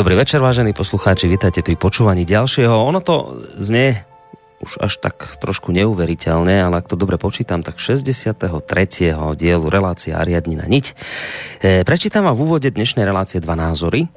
[0.00, 2.72] Dobrý večer, vážení poslucháči, vítajte pri počúvaní ďalšieho.
[2.72, 4.00] Ono to znie
[4.64, 8.40] už až tak trošku neuveriteľne, ale ak to dobre počítam, tak 63.
[9.36, 10.86] dielu relácia Ariadnina niť.
[11.60, 14.08] E, prečítam vám v úvode dnešnej relácie dva názory.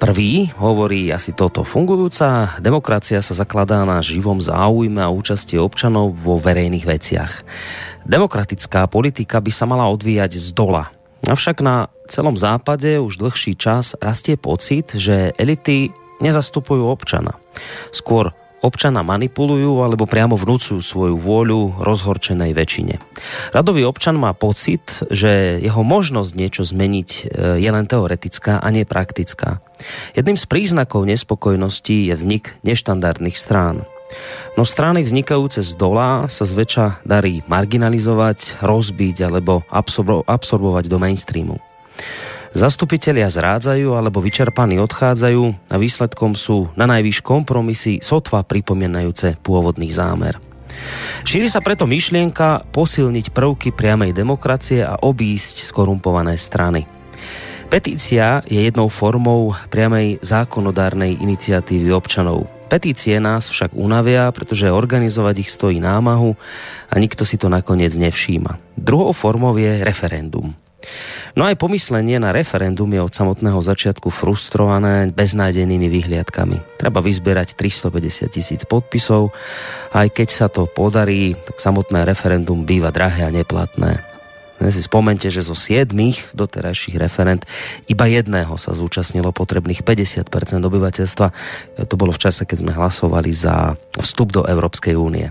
[0.00, 1.60] Prvý hovorí asi toto.
[1.60, 7.32] Fungujúca demokracia sa zakladá na živom záujme a účasti občanov vo verejných veciach.
[8.08, 10.88] Demokratická politika by sa mala odvíjať z dola.
[11.28, 15.90] Avšak na celom západe už dlhší čas rastie pocit, že elity
[16.22, 17.34] nezastupujú občana.
[17.90, 18.30] Skôr
[18.62, 22.96] občana manipulujú alebo priamo vnúcujú svoju vôľu rozhorčenej väčšine.
[23.52, 27.20] Radový občan má pocit, že jeho možnosť niečo zmeniť e,
[27.60, 29.60] je len teoretická a nie praktická.
[30.16, 33.84] Jedným z príznakov nespokojnosti je vznik neštandardných strán.
[34.54, 41.58] No strany vznikajúce z dola sa zväčša darí marginalizovať, rozbiť alebo absorbo- absorbovať do mainstreamu.
[42.54, 50.38] Zastupitelia zrádzajú alebo vyčerpaní odchádzajú a výsledkom sú na najvyš kompromisy sotva pripomínajúce pôvodný zámer.
[51.26, 56.86] Šíri sa preto myšlienka posilniť prvky priamej demokracie a obísť skorumpované strany.
[57.66, 62.46] Petícia je jednou formou priamej zákonodárnej iniciatívy občanov.
[62.70, 66.38] Petície nás však unavia, pretože organizovať ich stojí námahu
[66.86, 68.78] a nikto si to nakoniec nevšíma.
[68.78, 70.54] Druhou formou je referendum.
[71.34, 76.78] No aj pomyslenie na referendum je od samotného začiatku frustrované beznádenými vyhliadkami.
[76.78, 79.34] Treba vyzbierať 350 tisíc podpisov
[79.94, 84.02] aj keď sa to podarí, tak samotné referendum býva drahé a neplatné.
[84.64, 87.42] Si spomente, že zo siedmých doterajších referent
[87.90, 90.30] iba jedného sa zúčastnilo potrebných 50%
[90.62, 91.26] obyvateľstva.
[91.84, 95.28] To bolo v čase, keď sme hlasovali za vstup do Európskej únie.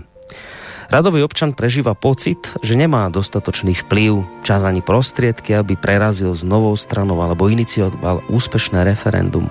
[0.94, 6.70] Radový občan prežíva pocit, že nemá dostatočný vplyv, čas ani prostriedky, aby prerazil s novou
[6.78, 9.50] stranou alebo inicioval úspešné referendum.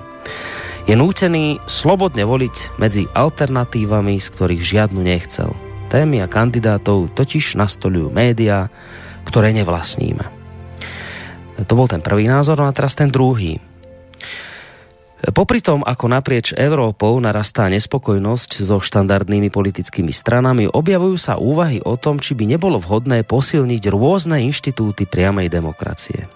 [0.88, 5.52] Je nútený slobodne voliť medzi alternatívami, z ktorých žiadnu nechcel.
[5.92, 8.72] Témy a kandidátov totiž nastolujú médiá,
[9.28, 10.24] ktoré nevlastníme.
[11.60, 13.60] To bol ten prvý názor, no a teraz ten druhý.
[15.24, 21.96] Popri tom, ako naprieč Európou narastá nespokojnosť so štandardnými politickými stranami, objavujú sa úvahy o
[21.96, 26.28] tom, či by nebolo vhodné posilniť rôzne inštitúty priamej demokracie.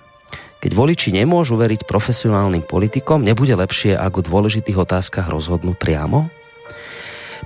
[0.63, 6.31] Keď voliči nemôžu veriť profesionálnym politikom, nebude lepšie, ako v dôležitých otázkach rozhodnú priamo?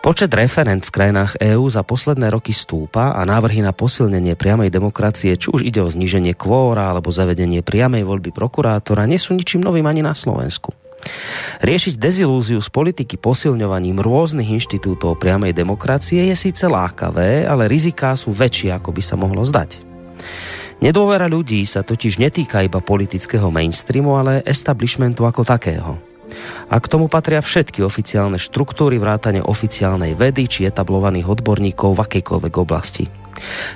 [0.06, 5.34] Počet referent v krajinách EÚ za posledné roky stúpa a návrhy na posilnenie priamej demokracie,
[5.38, 9.86] či už ide o zníženie kvóra alebo zavedenie priamej voľby prokurátora, nie sú ničím novým
[9.90, 10.81] ani na Slovensku.
[11.62, 18.34] Riešiť dezilúziu z politiky posilňovaním rôznych inštitútov priamej demokracie je síce lákavé, ale riziká sú
[18.34, 19.82] väčšie, ako by sa mohlo zdať.
[20.82, 26.02] Nedôvera ľudí sa totiž netýka iba politického mainstreamu, ale establishmentu ako takého.
[26.74, 32.54] A k tomu patria všetky oficiálne štruktúry vrátane oficiálnej vedy či etablovaných odborníkov v akejkoľvek
[32.58, 33.21] oblasti.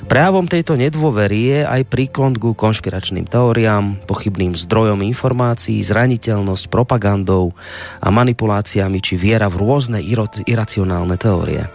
[0.05, 7.55] Právom tejto nedôvery je aj príklon ku konšpiračným teóriám, pochybným zdrojom informácií, zraniteľnosť propagandou
[7.99, 9.99] a manipuláciami či viera v rôzne
[10.45, 11.65] iracionálne teórie.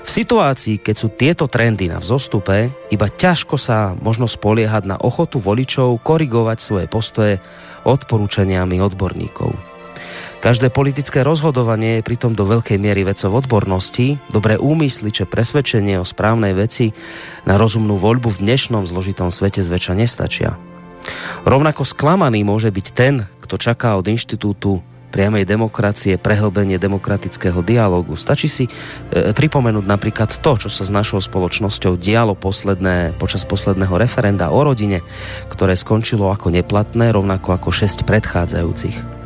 [0.00, 5.36] V situácii, keď sú tieto trendy na vzostupe, iba ťažko sa možno spoliehať na ochotu
[5.36, 7.34] voličov korigovať svoje postoje
[7.84, 9.69] odporúčaniami odborníkov.
[10.40, 16.08] Každé politické rozhodovanie je pritom do veľkej miery vecov odbornosti, dobré úmysly či presvedčenie o
[16.08, 16.96] správnej veci
[17.44, 20.56] na rozumnú voľbu v dnešnom zložitom svete zväčša nestačia.
[21.44, 24.80] Rovnako sklamaný môže byť ten, kto čaká od inštitútu
[25.12, 28.16] priamej demokracie, prehlbenie demokratického dialogu.
[28.16, 33.92] Stačí si e, pripomenúť napríklad to, čo sa s našou spoločnosťou dialo posledné, počas posledného
[33.92, 35.04] referenda o rodine,
[35.52, 39.19] ktoré skončilo ako neplatné, rovnako ako šesť predchádzajúcich.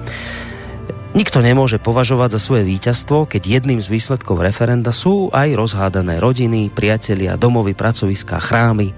[1.15, 6.75] Nikto nemôže považovať za svoje víťazstvo, keď jedným z výsledkov referenda sú aj rozhádané rodiny,
[6.75, 8.91] priatelia, domovy, pracoviská, chrámy.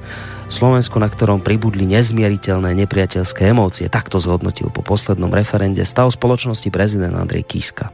[0.49, 7.13] Slovensko, na ktorom pribudli nezmieriteľné nepriateľské emócie, takto zhodnotil po poslednom referende stav spoločnosti prezident
[7.13, 7.93] Andrej Kiska.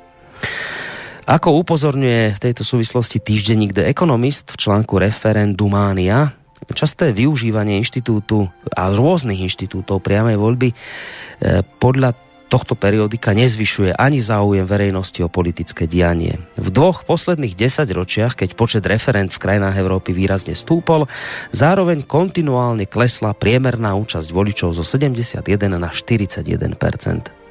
[1.26, 6.30] Ako upozorňuje v tejto súvislosti týždenník The Economist v článku Referendumánia,
[6.70, 12.14] časté využívanie inštitútu a rôznych inštitútov priamej voľby eh, podľa
[12.52, 16.36] tohto periodika nezvyšuje ani záujem verejnosti o politické dianie.
[16.60, 21.08] V dvoch posledných desaťročiach, keď počet referent v krajinách Európy výrazne stúpol,
[21.56, 25.40] zároveň kontinuálne klesla priemerná účasť voličov zo 71
[25.80, 27.42] na 41%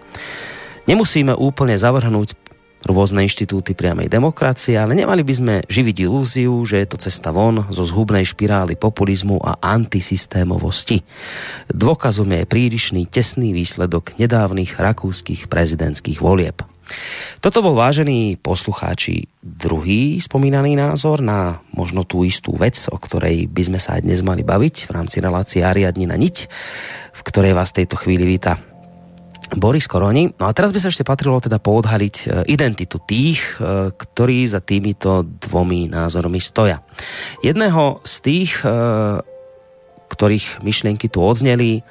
[0.90, 2.34] Nemusíme úplne zavrhnúť
[2.86, 7.66] rôzne inštitúty priamej demokracie, ale nemali by sme živiť ilúziu, že je to cesta von
[7.70, 11.06] zo zhubnej špirály populizmu a antisystémovosti.
[11.70, 16.62] Dôkazom je prílišný tesný výsledok nedávnych rakúskych prezidentských volieb.
[17.40, 23.64] Toto bol vážený poslucháči druhý spomínaný názor na možno tú istú vec, o ktorej by
[23.72, 26.52] sme sa aj dnes mali baviť v rámci relácie Ariadni na niť,
[27.16, 28.60] v ktorej vás tejto chvíli víta
[29.52, 30.32] Boris Koroni.
[30.40, 34.64] No a teraz by sa ešte patrilo teda poodhaliť e, identitu tých, e, ktorí za
[34.64, 36.80] týmito dvomi názormi stoja.
[37.44, 38.72] Jedného z tých, e,
[40.12, 41.84] ktorých myšlienky tu odzneli,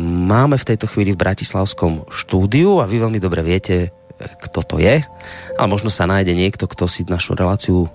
[0.00, 5.04] máme v tejto chvíli v Bratislavskom štúdiu a vy veľmi dobre viete, kto to je.
[5.60, 7.92] Ale možno sa nájde niekto, kto si našu reláciu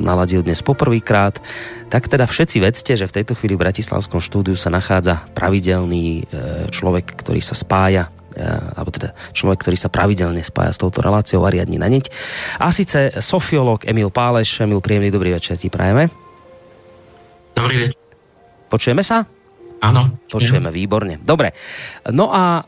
[0.00, 1.38] naladil dnes poprvýkrát.
[1.92, 6.32] Tak teda všetci vedzte, že v tejto chvíli v Bratislavskom štúdiu sa nachádza pravidelný e,
[6.72, 11.44] človek, ktorý sa spája e, alebo teda človek, ktorý sa pravidelne spája s touto reláciou
[11.44, 12.10] Ariadni na niť.
[12.62, 14.62] A síce sofiolog Emil Páleš.
[14.64, 16.08] Emil, príjemný dobrý večer ti prajeme.
[17.54, 18.00] Dobrý večer.
[18.70, 19.39] Počujeme sa?
[19.80, 20.20] Áno.
[20.30, 21.18] Počujeme výborne.
[21.18, 21.56] Dobre.
[22.12, 22.62] No a e,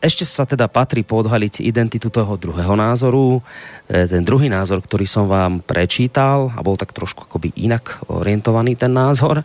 [0.00, 3.38] ešte sa teda patrí podhaliť identitu toho druhého názoru.
[3.86, 8.80] E, ten druhý názor, ktorý som vám prečítal a bol tak trošku akoby inak orientovaný
[8.80, 9.44] ten názor.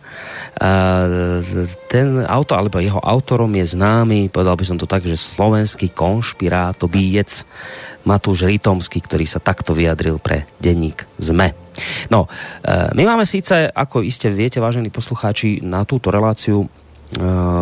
[1.92, 7.44] ten auto, alebo jeho autorom je známy, povedal by som to tak, že slovenský konšpirátobíjec
[8.04, 11.52] Matúš Ritomský, ktorý sa takto vyjadril pre denník ZME.
[12.08, 16.66] No, e, my máme síce, ako iste viete, vážení poslucháči, na túto reláciu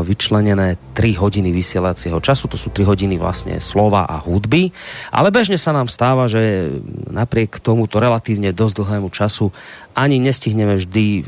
[0.02, 4.72] vyčlenené 3 hodiny vysielacieho času, to sú 3 hodiny vlastne slova a hudby,
[5.12, 6.72] ale bežne sa nám stáva, že
[7.08, 9.52] napriek tomuto relatívne dosť dlhému času
[9.92, 11.22] ani nestihneme vždy eh,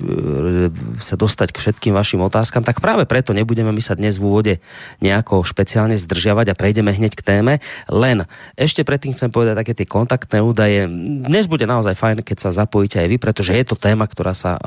[1.01, 4.55] sa dostať k všetkým vašim otázkam, tak práve preto nebudeme my sa dnes v úvode
[5.05, 7.55] nejako špeciálne zdržiavať a prejdeme hneď k téme.
[7.93, 8.25] Len
[8.57, 10.89] ešte predtým chcem povedať také tie kontaktné údaje.
[11.25, 14.57] Dnes bude naozaj fajn, keď sa zapojíte aj vy, pretože je to téma, ktorá sa
[14.57, 14.65] eh,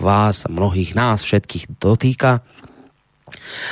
[0.00, 2.40] vás, mnohých nás, všetkých dotýka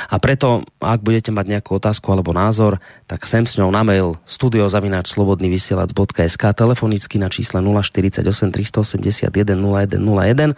[0.09, 4.15] a preto, ak budete mať nejakú otázku alebo názor, tak sem s ňou na mail
[4.27, 10.55] studiozavináčslobodnyvysielac.sk telefonicky na čísle 048 381 0101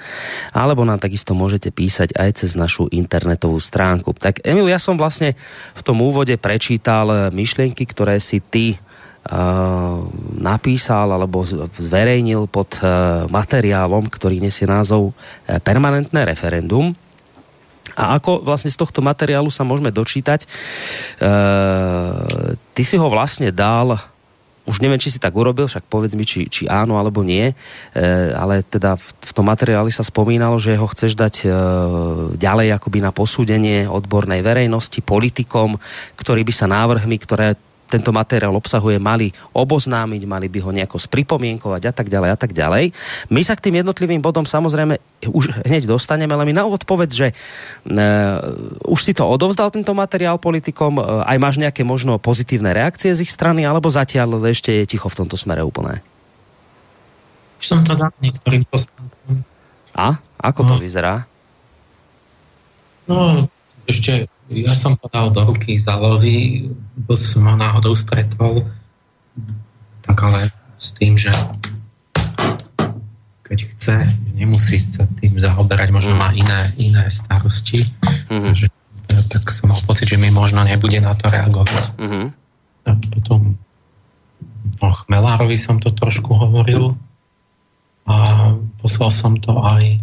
[0.54, 4.14] alebo nám takisto môžete písať aj cez našu internetovú stránku.
[4.18, 5.36] Tak Emil, ja som vlastne
[5.74, 8.78] v tom úvode prečítal myšlienky, ktoré si ty
[9.26, 10.06] Uh,
[10.38, 11.42] napísal alebo
[11.82, 16.94] zverejnil pod uh, materiálom, ktorý nesie názov uh, Permanentné referendum.
[17.96, 20.48] A ako vlastne z tohto materiálu sa môžeme dočítať, e,
[22.76, 23.96] ty si ho vlastne dal
[24.66, 27.56] už neviem, či si tak urobil, však povedz mi, či, či áno alebo nie, e,
[28.34, 31.48] ale teda v, v tom materiáli sa spomínalo, že ho chceš dať e,
[32.34, 35.78] ďalej akoby na posúdenie odbornej verejnosti, politikom,
[36.18, 37.54] ktorí by sa návrhmi, ktoré
[37.86, 42.52] tento materiál obsahuje, mali oboznámiť, mali by ho nejako spripomienkovať a tak ďalej a tak
[42.52, 42.92] ďalej.
[43.30, 44.98] My sa k tým jednotlivým bodom samozrejme
[45.30, 47.94] už hneď dostaneme, ale mi na úvod povedz, že uh,
[48.90, 53.22] už si to odovzdal tento materiál politikom, uh, aj máš nejaké možno pozitívne reakcie z
[53.22, 56.02] ich strany, alebo zatiaľ ešte je ticho v tomto smere úplne?
[57.62, 59.46] Už som to dal niektorým poslancom.
[59.96, 60.20] A?
[60.42, 60.82] Ako to no.
[60.82, 61.24] vyzerá?
[63.06, 63.48] No,
[63.86, 66.70] ešte ja som to dal do ruky Zalovi,
[67.18, 68.66] som ho náhodou stretol,
[70.06, 71.34] tak ale s tým, že
[73.46, 73.96] keď chce,
[74.34, 77.86] nemusí sa tým zaoberať, možno má iné, iné starosti,
[78.30, 78.54] mm-hmm.
[78.58, 78.68] že,
[79.30, 81.94] tak som mal pocit, že mi možno nebude na to reagovať.
[82.02, 82.26] Mm-hmm.
[82.86, 83.54] A potom
[84.82, 86.98] o Chmelárovi som to trošku hovoril
[88.06, 88.18] a
[88.82, 90.02] poslal som to aj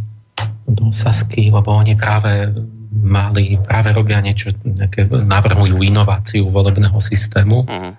[0.67, 2.51] do Sasky, lebo oni práve
[2.93, 7.93] mali, práve robia niečo, nejaké, navrhujú inováciu volebného systému uh-huh.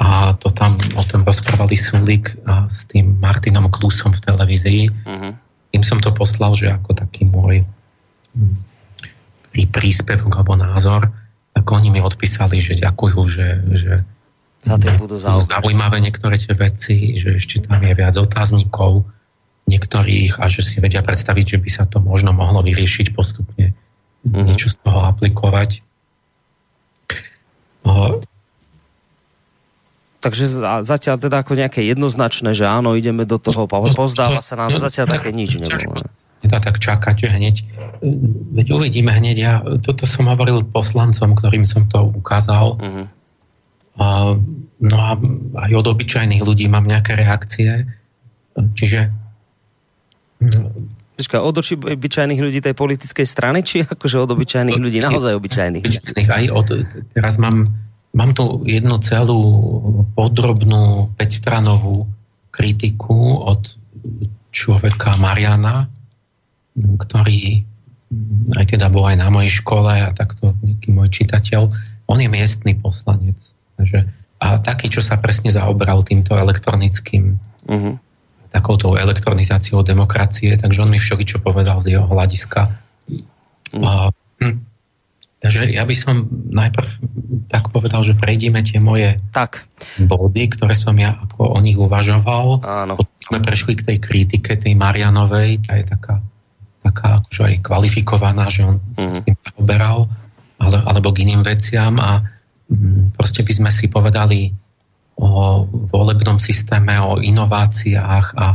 [0.00, 4.82] a to tam o tom rozprávali Sulik a s tým Martinom Klusom v televízii.
[4.88, 5.36] Uh-huh.
[5.68, 7.60] Tým som to poslal, že ako taký môj
[8.32, 8.56] hm,
[9.68, 11.12] príspevok alebo názor,
[11.52, 13.92] tak oni mi odpísali, že ďakujú, že, že
[14.64, 19.04] za tým budú zaujímavé niektoré tie veci, že ešte tam je viac otáznikov
[19.68, 23.76] niektorých a že si vedia predstaviť, že by sa to možno mohlo vyriešiť postupne
[24.26, 24.44] mm-hmm.
[24.48, 25.82] niečo z toho aplikovať.
[27.86, 28.18] O,
[30.18, 30.50] Takže
[30.82, 35.14] zatiaľ teda ako nejaké jednoznačné, že áno, ideme do toho, pozdáva sa nám, to zatiaľ
[35.14, 35.94] také nič nebolo.
[36.42, 37.56] Nedá tak čakať, že hneď,
[38.50, 43.06] veď uvidíme hneď, ja toto som hovoril poslancom, ktorým som to ukázal, uh-huh.
[44.02, 44.06] a,
[44.82, 45.10] no a
[45.70, 47.86] aj od obyčajných ľudí mám nejaké reakcie,
[48.74, 49.14] čiže
[51.18, 55.82] Počka, od obyčajných ľudí tej politickej strany, či akože od obyčajných ľudí, naozaj obyčajných?
[56.30, 57.66] Aj od, teraz mám,
[58.14, 59.42] mám tu jednu celú
[60.14, 62.06] podrobnú 5-stranovú
[62.54, 63.66] kritiku od
[64.54, 65.90] človeka Mariana,
[66.78, 67.66] ktorý
[68.54, 71.66] aj teda bol aj na mojej škole a takto nejaký môj čitateľ.
[72.06, 73.42] On je miestny poslanec.
[73.74, 74.06] Takže,
[74.38, 77.98] a taký, čo sa presne zaobral týmto elektronickým uh-huh
[78.48, 82.72] takouto elektronizáciou demokracie, takže on mi všeličo povedal z jeho hľadiska.
[83.76, 83.82] Mm.
[83.84, 83.90] A,
[84.40, 84.56] hm,
[85.40, 86.88] takže ja by som najprv
[87.48, 89.68] tak povedal, že prejdeme tie moje tak.
[90.00, 92.64] body, ktoré som ja ako o nich uvažoval.
[92.64, 92.92] Áno.
[92.96, 96.20] Potom sme prešli k tej kritike, tej Marianovej, tá je taká,
[96.84, 98.96] taká akože aj kvalifikovaná, že on mm.
[98.96, 100.08] sa s tým zaoberal,
[100.56, 102.24] ale, alebo k iným veciam a
[102.72, 104.67] hm, proste by sme si povedali
[105.18, 108.54] o volebnom systéme, o inováciách a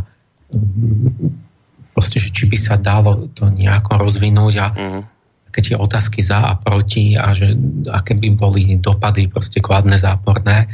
[0.56, 5.04] mm, proste, že či by sa dalo to nejako rozvinúť a uh-huh.
[5.52, 7.54] keď tie otázky za a proti a že
[7.92, 10.72] aké by boli dopady proste kladné, záporné.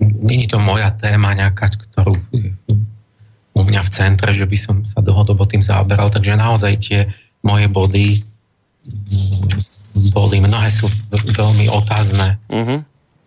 [0.00, 2.16] Není to moja téma nejaká, ktorú
[3.52, 7.00] u mňa v centre, že by som sa dlhodobo tým zaoberal, takže naozaj tie
[7.44, 8.24] moje body
[8.88, 9.68] mm,
[10.16, 12.40] boli, mnohé sú veľmi otázne.
[12.48, 12.80] Uh-huh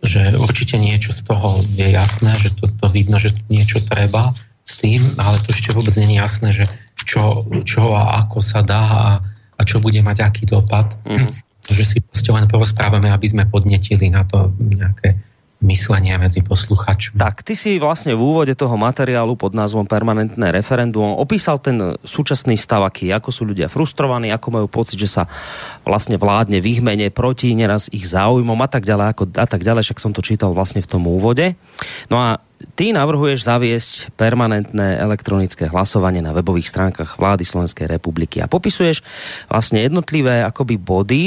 [0.04, 4.76] že určite niečo z toho je jasné, že to, to vidno, že niečo treba s
[4.80, 6.64] tým, ale to ešte vôbec nie je jasné, že
[7.04, 9.06] čo, čo a ako sa dá a,
[9.56, 10.92] a čo bude mať aký dopad.
[11.04, 11.28] Mm-hmm.
[11.72, 15.16] Že si proste len porozprávame, aby sme podnetili na to nejaké
[15.64, 17.16] myslenia medzi posluchačmi.
[17.16, 22.54] Tak, ty si vlastne v úvode toho materiálu pod názvom Permanentné referendum opísal ten súčasný
[22.60, 25.24] stav, aký, ako sú ľudia frustrovaní, ako majú pocit, že sa
[25.82, 29.64] vlastne vládne v ich mene proti neraz ich záujmom a tak ďalej, ako, a tak
[29.64, 31.56] ďalej, však som to čítal vlastne v tom úvode.
[32.12, 32.44] No a
[32.76, 39.00] ty navrhuješ zaviesť permanentné elektronické hlasovanie na webových stránkach vlády Slovenskej republiky a popisuješ
[39.48, 41.26] vlastne jednotlivé akoby body,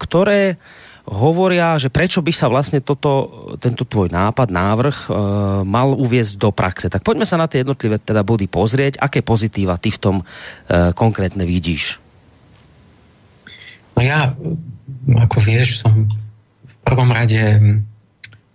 [0.00, 0.56] ktoré
[1.04, 3.28] hovoria, že prečo by sa vlastne toto,
[3.60, 5.08] tento tvoj nápad, návrh e,
[5.68, 6.88] mal uviezť do praxe.
[6.88, 10.24] Tak poďme sa na tie jednotlivé teda body pozrieť, aké pozitíva ty v tom e,
[10.96, 12.00] konkrétne vidíš.
[13.94, 14.32] No ja,
[15.12, 16.08] ako vieš, som
[16.64, 17.60] v prvom rade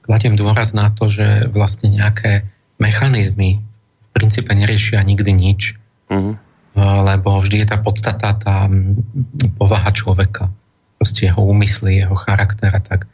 [0.01, 2.49] kladiem dôraz na to, že vlastne nejaké
[2.81, 5.77] mechanizmy v princípe neriešia nikdy nič,
[6.09, 6.33] uh-huh.
[6.75, 8.65] lebo vždy je tá podstata, tá
[9.55, 10.49] povaha človeka
[10.99, 13.07] proste jeho úmysly, jeho charakter a tak.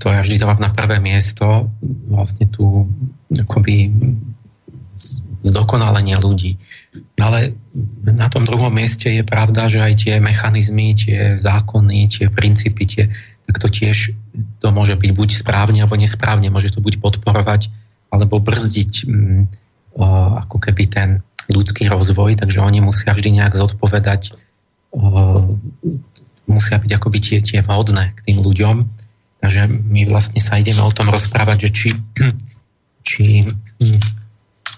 [0.00, 1.68] To ja vždy dávam na prvé miesto
[2.08, 2.88] vlastne tu
[3.28, 3.92] akoby
[5.44, 6.56] zdokonalenie ľudí.
[7.20, 7.54] Ale
[8.02, 13.04] na tom druhom mieste je pravda, že aj tie mechanizmy, tie zákony, tie princípy, tie,
[13.46, 14.16] tak to tiež
[14.58, 17.70] to môže byť buď správne alebo nesprávne, môže to buď podporovať
[18.08, 19.42] alebo brzdiť mm,
[20.48, 21.08] ako keby ten
[21.52, 24.36] ľudský rozvoj, takže oni musia vždy nejak zodpovedať
[26.48, 28.76] musia byť akoby tie, tie vhodné k tým ľuďom.
[29.44, 31.88] že my vlastne sa ideme o tom rozprávať, že či,
[33.08, 33.46] či,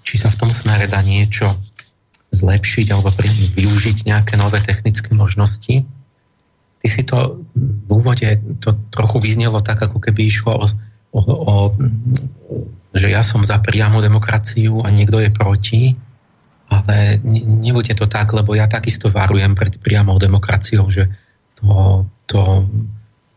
[0.04, 1.56] či sa v tom smere dá niečo
[2.30, 3.10] zlepšiť alebo
[3.58, 5.86] využiť nejaké nové technické možnosti.
[6.80, 8.26] Ty si to v úvode
[8.62, 10.66] to trochu vyznelo tak, ako keby išlo o,
[11.14, 11.54] o, o
[12.90, 15.82] že ja som za priamu demokraciu a niekto je proti,
[16.70, 21.10] ale nebude to tak, lebo ja takisto varujem pred priamou demokraciou, že
[21.60, 22.40] to, to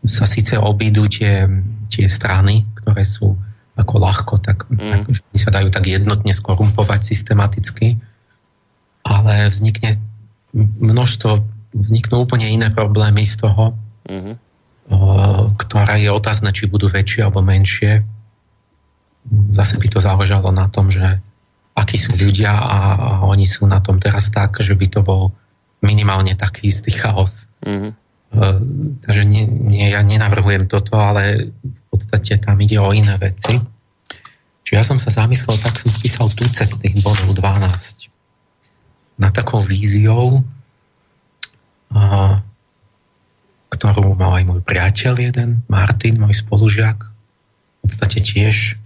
[0.03, 1.47] sa síce obídu tie,
[1.87, 3.35] tie strany, ktoré sú
[3.73, 4.89] ako ľahko, tak, mm.
[4.89, 5.01] tak
[5.33, 7.97] sa dajú tak jednotne skorumpovať systematicky,
[9.01, 9.97] ale vznikne
[10.53, 11.41] množstvo,
[11.73, 13.73] vzniknú úplne iné problémy z toho,
[14.05, 14.33] mm.
[14.93, 14.97] o,
[15.57, 18.05] ktoré je otázne, či budú väčšie alebo menšie.
[19.55, 21.17] Zase by to záležalo na tom, že
[21.73, 25.33] akí sú ľudia a, a oni sú na tom teraz tak, že by to bol
[25.81, 27.49] minimálne taký istý chaos.
[27.65, 27.97] Mm.
[28.33, 28.57] Eh,
[29.05, 33.61] takže nie, nie, ja nenavrhujem toto, ale v podstate tam ide o iné veci.
[34.65, 38.09] Čiže ja som sa zamyslel, tak som spísal tucet tých bodov 12
[39.21, 40.41] na takou víziou,
[41.93, 42.41] a,
[43.69, 48.81] ktorú mal aj môj priateľ jeden, Martin, môj spolužiak, v podstate tiež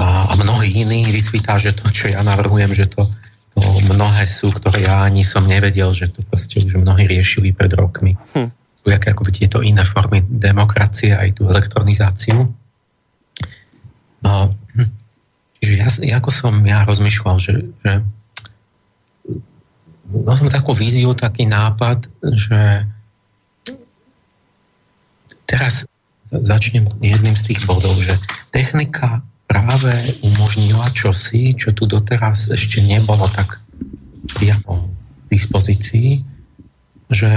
[0.00, 3.04] a, a mnohí iní vysvítá, že to, čo ja navrhujem, že to
[3.56, 7.72] to mnohé sú, ktoré ja ani som nevedel, že to proste už mnohí riešili pred
[7.72, 8.14] rokmi.
[8.36, 8.52] Hm.
[8.76, 12.52] Sú jaké ako tieto iné formy demokracie, aj tú elektronizáciu.
[14.20, 14.32] No,
[15.60, 17.92] čiže ja, ako som ja rozmýšľal, že, že
[20.12, 22.86] mal som takú víziu, taký nápad, že
[25.46, 25.86] teraz
[26.30, 28.18] začnem jedným z tých bodov, že
[28.50, 29.92] technika práve
[30.26, 33.62] umožnila čosi, čo tu doteraz ešte nebolo tak
[34.36, 34.90] priamo
[35.26, 36.22] v dispozícii,
[37.10, 37.30] že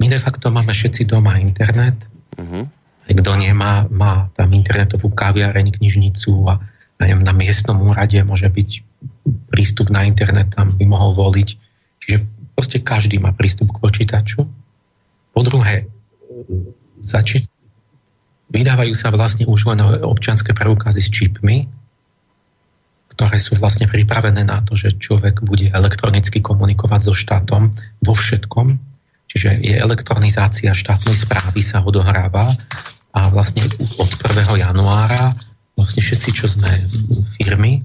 [0.00, 1.96] my de facto máme všetci doma internet.
[2.34, 2.64] Uh-huh.
[3.04, 6.56] Kto nemá, má tam internetovú kaviareň, knižnicu a
[7.04, 8.70] neviem, na miestnom úrade môže byť
[9.52, 11.48] prístup na internet, tam by mohol voliť.
[12.00, 12.16] Čiže
[12.56, 14.48] proste každý má prístup k počítaču.
[15.36, 15.84] Po druhé,
[17.04, 17.44] zači-
[18.54, 21.66] Vydávajú sa vlastne už len občianské preukazy s čipmi,
[23.14, 28.78] ktoré sú vlastne pripravené na to, že človek bude elektronicky komunikovať so štátom vo všetkom.
[29.26, 32.54] Čiže je elektronizácia štátnej správy sa odohráva
[33.10, 33.66] a vlastne
[33.98, 34.62] od 1.
[34.62, 35.34] januára
[35.74, 36.70] vlastne všetci, čo sme
[37.38, 37.82] firmy,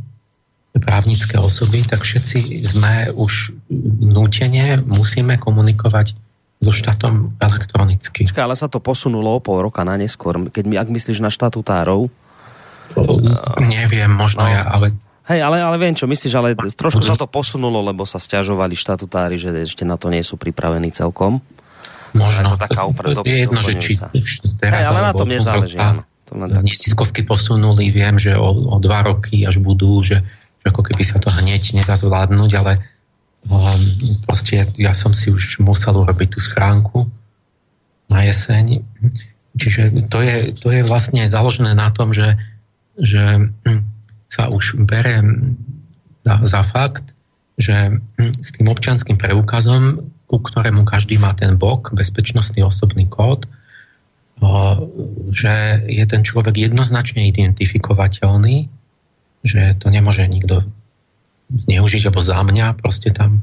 [0.78, 3.58] právnické osoby, tak všetci sme už
[4.06, 6.14] nútene musíme komunikovať
[6.60, 8.28] so štátom elektronicky.
[8.28, 10.36] Čaká, ale sa to posunulo o pol roka na neskôr.
[10.52, 12.12] Keď mi, ak myslíš na štatutárov?
[13.64, 14.52] Neviem, možno no.
[14.52, 14.92] ja, ale
[15.30, 19.38] Hej, ale, ale viem, čo myslíš, ale trošku sa to posunulo, lebo sa stiažovali štatutári,
[19.38, 21.38] že ešte na to nie sú pripravení celkom.
[22.18, 22.58] Možno.
[22.58, 23.94] taká upre, to je jedno, že či
[24.58, 24.82] teraz...
[24.82, 26.02] Hej, ale na tom nezáleží, áno.
[26.26, 26.66] To len tak...
[26.66, 30.18] Neziskovky posunuli, viem, že o, o dva roky až budú, že,
[30.62, 32.82] že ako keby sa to hneď nedá zvládnuť, ale
[34.28, 37.08] proste ja som si už musel urobiť tú schránku
[38.12, 38.84] na jeseň.
[39.56, 42.38] Čiže to je, to je vlastne založené na tom, že,
[43.00, 43.50] že
[44.30, 45.24] sa už bere
[46.22, 47.16] za, za fakt,
[47.60, 53.50] že s tým občanským preukazom, ku ktorému každý má ten bok, bezpečnostný osobný kód,
[55.36, 58.72] že je ten človek jednoznačne identifikovateľný,
[59.44, 60.64] že to nemôže nikto
[61.50, 63.42] zneužiť alebo za mňa proste tam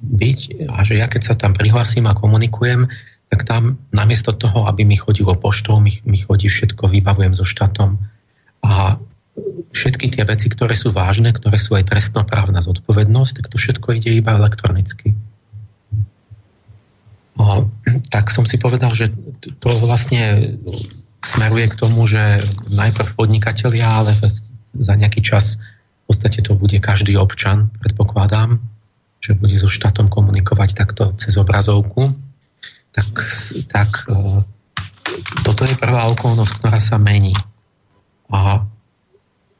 [0.00, 2.88] byť a že ja keď sa tam prihlasím a komunikujem,
[3.28, 7.98] tak tam namiesto toho, aby mi chodilo poštou, mi, mi chodí všetko, vybavujem so štátom
[8.62, 8.96] a
[9.74, 14.16] všetky tie veci, ktoré sú vážne, ktoré sú aj trestnoprávna zodpovednosť, tak to všetko ide
[14.16, 15.12] iba elektronicky.
[17.36, 17.68] O,
[18.08, 19.12] tak som si povedal, že
[19.60, 20.56] to vlastne
[21.20, 22.40] smeruje k tomu, že
[22.72, 24.16] najprv podnikatelia, ale
[24.72, 25.60] za nejaký čas
[26.06, 28.62] v podstate to bude každý občan, predpokladám,
[29.18, 32.14] že bude so štátom komunikovať takto cez obrazovku.
[32.94, 33.10] Tak,
[33.66, 34.46] tak e,
[35.42, 37.34] toto je prvá okolnosť, ktorá sa mení.
[38.30, 38.62] A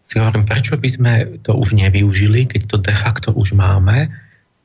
[0.07, 4.07] si hovorím, prečo by sme to už nevyužili, keď to de facto už máme,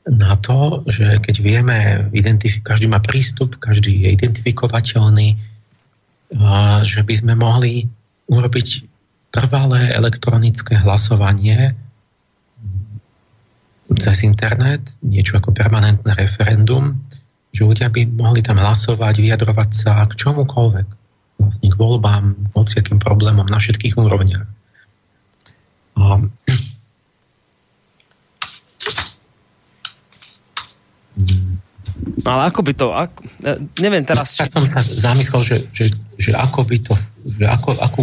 [0.06, 1.78] na to, že keď vieme,
[2.62, 5.38] každý má prístup, každý je identifikovateľný,
[6.82, 7.86] že by sme mohli
[8.26, 8.91] urobiť
[9.32, 11.72] trvalé elektronické hlasovanie
[13.96, 17.00] cez internet, niečo ako permanentné referendum,
[17.52, 20.88] že ľudia by mohli tam hlasovať, vyjadrovať sa k čomukoľvek,
[21.40, 24.46] vlastne k voľbám, k hociakým problémom na všetkých úrovniach.
[26.00, 26.04] A
[32.22, 33.20] No ale ako by to, ako,
[33.78, 34.34] neviem teraz...
[34.34, 35.86] Ja som sa zamyslel, že, že,
[36.18, 36.94] že ako by to,
[37.26, 38.02] že ako, akú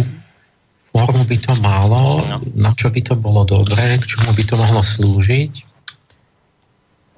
[0.90, 2.36] formu by to malo, no.
[2.58, 5.52] na čo by to bolo dobré, k čomu by to mohlo slúžiť.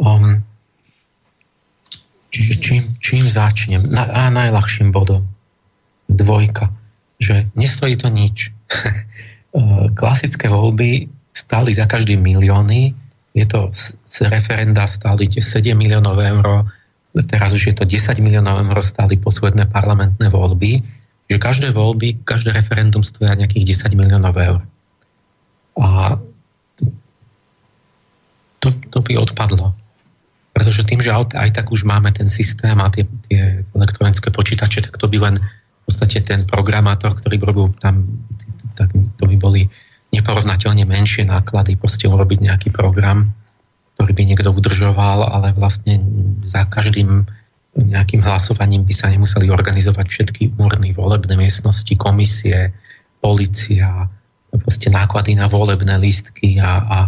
[0.02, 0.44] Um,
[2.28, 3.88] čiže čím, čím začnem?
[3.88, 5.24] Na, a najľahším bodom.
[6.08, 6.68] Dvojka.
[7.16, 8.52] Že nestojí to nič.
[9.98, 12.92] Klasické voľby stáli za každý milióny,
[13.32, 16.68] je to z referenda stáli 7 miliónov eur,
[17.24, 20.85] teraz už je to 10 miliónov eur stáli posledné parlamentné voľby,
[21.33, 24.61] že každé voľby, každé referendum stoja nejakých 10 miliónov eur.
[25.81, 26.21] A
[28.61, 29.73] to, to by odpadlo.
[30.53, 35.01] Pretože tým, že aj tak už máme ten systém a tie, tie elektronické počítače, tak
[35.01, 38.07] to by len v podstate ten programátor, ktorý robil tam,
[38.77, 39.62] tak to by boli
[40.12, 43.33] neporovnateľne menšie náklady proste urobiť nejaký program,
[43.97, 45.99] ktorý by niekto udržoval, ale vlastne
[46.45, 47.25] za každým
[47.72, 52.72] nejakým hlasovaním by sa nemuseli organizovať všetky úrny volebné miestnosti, komisie,
[53.24, 54.08] policia,
[54.52, 56.98] proste náklady na volebné lístky a, a, a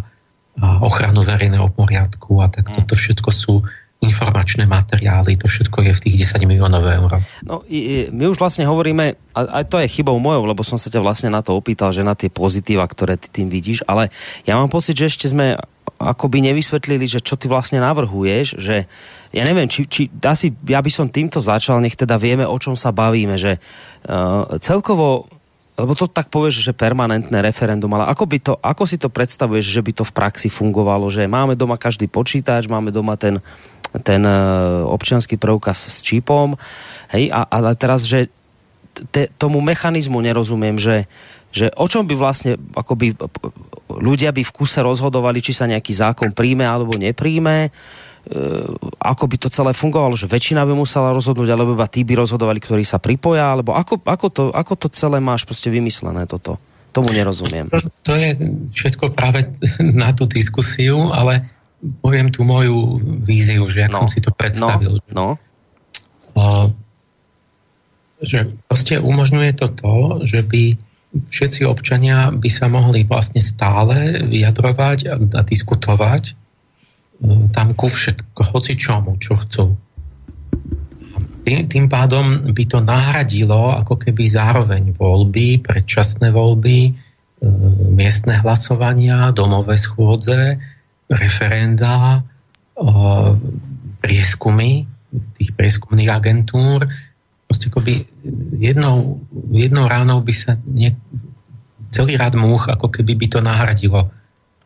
[0.80, 2.72] ochranu verejného poriadku a tak.
[2.72, 3.60] Toto všetko sú
[4.04, 7.10] informačné materiály, to všetko je v tých 10 miliónov eur.
[7.42, 7.64] No,
[8.12, 11.32] my už vlastne hovoríme, a aj to je chybou mojou, lebo som sa ťa vlastne
[11.32, 14.12] na to opýtal, že na tie pozitíva, ktoré ty tým vidíš, ale
[14.44, 15.56] ja mám pocit, že ešte sme
[15.98, 18.84] akoby nevysvetlili, že čo ty vlastne navrhuješ, že
[19.30, 22.74] ja neviem, či, či asi ja by som týmto začal, nech teda vieme, o čom
[22.74, 25.26] sa bavíme, že uh, celkovo
[25.74, 29.66] lebo to tak povieš, že permanentné referendum, ale ako, by to, ako si to predstavuješ,
[29.74, 33.42] že by to v praxi fungovalo, že máme doma každý počítač, máme doma ten
[34.02, 34.38] ten e,
[34.90, 36.58] občianský preukaz s čipom.
[37.14, 38.26] Hej, a, ale teraz, že
[39.14, 41.06] te, tomu mechanizmu nerozumiem, že,
[41.54, 43.14] že o čom by vlastne akoby
[43.94, 47.70] ľudia by v kuse rozhodovali, či sa nejaký zákon príjme alebo nepríjme, e,
[48.98, 52.58] ako by to celé fungovalo, že väčšina by musela rozhodnúť, alebo iba tí by rozhodovali,
[52.58, 56.58] ktorí sa pripoja, alebo ako, ako, to, ako to celé máš proste vymyslené toto?
[56.90, 57.70] Tomu nerozumiem.
[57.70, 58.38] To, to je
[58.74, 59.46] všetko práve
[60.02, 61.46] na tú diskusiu, ale
[62.02, 64.06] poviem tú moju víziu, že jak no.
[64.06, 64.98] som si to predstavil.
[65.10, 65.38] No.
[66.34, 66.70] no.
[68.24, 70.78] že proste umožňuje to to, že by
[71.14, 76.32] všetci občania by sa mohli vlastne stále vyjadrovať a, a diskutovať e,
[77.54, 79.66] tam ku všetko, hoci čomu, čo chcú.
[81.44, 86.92] Tým, tým pádom by to nahradilo ako keby zároveň voľby, predčasné voľby, e,
[87.94, 90.58] miestne hlasovania, domové schôdze,
[91.12, 92.24] referenda,
[94.00, 94.88] prieskumy
[95.38, 96.86] tých prieskumných agentúr.
[97.54, 98.02] Proste akoby
[98.58, 99.22] jednou,
[99.54, 100.90] jednou ránou by sa nie,
[101.86, 104.10] celý rad múch ako keby by to nahradilo.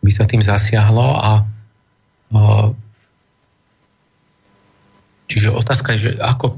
[0.01, 1.45] By sa tým zasiahlo a,
[2.33, 2.41] a
[5.29, 6.57] čiže otázka je, že ako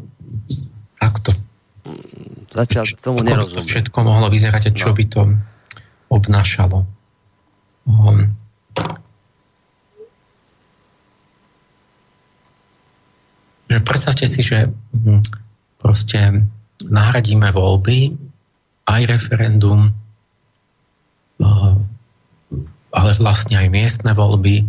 [1.02, 1.34] takto
[2.54, 3.58] Zatiaľ tomu nerozumiem.
[3.58, 5.02] to všetko mohlo vyzerať a čo no.
[5.02, 5.20] by to
[6.14, 6.86] obnášalo.
[7.90, 8.38] Um,
[13.66, 15.49] že predstavte si, že hm,
[15.80, 16.44] proste
[16.84, 18.14] nahradíme voľby,
[18.84, 19.90] aj referendum,
[21.40, 21.74] eh,
[22.90, 24.68] ale vlastne aj miestne voľby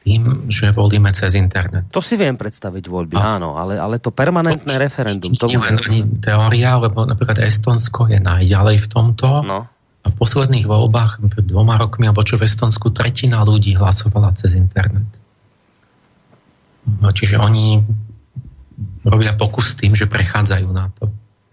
[0.00, 1.92] tým, že volíme cez internet.
[1.92, 5.30] To si viem predstaviť voľby, a, áno, ale, ale to permanentné to, referendum.
[5.44, 9.28] Nie len ani teória, lebo napríklad Estonsko je najďalej v tomto.
[9.44, 9.68] No.
[10.00, 14.56] A v posledných voľbách, pred dvoma rokmi, alebo čo v Estonsku, tretina ľudí hlasovala cez
[14.56, 15.04] internet.
[16.88, 17.84] Čiže oni
[19.04, 21.08] robia pokus s tým, že prechádzajú na to.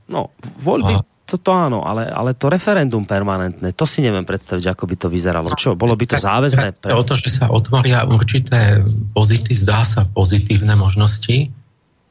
[0.07, 0.31] No,
[0.63, 1.03] voľby, a...
[1.27, 5.47] toto áno, ale, ale to referendum permanentné, to si neviem predstaviť, ako by to vyzeralo.
[5.55, 6.79] Čo, bolo by to záväzné?
[6.79, 6.95] Pre...
[6.95, 11.51] O to, že sa otvoria určité pozity, zdá sa pozitívne možnosti,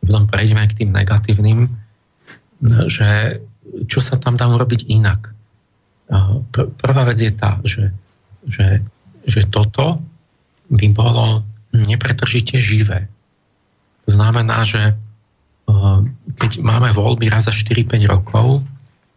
[0.05, 1.73] potom prejdeme k tým negatívnym,
[2.89, 3.41] že
[3.89, 5.33] čo sa tam dá urobiť inak.
[6.53, 7.93] Pr- prvá vec je tá, že,
[8.47, 8.85] že,
[9.27, 10.01] že toto
[10.71, 11.43] by bolo
[11.75, 13.11] nepretržite živé.
[14.07, 14.95] To znamená, že
[16.37, 18.63] keď máme voľby raz za 4-5 rokov,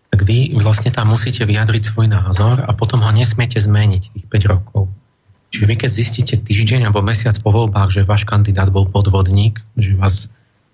[0.09, 4.51] tak vy vlastne tam musíte vyjadriť svoj názor a potom ho nesmiete zmeniť tých 5
[4.53, 4.89] rokov.
[5.49, 9.97] Čiže vy keď zistíte týždeň alebo mesiac po voľbách, že váš kandidát bol podvodník, že
[9.97, 10.29] vás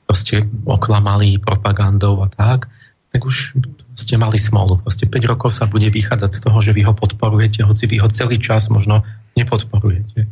[0.08, 2.72] proste oklamali propagandou a tak,
[3.12, 3.56] tak už
[3.96, 4.80] ste mali smolu.
[4.84, 8.12] Proste 5 rokov sa bude vychádzať z toho, že vy ho podporujete, hoci vy ho
[8.12, 9.08] celý čas možno
[9.40, 10.28] nepodporujete.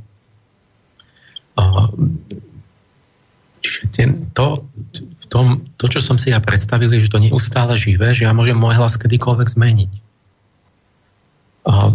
[3.63, 4.67] Čiže ten, to,
[5.33, 8.53] tom, to, čo som si ja predstavil, je, že to neustále živé, že ja môžem
[8.53, 9.91] môj hlas kedykoľvek zmeniť.
[11.65, 11.89] A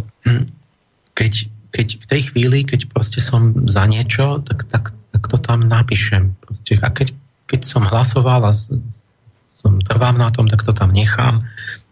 [1.15, 1.33] keď,
[1.71, 6.35] keď v tej chvíli, keď proste som za niečo, tak, tak, tak to tam napíšem.
[6.43, 6.83] Proste.
[6.83, 7.15] A keď
[7.49, 11.49] keď som hlasoval a som trvám na tom, tak to tam nechám.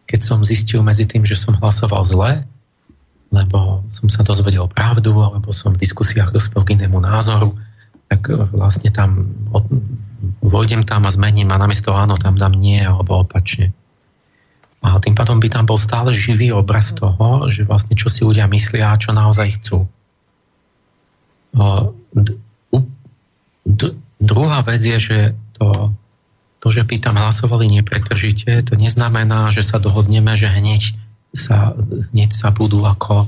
[0.06, 2.32] Keď som zistil medzi tým, že som hlasoval zle,
[3.34, 7.56] lebo som sa dozvedel pravdu, alebo som v diskusiách dospel k inému názoru,
[8.06, 9.26] tak vlastne tam
[10.40, 13.72] vojdem tam a zmením a namiesto áno tam dám nie, alebo opačne.
[14.84, 18.46] A tým pádom by tam bol stále živý obraz toho, že vlastne čo si ľudia
[18.46, 19.88] myslia a čo naozaj chcú.
[24.16, 25.18] Druhá vec je, že
[25.58, 25.90] to,
[26.62, 30.94] to, že by tam hlasovali nepretržite, to neznamená, že sa dohodneme, že hneď
[31.34, 31.74] sa,
[32.12, 33.26] hneď sa budú ako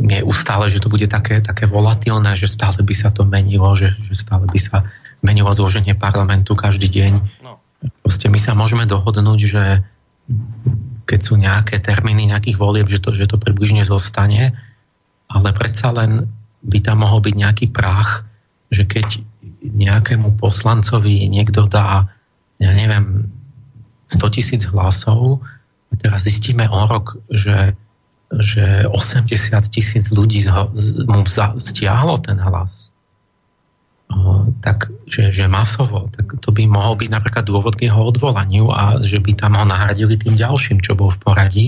[0.00, 3.92] nie ustále, že to bude také, také volatilné, že stále by sa to menilo, že,
[4.00, 4.88] že stále by sa
[5.20, 7.12] menilo zloženie parlamentu každý deň.
[7.44, 7.60] No.
[8.00, 9.64] Proste my sa môžeme dohodnúť, že
[11.06, 14.56] keď sú nejaké termíny nejakých volieb, že to, že to približne zostane,
[15.30, 16.26] ale predsa len
[16.66, 18.26] by tam mohol byť nejaký prach,
[18.74, 19.22] že keď
[19.62, 22.10] nejakému poslancovi niekto dá,
[22.58, 23.30] ja neviem,
[24.10, 25.42] 100 tisíc hlasov
[25.90, 27.74] a teraz zistíme o rok, že
[28.34, 29.30] že 80
[29.70, 30.42] tisíc ľudí
[31.06, 31.22] mu
[31.62, 32.90] stiahlo ten hlas,
[34.62, 39.02] tak, že, že masovo, tak to by mohol byť napríklad dôvod k jeho odvolaniu a
[39.02, 41.66] že by tam ho nahradili tým ďalším, čo bol v poradí,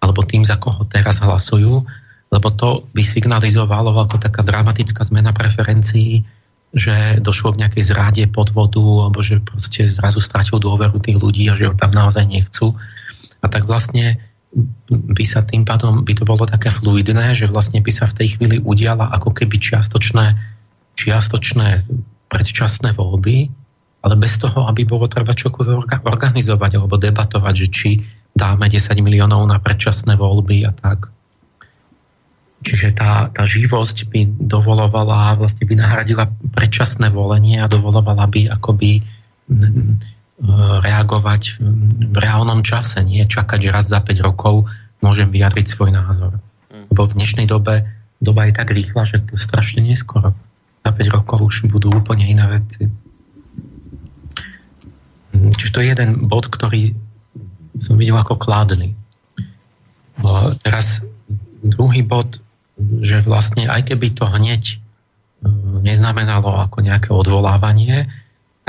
[0.00, 1.84] alebo tým, za koho teraz hlasujú,
[2.32, 6.24] lebo to by signalizovalo ako taká dramatická zmena preferencií,
[6.72, 11.56] že došlo k nejakej zráde podvodu, alebo že proste zrazu strátil dôveru tých ľudí a
[11.56, 12.72] že ho tam naozaj nechcú.
[13.44, 14.16] A tak vlastne
[14.92, 18.28] by sa tým pádom, by to bolo také fluidné, že vlastne by sa v tej
[18.36, 20.36] chvíli udiala ako keby čiastočné,
[20.96, 21.88] čiastočné
[22.28, 23.48] predčasné voľby,
[24.02, 27.90] ale bez toho, aby bolo treba čokoľvek organizovať alebo debatovať, že či
[28.36, 31.08] dáme 10 miliónov na predčasné voľby a tak.
[32.62, 39.02] Čiže tá, tá živosť by dovolovala, vlastne by nahradila predčasné volenie a dovolovala by akoby
[40.82, 41.62] reagovať
[42.02, 44.66] v reálnom čase, nie čakať, že raz za 5 rokov
[44.98, 46.42] môžem vyjadriť svoj názor.
[46.70, 46.90] Mm.
[46.90, 47.86] Lebo v dnešnej dobe
[48.18, 50.34] doba je tak rýchla, že to je strašne neskoro.
[50.82, 52.90] Za 5 rokov už budú úplne iné veci.
[55.32, 56.94] Čiže to je jeden bod, ktorý
[57.78, 58.94] som videl ako kladný.
[60.62, 61.02] Teraz
[61.62, 62.42] druhý bod,
[63.02, 64.78] že vlastne aj keby to hneď
[65.42, 68.10] mm, neznamenalo ako nejaké odvolávanie,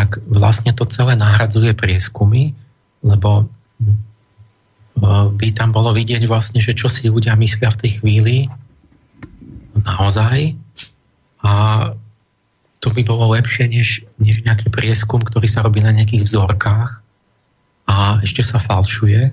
[0.03, 2.51] tak vlastne to celé nahradzuje prieskumy,
[3.07, 3.47] lebo
[3.79, 8.37] e, by tam bolo vidieť vlastne, že čo si ľudia myslia v tej chvíli
[9.87, 10.59] naozaj
[11.39, 11.53] a
[12.83, 16.99] to by bolo lepšie než, než nejaký prieskum, ktorý sa robí na nejakých vzorkách
[17.87, 19.31] a ešte sa falšuje,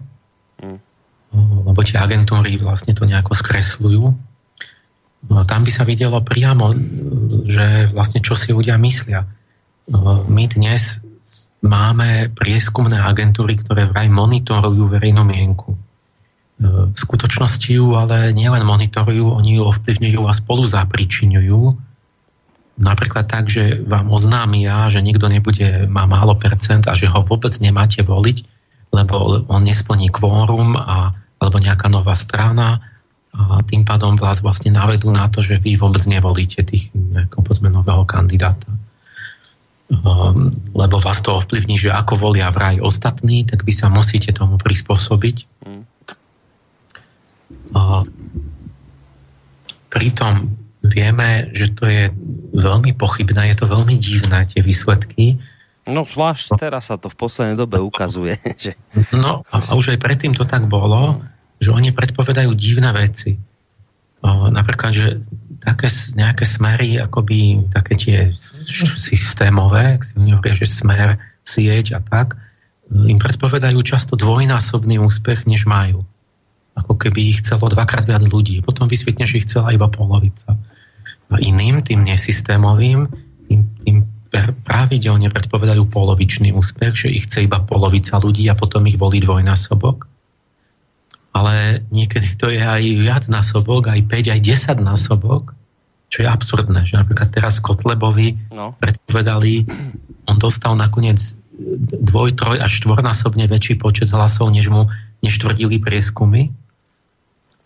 [0.63, 0.79] mm.
[1.67, 4.07] lebo tie agentúry vlastne to nejako skresľujú.
[5.21, 6.79] No, tam by sa videlo priamo,
[7.43, 9.27] že vlastne čo si ľudia myslia
[10.31, 11.03] my dnes
[11.61, 15.77] máme prieskumné agentúry, ktoré vraj monitorujú verejnú mienku.
[16.61, 21.61] V skutočnosti ju ale nielen monitorujú, oni ju ovplyvňujú a spolu zapričiňujú.
[22.81, 27.53] Napríklad tak, že vám oznámia, že nikto nebude, má málo percent a že ho vôbec
[27.61, 28.45] nemáte voliť,
[28.93, 32.81] lebo on nesplní kvórum a, alebo nejaká nová strana
[33.31, 36.91] a tým pádom vás vlastne navedú na to, že vy vôbec nevolíte tých,
[37.31, 38.69] povedzme, nového kandidáta.
[39.91, 44.57] Ehm, lebo vás to ovplyvní, že ako volia vraj ostatní, tak vy sa musíte tomu
[44.57, 45.37] prispôsobiť.
[45.67, 45.85] Mm.
[49.91, 50.55] pritom
[50.87, 52.15] vieme, že to je
[52.55, 55.39] veľmi pochybné, je to veľmi divné, tie výsledky.
[55.87, 58.39] No zvlášť teraz sa to v poslednej dobe ukazuje.
[58.63, 58.79] Že...
[59.15, 61.21] No a už aj predtým to tak bolo,
[61.59, 63.37] že oni predpovedajú divné veci.
[64.23, 65.07] O, napríklad, že
[65.61, 68.19] také nejaké smery, akoby také tie
[68.97, 72.37] systémové, ak si hovoria, že smer, sieť a tak,
[72.91, 76.03] im predpovedajú často dvojnásobný úspech, než majú.
[76.75, 78.65] Ako keby ich chcelo dvakrát viac ľudí.
[78.65, 80.59] Potom vysvetne, že ich chcela iba polovica.
[81.31, 83.07] A iným, tým nesystémovým,
[83.47, 83.97] tým, tým
[84.67, 90.07] pravidelne predpovedajú polovičný úspech, že ich chce iba polovica ľudí a potom ich volí dvojnásobok
[91.31, 95.55] ale niekedy to je aj viac násobok, aj 5, aj 10 násobok,
[96.11, 98.75] čo je absurdné, že napríklad teraz Kotlebovi no.
[98.83, 99.63] predpovedali,
[100.27, 101.23] on dostal nakoniec
[102.03, 104.91] dvoj, troj až štvornásobne väčší počet hlasov, než mu
[105.23, 106.51] než tvrdili prieskumy.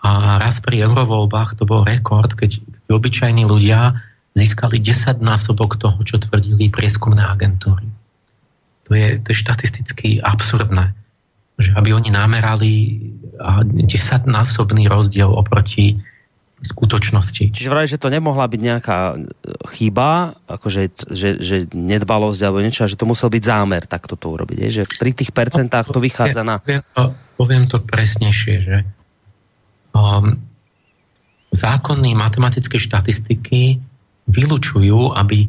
[0.04, 2.60] A raz pri eurovoľbách to bol rekord, keď
[2.92, 3.96] obyčajní ľudia
[4.36, 7.88] získali 10 násobok toho, čo tvrdili prieskumné agentúry.
[8.84, 10.92] To je, to je štatisticky absurdné
[11.58, 12.70] že aby oni namerali
[13.40, 15.98] 10-násobný rozdiel oproti
[16.64, 17.52] skutočnosti.
[17.52, 19.16] Čiže vraj, že to nemohla byť nejaká e,
[19.76, 24.58] chyba, akože že, že nedbalosť alebo niečo, že to musel byť zámer takto to urobiť.
[24.64, 24.68] Je?
[24.80, 26.58] Že pri tých percentách to vychádza na...
[26.64, 27.02] Poviem to,
[27.36, 28.76] poviem to presnejšie, že
[29.92, 30.40] um,
[31.52, 33.78] zákonní matematické štatistiky
[34.24, 35.44] vylučujú, aby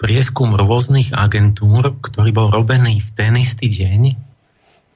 [0.00, 4.25] prieskum rôznych agentúr, ktorý bol robený v ten istý deň,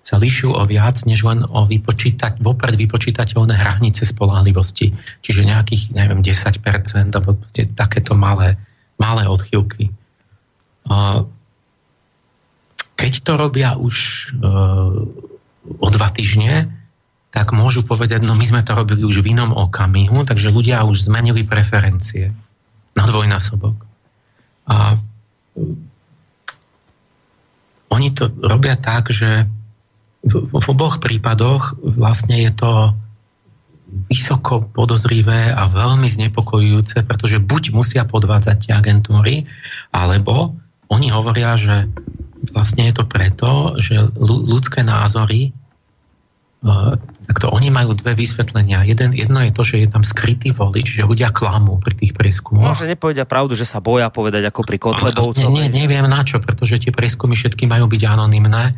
[0.00, 4.96] sa líšil o viac, než len o vypočítať, vopred vypočítateľné hranice spolahlivosti.
[5.20, 7.36] Čiže nejakých, neviem, 10% alebo
[7.76, 8.56] takéto malé,
[8.96, 9.92] malé odchýlky.
[12.96, 14.44] Keď to robia už e,
[15.64, 16.68] o dva týždne,
[17.30, 21.06] tak môžu povedať, no my sme to robili už v inom okamihu, takže ľudia už
[21.06, 22.34] zmenili preferencie
[22.98, 23.86] na dvojnásobok.
[24.66, 24.98] A
[27.90, 29.46] oni to robia tak, že
[30.24, 32.72] v, oboch prípadoch vlastne je to
[34.06, 39.50] vysoko podozrivé a veľmi znepokojujúce, pretože buď musia podvádzať tie agentúry,
[39.90, 40.54] alebo
[40.86, 41.90] oni hovoria, že
[42.54, 45.50] vlastne je to preto, že ľudské názory
[47.24, 48.84] takto oni majú dve vysvetlenia.
[48.84, 52.76] Jeden, jedno je to, že je tam skrytý volič, že ľudia klamú pri tých prieskumoch.
[52.76, 55.48] Môže nepovedia pravdu, že sa boja povedať ako pri Kotlebovcovi.
[55.48, 58.76] Nie, nie, neviem na čo, pretože tie prieskumy všetky majú byť anonymné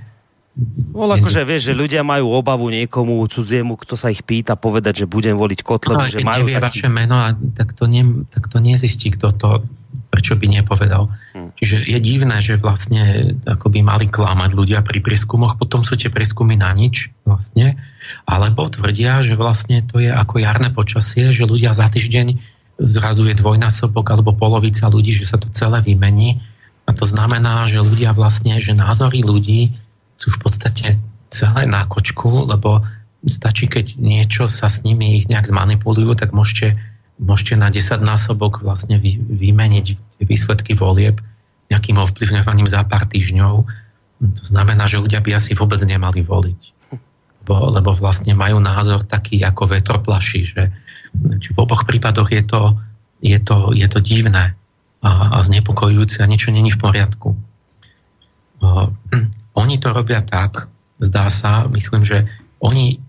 [0.93, 5.07] No akože vieš, že ľudia majú obavu niekomu cudziemu, kto sa ich pýta povedať, že
[5.09, 6.65] budem voliť Kotlebu, no, že majú nevie taký...
[6.69, 9.65] vaše meno, a tak to, ne, tak to nezistí, kto to,
[10.13, 11.09] prečo by nepovedal.
[11.33, 11.57] Hmm.
[11.57, 16.13] Čiže je divné, že vlastne ako by mali klamať ľudia pri prieskumoch, potom sú tie
[16.13, 17.81] prieskumy na nič vlastne,
[18.29, 22.37] alebo tvrdia, že vlastne to je ako jarné počasie, že ľudia za týždeň
[22.77, 26.45] zrazu je dvojnásobok alebo polovica ľudí, že sa to celé vymení.
[26.85, 29.73] A to znamená, že ľudia vlastne, že názory ľudí
[30.17, 30.97] sú v podstate
[31.33, 32.85] celé na kočku, lebo
[33.25, 36.77] stačí, keď niečo sa s nimi ich nejak zmanipulujú, tak môžete,
[37.23, 41.23] môžete na 10 násobok vlastne vy, vymeniť výsledky volieb
[41.71, 43.55] nejakým ovplyvňovaním za pár týždňov.
[44.23, 46.61] To znamená, že ľudia by asi vôbec nemali voliť.
[47.43, 50.63] Lebo, lebo vlastne majú názor taký ako vetroplaší, že
[51.43, 52.79] či v oboch prípadoch je to,
[53.19, 54.55] je to, je to divné
[55.03, 57.35] a, a znepokojujúce a niečo není v poriadku.
[59.53, 60.69] Oni to robia tak,
[61.03, 62.25] zdá sa, myslím, že
[62.63, 63.03] oni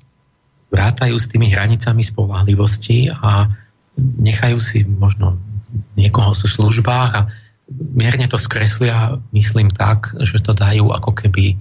[0.74, 3.46] vrátajú s tými hranicami spolahlivosti a
[4.00, 5.38] nechajú si možno
[5.94, 7.30] niekoho sú v službách a
[7.94, 11.58] mierne to skreslia, myslím tak, že to dajú ako keby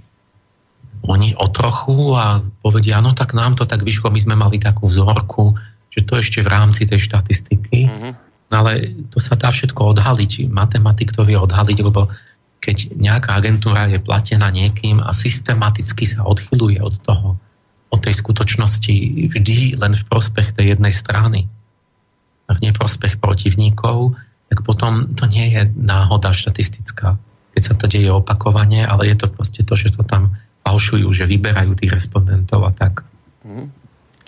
[1.03, 4.87] oni o trochu a povedia, no tak nám to tak vyšlo, my sme mali takú
[4.87, 5.59] vzorku,
[5.93, 8.13] že to ešte v rámci tej štatistiky, mm-hmm.
[8.55, 10.49] ale to sa dá všetko odhaliť.
[10.49, 12.09] Matematik to vie odhaliť, lebo
[12.63, 17.35] keď nejaká agentúra je platená niekým a systematicky sa odchyluje od toho,
[17.91, 18.95] od tej skutočnosti
[19.35, 21.51] vždy len v prospech tej jednej strany
[22.47, 24.15] a v neprospech protivníkov,
[24.47, 27.19] tak potom to nie je náhoda štatistická,
[27.53, 31.27] keď sa to deje opakovane, ale je to proste to, že to tam falšujú, že
[31.27, 33.03] vyberajú tých respondentov a tak.
[33.43, 33.75] Mm.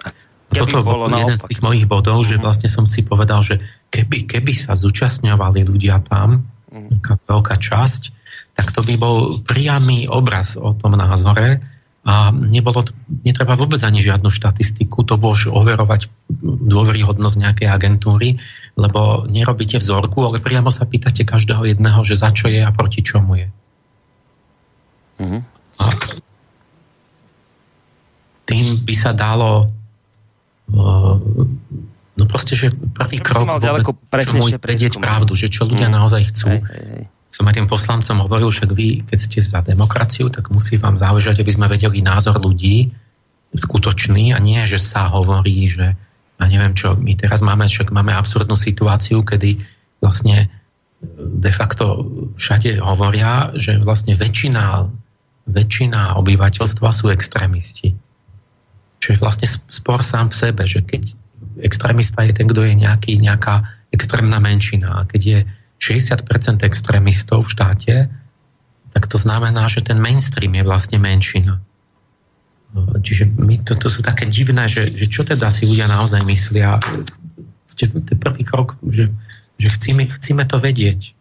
[0.03, 2.43] A toto bol jeden z tých mojich bodov, že mhm.
[2.43, 3.63] vlastne som si povedal, že
[3.95, 6.43] keby, keby sa zúčastňovali ľudia tam,
[6.75, 6.99] mm.
[7.31, 8.24] veľká časť,
[8.55, 11.59] tak to by bol priamy obraz o tom názore
[12.05, 12.85] a nebolo
[13.25, 16.13] netreba vôbec ani žiadnu štatistiku, to môže overovať
[16.45, 18.37] dôveryhodnosť nejakej agentúry,
[18.77, 23.01] lebo nerobíte vzorku, ale priamo sa pýtate každého jedného, že za čo je a proti
[23.01, 23.49] čomu je.
[25.15, 25.41] Mm-hmm.
[25.81, 25.87] A
[28.45, 29.73] tým by sa dalo
[30.77, 31.17] uh,
[32.21, 33.97] no proste, že prvý krok vôbec,
[34.29, 35.95] čo môj vedieť pravdu, že čo ľudia mm.
[35.97, 36.53] naozaj chcú.
[36.53, 37.05] Hej, hej, hej
[37.35, 41.43] som aj tým poslancom hovoril, však vy, keď ste za demokraciu, tak musí vám záležať,
[41.43, 42.95] aby sme vedeli názor ľudí
[43.59, 45.99] skutočný a nie, že sa hovorí, že
[46.39, 49.59] ja neviem čo, my teraz máme, však máme absurdnú situáciu, kedy
[49.99, 50.47] vlastne
[51.19, 52.07] de facto
[52.39, 54.87] všade hovoria, že vlastne väčšina,
[55.51, 57.99] väčšina obyvateľstva sú extrémisti.
[59.03, 61.11] Čo je vlastne spor sám v sebe, že keď
[61.67, 65.03] extrémista je ten, kto je nejaký, nejaká extrémna menšina.
[65.03, 65.39] A keď je
[65.85, 67.95] 60% extrémistov v štáte,
[68.95, 71.61] tak to znamená, že ten mainstream je vlastne menšina.
[72.75, 76.81] Čiže my, to, to sú také divné, že, že čo teda si ľudia naozaj myslia.
[76.81, 79.11] To je prvý krok, že,
[79.59, 81.15] že chcíme, chcíme to vedieť.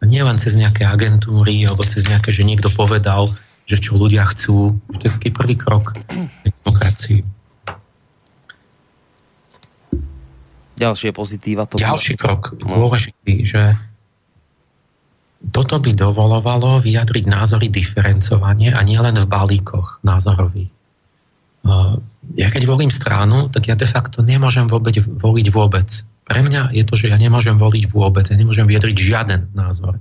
[0.00, 3.34] A nie len cez nejaké agentúry, alebo cez nejaké, že niekto povedal,
[3.66, 4.78] že čo ľudia chcú.
[4.98, 5.94] To je taký prvý krok
[6.42, 7.22] demokracii.
[10.76, 13.78] Ďalšie pozitíva to Ďalší krok, dôležitý, že
[15.52, 20.72] toto by dovolovalo vyjadriť názory diferencovanie a nielen v balíkoch názorových.
[22.38, 25.88] ja keď volím stranu, tak ja de facto nemôžem vôbec voliť vôbec.
[26.26, 30.00] Pre mňa je to, že ja nemôžem voliť vôbec, ja nemôžem vyjadriť žiaden názor.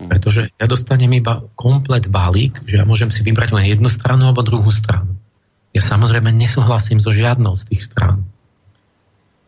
[0.00, 0.08] Mhm.
[0.08, 4.40] Pretože ja dostanem iba komplet balík, že ja môžem si vybrať len jednu stranu alebo
[4.40, 5.12] druhú stranu.
[5.70, 8.26] Ja samozrejme nesúhlasím so žiadnou z tých strán.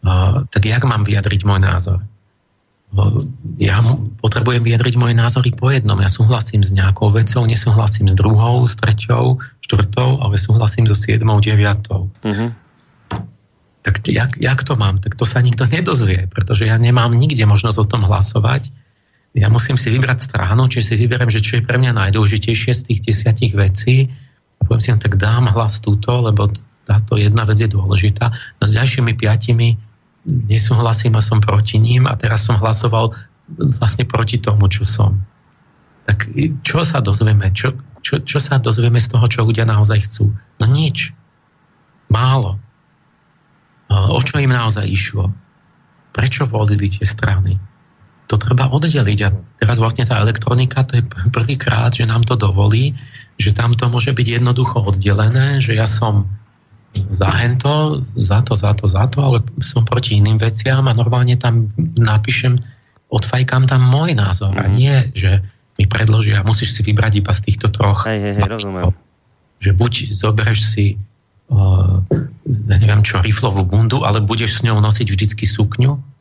[0.03, 2.03] Uh, tak jak mám vyjadriť môj názor?
[3.57, 3.81] Ja
[4.21, 5.97] potrebujem vyjadriť moje názory po jednom.
[5.97, 11.41] Ja súhlasím s nejakou vecou, nesúhlasím s druhou, s treťou, štvrtou, ale súhlasím so siedmou,
[11.41, 12.13] deviatou.
[12.21, 12.53] Uh-huh.
[13.83, 15.01] Tak jak, jak to mám?
[15.01, 18.69] Tak to sa nikto nedozvie, pretože ja nemám nikde možnosť o tom hlasovať
[19.33, 22.83] ja musím si vybrať stranu, či si vyberiem, že čo je pre mňa najdôležitejšie z
[22.85, 24.13] tých desiatich vecí
[24.61, 26.53] a poviem si, no tak dám hlas túto, lebo
[26.85, 28.29] táto jedna vec je dôležitá.
[28.61, 29.81] No s ďalšími piatimi
[30.27, 33.15] nesúhlasím a som proti ním a teraz som hlasoval
[33.79, 35.19] vlastne proti tomu, čo som.
[36.07, 36.31] Tak
[36.67, 37.51] čo sa dozvieme?
[37.55, 40.35] Čo, čo, čo sa dozvieme z toho, čo ľudia naozaj chcú?
[40.59, 41.15] No nič.
[42.11, 42.59] Málo.
[43.93, 45.31] O čo im naozaj išlo?
[46.13, 47.61] Prečo volili tie strany?
[48.33, 49.19] to treba oddeliť.
[49.29, 52.97] A teraz vlastne tá elektronika, to je prvýkrát, že nám to dovolí,
[53.37, 56.33] že tam to môže byť jednoducho oddelené, že ja som
[56.93, 61.41] za hento, za to, za to, za to, ale som proti iným veciam a normálne
[61.41, 62.61] tam napíšem,
[63.09, 64.69] odfajkám tam môj názor mm-hmm.
[64.69, 64.77] a mhm.
[64.77, 65.31] nie, že
[65.81, 68.05] mi predložia, musíš si vybrať iba z týchto troch.
[68.05, 68.93] Hej, hej, hej, rozumiem.
[69.63, 70.85] Že buď zoberieš si
[71.49, 72.05] uh,
[72.45, 76.13] neviem čo, riflovú bundu, ale budeš s ňou nosiť vždycky sukňu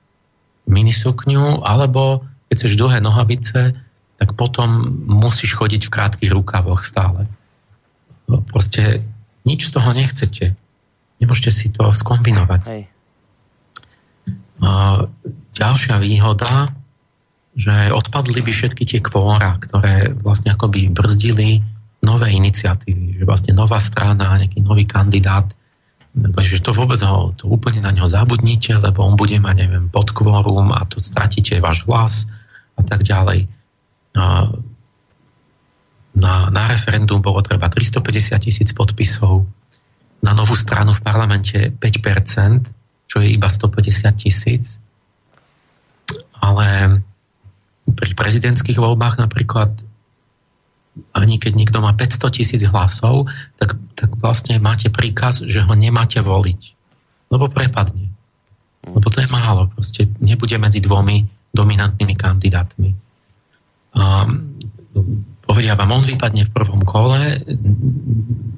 [0.69, 3.75] minisukňu, alebo keď chceš dlhé nohavice,
[4.21, 7.25] tak potom musíš chodiť v krátkých rukavoch stále.
[8.29, 9.01] No, proste
[9.43, 10.53] nič z toho nechcete.
[11.21, 12.61] Nemôžete si to skombinovať.
[12.65, 12.83] Hej.
[15.53, 16.73] ďalšia výhoda,
[17.53, 21.61] že odpadli by všetky tie kvóra, ktoré vlastne akoby brzdili
[22.01, 25.45] nové iniciatívy, že vlastne nová strana, nejaký nový kandidát
[26.43, 30.75] že to vôbec ho, to úplne na ňo zabudnite, lebo on bude mať, neviem, podkvorum
[30.75, 32.27] a tu stratíte váš hlas
[32.75, 33.47] a tak ďalej.
[34.11, 34.51] Na,
[36.51, 39.47] na referendum bolo treba 350 tisíc podpisov,
[40.21, 42.69] na novú stranu v parlamente 5%,
[43.09, 44.77] čo je iba 150 tisíc.
[46.37, 47.01] Ale
[47.91, 49.73] pri prezidentských voľbách napríklad
[51.15, 56.19] ani keď niekto má 500 tisíc hlasov, tak, tak vlastne máte príkaz, že ho nemáte
[56.19, 56.61] voliť.
[57.31, 58.11] Lebo prepadne.
[58.83, 59.71] Lebo to je málo.
[59.71, 61.23] Proste nebude medzi dvomi
[61.55, 62.91] dominantnými kandidátmi.
[63.95, 64.27] A,
[65.51, 67.43] povedia vám, on vypadne v prvom kole.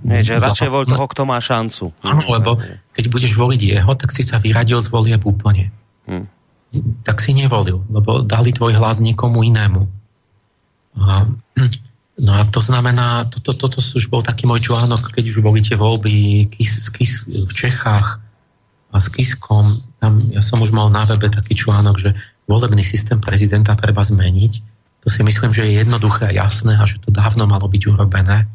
[0.05, 1.89] Nie, že radšej voľ toho, kto má šancu.
[2.05, 2.61] Áno, lebo
[2.93, 5.73] keď budeš voliť jeho, tak si sa vyradil z volieb úplne.
[6.05, 6.29] Hmm.
[7.01, 9.89] Tak si nevolil, lebo dali tvoj hlas niekomu inému.
[11.01, 11.25] A,
[12.13, 15.73] No a to znamená, toto, toto už bol taký môj článok, keď už boli tie
[15.73, 18.21] voľby kis, kis, v Čechách
[18.93, 19.65] a s Kiskom.
[19.97, 22.13] Tam, ja som už mal na webe taký článok, že
[22.45, 24.53] volebný systém prezidenta treba zmeniť.
[25.03, 28.47] To si myslím, že je jednoduché a jasné a že to dávno malo byť urobené.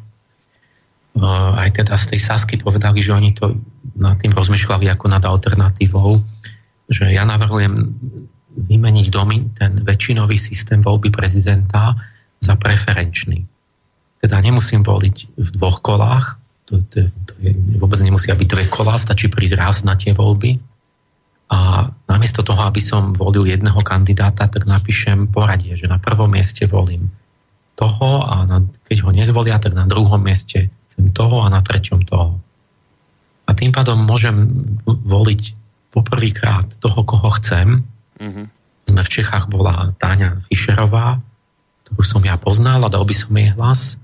[1.13, 3.57] Uh, aj teda z tej Sasky povedali, že oni to
[3.97, 6.21] nad tým rozmýšľali ako nad alternatívou,
[6.89, 7.93] že ja navrhujem
[8.49, 11.93] vymeniť domy, ten väčšinový systém voľby prezidenta
[12.41, 13.45] za preferenčný.
[14.19, 16.39] Teda nemusím voliť v dvoch kolách,
[16.69, 20.61] to, to, to je, vôbec nemusia byť dve kolá, stačí prísť raz na tie voľby.
[21.49, 26.69] A namiesto toho, aby som volil jedného kandidáta, tak napíšem poradie, že na prvom mieste
[26.69, 27.09] volím
[27.73, 32.03] toho a na, keď ho nezvolia, tak na druhom mieste chcem toho a na treťom
[32.05, 32.37] toho.
[33.47, 34.51] A tým pádom môžem
[34.85, 35.41] voliť
[35.89, 37.81] poprvýkrát toho, koho chcem.
[38.21, 38.45] Mm-hmm.
[38.93, 41.17] Sme v Čechách bola Táňa Fischerová,
[41.87, 43.97] ktorú som ja poznal a dal by som jej hlas.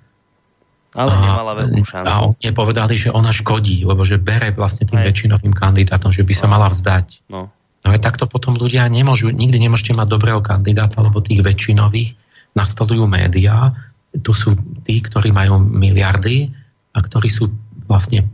[0.96, 2.08] Ale a, nemala veľkú šancu.
[2.08, 5.12] A oni povedali, že ona škodí, lebo že bere vlastne tým Hej.
[5.12, 6.52] väčšinovým kandidátom, že by sa no.
[6.56, 7.08] mala vzdať.
[7.30, 7.52] No.
[7.86, 12.18] ale takto potom ľudia nemôžu, nikdy nemôžete mať dobrého kandidáta, lebo tých väčšinových
[12.56, 13.76] nastolujú médiá.
[14.16, 14.56] To sú
[14.88, 16.50] tí, ktorí majú miliardy
[16.96, 17.52] a ktorí sú
[17.86, 18.26] vlastne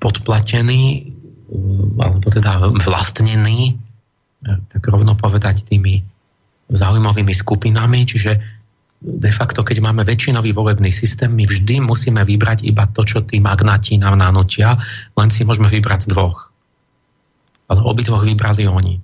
[0.00, 1.12] podplatení
[2.00, 3.76] alebo teda vlastnení
[4.42, 6.02] tak rovno povedať tými
[6.72, 8.61] zaujímavými skupinami, čiže
[9.02, 13.42] de facto, keď máme väčšinový volebný systém, my vždy musíme vybrať iba to, čo tí
[13.42, 14.78] magnáti nám nanútia,
[15.18, 16.54] len si môžeme vybrať z dvoch.
[17.66, 19.02] Ale obidvoch vybrali oni.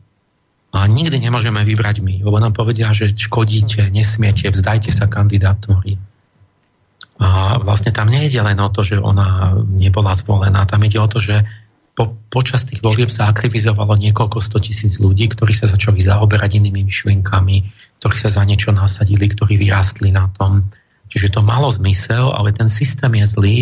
[0.71, 5.99] A nikdy nemôžeme vybrať my, lebo nám povedia, že škodíte, nesmiete, vzdajte sa kandidatúry.
[7.19, 11.19] A vlastne tam nejde len o to, že ona nebola zvolená, tam ide o to,
[11.19, 11.43] že
[11.99, 16.87] po, počas tých volieb sa aktivizovalo niekoľko sto tisíc ľudí, ktorí sa začali zaoberať inými
[16.87, 17.57] myšlienkami,
[17.99, 20.71] ktorí sa za niečo nasadili, ktorí vyrástli na tom.
[21.11, 23.59] Čiže to malo zmysel, ale ten systém je zlý,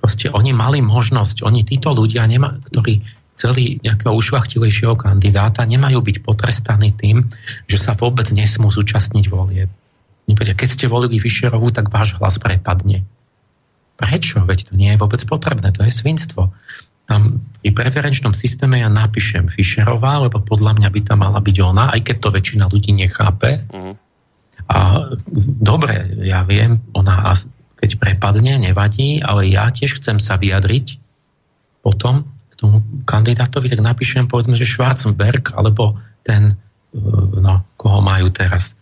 [0.00, 3.04] Proste oni mali možnosť, oni títo ľudia, nema, ktorí
[3.36, 7.28] chceli nejakého ušvachtilejšieho kandidáta, nemajú byť potrestaní tým,
[7.68, 9.68] že sa vôbec nesmú zúčastniť volie.
[10.28, 13.04] Keď ste volili Fischerovú, tak váš hlas prepadne.
[14.00, 14.40] Prečo?
[14.48, 16.48] Veď to nie je vôbec potrebné, to je svinstvo.
[17.10, 17.26] Tam
[17.58, 22.06] pri preferenčnom systéme ja napíšem Fischerová, lebo podľa mňa by tam mala byť ona, aj
[22.06, 23.66] keď to väčšina ľudí nechápe.
[23.66, 23.98] Uh-huh.
[24.70, 25.10] A
[25.58, 27.34] dobre, ja viem, ona
[27.80, 31.00] keď prepadne, nevadí, ale ja tiež chcem sa vyjadriť
[31.80, 36.54] potom k tomu kandidátovi, tak napíšem povedzme, že Schwarzenberg, alebo ten,
[36.92, 37.00] e,
[37.40, 38.76] no, koho majú teraz.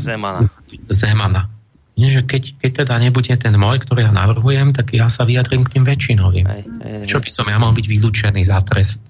[0.00, 0.48] Zemana.
[0.88, 1.52] Zemana.
[1.92, 5.68] Nie, že keď, keď teda nebude ten môj, ktorý ja navrhujem, tak ja sa vyjadrím
[5.68, 6.46] k tým väčšinovým.
[6.48, 7.08] Aj, aj, aj.
[7.08, 9.04] Čo by som ja mal byť vylúčený za trest?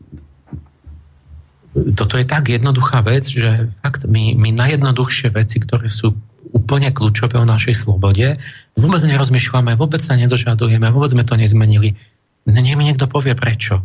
[1.72, 6.12] Toto je tak jednoduchá vec, že fakt my, my najjednoduchšie veci, ktoré sú
[6.53, 8.37] úplne kľúčové o našej slobode.
[8.76, 11.97] Vôbec nerozmýšľame, vôbec sa nedožadujeme, vôbec sme to nezmenili.
[12.45, 13.80] Nech mi niekto povie prečo.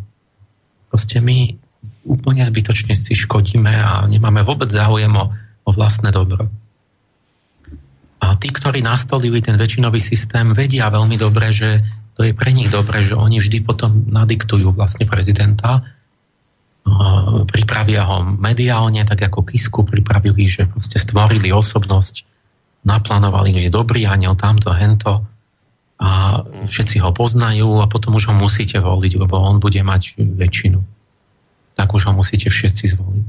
[0.92, 1.56] Proste my
[2.08, 5.32] úplne zbytočne si škodíme a nemáme vôbec záujem o,
[5.64, 6.52] o vlastné dobro.
[8.18, 11.86] A tí, ktorí nastolili ten väčšinový systém, vedia veľmi dobre, že
[12.18, 15.86] to je pre nich dobre, že oni vždy potom nadiktujú vlastne prezidenta,
[17.52, 22.24] pripravia ho mediálne, tak ako Kisku pripravili, že proste stvorili osobnosť
[22.88, 25.28] naplánovali, že dobrý aniel, tamto, hento
[26.00, 30.80] a všetci ho poznajú a potom už ho musíte voliť, lebo on bude mať väčšinu.
[31.76, 33.28] Tak už ho musíte všetci zvoliť.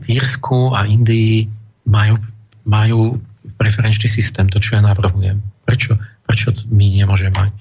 [0.00, 1.50] V Írsku a Indii
[1.90, 2.16] majú,
[2.64, 3.18] majú
[3.56, 5.40] preferenčný systém, to, čo ja navrhujem.
[5.64, 7.52] Prečo, prečo my nemôžeme mať?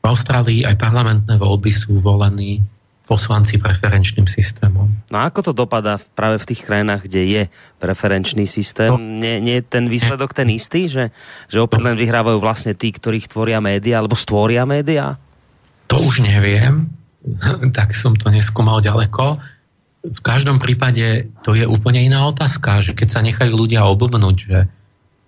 [0.00, 2.62] V Austrálii aj parlamentné voľby sú volení
[3.10, 4.86] poslanci preferenčným systémom.
[5.10, 7.42] No a ako to dopadá práve v tých krajinách, kde je
[7.82, 8.86] preferenčný systém?
[8.86, 11.10] No, nie, nie je ten výsledok ten istý, že,
[11.50, 15.18] že opäť len vyhrávajú vlastne tí, ktorých tvoria médiá, alebo stvoria médiá?
[15.90, 16.86] To už neviem,
[17.76, 19.42] tak som to neskúmal ďaleko.
[20.00, 24.60] V každom prípade to je úplne iná otázka, že keď sa nechajú ľudia oblbnúť, že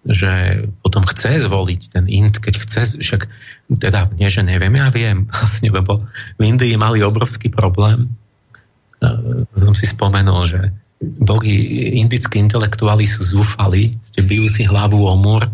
[0.02, 3.30] že potom chce zvoliť ten int, keď chce, však
[3.70, 6.02] teda nie, že neviem, ja viem vlastne, lebo
[6.38, 8.10] v Indii mali obrovský problém.
[9.02, 10.60] Uh, som si spomenul, že
[11.02, 11.54] bohy
[11.98, 15.50] indickí intelektuáli sú zúfali, ste bijú si hlavu o múr,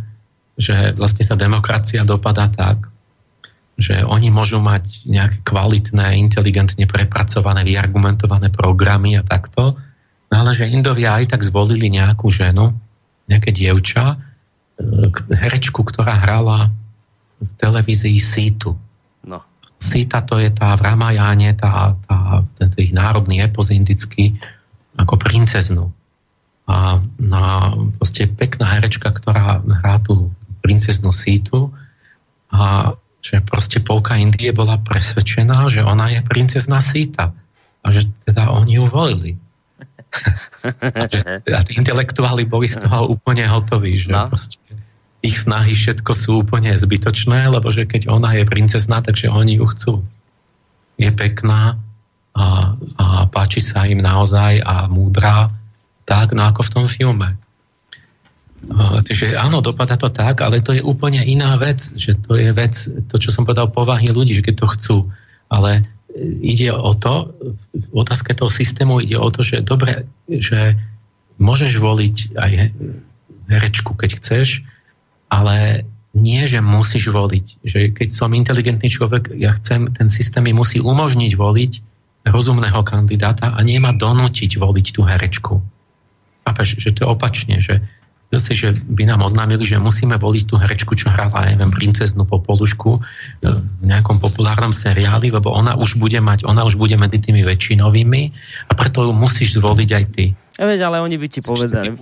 [0.61, 2.89] že vlastne tá demokracia dopadá tak,
[3.79, 9.79] že oni môžu mať nejaké kvalitné, inteligentne prepracované, vyargumentované programy a takto,
[10.29, 12.75] no ale že Indovia aj tak zvolili nejakú ženu,
[13.31, 14.19] nejaké dievča,
[15.31, 16.75] herečku, ktorá hrala
[17.39, 18.75] v televízii Sítu.
[19.23, 19.43] No.
[19.79, 24.35] Sita to je tá v Ramajáne, tá, tá, ten ich národný epos indický,
[24.99, 25.87] ako princeznu.
[26.67, 31.71] A na, proste pekná herečka, ktorá hrá tú princeznú Sítu
[32.51, 32.93] a
[33.29, 37.37] že proste polka Indie bola presvedčená, že ona je princezná Síta
[37.85, 39.37] a že teda oni ju volili.
[40.81, 44.33] a, že, a tí intelektuáli boli z toho úplne hotoví, že no.
[44.33, 44.57] proste
[45.21, 49.67] ich snahy všetko sú úplne zbytočné, lebo že keď ona je princezná, takže oni ju
[49.69, 49.95] chcú.
[50.97, 51.77] Je pekná
[52.33, 55.53] a, a páči sa im naozaj a múdra,
[56.09, 57.37] tak no ako v tom filme.
[59.07, 62.75] Takže áno, dopadá to tak, ale to je úplne iná vec, že to je vec,
[63.07, 64.97] to čo som povedal, povahy ľudí, že keď to chcú.
[65.47, 65.87] Ale
[66.43, 67.33] ide o to,
[67.73, 70.75] v otázke toho systému ide o to, že dobre, že
[71.39, 72.53] môžeš voliť aj
[73.49, 74.67] herečku, keď chceš,
[75.31, 75.87] ale
[76.17, 77.47] nie, že musíš voliť.
[77.63, 81.73] Že keď som inteligentný človek, ja chcem, ten systém mi musí umožniť voliť
[82.27, 85.63] rozumného kandidáta a nie ma donútiť voliť tú herečku.
[86.45, 87.85] Chápeš, že to je opačne, že
[88.29, 92.91] zase, že by nám oznámili, že musíme voliť tú herečku, čo hrala, neviem, princeznú Popolušku
[92.97, 93.01] e,
[93.81, 98.23] v nejakom populárnom seriáli, lebo ona už bude mať, ona už bude medzi tými väčšinovými
[98.69, 100.37] a preto ju musíš zvoliť aj ty.
[100.59, 101.95] Ja veď, ale oni by ti povedali.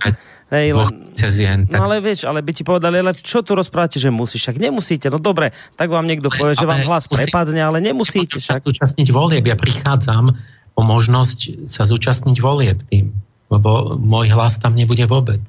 [0.47, 4.47] Hej, len, no ale vieš, ale by ti povedali, ale čo tu rozprávate, že musíš?
[4.47, 5.11] Však nemusíte.
[5.13, 8.41] No dobre, tak vám niekto povie, že vám hlas musí, prepadne, ale nemusíte.
[8.41, 8.63] Však.
[8.63, 9.45] Sa zúčastniť volieb.
[9.45, 10.33] Ja prichádzam
[10.73, 13.13] o možnosť sa zúčastniť volieb tým,
[13.53, 15.43] lebo môj hlas tam nebude vôbec.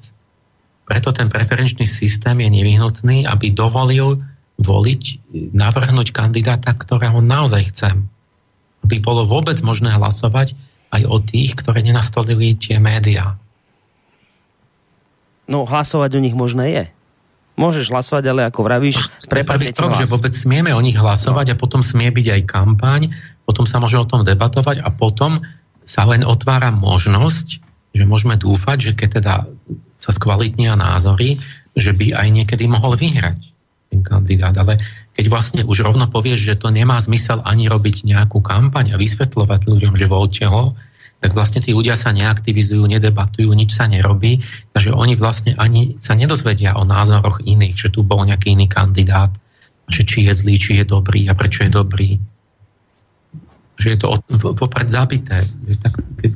[0.89, 4.17] Preto ten preferenčný systém je nevyhnutný, aby dovolil
[4.57, 8.09] voliť, navrhnúť kandidáta, ktorého naozaj chcem.
[8.81, 10.57] Aby bolo vôbec možné hlasovať
[10.89, 13.37] aj o tých, ktoré nenastolili tie médiá.
[15.45, 16.85] No, hlasovať o nich možné je.
[17.59, 21.53] Môžeš hlasovať, ale ako vravíš, prepadne to, že vôbec smieme o nich hlasovať no.
[21.53, 23.01] a potom smie byť aj kampaň,
[23.43, 25.43] potom sa môže o tom debatovať a potom
[25.83, 29.35] sa len otvára možnosť, že môžeme dúfať, že keď teda
[29.97, 31.41] sa skvalitnia názory,
[31.73, 33.39] že by aj niekedy mohol vyhrať.
[33.89, 34.77] ten kandidát, ale
[35.17, 39.65] keď vlastne už rovno povieš, že to nemá zmysel ani robiť nejakú kampaň a vysvetľovať
[39.65, 40.77] ľuďom, že voľte ho,
[41.19, 44.39] tak vlastne tí ľudia sa neaktivizujú, nedebatujú, nič sa nerobí,
[44.71, 49.33] takže oni vlastne ani sa nedozvedia o názoroch iných, že tu bol nejaký iný kandidát,
[49.91, 52.21] že či je zlý, či je dobrý a prečo je dobrý.
[53.75, 54.07] Že je to
[54.55, 55.43] vopred zabité.
[55.83, 56.31] Tak, keď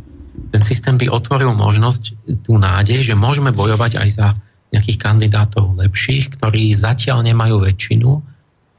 [0.53, 2.13] ten systém by otvoril možnosť,
[2.45, 4.27] tú nádej, že môžeme bojovať aj za
[4.69, 8.09] nejakých kandidátov lepších, ktorí zatiaľ nemajú väčšinu,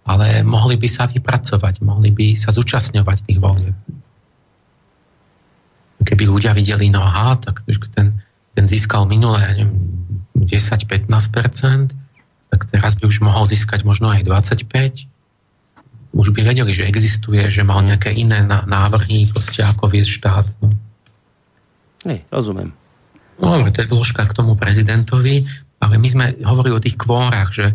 [0.07, 3.75] ale mohli by sa vypracovať, mohli by sa zúčastňovať tých volieb
[6.05, 7.65] keby ľudia videli, no aha, tak
[7.97, 8.21] ten,
[8.53, 9.65] ten získal minulé
[10.37, 11.09] 10-15%,
[12.53, 15.09] tak teraz by už mohol získať možno aj 25%.
[16.15, 20.47] Už by vedeli, že existuje, že mal nejaké iné návrhy, proste ako viesť štát.
[20.63, 20.71] No.
[22.05, 22.77] Nie, rozumiem.
[23.41, 25.43] No, to je zložka k tomu prezidentovi,
[25.83, 27.75] ale my sme hovorili o tých kvórach, že,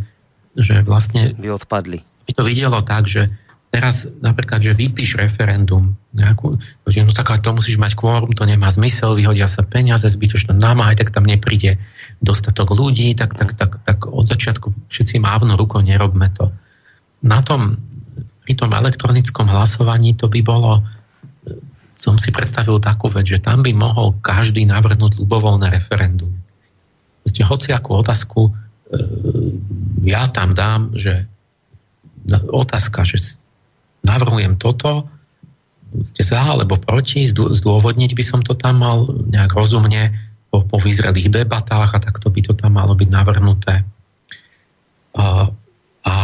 [0.55, 1.35] že vlastne...
[1.35, 1.99] By odpadli.
[2.25, 3.27] By to videlo tak, že
[3.69, 6.57] teraz napríklad, že vypíš referendum, nejakú,
[6.89, 10.89] že no tak to musíš mať kvórum, to nemá zmysel, vyhodia sa peniaze, zbytočne náma,
[10.89, 11.77] aj tak tam nepríde
[12.17, 16.49] dostatok ľudí, tak, tak, tak, tak od začiatku všetci mávnu rukou, nerobme to.
[17.21, 17.77] Na tom,
[18.41, 20.81] pri tom elektronickom hlasovaní to by bolo,
[21.99, 26.31] som si predstavil takú vec, že tam by mohol každý navrhnúť ľubovoľné referendum.
[27.27, 28.51] Proste hociakú otázku e,
[30.07, 31.27] ja tam dám, že
[32.31, 33.43] otázka, že
[34.07, 35.11] navrhujem toto,
[36.07, 40.15] ste za alebo proti, zdôvodniť by som to tam mal nejak rozumne
[40.53, 43.83] po, po vyzrelých debatách a takto by to tam malo byť navrhnuté.
[45.17, 45.51] A,
[46.05, 46.15] a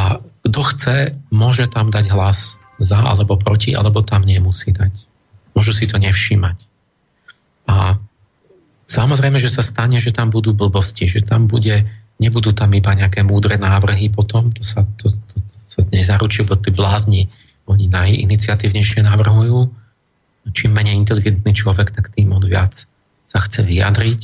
[0.45, 0.97] kto chce,
[1.33, 4.93] môže tam dať hlas za alebo proti, alebo tam nemusí dať.
[5.55, 6.57] Môžu si to nevšímať.
[7.65, 7.97] A
[8.85, 11.87] samozrejme, že sa stane, že tam budú blbosti, že tam bude,
[12.21, 16.59] nebudú tam iba nejaké múdre návrhy potom, to sa, to, to, to sa nezaručí, bo
[16.59, 17.31] tí blázni
[17.65, 19.73] oni najiniciatívnejšie navrhujú.
[20.53, 22.85] Čím menej inteligentný človek, tak tým od viac
[23.25, 24.21] sa chce vyjadriť.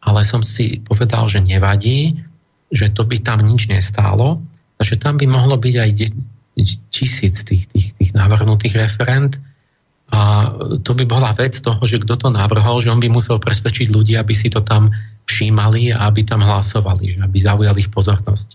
[0.00, 2.24] Ale som si povedal, že nevadí,
[2.72, 4.40] že to by tam nič nestálo
[4.76, 5.90] a že tam by mohlo byť aj
[6.88, 9.36] tisíc tých, tých, tých navrhnutých referent
[10.06, 10.46] a
[10.86, 14.14] to by bola vec toho, že kto to navrhol, že on by musel presvedčiť ľudí,
[14.14, 14.94] aby si to tam
[15.26, 18.54] všímali a aby tam hlasovali, že aby zaujali ich pozornosť.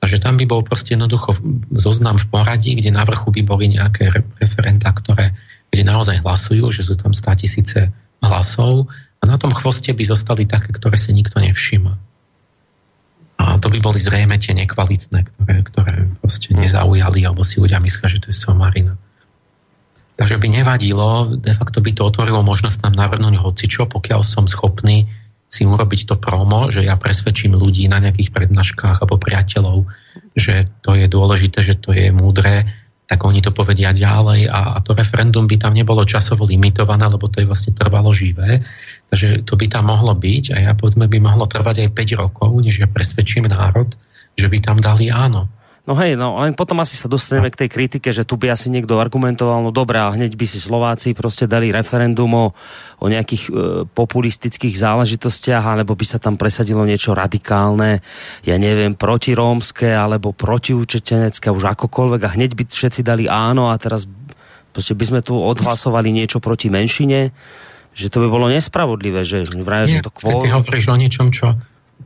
[0.00, 1.36] Takže tam by bol proste jednoducho
[1.76, 4.08] zoznam v poradí, kde na vrchu by boli nejaké
[4.40, 5.36] referenta, ktoré,
[5.68, 7.92] kde naozaj hlasujú, že sú tam 100 tisíce
[8.24, 8.88] hlasov
[9.20, 11.92] a na tom chvoste by zostali také, ktoré si nikto nevšíma.
[13.36, 15.94] A to by boli zrejme tie nekvalitné, ktoré, ktoré
[16.24, 18.96] proste nezaujali, alebo si ľudia myslia, že to je somarina.
[20.16, 25.04] Takže by nevadilo, de facto by to otvorilo možnosť nám navrhnúť hocičo, pokiaľ som schopný
[25.46, 29.86] si urobiť to promo, že ja presvedčím ľudí na nejakých prednáškach alebo priateľov,
[30.34, 32.66] že to je dôležité, že to je múdre,
[33.06, 37.30] tak oni to povedia ďalej a, a to referendum by tam nebolo časovo limitované, lebo
[37.30, 38.66] to je vlastne trvalo živé.
[39.14, 42.50] Takže to by tam mohlo byť a ja povedzme by mohlo trvať aj 5 rokov,
[42.58, 43.94] než ja presvedčím národ,
[44.34, 45.46] že by tam dali áno.
[45.86, 48.74] No hej, no len potom asi sa dostaneme k tej kritike, že tu by asi
[48.74, 52.46] niekto argumentoval, no dobré, a hneď by si Slováci proste dali referendum o,
[52.98, 53.50] o nejakých e,
[53.86, 58.02] populistických záležitostiach, alebo by sa tam presadilo niečo radikálne,
[58.42, 64.10] ja neviem, protirómske, alebo protiučetenecké, už akokoľvek, a hneď by všetci dali áno a teraz
[64.74, 67.30] proste by sme tu odhlasovali niečo proti menšine,
[67.94, 70.42] že to by bolo nespravodlivé, že vraj, že to kvôl...
[70.42, 71.54] Ty hovoríš o niečom, čo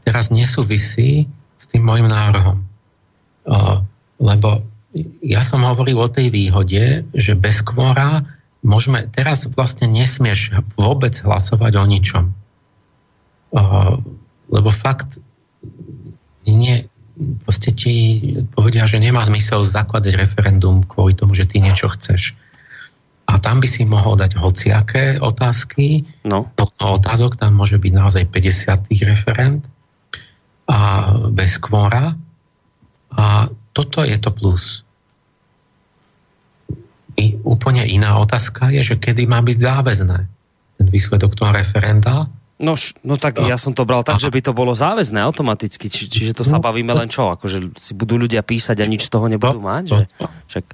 [0.04, 2.69] teraz nesúvisí s tým môjim návrhom
[4.20, 4.62] lebo
[5.22, 8.22] ja som hovoril o tej výhode, že bez kvora
[8.60, 12.24] môžeme, teraz vlastne nesmieš vôbec hlasovať o ničom.
[14.50, 15.18] Lebo fakt
[16.46, 16.86] nie,
[17.46, 17.94] proste ti
[18.50, 22.34] povedia, že nemá zmysel zakladať referendum kvôli tomu, že ty niečo chceš.
[23.30, 26.02] A tam by si mohol dať hociaké otázky.
[26.26, 26.50] No.
[26.82, 29.62] Otázok tam môže byť naozaj 50 referent
[30.66, 32.18] a bez kvora
[33.20, 34.82] a toto je to plus.
[37.20, 40.18] I úplne iná otázka je, že kedy má byť záväzné
[40.80, 42.32] ten výsledok toho referenda.
[42.60, 42.72] No,
[43.04, 44.24] no tak ja som to bral tak, Aha.
[44.24, 47.76] že by to bolo záväzné automaticky, či, čiže to sa no, bavíme len čo, akože
[47.76, 49.84] si budú ľudia písať a nič z toho nebudú mať?
[49.92, 50.04] Že?
[50.48, 50.64] Však...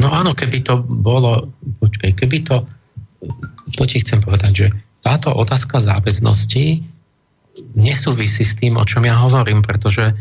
[0.00, 2.56] No áno, keby to bolo, počkaj, keby to,
[3.76, 4.66] to ti chcem povedať, že
[5.04, 6.82] táto otázka záväznosti
[7.76, 10.12] nesúvisí s tým, o čom ja hovorím, pretože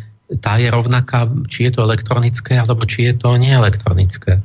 [0.41, 4.41] tá je rovnaká, či je to elektronické, alebo či je to neelektronické.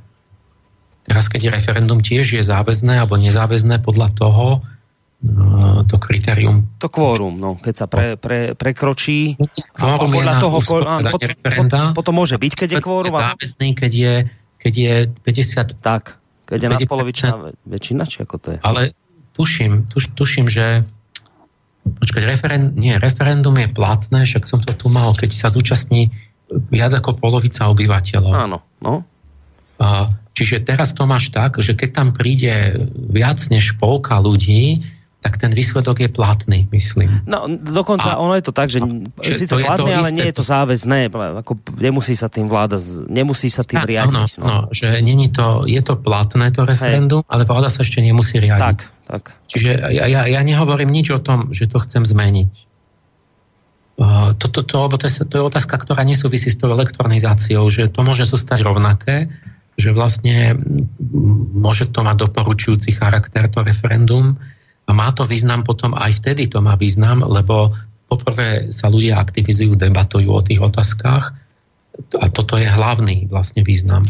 [1.08, 4.46] Teraz, keď je referendum tiež je záväzné alebo nezáväzné podľa toho,
[5.24, 6.68] no, to kritérium.
[6.78, 9.40] To kvórum, no, keď sa pre, pre, prekročí.
[9.72, 11.96] Kvórum je na toho, áno, pot, referenda.
[11.96, 13.16] Potom môže byť, keď je kvórum.
[13.16, 14.14] Je záväzný, keď je,
[14.60, 15.80] keď je 50...
[15.80, 18.58] Tak, keď je nadpolovičná väčšina, či ako to je?
[18.60, 18.92] Ale
[19.32, 20.84] tuším, tuš, tuším, že
[21.84, 26.12] počkať, referend, nie, referendum je platné, však som to tu mal, keď sa zúčastní
[26.68, 28.32] viac ako polovica obyvateľov.
[28.34, 29.06] Áno, no.
[29.80, 34.82] A, čiže teraz to máš tak, že keď tam príde viac než polka ľudí,
[35.20, 37.20] tak ten výsledok je platný, myslím.
[37.28, 38.80] No, dokonca a, ono je to tak, že,
[39.20, 41.12] že síce to platný, ale isté, nie je to záväzné,
[41.44, 44.16] ako nemusí sa tým vláda, nemusí sa tým riadiť.
[44.16, 44.44] No, no.
[44.48, 47.30] no, že není to, je to platné to referendum, Hej.
[47.36, 48.64] ale vláda sa ešte nemusí riadiť.
[48.64, 48.78] Tak,
[49.11, 49.34] tak.
[49.50, 52.70] Čiže ja, ja, ja nehovorím nič o tom, že to chcem zmeniť.
[54.38, 58.06] To, to, to, to, je, to je otázka, ktorá nesúvisí s tou elektronizáciou, že to
[58.06, 59.28] môže zostať rovnaké,
[59.76, 60.56] že vlastne
[61.52, 64.40] môže to mať doporučujúci charakter to referendum,
[64.88, 67.70] a má to význam potom, aj vtedy to má význam, lebo
[68.11, 71.30] poprvé sa ľudia aktivizujú, debatujú o tých otázkach
[72.18, 74.02] a toto je hlavný vlastne význam.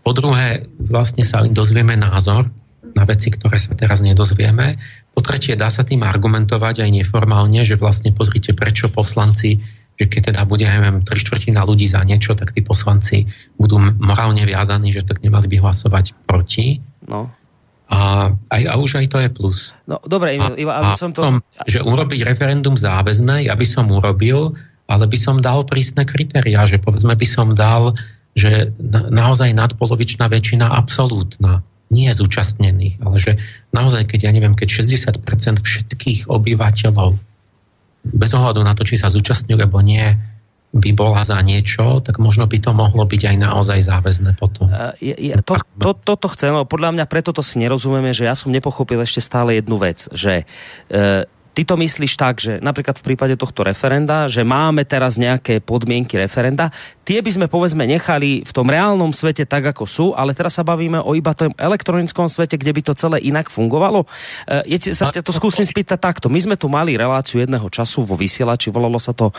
[0.00, 2.48] Po druhé, vlastne sa dozvieme názor
[2.92, 4.76] na veci, ktoré sa teraz nedozvieme.
[5.16, 9.58] Po tretie, dá sa tým argumentovať aj neformálne, že vlastne pozrite, prečo poslanci,
[9.94, 14.42] že keď teda bude, neviem, tri štvrtina ľudí za niečo, tak tí poslanci budú morálne
[14.42, 16.82] viazaní, že tak nemali by hlasovať proti.
[17.06, 17.30] No.
[17.88, 19.58] A, aj, a už aj to je plus.
[19.86, 21.22] No dobre, a, iba aby som to...
[21.22, 24.58] Tom, že urobiť referendum záväzné, ja by som urobil,
[24.90, 27.94] ale by som dal prísne kritériá, že povedzme by som dal,
[28.34, 31.62] že na, naozaj nadpolovičná väčšina absolútna,
[31.92, 33.32] nie zúčastnených, ale že
[33.76, 35.20] naozaj, keď ja neviem, keď 60%
[35.60, 37.16] všetkých obyvateľov
[38.04, 40.04] bez ohľadu na to, či sa zúčastňujú, alebo nie,
[40.74, 44.66] by bola za niečo, tak možno by to mohlo byť aj naozaj záväzné potom.
[44.74, 48.50] Ja, ja, to, to, toto chcem, podľa mňa preto to si nerozumieme, že ja som
[48.50, 50.42] nepochopil ešte stále jednu vec, že
[50.90, 51.24] e,
[51.54, 56.18] Ty to myslíš tak, že napríklad v prípade tohto referenda, že máme teraz nejaké podmienky
[56.18, 56.74] referenda,
[57.06, 60.66] tie by sme povedzme nechali v tom reálnom svete tak, ako sú, ale teraz sa
[60.66, 64.02] bavíme o iba tom elektronickom svete, kde by to celé inak fungovalo.
[64.50, 66.26] E, je, sa ťa to skúsim spýtať takto.
[66.26, 69.34] My sme tu mali reláciu jedného času vo vysielači, volalo sa to e,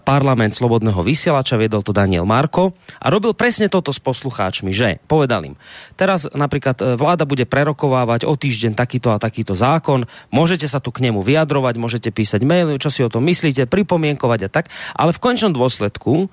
[0.00, 5.44] Parlament Slobodného vysielača, viedol to Daniel Marko a robil presne toto s poslucháčmi, že povedal
[5.44, 5.54] im,
[6.00, 10.88] teraz napríklad e, vláda bude prerokovávať o týždeň takýto a takýto zákon, môžete sa tu
[10.88, 14.70] k nemu vyjadriť, vyjadrovať, môžete písať maily, čo si o tom myslíte, pripomienkovať a tak,
[14.94, 16.30] ale v končnom dôsledku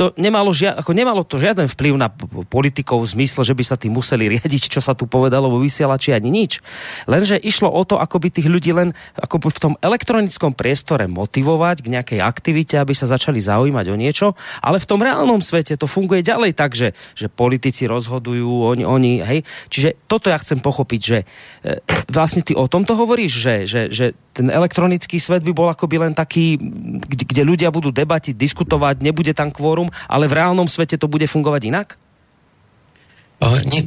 [0.00, 2.08] to nemalo, žia, ako nemalo to žiaden vplyv na
[2.48, 6.16] politikov v zmysle, že by sa tým museli riadiť, čo sa tu povedalo vo vysielači
[6.16, 6.64] ani nič.
[7.04, 11.84] Lenže išlo o to, ako by tých ľudí len ako v tom elektronickom priestore motivovať
[11.84, 14.32] k nejakej aktivite, aby sa začali zaujímať o niečo,
[14.64, 19.20] ale v tom reálnom svete to funguje ďalej tak, že, že politici rozhodujú, oni, oni,
[19.20, 19.44] hej.
[19.68, 21.18] Čiže toto ja chcem pochopiť, že
[21.60, 21.76] e,
[22.08, 26.16] vlastne ty o tomto hovoríš, že, že, že ten elektronický svet by bol akoby len
[26.16, 26.56] taký,
[27.04, 31.26] kde, kde ľudia budú debatiť, diskutovať, nebude tam kvórum, ale v reálnom svete to bude
[31.26, 31.88] fungovať inak?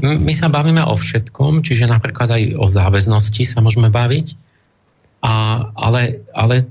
[0.02, 4.34] My sa bavíme o všetkom, čiže napríklad aj o záväznosti sa môžeme baviť,
[5.24, 5.34] a,
[5.78, 6.68] ale, ale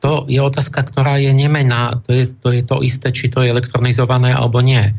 [0.00, 2.00] to je otázka, ktorá je nemená.
[2.08, 4.96] To je, to je to isté, či to je elektronizované alebo nie.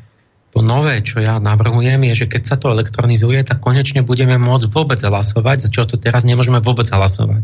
[0.53, 4.69] To nové, čo ja navrhujem, je, že keď sa to elektronizuje, tak konečne budeme môcť
[4.69, 7.43] vôbec hlasovať, za čo to teraz nemôžeme vôbec hlasovať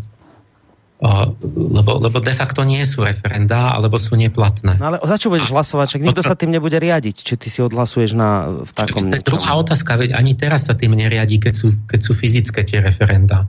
[0.97, 4.81] lebo, lebo de facto nie sú referendá, alebo sú neplatné.
[4.81, 5.93] No ale za čo budeš hlasovať?
[5.93, 9.37] Však nikto sa tým nebude riadiť, či ty si odhlasuješ na, v takom niečom.
[9.37, 13.45] Druhá otázka, veď ani teraz sa tým neriadi, keď sú, keď sú fyzické tie referendá.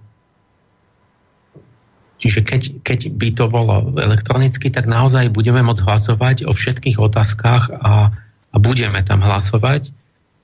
[2.21, 7.73] Čiže keď, keď by to bolo elektronicky, tak naozaj budeme môcť hlasovať o všetkých otázkach
[7.81, 8.13] a,
[8.53, 9.89] a budeme tam hlasovať.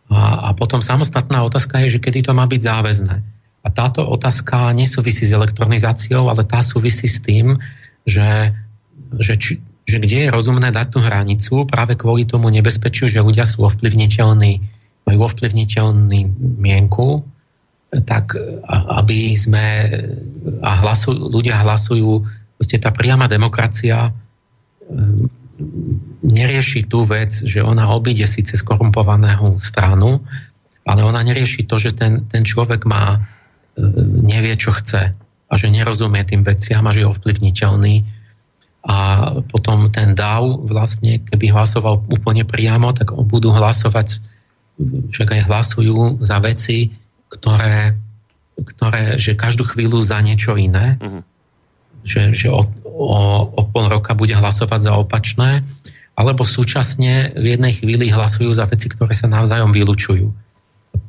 [0.08, 3.16] A, a potom samostatná otázka je, že kedy to má byť záväzné.
[3.64, 7.56] A táto otázka nesúvisí s elektronizáciou, ale tá súvisí s tým,
[8.04, 8.52] že,
[9.16, 9.52] že, či,
[9.88, 14.52] že kde je rozumné dať tú hranicu práve kvôli tomu nebezpečiu, že ľudia sú ovplyvniteľní,
[15.08, 16.20] majú ovplyvniteľný
[16.60, 17.24] mienku,
[18.04, 18.36] tak
[19.00, 19.64] aby sme
[20.60, 22.26] a hlasu, ľudia hlasujú,
[22.58, 25.30] proste tá priama demokracia ehm,
[26.24, 30.24] nerieši tú vec, že ona obíde síce skorumpovaného stranu,
[30.82, 33.22] ale ona nerieši to, že ten, ten človek má
[34.22, 35.14] nevie, čo chce
[35.50, 37.96] a že nerozumie tým veciam a že je ovplyvniteľný.
[38.84, 38.96] A
[39.48, 44.20] potom ten DAO vlastne, keby hlasoval úplne priamo, tak budú hlasovať,
[45.08, 46.92] však aj hlasujú za veci,
[47.32, 47.96] ktoré,
[48.60, 51.00] ktoré že každú chvíľu za niečo iné.
[51.00, 51.22] Uh-huh.
[52.04, 55.64] Že, že o, o, o pol roka bude hlasovať za opačné,
[56.12, 60.43] alebo súčasne v jednej chvíli hlasujú za veci, ktoré sa navzájom vylúčujú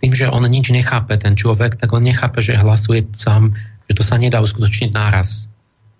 [0.01, 3.55] tým, že on nič nechápe, ten človek, tak on nechápe, že hlasuje sám
[3.89, 5.47] že to sa nedá uskutočniť náraz.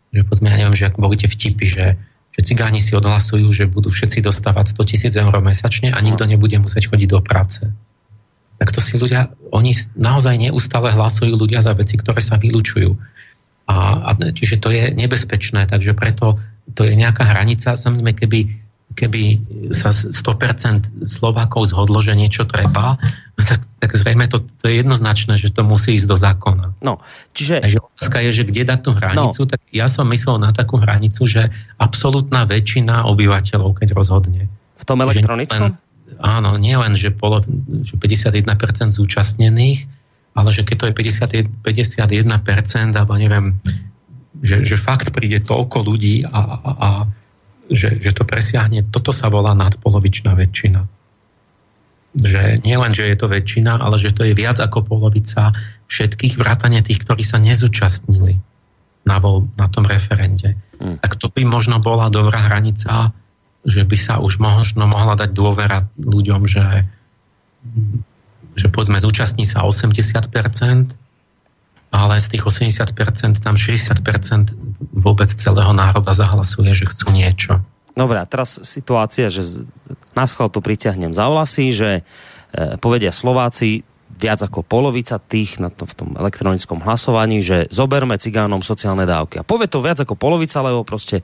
[0.10, 1.86] Že povedzme, ja neviem, že ak boli tie vtipy, že,
[2.34, 6.58] že cigáni si odhlasujú, že budú všetci dostávať 100 tisíc eur mesačne a nikto nebude
[6.58, 7.70] musieť chodiť do práce.
[8.56, 12.96] Tak to si ľudia, oni naozaj neustále hlasujú ľudia za veci, ktoré sa vylúčujú.
[13.66, 16.40] A, a, čiže to je nebezpečné, takže preto
[16.74, 17.76] to je nejaká hranica.
[17.76, 18.40] Samozrejme, keby
[18.96, 19.44] keby
[19.76, 22.96] sa 100% Slovákov zhodlo, že niečo treba,
[23.36, 26.80] tak, tak zrejme to, to je jednoznačné, že to musí ísť do zákona.
[26.80, 27.04] No,
[27.36, 27.60] čiže...
[27.60, 29.50] Takže otázka je, že kde dať tú hranicu, no.
[29.52, 34.48] tak ja som myslel na takú hranicu, že absolútna väčšina obyvateľov, keď rozhodne.
[34.80, 35.76] V tom elektronickom?
[35.76, 37.44] Len, áno, nie len, že, polo,
[37.84, 39.92] že 51% zúčastnených,
[40.36, 43.60] ale že keď to je 50, 51%, alebo neviem,
[44.40, 46.90] že, že fakt príde toľko ľudí a, a, a
[47.70, 50.86] že, že to presiahne, toto sa volá nadpolovičná väčšina.
[52.16, 55.52] Že nie len, že je to väčšina, ale že to je viac ako polovica
[55.92, 58.40] všetkých vrátane tých, ktorí sa nezúčastnili
[59.06, 60.58] na, vol, na tom referende.
[60.80, 60.98] Hmm.
[61.02, 63.14] Tak to by možno bola dobrá hranica,
[63.66, 66.86] že by sa už možno mohla dať dôvera ľuďom, že,
[68.54, 71.05] že povedzme zúčastní sa 80%,
[71.96, 74.52] ale z tých 80% tam 60%
[74.92, 77.64] vôbec celého národa zahlasuje, že chcú niečo.
[77.96, 79.64] Dobre, a teraz situácia, že
[80.12, 85.72] na schvál to priťahnem za vlasy, že e, povedia Slováci, viac ako polovica tých na
[85.72, 89.40] to, v tom elektronickom hlasovaní, že zoberme cigánom sociálne dávky.
[89.40, 91.24] A povie to viac ako polovica, lebo proste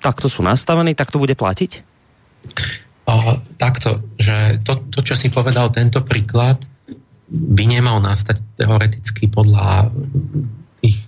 [0.00, 1.84] takto sú nastavení, tak to bude platiť?
[3.04, 6.60] O, takto, že to, to, čo si povedal, tento príklad,
[7.34, 9.90] by nemal nastať teoreticky podľa
[10.78, 10.98] tých,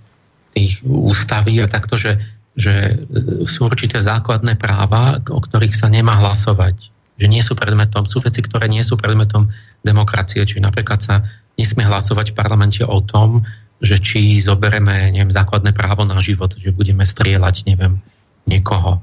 [0.52, 2.18] tých ústavy a takto, že,
[2.58, 2.98] že
[3.46, 6.90] sú určité základné práva, o ktorých sa nemá hlasovať.
[7.16, 9.48] Že nie sú predmetom, sú veci, ktoré nie sú predmetom
[9.86, 10.44] demokracie.
[10.44, 11.24] Čiže napríklad sa
[11.56, 13.46] nesmie hlasovať v parlamente o tom,
[13.80, 18.00] že či zobereme neviem, základné právo na život, že budeme strieľať, neviem,
[18.48, 19.00] niekoho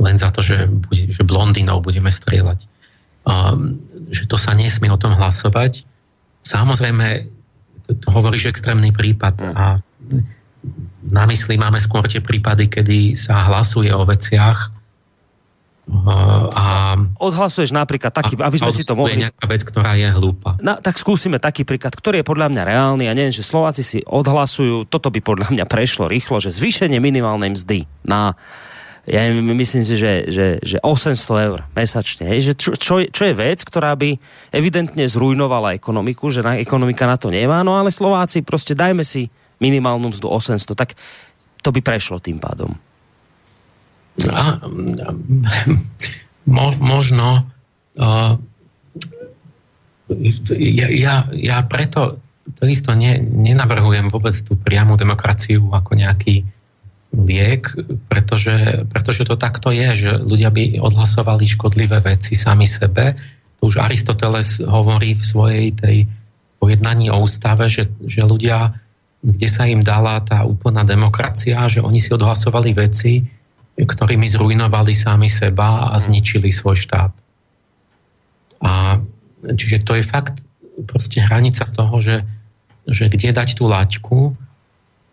[0.00, 2.64] len za to, že, bude, že blondinov budeme strieľať.
[3.22, 3.78] Um,
[4.10, 5.86] že to sa nesmie o tom hlasovať
[6.42, 7.06] Samozrejme,
[7.86, 9.54] to, hovoríš extrémny prípad mm.
[9.54, 9.66] a
[11.02, 14.82] na mysli máme skôr tie prípady, kedy sa hlasuje o veciach
[16.54, 16.94] a...
[17.18, 19.18] Odhlasuješ napríklad taký, aby sme si to mohli...
[19.18, 20.54] nejaká vec, ktorá je hlúpa.
[20.62, 23.04] Na, tak skúsime taký príklad, ktorý je podľa mňa reálny.
[23.10, 27.58] Ja neviem, že Slováci si odhlasujú, toto by podľa mňa prešlo rýchlo, že zvýšenie minimálnej
[27.58, 28.38] mzdy na
[29.02, 31.18] ja myslím si, že, že, že 800
[31.50, 32.22] eur mesačne.
[32.30, 32.38] Hej?
[32.46, 34.14] Že čo, čo, čo je vec, ktorá by
[34.54, 39.26] evidentne zrujnovala ekonomiku, že na, ekonomika na to nemá, no ale Slováci proste dajme si
[39.58, 40.94] minimálnu mzdu 800, tak
[41.66, 42.78] to by prešlo tým pádom.
[44.30, 44.62] A,
[46.54, 47.42] mo, možno
[47.98, 48.38] uh,
[50.58, 52.22] ja, ja, ja preto
[52.58, 56.46] takisto ne, nenavrhujem vôbec tú priamu demokraciu ako nejaký
[57.12, 57.68] liek,
[58.08, 63.14] pretože, pretože to takto je, že ľudia by odhlasovali škodlivé veci sami sebe.
[63.60, 65.96] To už Aristoteles hovorí v svojej tej
[66.56, 68.72] pojednaní o ústave, že, že ľudia,
[69.20, 73.20] kde sa im dala tá úplná demokracia, že oni si odhlasovali veci,
[73.76, 77.12] ktorými zrujnovali sami seba a zničili svoj štát.
[78.62, 79.00] A
[79.52, 80.40] čiže to je fakt
[80.88, 82.24] proste hranica toho, že,
[82.88, 84.18] že kde dať tú laťku,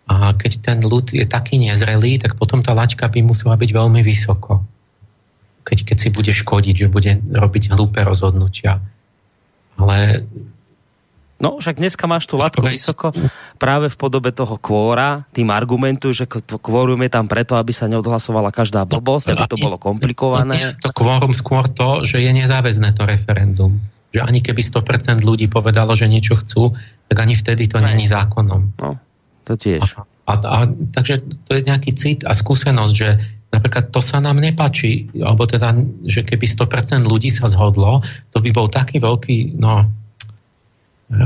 [0.09, 4.01] a keď ten ľud je taký nezrelý, tak potom tá laťka by musela byť veľmi
[4.01, 4.65] vysoko.
[5.61, 8.81] Keď, keď si bude škodiť, že bude robiť hlúpe rozhodnutia.
[9.77, 10.25] Ale
[11.39, 13.15] No, však dneska máš tú latku vysoko
[13.55, 15.23] práve v podobe toho kvóra.
[15.31, 16.25] Tým argumentujú, že
[16.59, 20.75] kvórum je tam preto, aby sa neodhlasovala každá blbosť, aby to bolo komplikované.
[20.83, 23.79] To, to kvórum skôr to, že je nezáväzné to referendum.
[24.11, 26.75] Že ani keby 100% ľudí povedalo, že niečo chcú,
[27.07, 28.75] tak ani vtedy to není zákonom.
[28.75, 28.99] No.
[29.49, 29.81] To tiež.
[29.81, 33.17] A, a, a, takže to je nejaký cit a skúsenosť, že
[33.49, 35.73] napríklad to sa nám nepáči, alebo teda,
[36.05, 39.89] že keby 100% ľudí sa zhodlo, to by bol taký veľký, no,
[41.09, 41.25] e,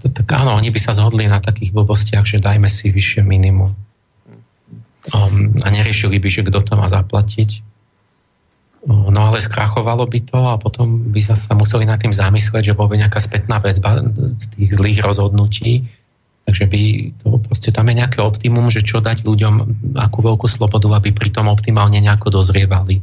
[0.00, 3.76] to, tak áno, oni by sa zhodli na takých blbostiach, že dajme si vyššie minimum.
[5.12, 7.60] Um, a neriešili by, že kto to má zaplatiť.
[8.88, 12.76] No ale skrachovalo by to a potom by sa, sa museli nad tým zamyslieť, že
[12.76, 14.00] bol by nejaká spätná väzba
[14.32, 15.88] z tých zlých rozhodnutí
[16.44, 16.80] Takže by
[17.24, 19.54] to proste tam je nejaké optimum, že čo dať ľuďom,
[19.96, 23.00] akú veľkú slobodu, aby pri tom optimálne nejako dozrievali.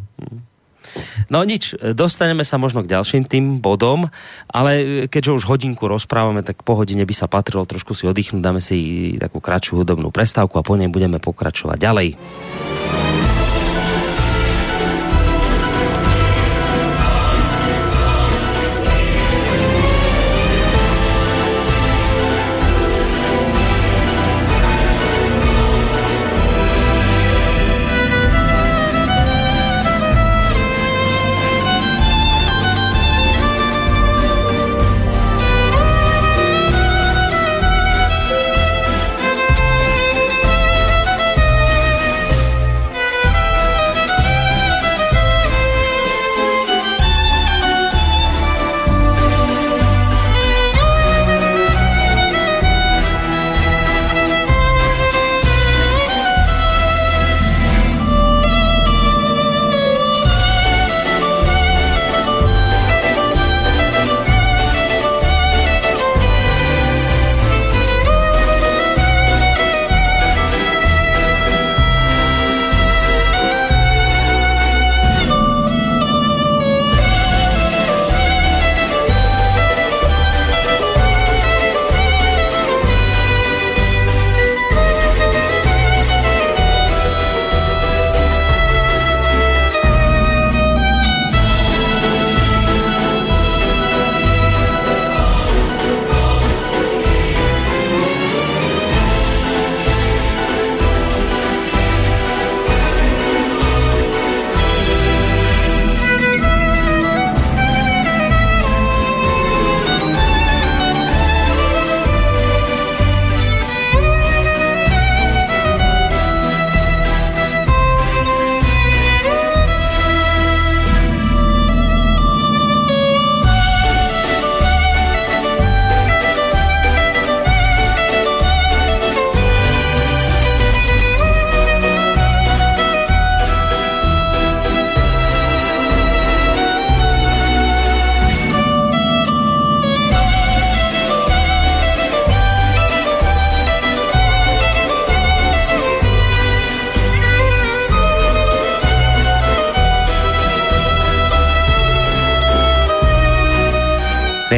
[1.31, 4.11] No nič, dostaneme sa možno k ďalším tým bodom,
[4.51, 8.59] ale keďže už hodinku rozprávame, tak po hodine by sa patrilo trošku si oddychnúť, dáme
[8.59, 12.09] si takú kratšiu hudobnú prestávku a po nej budeme pokračovať ďalej.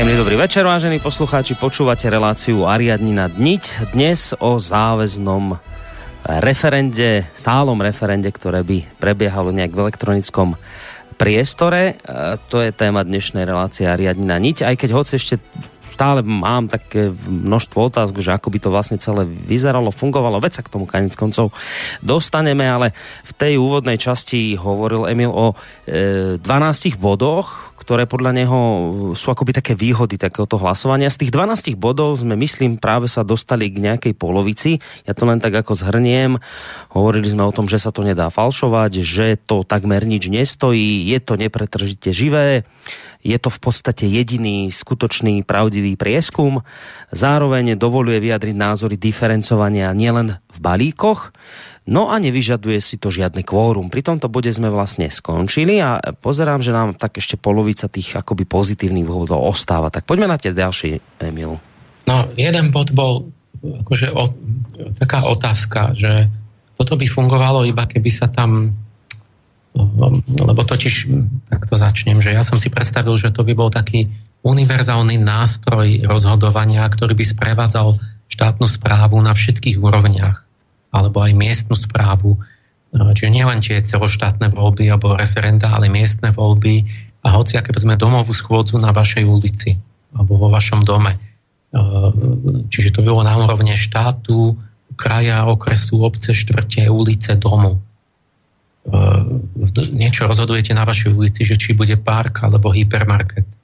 [0.04, 1.56] Príjemný dobrý večer, vážení poslucháči.
[1.56, 3.96] Počúvate reláciu Ariadnina Dniť.
[3.96, 5.56] Dnes o záväznom
[6.44, 10.60] referende, stálom referende, ktoré by prebiehalo nejak v elektronickom
[11.16, 11.96] priestore.
[12.04, 15.40] E, to je téma dnešnej relácie Ariadnina Niť, aj keď hoci ešte
[15.94, 20.66] stále mám také množstvo otázok, že ako by to vlastne celé vyzeralo, fungovalo, veď sa
[20.66, 21.54] k tomu kanec koncov
[22.02, 25.54] dostaneme, ale v tej úvodnej časti hovoril Emil o
[25.86, 28.60] e, 12 bodoch, ktoré podľa neho
[29.12, 31.12] sú akoby také výhody takéhoto hlasovania.
[31.12, 34.80] Z tých 12 bodov sme, myslím, práve sa dostali k nejakej polovici.
[35.04, 36.40] Ja to len tak ako zhrniem.
[36.96, 41.20] Hovorili sme o tom, že sa to nedá falšovať, že to takmer nič nestojí, je
[41.20, 42.64] to nepretržite živé,
[43.24, 46.62] je to v podstate jediný skutočný pravdivý prieskum.
[47.16, 51.32] Zároveň dovoluje vyjadriť názory diferencovania nielen v balíkoch,
[51.84, 53.92] No a nevyžaduje si to žiadne kvórum.
[53.92, 58.48] Pri tomto bode sme vlastne skončili a pozerám, že nám tak ešte polovica tých akoby
[58.48, 59.92] pozitívnych dôvodov ostáva.
[59.92, 61.60] Tak poďme na tie ďalšie, Emil.
[62.08, 63.28] No, jeden bod bol
[63.60, 64.32] akože o,
[64.96, 66.32] taká otázka, že
[66.80, 68.72] toto by fungovalo iba keby sa tam
[69.74, 71.10] lebo totiž
[71.50, 74.14] takto začnem, že ja som si predstavil, že to by bol taký
[74.46, 77.98] univerzálny nástroj rozhodovania, ktorý by sprevádzal
[78.30, 80.46] štátnu správu na všetkých úrovniach
[80.94, 82.38] alebo aj miestnu správu.
[82.94, 86.86] Čiže nielen tie celoštátne voľby alebo referenda, ale miestne voľby
[87.26, 89.82] a hoci aké sme domovú schôdzu na vašej ulici
[90.14, 91.18] alebo vo vašom dome.
[91.18, 91.20] E,
[92.70, 94.54] čiže to bolo na úrovne štátu,
[94.94, 97.82] kraja, okresu, obce, štvrte, ulice, domu.
[98.84, 99.00] E,
[99.96, 103.48] niečo rozhodujete na vašej ulici, že či bude park alebo hypermarket.
[103.48, 103.56] E,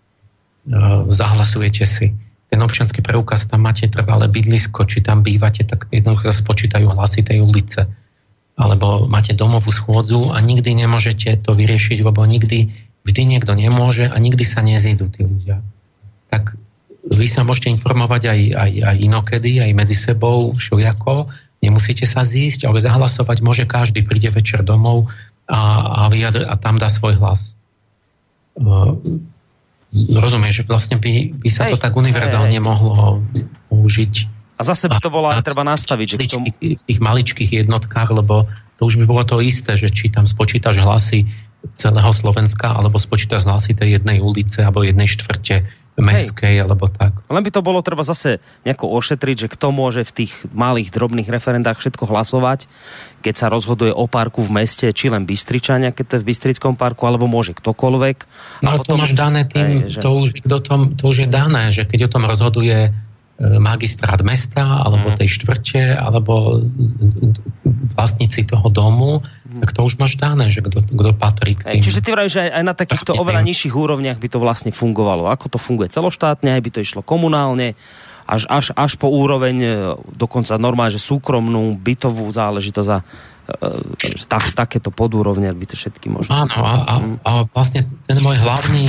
[1.12, 2.16] zahlasujete si
[2.50, 7.22] ten občianský preukaz, tam máte trvalé bydlisko, či tam bývate, tak jednoducho sa spočítajú hlasy
[7.22, 7.86] tej ulice.
[8.58, 12.74] Alebo máte domovú schôdzu a nikdy nemôžete to vyriešiť, lebo nikdy,
[13.06, 15.62] vždy niekto nemôže a nikdy sa nezídu tí ľudia.
[16.34, 16.58] Tak
[17.06, 21.30] vy sa môžete informovať aj, aj, aj inokedy, aj medzi sebou, všelijako,
[21.60, 25.12] nemusíte sa zísť, ale zahlasovať môže každý, príde večer domov
[25.50, 25.60] a,
[26.06, 27.60] a, vyjadr, a tam dá svoj hlas
[29.94, 32.64] rozumieš, že vlastne by, by sa hej, to tak univerzálne hej.
[32.64, 33.24] mohlo
[33.74, 34.14] použiť.
[34.60, 36.48] A zase by to bolo aj treba nastaviť, že k tomu...
[36.52, 38.46] V tých maličkých jednotkách, lebo
[38.78, 41.26] to už by bolo to isté, že či tam spočítaš hlasy
[41.76, 45.64] celého Slovenska, alebo spočítaš hlasy tej jednej ulice, alebo jednej štvrte,
[46.02, 46.64] meskej Hej.
[46.66, 47.16] alebo tak.
[47.28, 51.30] Len by to bolo treba zase nejako ošetriť, že kto môže v tých malých drobných
[51.30, 52.66] referendách všetko hlasovať,
[53.20, 56.80] keď sa rozhoduje o parku v meste, či len Bystričania, keď to je v Bystrickom
[56.80, 58.18] parku, alebo môže ktokoľvek.
[58.64, 60.00] No a potom, to máš dané tým, hej, že...
[60.00, 60.58] to, už, to,
[60.96, 62.96] to už je dané, že keď o tom rozhoduje
[63.40, 65.18] magistrát mesta, alebo mhm.
[65.24, 66.60] tej štvrte, alebo
[67.96, 69.64] vlastníci toho domu, mm.
[69.64, 70.84] tak to už máš dané, že kto,
[71.16, 71.84] patrí k tým.
[71.84, 75.32] Čiže ty vravíš, že aj na takýchto oveľa nižších úrovniach by to vlastne fungovalo.
[75.32, 77.80] Ako to funguje celoštátne, aj by to išlo komunálne,
[78.30, 79.70] až, až, až po úroveň e,
[80.14, 83.04] dokonca normálne, že súkromnú, bytovú záležitosť a e,
[84.30, 86.46] tak, takéto podúrovne by to všetky možno.
[86.46, 88.86] Áno, a, a, a vlastne ten môj hlavný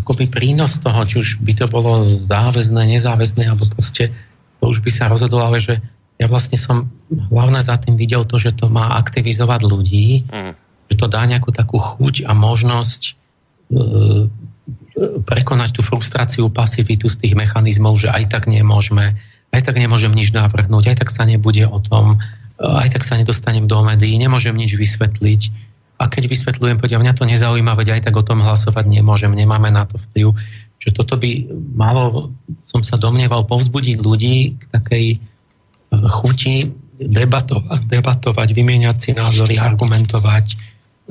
[0.00, 4.10] akoby prínos toho, či už by to bolo záväzné, nezáväzné, alebo proste
[4.60, 5.80] to už by sa rozhodlo, ale že
[6.20, 10.52] ja vlastne som hlavne za tým videl to, že to má aktivizovať ľudí, mm.
[10.92, 13.12] že to dá nejakú takú chuť a možnosť e,
[15.24, 19.16] prekonať tú frustráciu, pasivitu z tých mechanizmov, že aj tak nemôžeme,
[19.56, 23.16] aj tak nemôžem nič navrhnúť, aj tak sa nebude o tom, e, aj tak sa
[23.16, 25.69] nedostanem do médií, nemôžem nič vysvetliť
[26.00, 29.68] a keď vysvetľujem, povedia, mňa to nezaujíma, veď aj tak o tom hlasovať nemôžem, nemáme
[29.68, 30.32] na to vplyv.
[30.80, 31.44] Že toto by
[31.76, 32.32] malo,
[32.64, 35.18] som sa domnieval, povzbudiť ľudí k takej e,
[36.08, 40.56] chuti debatovať, debatovať vymieňať si názory, argumentovať,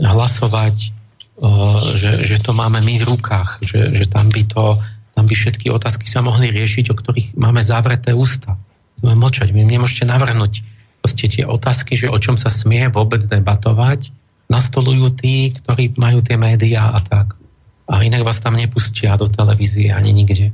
[0.02, 1.48] hlasovať, e,
[1.94, 4.74] že, že to máme my v rukách, že, že tam, by to,
[5.14, 8.58] tam by všetky otázky sa mohli riešiť, o ktorých máme zavreté ústa.
[8.98, 10.66] Sme mlčať, vy nemôžete navrhnúť
[11.06, 14.10] proste tie otázky, že o čom sa smie vôbec debatovať,
[14.50, 17.38] nastolujú tí, ktorí majú tie médiá a tak.
[17.90, 20.50] A inak vás tam nepustia do televízie ani nikde.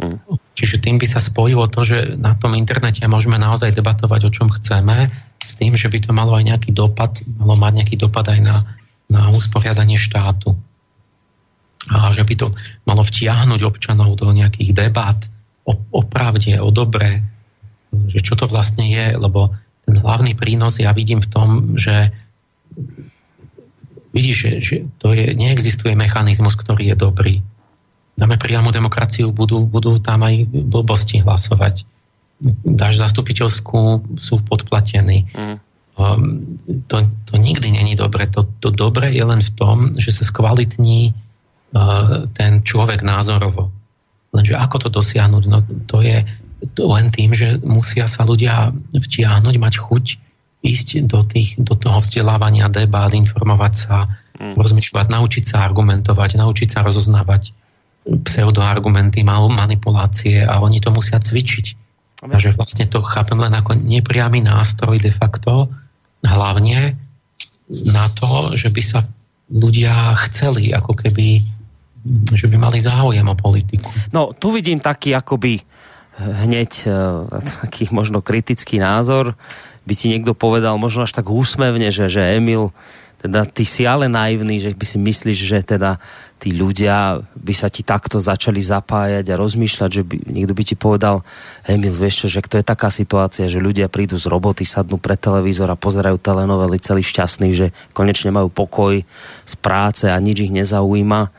[0.00, 0.16] Hmm.
[0.56, 4.48] Čiže tým by sa spojilo to, že na tom internete môžeme naozaj debatovať o čom
[4.48, 5.12] chceme,
[5.44, 8.56] s tým, že by to malo aj nejaký dopad, malo mať nejaký dopad aj na,
[9.12, 10.56] na usporiadanie štátu.
[11.92, 12.46] A že by to
[12.88, 15.18] malo vtiahnuť občanov do nejakých debat
[15.68, 17.20] o, o pravde, o dobre,
[18.08, 19.52] že čo to vlastne je, lebo
[19.84, 22.14] ten hlavný prínos ja vidím v tom, že
[24.12, 27.34] vidíš, že, že to je, neexistuje mechanizmus, ktorý je dobrý.
[28.12, 31.88] Dáme priamu demokraciu, budú, budú tam aj blbosti hlasovať.
[32.62, 35.32] Dáš zastupiteľskú, sú podplatení.
[35.32, 35.56] Mm.
[35.96, 36.58] Um,
[36.88, 38.28] to, to nikdy není dobre.
[38.32, 43.72] To, to dobre je len v tom, že sa skvalitní uh, ten človek názorovo.
[44.32, 45.42] Lenže ako to dosiahnuť?
[45.48, 46.24] No to je
[46.80, 50.04] len tým, že musia sa ľudia vtiahnuť, mať chuť
[50.62, 54.06] ísť do, tých, do toho vzdelávania, debát, informovať sa,
[54.38, 54.54] mm.
[54.54, 57.50] rozmýšľať, naučiť sa argumentovať, naučiť sa rozoznávať
[58.02, 61.66] pseudoargumenty, manipulácie a oni to musia cvičiť.
[62.22, 65.66] A že vlastne to chápem len ako nepriamy nástroj de facto,
[66.22, 66.94] hlavne
[67.66, 69.02] na to, že by sa
[69.50, 71.42] ľudia chceli ako keby
[72.34, 73.86] že by mali záujem o politiku.
[74.10, 75.62] No, tu vidím taký akoby
[76.18, 77.30] hneď uh,
[77.62, 79.38] taký možno kritický názor.
[79.82, 82.70] By ti niekto povedal možno až tak úsmevne, že, že Emil,
[83.22, 86.02] teda ty si ale naivný, že by si myslíš, že teda
[86.42, 90.74] tí ľudia by sa ti takto začali zapájať a rozmýšľať, že by, niekto by ti
[90.74, 91.22] povedal,
[91.62, 95.22] Emil, vieš čo, že to je taká situácia, že ľudia prídu z roboty, sadnú pred
[95.22, 99.06] televízor a pozerajú telenovely celý šťastný, že konečne majú pokoj
[99.46, 101.30] z práce a nič ich nezaujíma.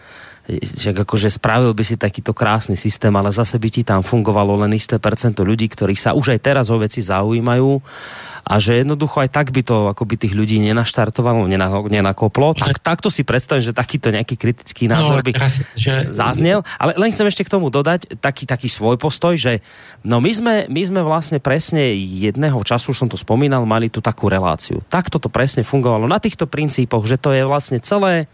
[0.48, 4.72] Že akože spravil by si takýto krásny systém, ale zase by ti tam fungovalo len
[4.76, 7.80] isté percento ľudí, ktorí sa už aj teraz o veci zaujímajú
[8.44, 11.48] a že jednoducho aj tak by to akoby tých ľudí nenaštartovalo,
[11.88, 12.52] nenakoplo.
[12.60, 16.12] Tak, takto si predstavím, že takýto nejaký kritický no, názor by no, teraz, že...
[16.12, 16.68] zaznel.
[16.76, 19.64] Ale len chcem ešte k tomu dodať taký, taký svoj postoj, že
[20.04, 24.04] no my sme, my sme vlastne presne jedného času, už som to spomínal, mali tu
[24.04, 24.84] takú reláciu.
[24.92, 28.28] Takto to presne fungovalo na týchto princípoch, že to je vlastne celé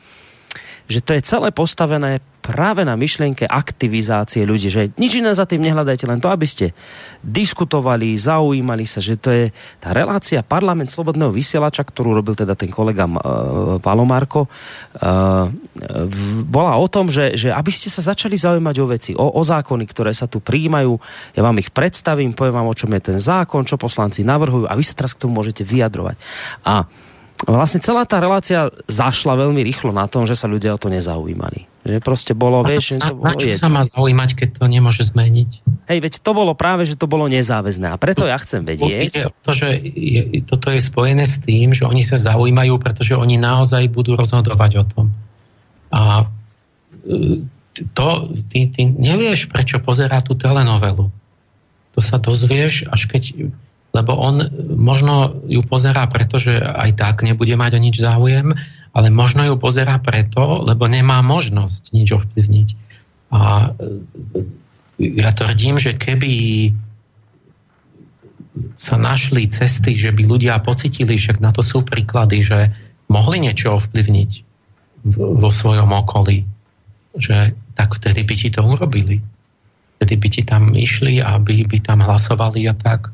[0.89, 5.61] že to je celé postavené práve na myšlienke aktivizácie ľudí, že nič iné za tým
[5.61, 6.73] nehľadajte, len to, aby ste
[7.21, 9.45] diskutovali, zaujímali sa, že to je
[9.77, 15.45] tá relácia parlament slobodného vysielača, ktorú robil teda ten kolega uh, Palomárko, uh,
[16.49, 19.85] bola o tom, že, že aby ste sa začali zaujímať o veci, o, o zákony,
[19.85, 20.97] ktoré sa tu príjmajú,
[21.37, 24.73] ja vám ich predstavím, poviem vám, o čom je ten zákon, čo poslanci navrhujú a
[24.73, 26.17] vy sa teraz k tomu môžete vyjadrovať.
[26.65, 26.89] A
[27.47, 31.69] vlastne celá tá relácia zašla veľmi rýchlo na tom, že sa ľudia o to nezaujímali.
[31.87, 32.99] Že proste bolo, vieš...
[32.99, 35.49] Na, na, na čo sa má zaujímať, keď to nemôže zmeniť?
[35.87, 37.95] Hej, veď to bolo práve, že to bolo nezáväzné.
[37.95, 39.31] A preto ja chcem vedieť...
[39.47, 43.87] To, že je, toto je spojené s tým, že oni sa zaujímajú, pretože oni naozaj
[43.87, 45.05] budú rozhodovať o tom.
[45.95, 46.27] A
[47.07, 47.47] e,
[47.95, 48.07] to,
[48.51, 51.07] ty, ty nevieš, prečo pozerá tú telenovelu.
[51.95, 53.23] To sa dozvieš, až keď
[53.89, 54.45] lebo on
[54.77, 58.53] možno ju pozerá preto, že aj tak nebude mať o nič záujem,
[58.93, 62.67] ale možno ju pozerá preto, lebo nemá možnosť nič ovplyvniť.
[63.33, 66.31] A e, ja tvrdím, že keby
[68.75, 72.73] sa našli cesty, že by ľudia pocitili, však na to sú príklady, že
[73.07, 74.31] mohli niečo ovplyvniť
[75.15, 76.43] vo svojom okolí,
[77.15, 79.23] že tak vtedy by ti to urobili.
[79.97, 83.11] Vtedy by ti tam išli a by, by tam hlasovali a tak.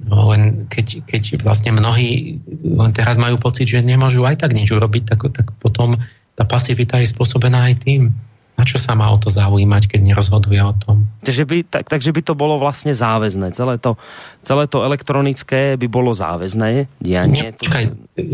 [0.00, 4.72] No len keď, keď vlastne mnohí len teraz majú pocit, že nemôžu aj tak nič
[4.72, 6.00] urobiť, tak, tak potom
[6.38, 8.16] tá pasivita je spôsobená aj tým.
[8.56, 11.08] Na čo sa má o to zaujímať, keď nerozhoduje o tom?
[11.24, 13.56] Takže by, tak, takže by to bolo vlastne záväzné.
[13.56, 13.96] Celé to,
[14.44, 17.40] celé to elektronické by bolo záväzné dianie.
[17.40, 17.84] Nie, počkaj,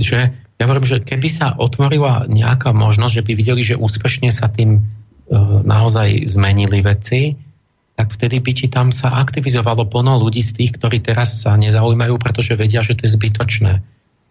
[0.03, 0.19] že
[0.59, 4.81] ja hovorím, že keby sa otvorila nejaká možnosť, že by videli, že úspešne sa tým
[4.81, 4.83] e,
[5.63, 7.39] naozaj zmenili veci,
[7.97, 12.21] tak vtedy by ti tam sa aktivizovalo plno ľudí z tých, ktorí teraz sa nezaujímajú,
[12.21, 13.81] pretože vedia, že to je zbytočné.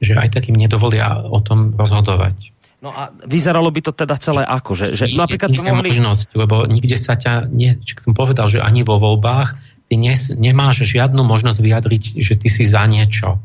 [0.06, 2.54] Že aj takým nedovolia o tom rozhodovať.
[2.86, 4.78] No a vyzeralo by to teda celé ako?
[4.78, 5.90] Že, že napríklad to mohli...
[5.90, 9.58] možnosť, lebo nikde sa ťa, nie, som povedal, že ani vo voľbách
[9.90, 13.42] ty nes, nemáš žiadnu možnosť vyjadriť, že ty si za niečo.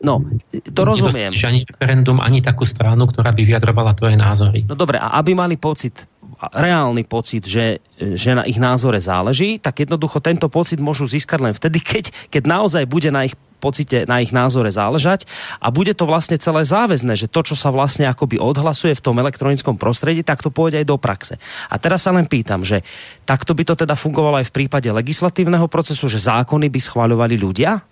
[0.00, 1.32] No, to rozumiem.
[1.32, 4.64] ani referendum, ani takú stranu, ktorá by vyjadrovala tvoje názory.
[4.64, 6.08] No dobre, a aby mali pocit
[6.40, 11.52] reálny pocit, že, že na ich názore záleží, tak jednoducho tento pocit môžu získať len
[11.52, 15.28] vtedy, keď, keď naozaj bude na ich pocite, na ich názore záležať
[15.60, 19.20] a bude to vlastne celé záväzné, že to, čo sa vlastne akoby odhlasuje v tom
[19.20, 21.36] elektronickom prostredí, tak to pôjde aj do praxe.
[21.68, 22.80] A teraz sa len pýtam, že
[23.28, 27.84] takto by to teda fungovalo aj v prípade legislatívneho procesu, že zákony by schváľovali ľudia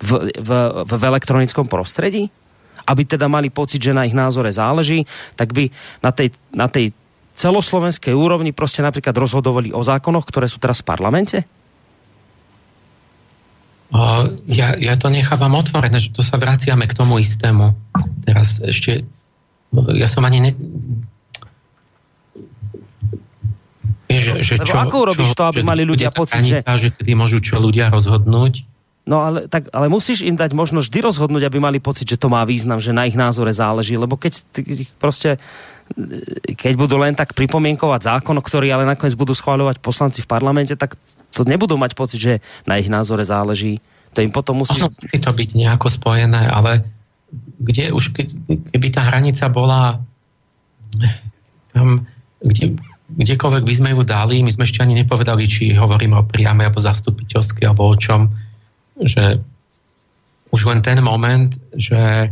[0.00, 0.50] v, v,
[0.88, 2.32] v elektronickom prostredí?
[2.90, 5.06] aby teda mali pocit, že na ich názore záleží,
[5.38, 5.70] tak by
[6.02, 6.90] na tej, na tej
[7.40, 11.38] celoslovenskej úrovni proste napríklad rozhodovali o zákonoch, ktoré sú teraz v parlamente?
[14.46, 17.74] Ja, ja to nechávam otvorené, že to sa vraciame k tomu istému.
[18.22, 19.02] Teraz ešte,
[19.96, 20.50] ja som ani ne...
[24.10, 26.58] Že, že čo, ako urobíš čo, to, aby mali ľudia pocit, že...
[26.62, 28.66] že kedy môžu čo ľudia rozhodnúť?
[29.06, 32.30] No ale, tak, ale musíš im dať možnosť vždy rozhodnúť, aby mali pocit, že to
[32.30, 34.42] má význam, že na ich názore záleží, lebo keď
[34.98, 35.38] proste
[36.54, 40.94] keď budú len tak pripomienkovať zákon, ktorý ale nakoniec budú schváľovať poslanci v parlamente, tak
[41.34, 42.34] to nebudú mať pocit, že
[42.66, 43.82] na ich názore záleží.
[44.14, 44.78] To im potom musí...
[44.78, 46.86] Musí to byť nejako spojené, ale
[47.62, 48.14] kde už,
[48.74, 50.02] keby tá hranica bola
[51.70, 52.06] tam,
[52.42, 52.74] kde
[53.10, 56.78] kdekoľvek by sme ju dali, my sme ešte ani nepovedali, či hovoríme o priame alebo
[56.78, 58.30] zastupiteľskej alebo o čom,
[59.02, 59.42] že
[60.54, 62.30] už len ten moment, že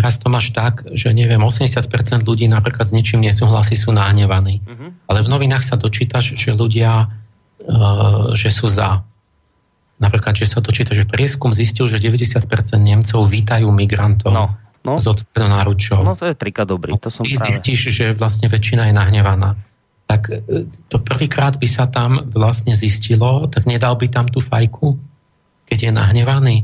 [0.00, 4.64] teraz to máš tak, že neviem, 80% ľudí napríklad s ničím nesúhlasí, sú nahnevaní.
[4.64, 4.96] Uh-huh.
[5.04, 7.12] Ale v novinách sa dočítaš, že ľudia,
[7.68, 9.04] uh, že sú za.
[10.00, 12.48] Napríklad, že sa dočíta, že prieskum zistil, že 90%
[12.80, 14.32] Nemcov vítajú migrantov.
[14.32, 14.56] No.
[14.80, 14.96] No.
[14.96, 16.00] S otvorenou náručou.
[16.00, 16.96] No to je príklad dobrý.
[17.04, 17.52] To som Ty práve...
[17.52, 19.60] zistíš, že vlastne väčšina je nahnevaná.
[20.08, 24.96] Tak e, to prvýkrát by sa tam vlastne zistilo, tak nedal by tam tú fajku,
[25.68, 26.56] keď je nahnevaný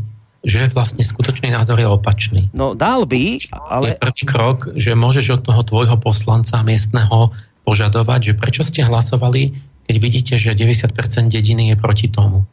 [0.47, 2.47] že vlastne skutočný názor je opačný.
[2.55, 3.99] No dal by, ale...
[3.99, 7.35] Je prvý krok, že môžeš od toho tvojho poslanca miestneho
[7.67, 9.59] požadovať, že prečo ste hlasovali,
[9.91, 12.47] keď vidíte, že 90% dediny je proti tomu.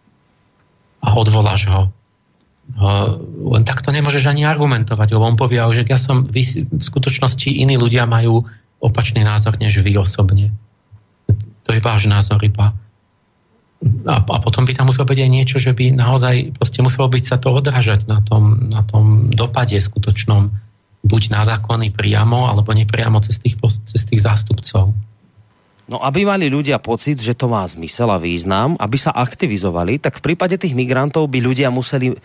[1.05, 1.93] A odvoláš ho.
[3.53, 7.77] Len takto nemôžeš ani argumentovať, lebo on povie, že ja som, vy, v skutočnosti iní
[7.77, 8.41] ľudia majú
[8.81, 10.49] opačný názor než vy osobne.
[11.63, 12.73] To je váš názor iba
[14.07, 17.23] a, a potom by tam muselo byť aj niečo, že by naozaj proste muselo byť
[17.23, 20.51] sa to odrážať na tom, na tom dopade skutočnom,
[21.03, 24.95] buď na zákony priamo, alebo nepriamo cez tých, cez tých zástupcov.
[25.83, 30.23] No aby mali ľudia pocit, že to má zmysel a význam, aby sa aktivizovali, tak
[30.23, 32.15] v prípade tých migrantov by ľudia museli,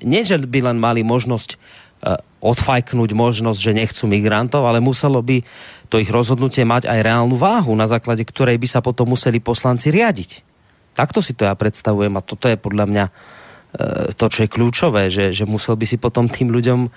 [0.00, 1.60] nie, že by len mali možnosť
[2.00, 5.44] uh, odfajknúť možnosť, že nechcú migrantov, ale muselo by
[5.92, 9.92] to ich rozhodnutie mať aj reálnu váhu, na základe ktorej by sa potom museli poslanci
[9.92, 10.47] riadiť.
[10.98, 13.12] Takto si to ja predstavujem a toto je podľa mňa e,
[14.18, 16.90] to, čo je kľúčové, že, že musel by si potom tým ľuďom e,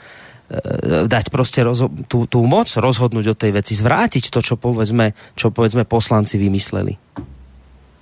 [1.06, 5.54] dať proste rozho- tú, tú moc rozhodnúť o tej veci, zvrátiť to, čo povedzme, čo
[5.54, 6.98] povedzme poslanci vymysleli.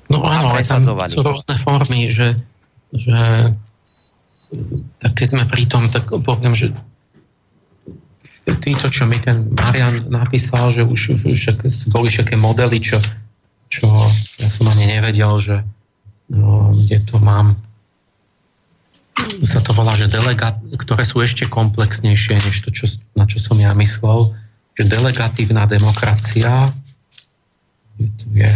[0.07, 2.39] No áno, ale tam sú rôzne formy, že,
[2.95, 3.51] že
[5.03, 6.73] tak keď sme pri tom, tak poviem, že
[8.57, 11.39] týto, čo mi ten Marian napísal, že už, už
[11.93, 12.97] boli všetké modely, čo,
[13.69, 13.85] čo
[14.41, 15.61] ja som ani nevedel, že,
[16.29, 17.57] no, kde to mám,
[19.43, 22.85] sa to volá, že delegát, ktoré sú ešte komplexnejšie, než to, čo,
[23.17, 24.31] na čo som ja myslel,
[24.79, 26.71] že delegatívna demokracia,
[28.31, 28.51] je,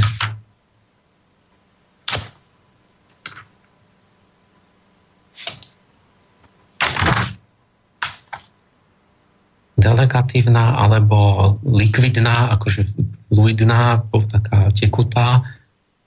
[9.83, 12.87] delegatívna alebo likvidná, akože
[13.27, 13.99] fluidná,
[14.31, 15.43] taká tekutá,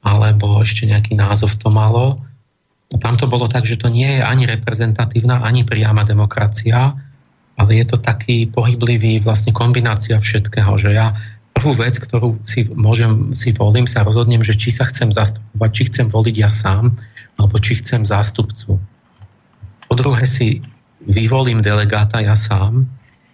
[0.06, 2.22] alebo ešte nejaký názov to malo.
[2.94, 6.94] A tam to bolo tak, že to nie je ani reprezentatívna, ani priama demokracia,
[7.58, 11.18] ale je to taký pohyblivý vlastne kombinácia všetkého, že ja
[11.50, 15.82] prvú vec, ktorú si môžem, si volím, sa rozhodnem, že či sa chcem zastupovať, či
[15.90, 16.94] chcem voliť ja sám,
[17.40, 18.78] alebo či chcem zástupcu.
[19.88, 20.62] Po druhé si
[21.02, 22.86] vyvolím delegáta ja sám,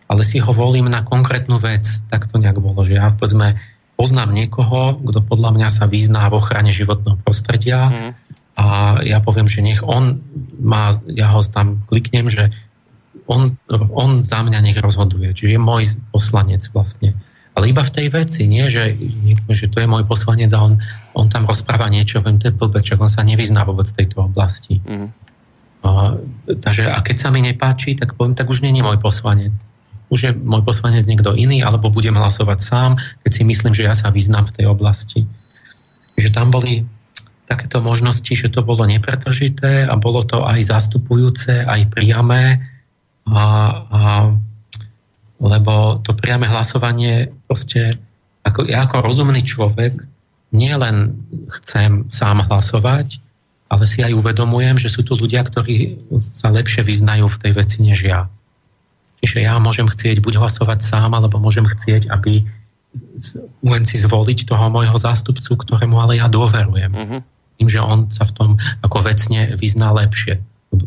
[0.07, 2.05] ale si ho volím na konkrétnu vec.
[2.09, 3.59] Tak to nejak bolo, že ja povedzme
[4.03, 8.11] poznám niekoho, kto podľa mňa sa vyzná v ochrane životného prostredia mm.
[8.59, 8.67] a
[9.07, 10.19] ja poviem, že nech on
[10.59, 12.51] má, ja ho tam kliknem, že
[13.31, 13.55] on,
[13.95, 17.15] on za mňa nech rozhoduje, čiže je môj poslanec vlastne.
[17.55, 18.99] Ale iba v tej veci, nie, že,
[19.47, 20.83] že to je môj poslanec a on,
[21.15, 24.83] on tam rozpráva niečo, viem, to je blbeček, on sa nevyzná vôbec v tejto oblasti.
[24.83, 25.15] Mm.
[25.87, 26.19] A,
[26.59, 29.55] takže a keď sa mi nepáči, tak poviem, tak už není môj poslanec
[30.13, 32.91] už je môj poslanec niekto iný, alebo budem hlasovať sám,
[33.25, 35.25] keď si myslím, že ja sa vyznám v tej oblasti.
[36.21, 36.85] Že tam boli
[37.49, 42.61] takéto možnosti, že to bolo nepretržité a bolo to aj zastupujúce, aj priame,
[43.29, 43.45] a,
[43.89, 44.03] a,
[45.41, 47.97] lebo to priame hlasovanie proste,
[48.45, 49.97] ako, ja ako rozumný človek
[50.53, 51.25] nielen
[51.61, 53.17] chcem sám hlasovať,
[53.73, 55.97] ale si aj uvedomujem, že sú tu ľudia, ktorí
[56.37, 58.29] sa lepšie vyznajú v tej veci než ja.
[59.23, 62.43] Čiže ja môžem chcieť buď hlasovať sám, alebo môžem chcieť, aby
[63.63, 66.93] len si zvoliť toho môjho zástupcu, ktorému ale ja dôverujem.
[66.93, 67.21] Uh-huh.
[67.57, 68.51] Tým, že on sa v tom
[68.83, 70.43] ako vecne vyzná lepšie,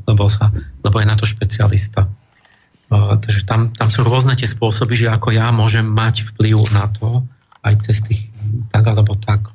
[0.06, 0.52] lebo, sa,
[0.84, 2.12] lebo je na to špecialista.
[2.92, 6.86] Uh, takže tam, tam sú rôzne tie spôsoby, že ako ja môžem mať vplyv na
[6.92, 7.26] to,
[7.66, 8.30] aj cez tých
[8.70, 9.50] tak alebo tak.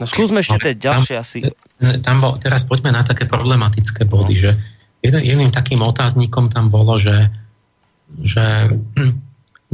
[0.00, 1.38] No skúsme ešte no, tie ďalšie asi.
[2.02, 4.40] Tam bol, teraz poďme na také problematické body, no.
[4.40, 4.50] že
[5.04, 7.28] jeden, jedným takým otáznikom tam bolo, že,
[8.24, 9.12] že hm,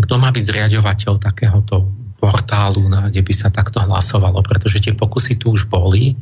[0.03, 1.87] kto má byť zriadovateľ takéhoto
[2.19, 6.19] portálu, na, kde by sa takto hlasovalo, pretože tie pokusy tu už boli,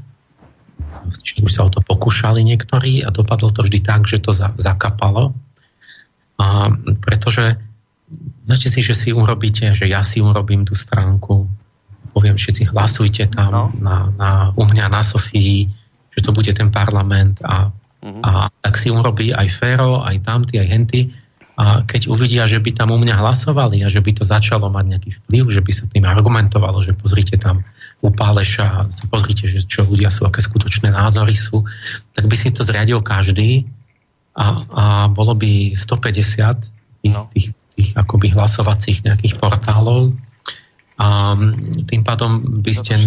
[1.25, 4.53] či už sa o to pokúšali niektorí a dopadlo to vždy tak, že to za,
[4.61, 5.35] zakapalo.
[6.39, 6.71] A
[7.03, 7.59] pretože
[8.47, 11.51] značte si, že si urobíte, že ja si urobím tú stránku,
[12.15, 13.65] poviem všetci, hlasujte tam no.
[13.83, 15.67] na, na, u mňa na Sofii,
[16.15, 18.23] že to bude ten parlament a Uh-huh.
[18.23, 18.31] A
[18.62, 21.01] tak si urobí aj Fero, aj tamty, aj henty.
[21.59, 24.85] A keď uvidia, že by tam u mňa hlasovali a že by to začalo mať
[24.95, 27.66] nejaký vplyv, že by sa tým argumentovalo, že pozrite tam
[27.99, 31.66] u Páleša, sa pozrite, že čo ľudia sú, aké skutočné názory sú,
[32.15, 33.66] tak by si to zriadil každý
[34.39, 37.27] a, a bolo by 150 tých, no.
[37.35, 40.15] tých, tých akoby hlasovacích nejakých portálov
[40.99, 41.39] a
[41.87, 42.99] tým pádom by ste,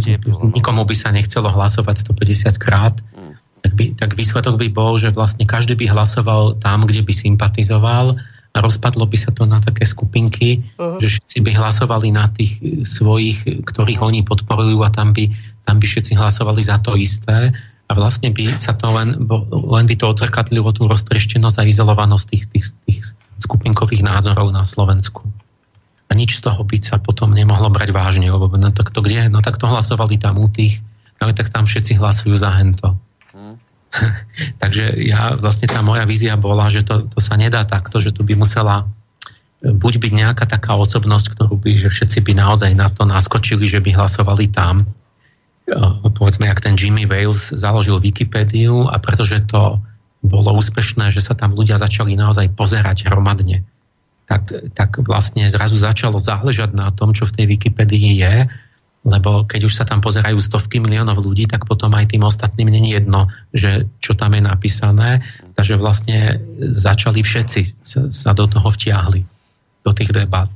[0.55, 3.30] nikomu by sa nechcelo hlasovať 150 krát, mm.
[3.61, 8.17] Tak, by, tak výsledok by bol, že vlastne každý by hlasoval tam, kde by sympatizoval
[8.51, 10.99] a rozpadlo by sa to na také skupinky, uh-huh.
[10.99, 15.31] že všetci by hlasovali na tých svojich, ktorých oni podporujú a tam by,
[15.63, 17.55] tam by všetci hlasovali za to isté
[17.87, 19.15] a vlastne by sa to len,
[19.51, 22.99] len by to odzrkadlilo tú roztreštenosť a izolovanosť tých, tých, tých
[23.39, 25.23] skupinkových názorov na Slovensku.
[26.07, 29.31] A nič z toho by sa potom nemohlo brať vážne, lebo no tak to kde?
[29.31, 30.83] No tak to hlasovali tam u tých,
[31.23, 32.99] ale tak tam všetci hlasujú za hento.
[34.61, 38.23] Takže ja, vlastne tá moja vízia bola, že to, to sa nedá takto, že tu
[38.23, 38.87] by musela
[39.59, 43.67] e, buď byť nejaká taká osobnosť, ktorú by, že všetci by naozaj na to naskočili,
[43.67, 44.87] že by hlasovali tam.
[45.67, 45.75] E,
[46.15, 49.79] povedzme, jak ten Jimmy Wales založil Wikipédiu a pretože to
[50.21, 53.65] bolo úspešné, že sa tam ľudia začali naozaj pozerať hromadne,
[54.29, 58.35] tak, tak vlastne zrazu začalo záležať na tom, čo v tej Wikipédii je
[59.01, 62.93] lebo keď už sa tam pozerajú stovky miliónov ľudí, tak potom aj tým ostatným není
[62.93, 65.25] jedno, že čo tam je napísané.
[65.57, 69.25] Takže vlastne začali všetci sa, do toho vtiahli,
[69.81, 70.49] do tých debat.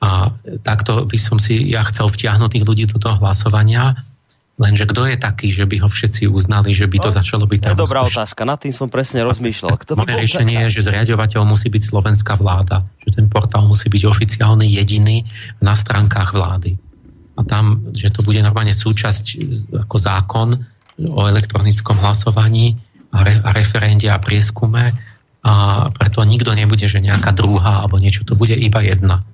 [0.00, 0.32] A
[0.64, 3.92] takto by som si ja chcel vtiahnuť tých ľudí do toho hlasovania,
[4.56, 7.60] lenže kto je taký, že by ho všetci uznali, že by to no, začalo byť
[7.60, 7.76] tam.
[7.76, 8.16] dobrá úspešné.
[8.24, 9.76] otázka, nad tým som presne rozmýšľal.
[9.76, 14.08] Kto Moje riešenie je, že zriadovateľ musí byť slovenská vláda, že ten portál musí byť
[14.08, 15.28] oficiálny, jediný
[15.60, 16.80] na stránkach vlády
[17.40, 19.36] a tam, že to bude normálne súčasť e,
[19.88, 20.48] ako zákon
[21.00, 22.76] o elektronickom hlasovaní
[23.16, 24.92] a, re, a referende a prieskume
[25.40, 25.52] a
[25.88, 29.24] preto nikto nebude, že nejaká druhá alebo niečo, to bude iba jedna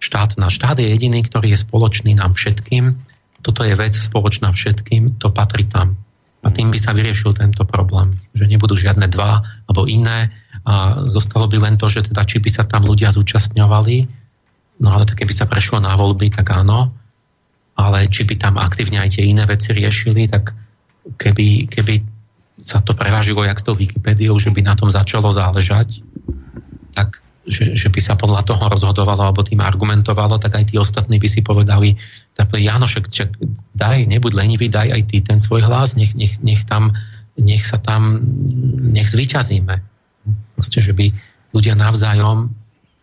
[0.00, 0.48] štátna.
[0.48, 2.96] Štát je jediný, ktorý je spoločný nám všetkým.
[3.44, 6.00] Toto je vec spoločná všetkým, to patrí tam.
[6.42, 10.32] A tým by sa vyriešil tento problém, že nebudú žiadne dva alebo iné
[10.64, 13.96] a zostalo by len to, že teda či by sa tam ľudia zúčastňovali,
[14.82, 17.01] no ale keby sa prešlo na voľby, tak áno,
[17.76, 20.52] ale či by tam aktívne aj tie iné veci riešili, tak
[21.16, 21.94] keby, keby
[22.62, 26.04] sa to prevážilo jak s tou Wikipédiou, že by na tom začalo záležať,
[26.92, 31.18] tak že, že by sa podľa toho rozhodovalo alebo tým argumentovalo, tak aj tí ostatní
[31.18, 31.98] by si povedali,
[32.38, 33.10] tak Jano, však,
[33.74, 36.94] daj, nebuď lenivý, daj aj ty ten svoj hlas, nech, nech, nech, tam,
[37.34, 38.22] nech sa tam,
[38.94, 39.74] nech zvyťazíme.
[40.54, 41.10] Proste, že by
[41.50, 42.54] ľudia navzájom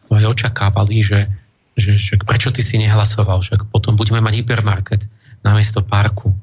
[0.08, 1.28] to aj očakávali, že,
[1.80, 5.01] že, že prečo ty si nehlasoval, však potom budeme mať hypermarket
[5.41, 6.35] namiesto parku.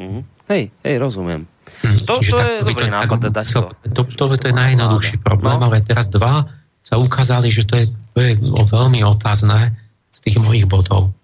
[0.00, 0.22] Mm-hmm.
[0.50, 1.46] Hej, hej, rozumiem.
[1.84, 3.60] Hm, to, to je dobrý nápad, teda to.
[3.92, 5.68] To, to, to je najjednoduchší problém, no.
[5.70, 6.48] ale teraz dva
[6.84, 8.32] sa ukázali, že to je, to je
[8.68, 9.72] veľmi otázne
[10.12, 11.16] z tých mojich bodov.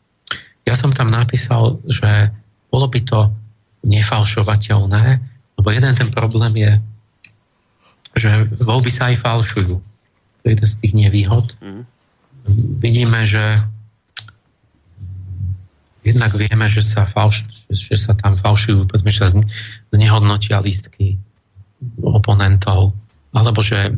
[0.65, 2.32] Ja som tam napísal, že
[2.73, 3.20] bolo by to
[3.85, 5.05] nefalšovateľné,
[5.61, 6.73] lebo jeden ten problém je,
[8.16, 8.31] že
[8.61, 9.74] voľby sa aj falšujú.
[9.81, 11.57] To je jeden z tých nevýhod.
[11.61, 11.85] Mm
[12.81, 13.59] vidíme, že
[16.05, 19.29] jednak vieme, že sa, falš, že sa tam falšujú, povedzme, že sa
[19.93, 21.21] znehodnotia lístky
[22.01, 22.97] oponentov,
[23.31, 23.95] alebo že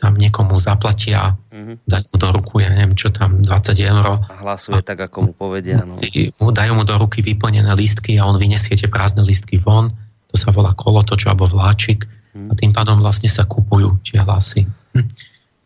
[0.00, 1.76] tam niekomu zaplatia, mm-hmm.
[1.84, 4.06] dajú mu do ruku, ja neviem, čo tam, 20 eur.
[4.26, 5.84] A hlasuje a tak, ako mu povedia.
[5.84, 5.92] No.
[5.92, 9.92] Si, mu, dajú mu do ruky vyplnené lístky a on vyniesie tie prázdne lístky von,
[10.32, 12.48] to sa volá kolotoč alebo vláčik mm.
[12.48, 14.64] a tým pádom vlastne sa kupujú tie hlasy.
[14.96, 15.06] Hm.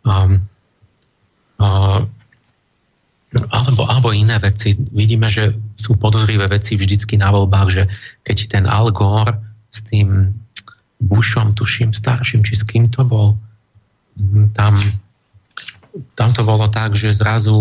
[0.07, 0.33] Um,
[3.53, 4.77] alebo, alebo iné veci.
[4.93, 7.83] Vidíme, že sú podozrivé veci vždycky na voľbách, že
[8.25, 9.37] keď ten Al Gore
[9.69, 10.33] s tým
[10.97, 13.37] Bushom, tuším, starším, či s kým to bol,
[14.57, 14.73] tam,
[16.17, 17.55] tam to bolo tak, že zrazu...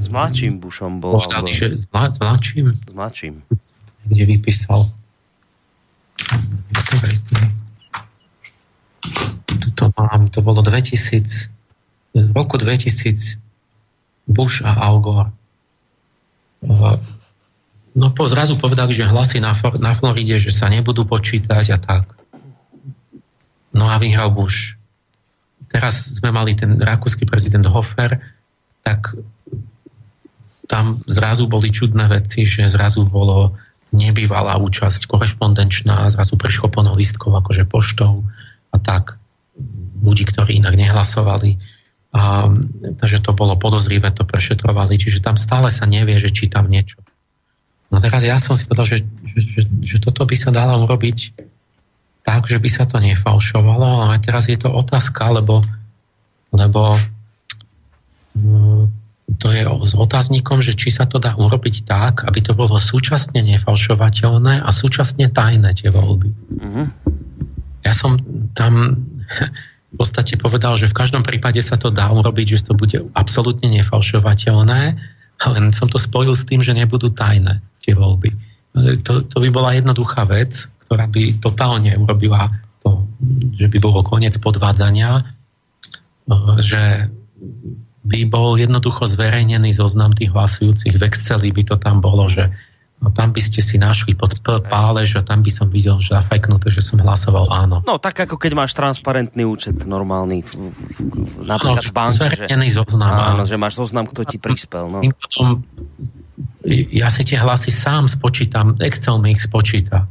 [0.00, 1.16] S mladším Bushom bol.
[1.16, 2.66] Povedali, že s, mlad, s mladším?
[2.76, 3.34] S mladším.
[4.12, 4.80] Kde vypísal.
[9.48, 11.48] Tuto mám, to bolo 2000,
[12.12, 13.41] v roku 2000
[14.26, 15.30] Bush a Al Gore.
[17.92, 22.04] No po zrazu povedali, že hlasy na, na Floride, že sa nebudú počítať a tak.
[23.72, 24.78] No a vyhral Bush.
[25.68, 28.20] Teraz sme mali ten rakúsky prezident Hofer,
[28.84, 29.16] tak
[30.68, 33.56] tam zrazu boli čudné veci, že zrazu bolo
[33.92, 38.24] nebývalá účasť korešpondenčná, zrazu prešlo plno listkov akože poštou
[38.72, 39.20] a tak
[40.00, 41.60] ľudí, ktorí inak nehlasovali.
[42.12, 42.52] A,
[43.00, 47.00] takže to bolo podozrivé, to prešetrovali, čiže tam stále sa nevie, že či tam niečo.
[47.88, 51.36] No teraz ja som si povedal, že, že, že, že toto by sa dalo urobiť
[52.22, 55.64] tak, že by sa to nefalšovalo, ale teraz je to otázka, lebo
[56.52, 56.92] lebo
[58.36, 58.84] mm,
[59.40, 63.40] to je s otáznikom, že či sa to dá urobiť tak, aby to bolo súčasne
[63.40, 66.28] nefalšovateľné a súčasne tajné tie voľby.
[66.60, 66.86] Mm-hmm.
[67.82, 68.20] Ja som
[68.52, 69.00] tam
[69.92, 73.68] v podstate povedal, že v každom prípade sa to dá urobiť, že to bude absolútne
[73.68, 74.82] nefalšovateľné,
[75.42, 78.30] len som to spojil s tým, že nebudú tajné tie voľby.
[79.04, 82.48] To, to by bola jednoduchá vec, ktorá by totálne urobila
[82.80, 83.04] to,
[83.58, 85.28] že by bolo koniec podvádzania,
[86.62, 87.12] že
[88.02, 92.50] by bol jednoducho zverejnený zoznam tých hlasujúcich v Exceli, by to tam bolo, že
[93.02, 96.14] no, tam by ste si našli pod P pálež a tam by som videl, že
[96.14, 97.82] zafajknuté, že som hlasoval áno.
[97.82, 100.46] No tak ako keď máš transparentný účet normálny,
[101.42, 102.22] napríklad no, v banke.
[102.22, 103.12] Zverejnený že, zoznam.
[103.12, 104.86] Áno, že máš zoznam, kto ti prispel.
[104.86, 105.02] No.
[105.02, 105.66] Potom,
[106.70, 110.06] ja si tie hlasy sám spočítam, Excel mi ich spočíta.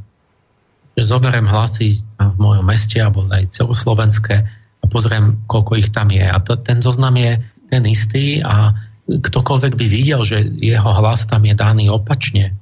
[1.00, 4.36] Že zoberiem hlasy v mojom meste alebo aj celoslovenské
[4.82, 6.28] a pozriem, koľko ich tam je.
[6.28, 7.40] A to, ten zoznam je
[7.72, 8.76] ten istý a
[9.08, 12.56] ktokoľvek by videl, že jeho hlas tam je daný opačne,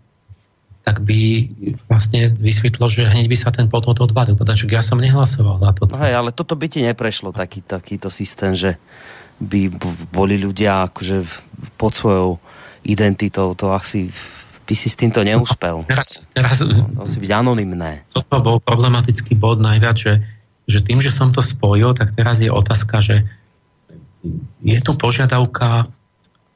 [0.89, 1.45] tak by
[1.85, 4.33] vlastne vysvetlo, že hneď by sa ten podvod odvalil.
[4.33, 5.85] Pretože ja som nehlasoval za to.
[5.85, 8.81] No hej, ale toto by ti neprešlo, taký, takýto systém, že
[9.37, 9.69] by
[10.09, 11.21] boli ľudia akože
[11.77, 12.41] pod svojou
[12.81, 14.09] identitou, to asi
[14.65, 15.85] by si s týmto neúspel.
[15.85, 18.09] Teraz, teraz, to si byť anonimné.
[18.09, 20.13] Toto bol problematický bod najviac, že,
[20.65, 23.29] že tým, že som to spojil, tak teraz je otázka, že
[24.65, 25.89] je tu požiadavka,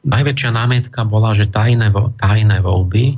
[0.03, 1.89] najväčšia námietka bola, že tajné,
[2.19, 3.17] tajné voľby,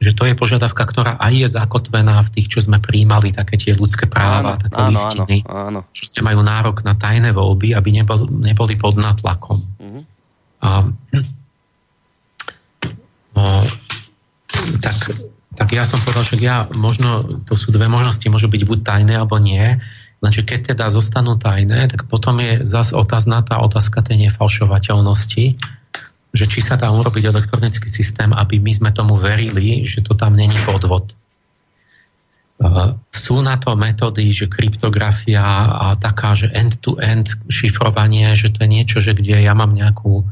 [0.00, 3.76] že to je požiadavka, ktorá aj je zakotvená v tých, čo sme príjmali, také tie
[3.76, 5.92] ľudské práva, áno, také áno, listiny, áno, áno.
[5.92, 9.60] že majú nárok na tajné voľby, aby nebol, neboli pod natlakom.
[9.60, 10.02] Uh-huh.
[10.64, 10.88] A,
[13.36, 13.44] no,
[14.80, 14.96] tak,
[15.52, 19.20] tak ja som povedal, že ja možno, to sú dve možnosti, môžu byť buď tajné,
[19.20, 19.76] alebo nie.
[20.24, 25.60] Lenže keď teda zostanú tajné, tak potom je zase otázna tá otázka tej nefalšovateľnosti,
[26.30, 30.38] že či sa dá urobiť elektronický systém, aby my sme tomu verili, že to tam
[30.38, 31.14] není podvod.
[32.60, 38.68] Uh, sú na to metódy, že kryptografia a taká, že end-to-end šifrovanie, že to je
[38.68, 40.28] niečo, že kde ja mám nejakú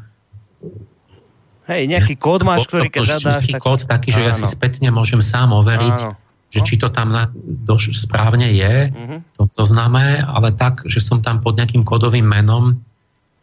[1.69, 3.45] Hej, nejaký kód máš, ktorý keď zadáš...
[3.53, 3.61] Tak...
[3.61, 4.29] kód taký, že áno.
[4.29, 6.16] ja si spätne môžem sám overiť, áno
[6.49, 9.20] že či to tam na, doš, správne je, uh-huh.
[9.37, 12.77] to zoznáme, ale tak, že som tam pod nejakým kodovým menom, e,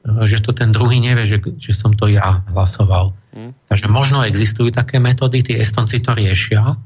[0.06, 3.18] že to ten druhý nevie, že, že som to ja hlasoval.
[3.34, 3.52] Uh-huh.
[3.68, 6.78] Takže možno existujú také metódy, tí Estonci to riešia,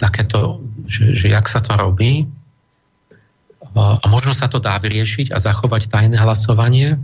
[0.00, 2.24] takéto, že, že jak sa to robí.
[3.74, 6.94] A možno sa to dá vyriešiť a zachovať tajné hlasovanie,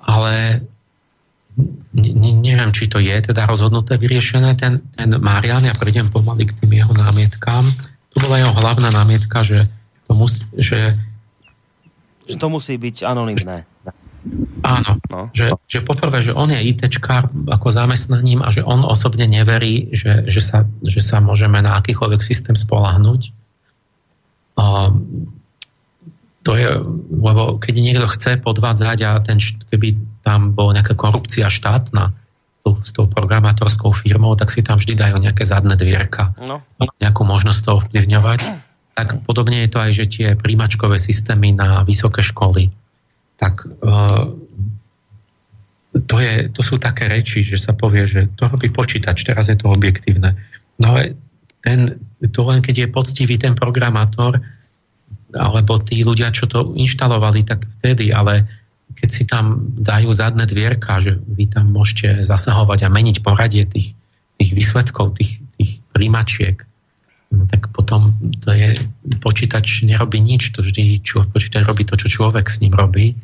[0.00, 0.64] ale
[1.92, 4.56] ne, neviem, či to je teda rozhodnuté, vyriešené.
[4.56, 7.64] Ten, ten Marian, ja prejdem pomaly k tým jeho námietkám.
[8.08, 9.68] Tu bola jeho hlavná námietka, že
[10.08, 10.96] to, musí, že,
[12.26, 13.64] že to musí byť anonimné.
[14.66, 15.30] Áno, no.
[15.30, 20.26] že, že poprvé, že on je ITčkár ako zamestnaním a že on osobne neverí, že,
[20.26, 23.30] že, sa, že sa môžeme na akýchkoľvek systém spolahnuť.
[24.58, 25.30] Um,
[26.42, 26.70] to je,
[27.10, 32.74] lebo keď niekto chce podvádzať a ten, keby tam bola nejaká korupcia štátna s tou,
[32.82, 36.34] s tou programátorskou firmou, tak si tam vždy dajú nejaké zadné dvierka.
[36.42, 36.62] No.
[36.98, 38.65] Nejakú možnosť to ovplyvňovať.
[38.96, 42.72] Tak podobne je to aj, že tie príjmačkové systémy na vysoké školy.
[43.36, 44.32] Tak uh,
[46.08, 49.56] to, je, to sú také reči, že sa povie, že to robí počítač, teraz je
[49.60, 50.32] to objektívne.
[50.80, 51.16] No ale
[51.60, 52.00] ten,
[52.32, 54.40] to len keď je poctivý ten programátor,
[55.36, 58.48] alebo tí ľudia, čo to inštalovali, tak vtedy, ale
[58.96, 63.92] keď si tam dajú zadné dvierka, že vy tam môžete zasahovať a meniť poradie tých,
[64.40, 66.64] tých výsledkov, tých, tých príjmačiek,
[67.50, 68.74] tak potom to je,
[69.18, 73.18] počítač nerobí nič, to vždy čo, počítač robí to, čo človek s ním robí.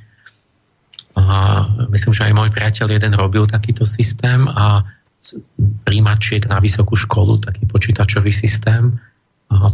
[1.17, 4.83] A myslím, že aj môj priateľ jeden robil takýto systém a
[5.87, 8.99] príjmačiek na vysokú školu, taký počítačový systém.
[9.53, 9.71] A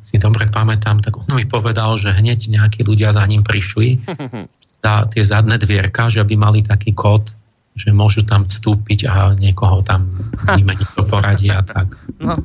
[0.00, 4.00] si dobre pamätám, tak on mi povedal, že hneď nejakí ľudia za ním prišli
[4.84, 7.28] za tie zadné dvierka, že by mali taký kód,
[7.76, 10.08] že môžu tam vstúpiť a niekoho tam
[10.56, 11.60] vymeniť do poradia.
[11.60, 11.86] Tak.
[12.16, 12.40] No,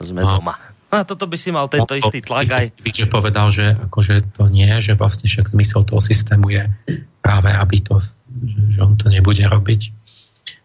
[0.00, 0.40] sme no.
[0.40, 0.54] doma.
[0.94, 2.64] A toto by si mal tento no, istý tlak aj...
[2.86, 6.70] Že povedal, že akože to nie, že vlastne však zmysel toho systému je
[7.18, 7.98] práve, aby to,
[8.70, 9.90] že, on to nebude robiť.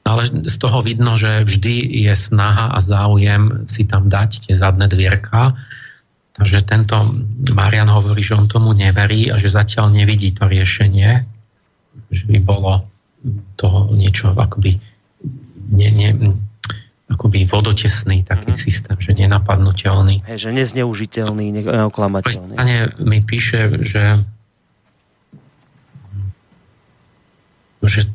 [0.06, 4.54] No ale z toho vidno, že vždy je snaha a záujem si tam dať tie
[4.54, 5.58] zadné dvierka,
[6.40, 6.96] že tento
[7.52, 11.26] Marian hovorí, že on tomu neverí a že zatiaľ nevidí to riešenie,
[12.14, 12.88] že by bolo
[13.60, 14.80] to niečo akoby,
[15.76, 16.10] ne, ne,
[17.10, 18.66] akoby vodotesný taký mm-hmm.
[18.70, 20.22] systém, že nenapadnutelný.
[20.30, 22.54] Hej, že nezneužiteľný, neoklamateľný.
[22.54, 24.14] strane mi píše, že
[27.80, 28.06] že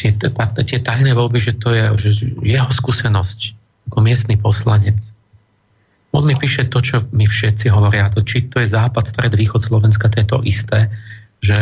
[0.00, 2.10] tie, tie tajné voľby, že to je že
[2.40, 3.52] jeho skúsenosť
[3.92, 4.96] ako miestny poslanec.
[6.16, 9.60] On mi píše to, čo mi všetci hovoria, to, či to je západ, stred, východ
[9.60, 10.88] Slovenska, to je to isté,
[11.44, 11.58] že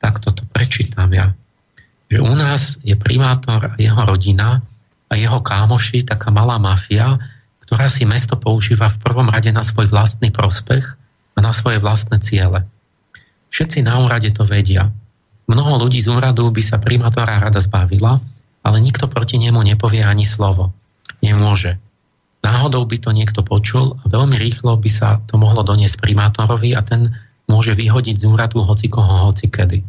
[0.00, 1.36] takto to prečítam ja.
[2.08, 4.64] Že u nás je primátor a jeho rodina
[5.12, 7.20] a jeho kámoši, taká malá mafia,
[7.68, 10.96] ktorá si mesto používa v prvom rade na svoj vlastný prospech
[11.36, 12.64] a na svoje vlastné ciele.
[13.52, 14.88] Všetci na úrade to vedia.
[15.44, 18.16] Mnoho ľudí z úradu by sa primátora rada zbavila,
[18.64, 20.72] ale nikto proti nemu nepovie ani slovo.
[21.20, 21.76] Nemôže.
[22.42, 26.80] Náhodou by to niekto počul a veľmi rýchlo by sa to mohlo doniesť primátorovi a
[26.80, 27.04] ten
[27.46, 29.84] môže vyhodiť z úradu hoci koho, hoci kedy.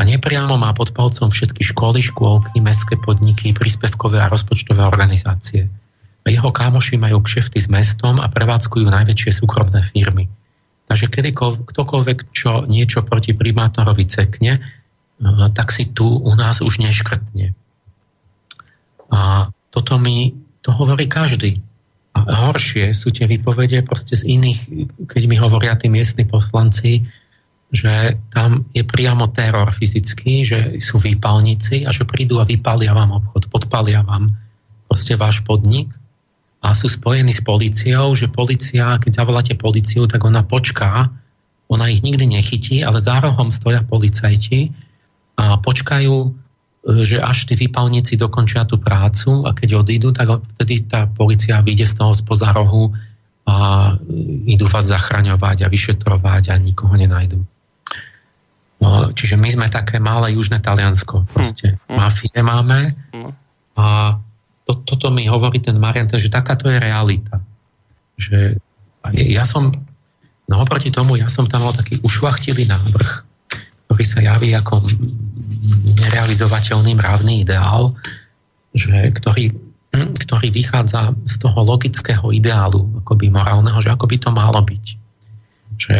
[0.00, 5.68] A nepriamo má pod palcom všetky školy, škôlky, mestské podniky, príspevkové a rozpočtové organizácie.
[6.24, 10.32] Jeho kámoši majú kšefty s mestom a prevádzkujú najväčšie súkromné firmy.
[10.88, 14.64] Takže kedykoľvek, ktokoľvek čo niečo proti primátorovi cekne,
[15.52, 17.52] tak si tu u nás už neškrtne.
[19.12, 20.32] A toto mi
[20.64, 21.60] to hovorí každý.
[22.16, 24.60] A horšie sú tie vypovede proste z iných,
[25.12, 27.04] keď mi hovoria tí miestni poslanci,
[27.70, 33.14] že tam je priamo teror fyzický, že sú výpalníci a že prídu a vypalia vám
[33.22, 34.34] obchod, podpalia vám
[34.90, 35.94] proste váš podnik
[36.60, 41.08] a sú spojení s policiou, že policia, keď zavoláte policiu, tak ona počká,
[41.70, 44.74] ona ich nikdy nechytí, ale za rohom stoja policajti
[45.38, 46.28] a počkajú, e,
[47.06, 51.86] že až tí výpalníci dokončia tú prácu a keď odídu, tak vtedy tá policia vyjde
[51.86, 52.92] z toho spoza rohu
[53.46, 53.56] a
[53.96, 57.40] e, idú vás zachraňovať a vyšetrovať a nikoho nenajdu.
[58.80, 61.28] No, čiže my sme také malé južné Taliansko.
[61.28, 61.76] Proste.
[61.86, 61.96] Hm.
[62.00, 63.32] Mafie máme hm.
[63.76, 64.16] a
[64.64, 67.42] to, toto mi hovorí ten Marian, že takáto je realita.
[68.16, 68.56] Že
[69.16, 69.74] ja som,
[70.46, 73.10] no oproti tomu, ja som tam mal taký ušvachtilý návrh,
[73.90, 74.78] ktorý sa javí ako
[75.98, 77.98] nerealizovateľný mravný ideál,
[78.70, 79.50] že, ktorý,
[79.90, 84.86] hm, ktorý vychádza z toho logického ideálu, akoby morálneho, že ako by to malo byť.
[85.80, 85.94] Že,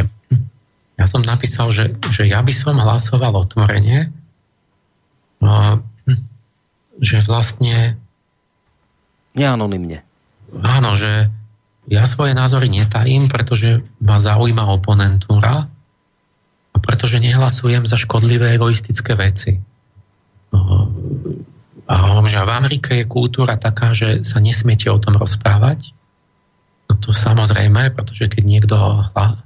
[1.00, 4.12] ja som napísal, že, že ja by som hlasoval otvorene,
[5.40, 5.80] hm,
[7.00, 7.96] že vlastne...
[9.32, 10.04] Neanonymne.
[10.60, 11.32] Áno, že
[11.88, 15.72] ja svoje názory netajím, pretože ma zaujíma oponentúra
[16.70, 19.56] a pretože nehlasujem za škodlivé egoistické veci.
[21.90, 25.96] A hovorím, že v Amerike je kultúra taká, že sa nesmiete o tom rozprávať.
[26.90, 28.74] To samozrejme, pretože keď niekto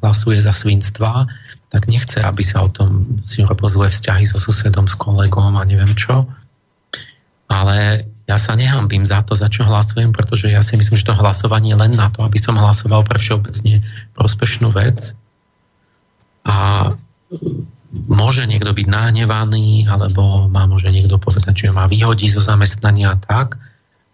[0.00, 1.28] hlasuje za svinstva,
[1.68, 5.66] tak nechce, aby sa o tom si robil zlé vzťahy so susedom, s kolegom a
[5.68, 6.24] neviem čo.
[7.50, 11.20] Ale ja sa nehambím za to, za čo hlasujem, pretože ja si myslím, že to
[11.20, 13.84] hlasovanie je len na to, aby som hlasoval pre všeobecne
[14.16, 15.12] prospešnú vec.
[16.48, 16.88] A
[18.08, 23.60] môže niekto byť nahnevaný, alebo má môže niekto povedať, že ma vyhodí zo zamestnania tak.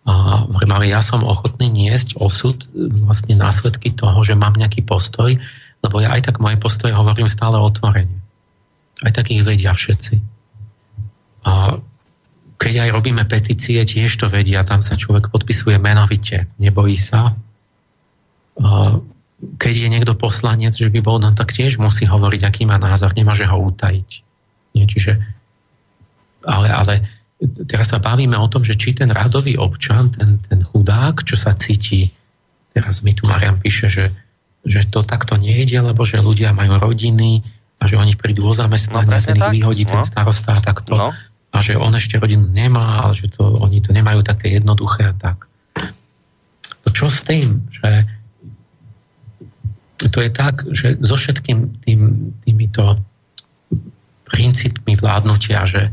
[0.09, 2.65] A ale ja som ochotný niesť osud
[3.05, 5.37] vlastne následky toho, že mám nejaký postoj,
[5.85, 8.17] lebo ja aj tak moje postoje hovorím stále otvorene.
[9.05, 10.21] Aj tak ich vedia všetci.
[11.45, 11.77] A
[12.61, 17.33] keď aj robíme petície, tiež to vedia, tam sa človek podpisuje menovite, nebojí sa.
[18.61, 19.01] A
[19.57, 23.17] keď je niekto poslanec, že by bol, no tak tiež musí hovoriť, aký má názor,
[23.17, 24.11] nemôže ho utajiť.
[24.77, 25.17] Nie, čiže,
[26.45, 31.25] ale, ale teraz sa bavíme o tom, že či ten radový občan, ten, ten chudák,
[31.25, 32.13] čo sa cíti,
[32.77, 34.13] teraz mi tu Marian píše, že,
[34.65, 37.41] že to takto nejde, lebo že ľudia majú rodiny
[37.81, 39.97] a že oni prídu o zamestnanie, no, ten ich vyhodí no.
[39.97, 40.93] ten starosta a takto.
[40.93, 41.11] No.
[41.51, 45.15] A že on ešte rodinu nemá, ale že to, oni to nemajú také jednoduché a
[45.17, 45.49] tak.
[46.85, 48.07] To čo s tým, že
[50.09, 53.01] to je tak, že so všetkým tým, týmito
[54.31, 55.93] princípmi vládnutia, že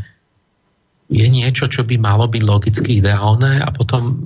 [1.08, 4.20] je niečo, čo by malo byť logicky ideálne a potom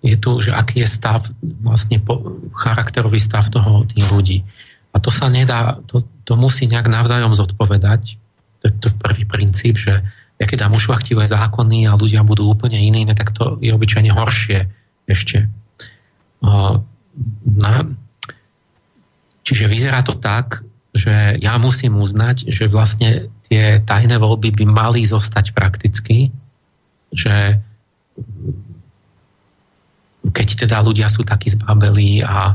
[0.00, 1.22] je tu, že aký je stav,
[1.62, 4.38] vlastne po, charakterový stav toho tých ľudí.
[4.90, 8.16] A to sa nedá, to, to musí nejak navzájom zodpovedať.
[8.60, 10.02] To je to prvý princíp, že
[10.40, 14.72] ja keď dám ušvachtivé zákony a ľudia budú úplne iní, tak to je obyčajne horšie
[15.04, 15.46] ešte.
[17.60, 17.84] Na,
[19.50, 20.62] Čiže vyzerá to tak,
[20.94, 26.30] že ja musím uznať, že vlastne tie tajné voľby by mali zostať prakticky,
[27.10, 27.58] že
[30.30, 32.54] keď teda ľudia sú takí zbabelí a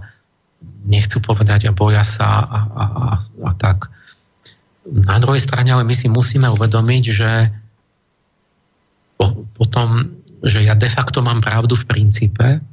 [0.88, 3.92] nechcú povedať a boja sa a, a, a, a tak.
[4.88, 7.32] Na druhej strane ale my si musíme uvedomiť, že
[9.20, 10.16] po, potom,
[10.46, 12.64] že ja de facto mám pravdu v princípe,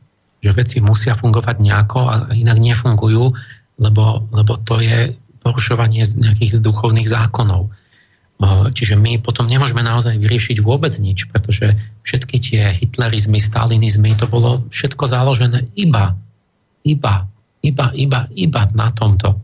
[0.45, 3.35] že veci musia fungovať nejako a inak nefungujú,
[3.83, 7.73] lebo, lebo to je porušovanie nejakých duchovných zákonov.
[8.43, 14.67] Čiže my potom nemôžeme naozaj vyriešiť vôbec nič, pretože všetky tie hitlerizmy, stalinizmy, to bolo
[14.67, 16.19] všetko založené iba,
[16.83, 17.31] iba,
[17.63, 19.39] iba, iba, iba na tomto.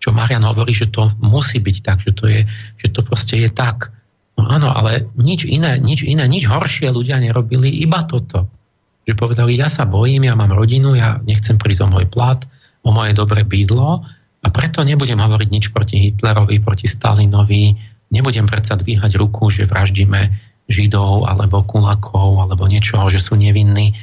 [0.00, 2.48] Čo Marian hovorí, že to musí byť tak, že to, je,
[2.80, 3.92] že to proste je tak.
[4.40, 8.48] No áno, ale nič iné, nič iné, nič horšie ľudia nerobili, iba toto.
[9.04, 12.40] Že povedali, ja sa bojím, ja mám rodinu, ja nechcem prísť o môj plat,
[12.80, 14.06] o moje dobré bydlo
[14.40, 20.32] a preto nebudem hovoriť nič proti Hitlerovi, proti Stalinovi, Nebudem predsa dvíhať ruku, že vraždíme
[20.68, 23.96] Židov alebo Kulakov alebo niečoho, že sú nevinní.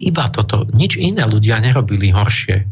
[0.00, 0.64] Iba toto.
[0.72, 2.64] Nič iné ľudia nerobili horšie.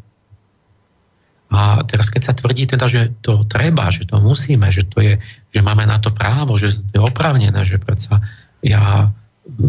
[1.53, 5.21] A teraz keď sa tvrdí teda, že to treba, že to musíme, že to je,
[5.53, 8.25] že máme na to právo, že to je opravnené, že predsa
[8.65, 9.13] ja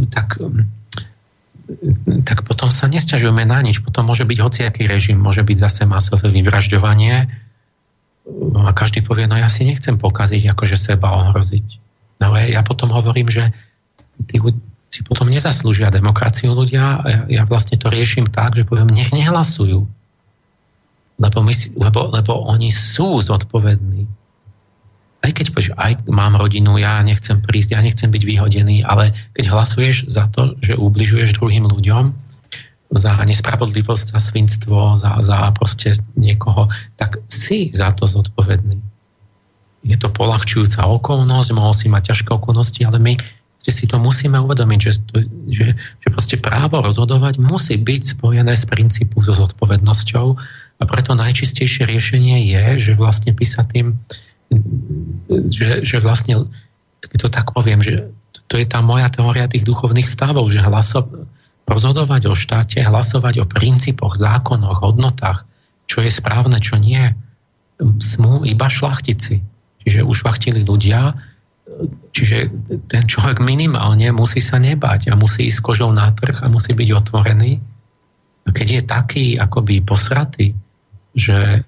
[0.07, 0.39] tak,
[2.23, 3.83] tak potom sa nesťažujeme na nič.
[3.83, 7.27] Potom môže byť hociaký režim, môže byť zase masové vyvražďovanie,
[8.63, 11.65] a každý povie, no ja si nechcem pokaziť, akože seba ohroziť.
[12.23, 13.51] No ale ja potom hovorím, že
[14.31, 14.39] tí
[14.87, 19.09] si potom nezaslúžia demokraciu ľudia a ja, ja vlastne to riešim tak, že poviem, nech
[19.09, 19.89] nehlasujú.
[21.17, 24.05] Lebo, my, lebo, lebo oni sú zodpovední.
[25.23, 29.55] Aj keď povieš, aj mám rodinu, ja nechcem prísť, ja nechcem byť vyhodený, ale keď
[29.55, 32.11] hlasuješ za to, že ubližuješ druhým ľuďom,
[32.93, 38.77] za nespravodlivosť, za svinstvo, za, za proste niekoho, tak si za to zodpovedný.
[39.83, 43.13] Je to polahčujúca okolnosť, mohol si mať ťažké okolnosti, ale my
[43.63, 44.93] si to musíme uvedomiť, že,
[45.47, 50.27] že, že proste právo rozhodovať musí byť spojené s princípu so zodpovednosťou
[50.79, 53.95] a preto najčistejšie riešenie je, že vlastne písa tým,
[55.47, 56.51] že, že vlastne,
[56.99, 58.11] keď to tak poviem, že
[58.51, 61.07] to je tá moja teória tých duchovných stavov, že hlasov,
[61.63, 65.47] rozhodovať o štáte, hlasovať o princípoch, zákonoch, hodnotách,
[65.87, 67.11] čo je správne, čo nie,
[67.99, 69.43] smú iba šlachtici.
[69.83, 71.15] Čiže ušlachtili ľudia,
[72.15, 72.51] čiže
[72.87, 76.89] ten človek minimálne musí sa nebať a musí ísť kožou na trh a musí byť
[76.91, 77.59] otvorený.
[78.43, 80.55] A keď je taký akoby posratý,
[81.15, 81.63] že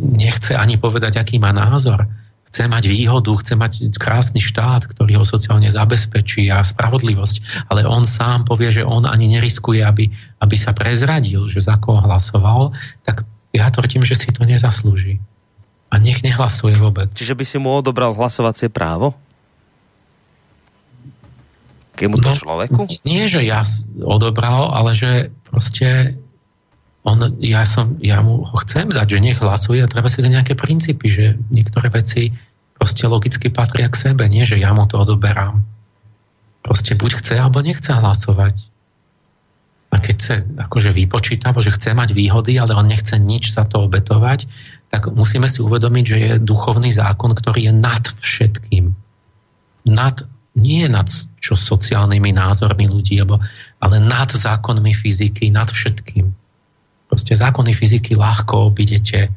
[0.00, 2.08] nechce ani povedať, aký má názor,
[2.50, 8.02] chce mať výhodu, chce mať krásny štát, ktorý ho sociálne zabezpečí a spravodlivosť, ale on
[8.02, 10.10] sám povie, že on ani neriskuje, aby,
[10.42, 12.74] aby sa prezradil, že za koho hlasoval,
[13.06, 13.22] tak
[13.54, 15.22] ja tvrdím, že si to nezaslúži.
[15.90, 17.10] A nech nehlasuje vôbec.
[17.14, 19.14] Čiže by si mu odobral hlasovacie právo?
[21.98, 22.82] Kému to no, človeku?
[23.06, 23.62] Nie, že ja
[24.02, 26.18] odobral, ale že proste
[27.02, 30.32] on, ja, som, ja mu ho chcem dať, že nech hlasuje a treba si dať
[30.36, 32.36] nejaké princípy, že niektoré veci
[32.76, 35.64] proste logicky patria k sebe, nie že ja mu to odoberám.
[36.60, 38.68] Proste buď chce, alebo nechce hlasovať.
[39.90, 43.88] A keď chce akože vypočítava, že chce mať výhody, ale on nechce nič za to
[43.88, 44.44] obetovať,
[44.92, 48.92] tak musíme si uvedomiť, že je duchovný zákon, ktorý je nad všetkým.
[49.88, 50.20] Nad,
[50.52, 51.08] nie nad
[51.40, 53.24] čo sociálnymi názormi ľudí,
[53.80, 56.39] ale nad zákonmi fyziky, nad všetkým
[57.10, 59.34] Proste zákony fyziky ľahko obidete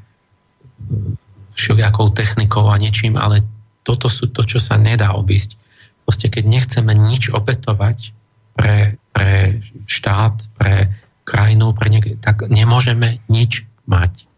[1.57, 3.41] všelijakou technikou a niečím, ale
[3.81, 5.57] toto sú to, čo sa nedá obísť.
[6.05, 8.13] Proste keď nechceme nič obetovať
[8.53, 9.57] pre, pre
[9.89, 10.93] štát, pre
[11.23, 14.29] krajinu, pre niek- tak nemôžeme nič mať.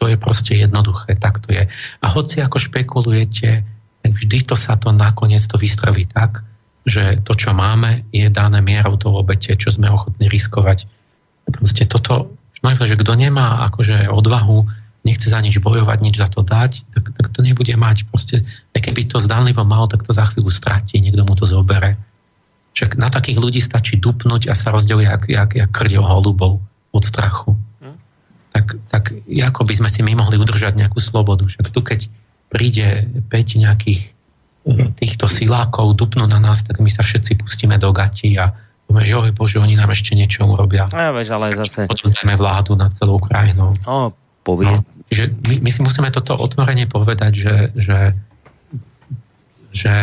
[0.00, 1.70] To je proste jednoduché, tak to je.
[2.02, 3.62] A hoci ako špekulujete,
[4.02, 6.42] vždy to sa to nakoniec to vystrelí tak,
[6.82, 10.90] že to, čo máme, je dané mierou toho obete, čo sme ochotní riskovať.
[11.46, 14.70] Proste toto No že kto nemá akože odvahu,
[15.02, 18.06] nechce za nič bojovať, nič za to dať, tak, tak to nebude mať.
[18.06, 21.98] Proste, aj keby to zdanlivo mal, tak to za chvíľu stratí, niekto mu to zobere.
[22.72, 26.62] Však na takých ľudí stačí dupnúť a sa rozdeluje jak, jak, jak krdeľ holubov
[26.94, 27.58] od strachu.
[27.82, 27.96] Hm?
[28.54, 31.44] Tak, tak ako by sme si my mohli udržať nejakú slobodu?
[31.50, 32.06] Však tu keď
[32.46, 37.90] príde 5 nejakých eh, týchto silákov dupnú na nás, tak my sa všetci pustíme do
[37.90, 38.54] gati a
[38.90, 40.90] Povieš, jo, bože, oni nám ešte niečo urobia.
[40.92, 41.88] A ja vieš, ale zase...
[41.88, 43.72] Odvedeme vládu nad celou krajinou.
[43.88, 44.68] O, povie.
[44.68, 47.98] No, že my, my si musíme toto otvorene povedať, že, že,
[49.72, 49.94] že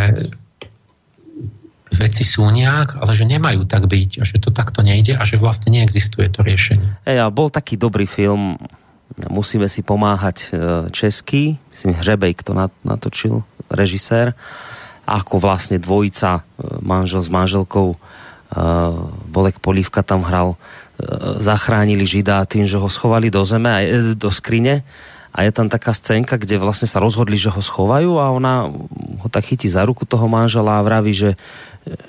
[1.99, 5.35] veci sú nejak, ale že nemajú tak byť a že to takto nejde a že
[5.41, 7.03] vlastne neexistuje to riešenie.
[7.03, 8.55] Ej, a bol taký dobrý film,
[9.27, 10.47] musíme si pomáhať e,
[10.95, 14.37] český, myslím Hřebej, kto natočil, režisér,
[15.09, 16.41] ako vlastne dvojica, e,
[16.79, 17.97] manžel s manželkou
[19.29, 21.05] Bolek Polívka tam hral, eh,
[21.37, 24.81] zachránili Žida tým, že ho schovali do zeme, eh, do skrine
[25.29, 28.65] a je tam taká scénka, kde vlastne sa rozhodli, že ho schovajú a ona
[29.21, 31.37] ho tak chytí za ruku toho manžela a vraví, že,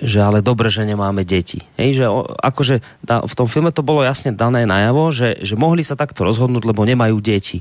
[0.01, 1.61] že ale dobre, že nemáme deti.
[1.77, 2.05] Hej, že
[2.41, 6.65] akože v tom filme to bolo jasne dané najavo, že, že mohli sa takto rozhodnúť,
[6.65, 7.61] lebo nemajú deti.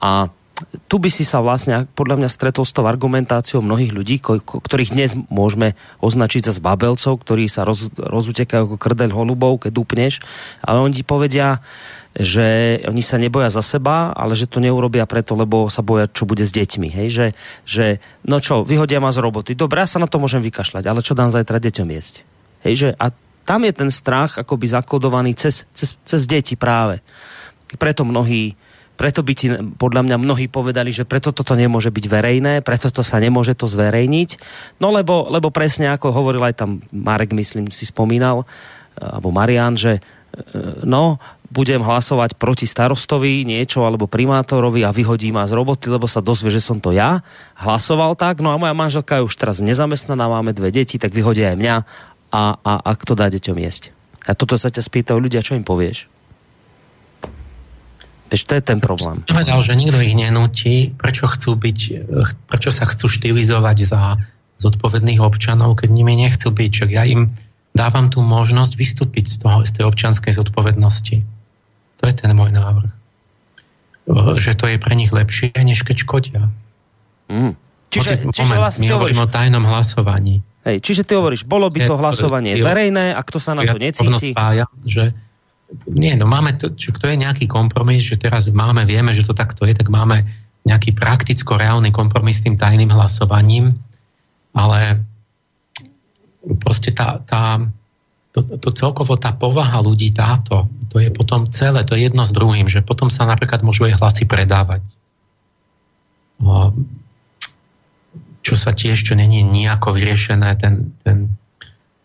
[0.00, 0.32] A
[0.86, 5.18] tu by si sa vlastne podľa mňa stretol s tou argumentáciou mnohých ľudí, ktorých dnes
[5.26, 10.14] môžeme označiť za zbabelcov, ktorí sa roz, rozutekajú ako krdeľ holubov, keď upneš,
[10.62, 11.58] ale oni ti povedia,
[12.14, 16.22] že oni sa neboja za seba, ale že to neurobia preto, lebo sa boja, čo
[16.22, 16.86] bude s deťmi.
[16.86, 17.08] Hej?
[17.10, 17.26] Že,
[17.66, 17.86] že
[18.22, 19.58] no čo, vyhodia ma z roboty.
[19.58, 22.22] Dobre, ja sa na to môžem vykašľať, ale čo dám zajtra deťom jesť?
[22.62, 23.10] Hej, že, a
[23.42, 27.02] tam je ten strach akoby zakodovaný cez, cez, cez deti práve.
[27.74, 28.54] Preto mnohí
[28.94, 33.02] preto by ti podľa mňa mnohí povedali, že preto toto nemôže byť verejné, preto to
[33.02, 34.30] sa nemôže to zverejniť.
[34.78, 38.46] No lebo, lebo presne ako hovoril aj tam Marek, myslím, si spomínal,
[38.94, 40.00] alebo Marian, že e,
[40.86, 41.18] no,
[41.50, 46.54] budem hlasovať proti starostovi niečo alebo primátorovi a vyhodí ma z roboty, lebo sa dozvie,
[46.54, 47.22] že som to ja.
[47.58, 51.54] Hlasoval tak, no a moja manželka je už teraz nezamestnaná, máme dve deti, tak vyhodia
[51.54, 51.76] aj mňa
[52.34, 53.94] a, a, a kto dá deťom jesť.
[54.24, 56.10] A toto sa ťa spýtajú ľudia, čo im povieš?
[58.32, 59.20] Veď to je ten problém.
[59.28, 61.78] Povedal, že nikto ich nenúti, prečo, chcú byť,
[62.48, 64.00] prečo sa chcú štilizovať za
[64.58, 66.70] zodpovedných občanov, keď nimi nechcú byť.
[66.72, 67.36] Čak ja im
[67.76, 71.16] dávam tú možnosť vystúpiť z, toho, z tej občanskej zodpovednosti.
[72.00, 72.92] To je ten môj návrh.
[74.40, 76.42] Že to je pre nich lepšie, než keď škodia.
[77.28, 77.56] Mm.
[77.90, 80.42] Čiže, čiže moment, vlastne my hovoríme o tajnom hlasovaní.
[80.64, 84.32] Hej, čiže ty hovoríš, bolo by to hlasovanie verejné a kto sa na to necíti?
[84.32, 85.12] Spája, že
[85.90, 89.34] nie, no máme to, čo to je nejaký kompromis, že teraz máme, vieme, že to
[89.34, 90.24] takto je, tak máme
[90.64, 93.76] nejaký prakticko-reálny kompromis s tým tajným hlasovaním,
[94.56, 95.04] ale
[96.62, 97.60] proste tá, tá,
[98.32, 102.32] to, to celkovo tá povaha ľudí táto, to je potom celé, to je jedno s
[102.32, 104.80] druhým, že potom sa napríklad môžu aj hlasy predávať.
[108.44, 111.32] Čo sa tiež, čo není nejako vyriešené, ten, ten,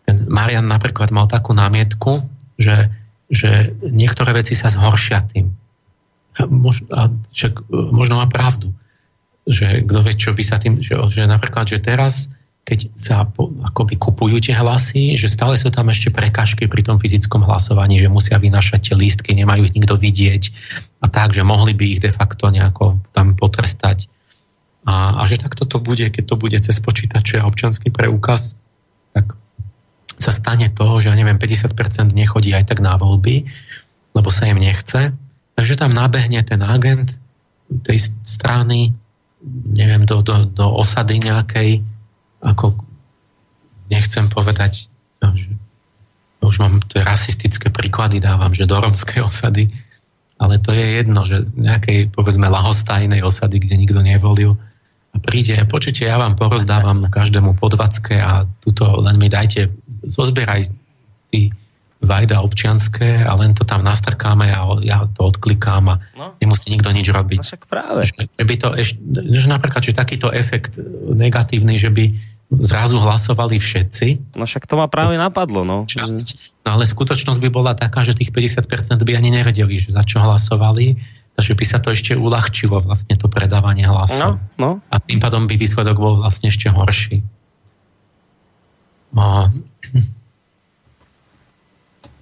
[0.04, 2.24] ten Marian napríklad mal takú námietku,
[2.60, 2.92] že
[3.30, 5.54] že niektoré veci sa zhoršia tým.
[6.50, 8.74] Mož, a však, e, možno má pravdu,
[9.46, 12.28] že kto vie, čo by sa tým, že, že napríklad, že teraz,
[12.66, 16.98] keď sa po, akoby kupujú tie hlasy, že stále sú tam ešte prekažky pri tom
[16.98, 20.42] fyzickom hlasovaní, že musia vynašať tie lístky, nemajú ich nikto vidieť
[21.00, 24.10] a tak, že mohli by ich de facto nejako tam potrestať.
[24.84, 28.56] A, a že takto to bude, keď to bude cez počítače a občanský preukaz,
[29.12, 29.36] tak
[30.20, 33.48] sa stane to, že ja neviem, 50% nechodí aj tak na voľby,
[34.12, 35.16] lebo sa im nechce.
[35.56, 37.16] Takže tam nabehne ten agent
[37.88, 38.92] tej strany,
[39.72, 41.80] neviem, do, do, do osady nejakej,
[42.44, 42.76] ako
[43.88, 45.48] nechcem povedať, že
[46.40, 49.72] už mám tie rasistické príklady dávam, že do romskej osady,
[50.40, 54.56] ale to je jedno, že nejakej, povedzme, lahostajnej osady, kde nikto nevolil,
[55.10, 59.70] a príde, počujte, ja vám porozdávam každému podvacke a tuto len mi dajte
[60.06, 60.70] zozbieraj
[61.30, 61.50] ty
[62.00, 66.32] vajda občianské a len to tam nastrkáme a ja to odklikám a no.
[66.40, 67.40] nemusí nikto nič robiť.
[67.44, 68.08] No však práve.
[68.08, 68.98] Že by to ešte,
[69.36, 70.80] že napríklad, že takýto efekt
[71.12, 72.04] negatívny, že by
[72.50, 74.34] zrazu hlasovali všetci.
[74.34, 75.86] No však to ma práve napadlo, no.
[75.86, 76.58] Časť.
[76.66, 80.18] No ale skutočnosť by bola taká, že tých 50% by ani nevedeli, že za čo
[80.18, 80.96] hlasovali,
[81.36, 84.42] takže by sa to ešte uľahčilo vlastne to predávanie hlasov.
[84.56, 84.70] No, no.
[84.92, 87.22] A tým pádom by výsledok bol vlastne ešte horší.
[89.10, 89.50] No,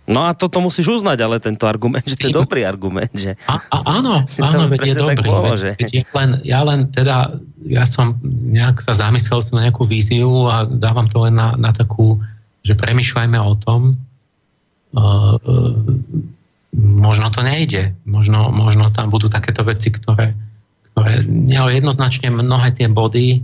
[0.09, 3.12] No a toto musíš uznať, ale tento argument, že to je dobrý argument.
[3.12, 3.36] Že...
[3.44, 5.28] A, a, áno, áno, veď je dobrý.
[5.28, 5.76] Bolo, že...
[5.76, 7.36] veď ja, len, ja len teda,
[7.68, 11.76] ja som nejak sa zamyslel som na nejakú víziu a dávam to len na, na
[11.76, 12.24] takú,
[12.64, 14.01] že premyšľajme o tom,
[14.97, 15.76] uh, uh,
[16.77, 20.36] možno to nejde, možno, možno tam budú takéto veci, ktoré,
[20.93, 21.24] ktoré
[21.57, 23.40] ale jednoznačne mnohé tie body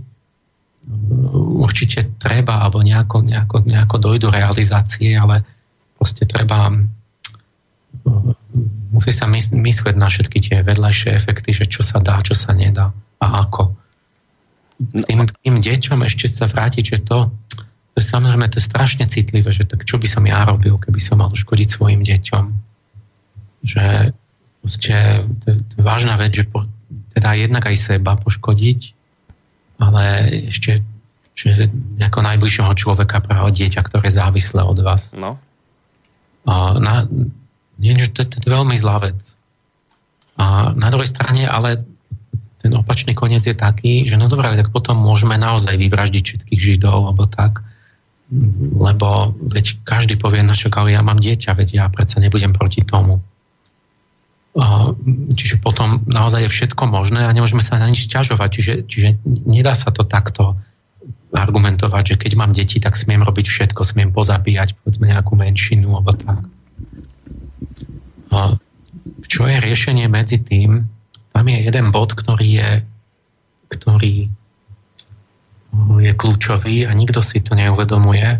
[1.65, 5.41] určite treba, alebo nejako, nejako, nejako dojdu realizácie, ale
[5.97, 6.69] proste treba
[8.93, 12.93] musí sa myslieť na všetky tie vedľajšie efekty, že čo sa dá, čo sa nedá
[13.19, 13.73] a ako.
[14.77, 17.31] Tým, tým deťom ešte sa vrátiť, že to,
[17.95, 20.99] to je samozrejme to je strašne citlivé, že tak čo by som ja robil, keby
[20.99, 22.43] som mal uškodiť svojim deťom.
[23.65, 24.13] Že
[24.61, 24.95] proste,
[25.41, 26.69] to, to je vážna vec, že po,
[27.17, 28.79] teda jednak aj seba poškodiť,
[29.81, 30.03] ale
[30.53, 30.85] ešte
[31.35, 31.67] že
[31.99, 35.11] nejakého najbližšieho človeka, práve dieťa, ktoré je závislé od vás.
[35.19, 35.35] No.
[36.47, 37.03] A na,
[37.75, 39.19] nie, že to, to je veľmi zlá vec.
[40.39, 41.83] A na druhej strane, ale
[42.63, 47.11] ten opačný koniec je taký, že no dobré, tak potom môžeme naozaj vyvraždiť všetkých Židov,
[47.11, 47.61] alebo tak,
[48.73, 52.81] lebo veď každý povie, no čo, ale ja mám dieťa, veď ja predsa nebudem proti
[52.81, 53.19] tomu.
[55.35, 58.49] Čiže potom naozaj je všetko možné a nemôžeme sa na nič ťažovať.
[58.49, 60.55] Čiže, čiže nedá sa to takto
[61.35, 66.15] argumentovať, že keď mám deti, tak smiem robiť všetko, smiem pozabíjať povedzme nejakú menšinu alebo
[66.15, 66.39] tak.
[69.27, 70.95] Čo je riešenie medzi tým?
[71.35, 72.71] tam je jeden bod, ktorý je,
[73.67, 74.31] ktorý
[75.99, 78.39] je kľúčový a nikto si to neuvedomuje,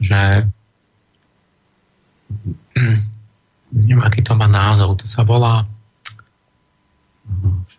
[0.00, 0.48] že
[3.72, 5.66] neviem, aký to má názov, to sa volá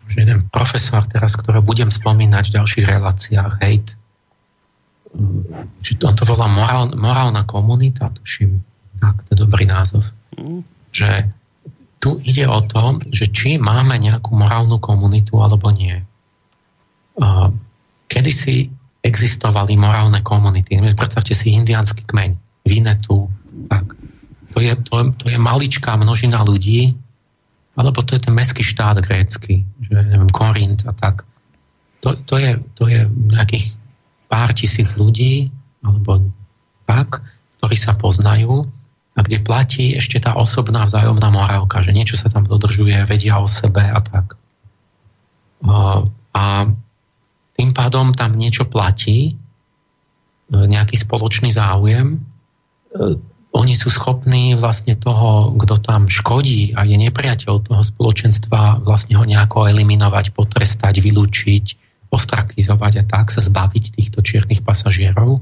[0.08, 3.96] že jeden profesor teraz, ktorého budem spomínať v ďalších reláciách, hejt,
[5.80, 8.60] že on to volá morál, morálna komunita, tuším,
[9.00, 10.04] tak, to je dobrý názov.
[10.36, 10.64] Mm.
[10.92, 11.10] Že
[12.00, 15.98] tu ide o to, že či máme nejakú morálnu komunitu alebo nie.
[18.08, 18.70] Kedysi
[19.02, 20.78] existovali morálne komunity.
[20.94, 22.30] Predstavte si indiánsky kmeň,
[22.68, 23.28] Vinetu,
[23.68, 23.96] tak.
[24.58, 26.90] To je, to, to je maličká množina ľudí,
[27.78, 31.22] alebo to je ten mestský štát grécky, že neviem, Korint a tak.
[32.02, 33.78] To, to, je, to je nejakých
[34.26, 36.26] pár tisíc ľudí, alebo
[36.90, 37.22] tak,
[37.62, 38.66] ktorí sa poznajú
[39.14, 43.46] a kde platí ešte tá osobná vzájomná morálka, že niečo sa tam dodržuje, vedia o
[43.46, 44.34] sebe a tak.
[46.34, 46.66] A
[47.54, 49.38] tým pádom tam niečo platí,
[50.50, 52.26] nejaký spoločný záujem,
[53.48, 59.24] oni sú schopní vlastne toho, kto tam škodí a je nepriateľ toho spoločenstva, vlastne ho
[59.24, 61.64] nejako eliminovať, potrestať, vylúčiť,
[62.12, 65.40] ostrakizovať a tak sa zbaviť týchto čiernych pasažierov.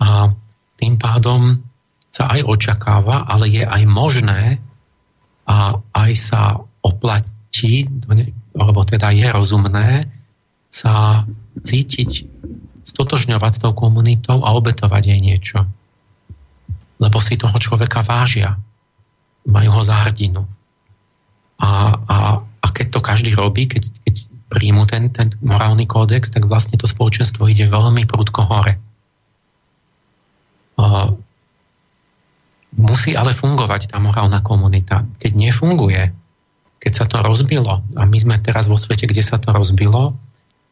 [0.00, 0.32] A
[0.80, 1.60] tým pádom
[2.08, 4.60] sa aj očakáva, ale je aj možné
[5.44, 7.88] a aj sa oplatí,
[8.56, 9.88] alebo teda je rozumné
[10.72, 11.28] sa
[11.60, 12.24] cítiť,
[12.82, 15.68] stotožňovať s tou komunitou a obetovať jej niečo
[17.02, 18.54] lebo si toho človeka vážia.
[19.42, 20.46] Majú ho za hrdinu.
[21.58, 24.14] A, a, a keď to každý robí, keď, keď
[24.46, 28.78] príjmu ten, ten morálny kódex, tak vlastne to spoločenstvo ide veľmi prudko hore.
[30.78, 31.10] A,
[32.78, 35.02] musí ale fungovať tá morálna komunita.
[35.18, 36.14] Keď nefunguje,
[36.78, 40.14] keď sa to rozbilo, a my sme teraz vo svete, kde sa to rozbilo,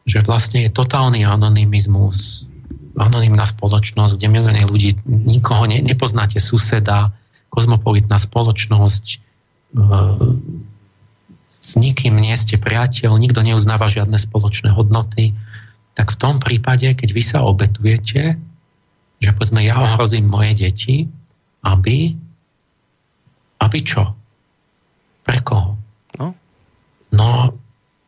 [0.07, 2.47] že vlastne je totálny anonymizmus,
[2.97, 7.15] anonimná spoločnosť, kde milióny ľudí, nikoho ne, nepoznáte suseda,
[7.51, 9.17] kozmopolitná spoločnosť, e,
[11.51, 15.35] s nikým nie ste priateľ, nikto neuznáva žiadne spoločné hodnoty,
[15.95, 18.39] tak v tom prípade, keď vy sa obetujete,
[19.21, 21.11] že povedzme ja ohrozím moje deti,
[21.61, 22.15] aby
[23.61, 24.17] aby čo?
[25.21, 25.77] Pre koho?
[26.17, 26.33] No,
[27.13, 27.27] no,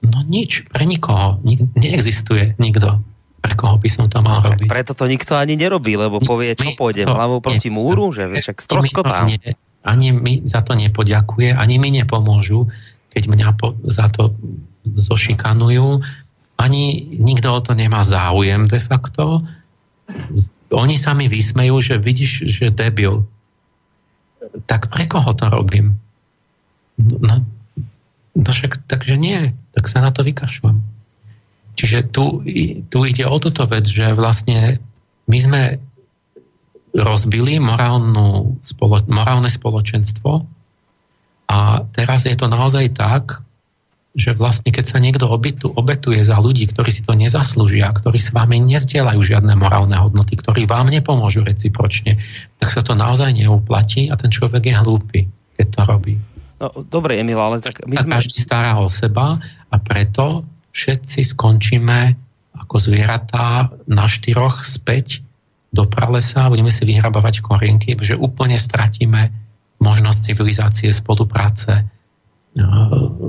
[0.02, 1.38] no nič, pre nikoho.
[1.46, 3.06] Nik, neexistuje nikto
[3.44, 4.72] pre koho by som to mal no, robiť.
[4.72, 8.64] Preto to nikto ani nerobí, lebo povie, čo pôjde hlavou proti nie, múru, že však
[8.64, 9.28] stroskotám.
[9.84, 12.72] Ani mi za to nepoďakuje, ani mi nepomôžu,
[13.12, 14.32] keď mňa po, za to
[14.96, 16.00] zošikanujú.
[16.56, 19.44] Ani nikto o to nemá záujem de facto.
[20.72, 23.28] Oni sa mi vysmejú, že vidíš, že debil.
[24.64, 26.00] Tak pre koho to robím?
[26.96, 27.44] No,
[28.40, 29.52] no však, takže nie.
[29.76, 30.93] Tak sa na to vykašľam.
[31.74, 32.46] Čiže tu,
[32.88, 34.78] tu ide o túto vec, že vlastne
[35.26, 35.62] my sme
[36.94, 40.46] rozbili morálnu, spolo, morálne spoločenstvo
[41.50, 41.58] a
[41.90, 43.42] teraz je to naozaj tak,
[44.14, 48.30] že vlastne keď sa niekto obytu, obetuje za ľudí, ktorí si to nezaslúžia, ktorí s
[48.30, 52.22] vami nezdieľajú žiadne morálne hodnoty, ktorí vám nepomôžu recipročne,
[52.62, 55.20] tak sa to naozaj neuplatí a ten človek je hlúpy,
[55.58, 56.16] keď to robí.
[56.62, 58.14] No, dobre, Emil, ale tak my sa sme...
[58.22, 59.42] Každý stará o seba
[59.74, 62.18] a preto všetci skončíme
[62.58, 65.22] ako zvieratá na štyroch späť
[65.74, 69.34] do pralesa, budeme si vyhrabávať korienky, že úplne stratíme
[69.82, 71.86] možnosť civilizácie, spolupráce,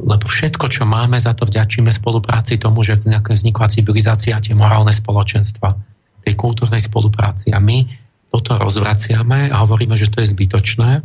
[0.05, 4.93] lebo všetko, čo máme, za to vďačíme spolupráci tomu, že vznikla civilizácia a tie morálne
[4.93, 5.73] spoločenstva,
[6.21, 7.49] tej kultúrnej spolupráci.
[7.53, 7.89] A my
[8.29, 11.01] toto rozvraciame a hovoríme, že to je zbytočné,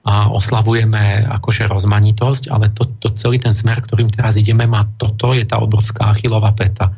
[0.00, 5.36] a oslavujeme akože rozmanitosť, ale to, to celý ten smer, ktorým teraz ideme, má toto,
[5.36, 6.96] je tá obrovská achilová peta.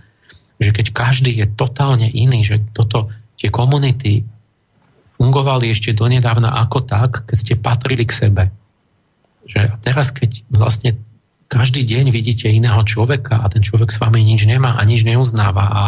[0.63, 4.23] Že keď každý je totálne iný, že toto, tie komunity
[5.19, 8.45] fungovali ešte donedávna ako tak, keď ste patrili k sebe.
[9.51, 10.95] Že teraz, keď vlastne
[11.51, 15.65] každý deň vidíte iného človeka a ten človek s vami nič nemá a nič neuznáva
[15.69, 15.83] a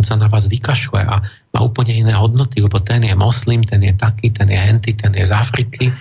[0.00, 1.20] on sa na vás vykašľuje a
[1.52, 5.12] má úplne iné hodnoty, lebo ten je moslim, ten je taký, ten je henty, ten
[5.12, 5.92] je z Afriky,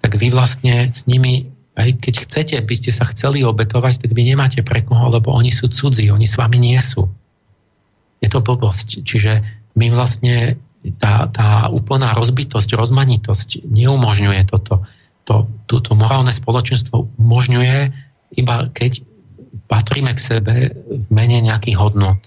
[0.00, 4.22] tak vy vlastne s nimi, aj keď chcete, by ste sa chceli obetovať, tak vy
[4.32, 7.08] nemáte pre koho, lebo oni sú cudzí, oni s vami nie sú.
[8.24, 9.04] Je to blbosť.
[9.04, 9.44] Čiže
[9.76, 10.56] my vlastne
[10.96, 14.86] tá, tá úplná rozbitosť, rozmanitosť neumožňuje toto.
[15.26, 18.06] To, toto morálne spoločenstvo umožňuje
[18.38, 19.02] iba keď
[19.66, 22.20] patríme k sebe v mene nejakých hodnot.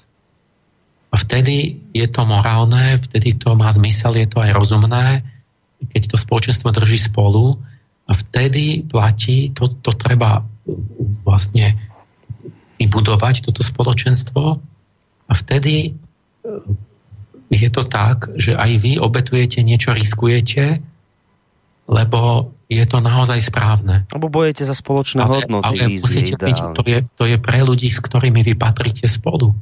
[1.09, 5.25] A vtedy je to morálne, vtedy to má zmysel, je to aj rozumné,
[5.87, 7.55] keď to spoločenstvo drží spolu
[8.09, 10.43] a vtedy platí, to, to treba
[11.23, 11.79] vlastne
[12.79, 14.43] vybudovať toto spoločenstvo
[15.29, 15.95] a vtedy
[17.49, 20.79] je to tak, že aj vy obetujete niečo, riskujete,
[21.89, 24.05] lebo je to naozaj správne.
[24.13, 25.81] Lebo bojete za spoločné ale, hodnoty.
[25.81, 29.57] Ale musíte byť, to, je, to je pre ľudí, s ktorými vy patríte spolu.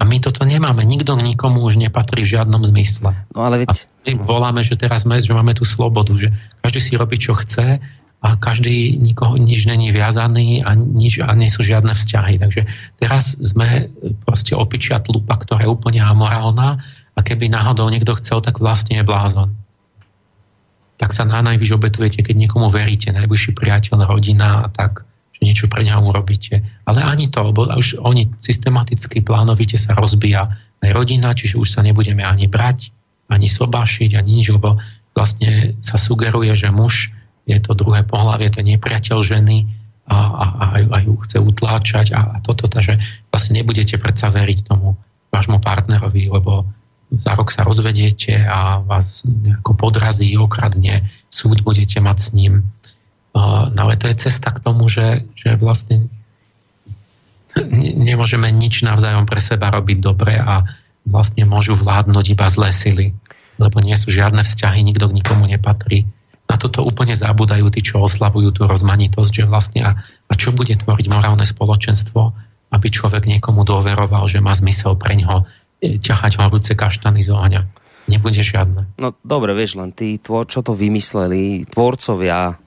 [0.00, 0.80] A my toto nemáme.
[0.80, 3.12] Nikto nikomu už nepatrí v žiadnom zmysle.
[3.36, 3.68] No ale veď...
[3.68, 6.32] A my voláme, že teraz sme, že máme tú slobodu, že
[6.64, 7.84] každý si robí, čo chce
[8.20, 12.40] a každý nikoho nič není viazaný a, nič, a nie sú žiadne vzťahy.
[12.40, 12.62] Takže
[12.96, 13.92] teraz sme
[14.24, 16.80] proste opičia tlupa, ktorá je úplne amorálna
[17.12, 19.52] a keby náhodou niekto chcel, tak vlastne je blázon.
[20.96, 25.04] Tak sa na najvyš obetujete, keď niekomu veríte, najbližší priateľ, rodina a tak
[25.40, 26.60] niečo pre neho urobíte.
[26.84, 30.52] Ale ani to, lebo už oni systematicky, plánovite sa rozbíja
[30.84, 32.92] aj rodina, čiže už sa nebudeme ani brať,
[33.32, 34.76] ani sobášiť, ani nič, lebo
[35.16, 37.12] vlastne sa sugeruje, že muž
[37.48, 39.66] je to druhé pohľavie, to je nepriateľ ženy
[40.06, 43.00] a, a, a, a ju chce utláčať a, a toto, takže
[43.32, 44.98] vlastne nebudete predsa veriť tomu
[45.30, 46.66] vášmu partnerovi, lebo
[47.10, 52.52] za rok sa rozvediete a vás nejako podrazí, okradne, súd budete mať s ním
[53.34, 56.10] No ale to je cesta k tomu, že, že vlastne
[57.98, 60.66] nemôžeme nič navzájom pre seba robiť dobre a
[61.06, 63.06] vlastne môžu vládnuť iba zlé sily,
[63.58, 66.06] lebo nie sú žiadne vzťahy, nikto k nikomu nepatrí.
[66.50, 70.74] Na toto úplne zabúdajú tí, čo oslavujú tú rozmanitosť, že vlastne a, a čo bude
[70.74, 72.20] tvoriť morálne spoločenstvo,
[72.74, 75.46] aby človek niekomu dôveroval, že má zmysel pre ňoho
[75.78, 77.62] e, ťahať horúce kaštany z ohňa.
[78.10, 78.98] Nebude žiadne.
[78.98, 82.58] No dobre, vieš, len tí, tvor, čo to vymysleli, tvorcovia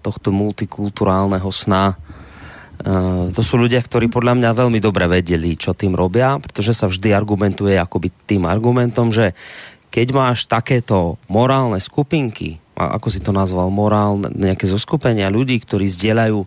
[0.00, 1.94] tohto multikulturálneho sna.
[1.94, 1.94] E,
[3.34, 7.14] to sú ľudia, ktorí podľa mňa veľmi dobre vedeli, čo tým robia, pretože sa vždy
[7.14, 9.32] argumentuje akoby tým argumentom, že
[9.90, 16.38] keď máš takéto morálne skupinky, ako si to nazval, morálne nejaké zoskupenia ľudí, ktorí zdieľajú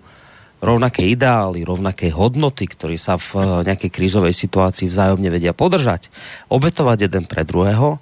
[0.63, 6.07] rovnaké ideály, rovnaké hodnoty, ktorí sa v e, nejakej krízovej situácii vzájomne vedia podržať,
[6.47, 7.99] obetovať jeden pre druhého,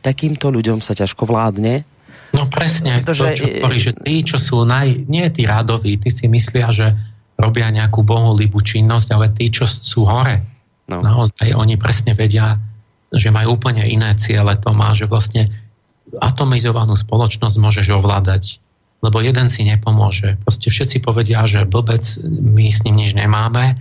[0.00, 1.84] takýmto ľuďom sa ťažko vládne
[2.30, 5.10] No presne, to, čo hovorí, že tí, čo sú naj...
[5.10, 6.94] nie tí rádoví, tí si myslia, že
[7.40, 10.44] robia nejakú bohulibú činnosť, ale tí, čo sú hore,
[10.86, 11.00] no.
[11.00, 12.60] naozaj oni presne vedia,
[13.10, 14.54] že majú úplne iné ciele.
[14.60, 15.50] To má, že vlastne
[16.18, 18.58] atomizovanú spoločnosť môžeš ovládať,
[19.02, 20.38] lebo jeden si nepomôže.
[20.42, 23.78] Proste všetci povedia, že blbec, my s ním nič nemáme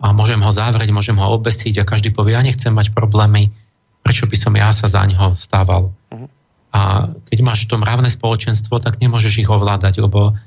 [0.00, 3.52] a môžem ho zavrieť, môžem ho obesiť a každý povie, ja nechcem mať problémy,
[4.00, 5.92] prečo by som ja sa za ňoho stával.
[6.12, 6.28] Uh-huh.
[6.70, 10.38] A keď máš to mravné spoločenstvo, tak nemôžeš ich ovládať, lebo,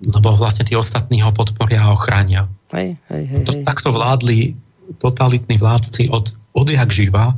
[0.00, 2.48] lebo vlastne tí ostatní ho podporia a ochránia.
[2.72, 4.56] Hej, hej, hej, to, takto vládli
[4.98, 7.36] totalitní vládci od, odjak živa.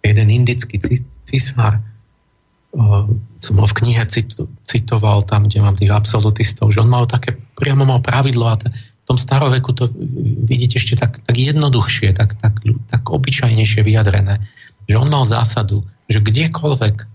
[0.00, 0.80] Jeden indický
[1.28, 1.82] cisár,
[3.40, 4.32] som ho v knihe cit,
[4.62, 8.70] citoval tam, kde mám tých absolutistov, že on mal také, priamo mal pravidlo a t-
[8.70, 9.90] v tom staroveku to
[10.46, 14.38] vidíte ešte tak, tak jednoduchšie, tak, tak, tak obyčajnejšie vyjadrené,
[14.88, 17.06] že on mal zásadu, že kdekoľvek e,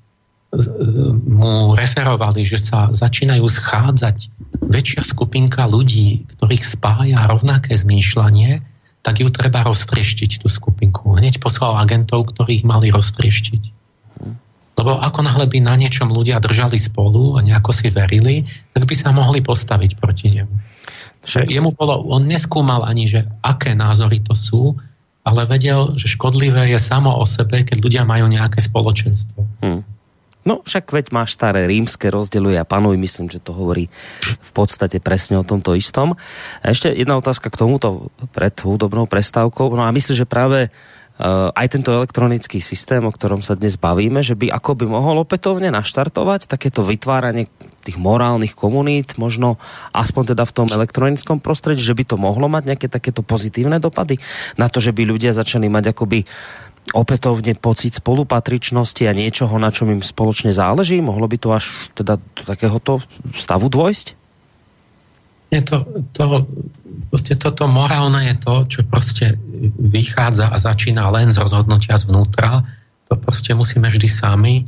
[1.26, 4.30] mu referovali, že sa začínajú schádzať
[4.62, 8.62] väčšia skupinka ľudí, ktorých spája rovnaké zmýšľanie,
[9.06, 11.14] tak ju treba roztrieštiť, tú skupinku.
[11.14, 13.64] Hneď poslal agentov, ktorých mali roztrieštiť.
[14.76, 18.44] Lebo ako náhle by na niečom ľudia držali spolu a nejako si verili,
[18.76, 20.56] tak by sa mohli postaviť proti nemu.
[21.26, 21.48] Však...
[21.48, 24.76] Jemu bolo, on neskúmal ani, že aké názory to sú,
[25.26, 29.42] ale vedel, že škodlivé je samo o sebe, keď ľudia majú nejaké spoločenstvo.
[29.66, 29.82] Hmm.
[30.46, 33.90] No však veď máš staré rímske rozdeľuje a panuj, myslím, že to hovorí
[34.22, 36.14] v podstate presne o tomto istom.
[36.62, 39.74] A ešte jedna otázka k tomuto pred hudobnou prestávkou.
[39.74, 44.22] No a myslím, že práve uh, aj tento elektronický systém, o ktorom sa dnes bavíme,
[44.22, 47.50] že by ako by mohol opätovne naštartovať takéto vytváranie
[47.86, 49.62] tých morálnych komunít, možno
[49.94, 54.18] aspoň teda v tom elektronickom prostredí, že by to mohlo mať nejaké takéto pozitívne dopady
[54.58, 56.26] na to, že by ľudia začali mať akoby
[56.94, 61.02] opätovne pocit spolupatričnosti a niečoho, na čom im spoločne záleží?
[61.02, 63.02] Mohlo by to až teda do takéhoto
[63.34, 64.14] stavu dôjsť?
[65.50, 66.46] Nie, to, to,
[67.10, 69.38] proste toto morálne je to, čo proste
[69.78, 72.66] vychádza a začína len z rozhodnutia zvnútra.
[73.10, 74.66] To proste musíme vždy sami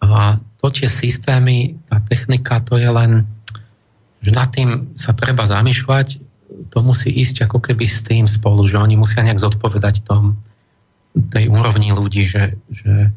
[0.00, 3.24] a to tie systémy, tá technika, to je len,
[4.20, 6.20] že nad tým sa treba zamýšľať,
[6.68, 10.40] to musí ísť ako keby s tým spolu, že oni musia nejak zodpovedať tom,
[11.10, 13.10] tej úrovni ľudí, že, že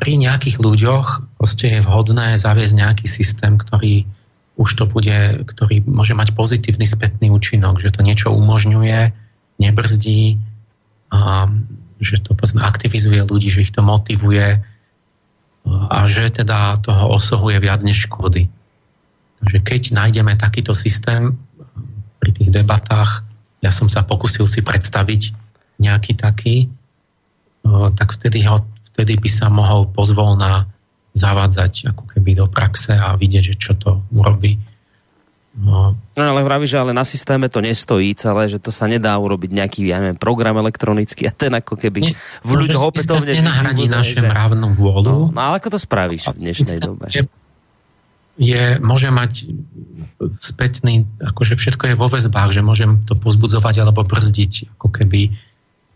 [0.00, 4.08] pri nejakých ľuďoch proste je vhodné zaviesť nejaký systém, ktorý
[4.54, 9.12] už to bude, ktorý môže mať pozitívny spätný účinok, že to niečo umožňuje,
[9.58, 10.38] nebrzdí
[11.10, 11.50] a
[12.02, 14.62] že to povedzme, aktivizuje ľudí, že ich to motivuje
[15.64, 18.52] a že teda toho osahuje viac než škody.
[19.44, 21.36] že keď nájdeme takýto systém
[22.20, 23.24] pri tých debatách,
[23.60, 25.32] ja som sa pokusil si predstaviť
[25.80, 26.68] nejaký taký,
[27.96, 28.60] tak vtedy, ho,
[28.92, 30.68] vtedy by sa mohol pozvolná
[31.16, 34.60] zavádzať ako keby do praxe a vidieť, že čo to urobí.
[35.54, 35.94] No.
[35.94, 39.54] no ale vraví, že ale na systéme to nestojí celé, že to sa nedá urobiť
[39.54, 43.30] nejaký, ja neviem, program elektronický a ten ako keby Nie, v ľuďoch opätovne...
[43.38, 44.26] nenahradí naše že...
[44.26, 45.30] mravnú vôľu.
[45.30, 47.06] No, no ale ako to spravíš v dnešnej dobe?
[47.14, 47.22] Je,
[48.34, 49.46] je, môže mať
[50.42, 55.30] spätný, akože všetko je vo väzbách, že môžem to pozbudzovať alebo brzdiť, ako keby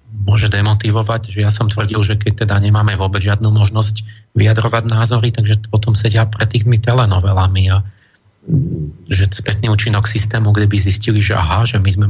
[0.09, 4.07] môže demotivovať, že ja som tvrdil, že keď teda nemáme vôbec žiadnu možnosť
[4.39, 7.83] vyjadrovať názory, takže potom sedia pred tými telenovelami a
[9.09, 12.07] že spätný účinok systému, kde by zistili, že aha, že my sme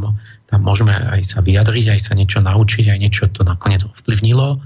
[0.46, 4.62] tam môžeme aj sa vyjadriť, aj sa niečo naučiť, aj niečo to nakoniec ovplyvnilo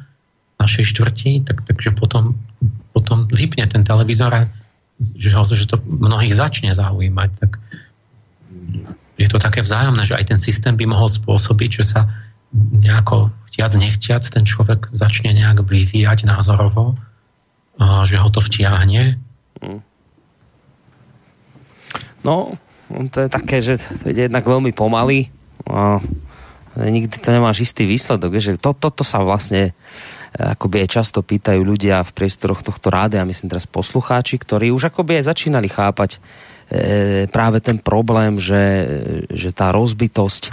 [0.60, 2.36] našej štvrti, tak, takže potom,
[2.92, 4.42] potom vypne ten televízor a
[5.16, 7.58] že, že to mnohých začne zaujímať, tak
[9.18, 12.00] je to také vzájomné, že aj ten systém by mohol spôsobiť, že sa
[12.54, 17.00] nejako chtiac, nechtiac ten človek začne nejak vyvíjať názorovo,
[18.04, 19.16] že ho to vtiahne.
[19.58, 19.80] Mm.
[22.22, 22.56] No,
[23.10, 25.32] to je také, že to ide jednak veľmi pomaly
[25.66, 25.98] a
[26.76, 29.76] nikdy to nemáš istý výsledok, že to, toto sa vlastne
[30.32, 34.88] akoby aj často pýtajú ľudia v priestoroch tohto ráde a myslím teraz poslucháči, ktorí už
[34.88, 36.18] akoby aj začínali chápať e,
[37.28, 38.64] práve ten problém, že,
[39.28, 40.52] že tá rozbitosť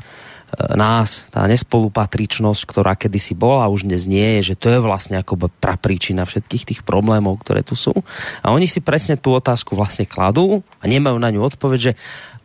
[0.73, 5.49] nás, tá nespolupatričnosť, ktorá kedysi bola, už dnes nie je, že to je vlastne ako
[5.61, 7.93] prapríčina všetkých tých problémov, ktoré tu sú.
[8.41, 11.93] A oni si presne tú otázku vlastne kladú a nemajú na ňu odpoveď, že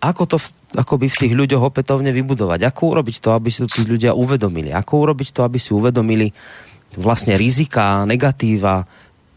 [0.05, 3.69] ako to v, akoby v tých ľuďoch opätovne vybudovať, ako urobiť to, aby si to
[3.73, 6.29] tí ľudia uvedomili, ako urobiť to, aby si uvedomili
[6.95, 8.87] vlastne rizika, negatíva,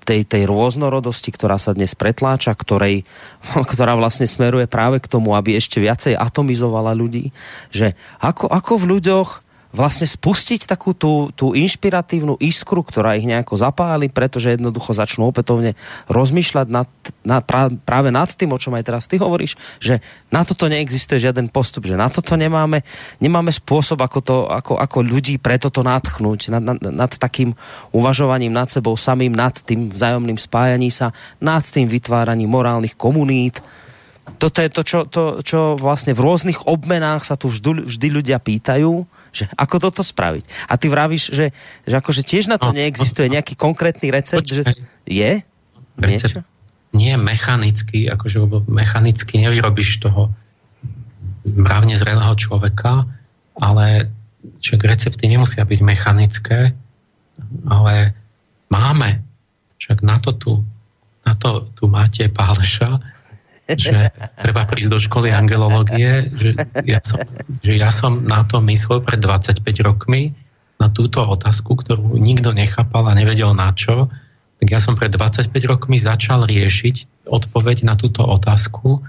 [0.07, 3.03] tej, tej rôznorodosti, ktorá sa dnes pretláča, ktorej,
[3.71, 7.35] ktorá vlastne smeruje práve k tomu, aby ešte viacej atomizovala ľudí,
[7.75, 9.29] že ako, ako v ľuďoch
[9.75, 15.75] vlastne spustiť takú tú, tú inšpiratívnu iskru, ktorá ich nejako zapáli, pretože jednoducho začnú opätovne
[16.07, 16.87] rozmýšľať nad,
[17.23, 17.43] na,
[17.83, 19.99] práve nad tým, o čom aj teraz ty hovoríš, že
[20.31, 22.83] na toto neexistuje žiaden postup, že na toto nemáme,
[23.19, 27.51] nemáme spôsob, ako, to, ako, ako ľudí pre toto natchnúť, nad, nad, nad takým
[27.91, 31.11] uvažovaním nad sebou samým, nad tým vzájomným spájaním sa,
[31.43, 33.59] nad tým vytváraním morálnych komunít,
[34.35, 38.43] toto je to, čo, to, čo vlastne v rôznych obmenách sa tu vždy, vždy ľudia
[38.43, 40.67] pýtajú, že ako toto spraviť.
[40.67, 41.55] A ty vravíš, že,
[41.87, 44.67] že akože tiež na to no, neexistuje nejaký konkrétny recept, počkej.
[44.67, 45.31] že je?
[45.97, 46.43] Recept
[46.95, 50.31] nie mechanicky, akože mechanicky nevyrobíš toho
[51.47, 53.07] mravne zrelého človeka,
[53.59, 54.11] ale
[54.63, 56.71] však recepty nemusia byť mechanické,
[57.67, 58.15] ale
[58.71, 59.23] máme.
[59.77, 60.51] Však na to tu,
[61.23, 62.99] na to tu máte Páleša,
[63.67, 66.55] že treba prísť do školy angelológie, že
[66.87, 67.19] ja, som,
[67.59, 70.31] že ja som na to myslel pred 25 rokmi,
[70.77, 74.09] na túto otázku, ktorú nikto nechápal a nevedel na čo,
[74.57, 79.01] tak ja som pred 25 rokmi začal riešiť odpoveď na túto otázku,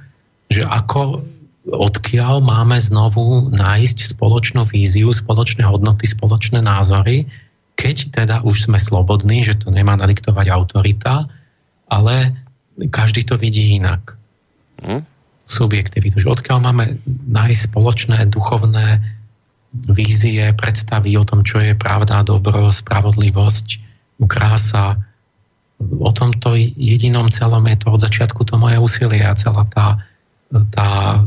[0.48, 1.24] že ako
[1.68, 7.28] odkiaľ máme znovu nájsť spoločnú víziu, spoločné hodnoty, spoločné názory,
[7.76, 11.28] keď teda už sme slobodní, že to nemá nadiktovať autorita,
[11.88, 12.32] ale
[12.88, 14.17] každý to vidí inak.
[14.82, 15.02] Hm?
[15.48, 16.20] Subjektivitu.
[16.20, 17.00] Že odkiaľ máme
[17.32, 19.00] nájsť spoločné duchovné
[19.72, 23.88] vízie, predstavy o tom, čo je pravda, dobro, spravodlivosť,
[24.26, 24.98] krása.
[25.78, 30.02] O tomto jedinom celom je to od začiatku to moje úsilie a celá tá,
[30.74, 31.22] tá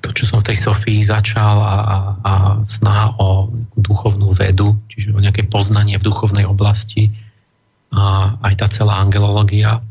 [0.00, 2.32] to, čo som v tej Sofii začal a, a, a
[2.64, 7.12] snaha o duchovnú vedu, čiže o nejaké poznanie v duchovnej oblasti
[7.92, 9.84] a aj tá celá angelológia,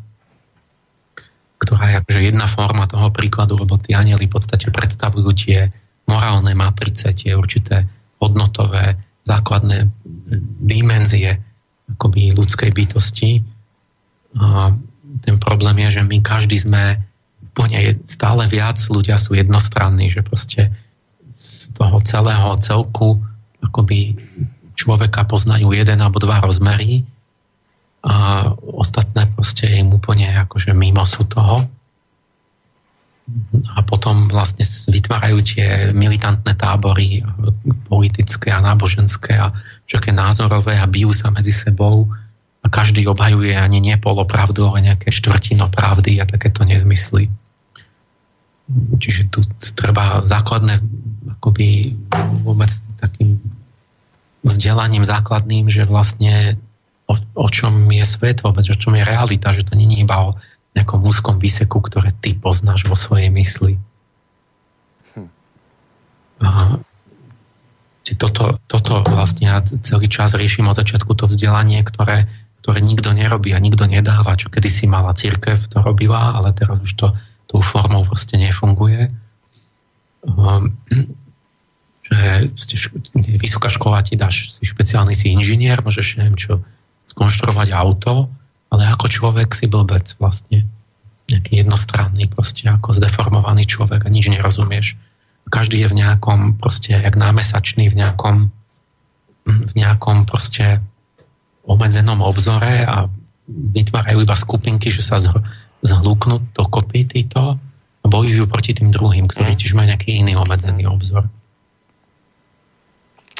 [1.64, 5.72] ktorá je akože jedna forma toho príkladu, lebo tí anieli v podstate predstavujú tie
[6.06, 7.88] morálne matrice, tie určité
[8.20, 9.88] hodnotové, základné
[10.68, 11.40] dimenzie
[11.96, 13.40] akoby ľudskej bytosti.
[14.40, 14.76] A
[15.24, 17.00] ten problém je, že my každý sme
[17.54, 20.74] úplne stále viac ľudia sú jednostranní, že proste
[21.38, 23.22] z toho celého celku
[23.64, 24.18] akoby
[24.74, 27.06] človeka poznajú jeden alebo dva rozmery
[28.04, 31.64] a ostatné proste im úplne akože mimo sú toho.
[33.72, 37.24] A potom vlastne vytvárajú tie militantné tábory
[37.88, 39.56] politické a náboženské a
[39.88, 42.12] všaké názorové a bijú sa medzi sebou
[42.64, 47.32] a každý obhajuje ani nie polopravdu, ale nejaké štvrtino pravdy a takéto nezmysly.
[49.00, 50.84] Čiže tu treba základné
[51.40, 51.96] akoby
[52.44, 53.40] vôbec takým
[54.44, 56.60] vzdelaním základným, že vlastne
[57.08, 60.40] o, o čom je svet vôbec, o čom je realita, že to je iba o
[60.74, 63.78] nejakom úzkom výseku, ktoré ty poznáš vo svojej mysli.
[65.14, 65.30] Hm.
[66.42, 66.50] A
[68.14, 72.28] toto, toto vlastne ja celý čas riešim od začiatku to vzdelanie, ktoré,
[72.62, 76.92] ktoré nikto nerobí a nikto nedáva, čo kedysi mala církev, to robila, ale teraz už
[77.00, 77.08] to
[77.48, 79.14] tou formou proste nefunguje.
[80.24, 80.76] Um,
[82.04, 82.52] že
[83.40, 86.60] vysoká škola ti dáš, si špeciálny si inžinier, môžeš neviem čo,
[87.12, 88.32] skonštruovať auto,
[88.72, 90.66] ale ako človek si blbec vlastne.
[91.24, 95.00] Nejaký jednostranný, proste ako zdeformovaný človek a nič nerozumieš.
[95.48, 98.52] Každý je v nejakom proste, jak námesačný v nejakom
[99.44, 100.80] v nejakom proste
[101.68, 103.12] obmedzenom obzore a
[103.48, 105.20] vytvárajú iba skupinky, že sa
[105.84, 107.60] zhlúknú do kopy títo
[108.04, 109.60] a bojujú proti tým druhým, ktorí mhm.
[109.60, 111.28] tiež majú nejaký iný obmedzený obzor.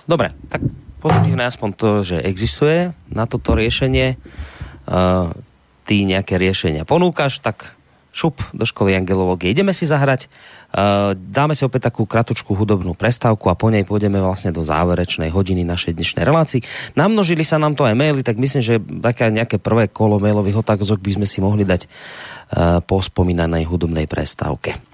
[0.04, 0.60] Dobre, tak
[1.04, 4.16] pozitívne aspoň to, že existuje na toto riešenie
[5.84, 7.76] ty nejaké riešenia ponúkaš, tak
[8.16, 9.50] šup do školy angelológie.
[9.50, 10.30] Ideme si zahrať,
[11.18, 15.66] dáme si opäť takú kratučku hudobnú prestávku a po nej pôjdeme vlastne do záverečnej hodiny
[15.66, 16.62] našej dnešnej relácii.
[16.94, 21.02] Namnožili sa nám to aj maily, tak myslím, že také nejaké prvé kolo mailových otázok
[21.02, 21.90] by sme si mohli dať
[22.86, 24.93] po spomínanej hudobnej prestávke.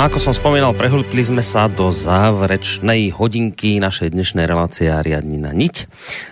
[0.00, 5.52] No ako som spomínal, prehlpli sme sa do záverečnej hodinky našej dnešnej relácie a riadnina
[5.52, 5.84] niť.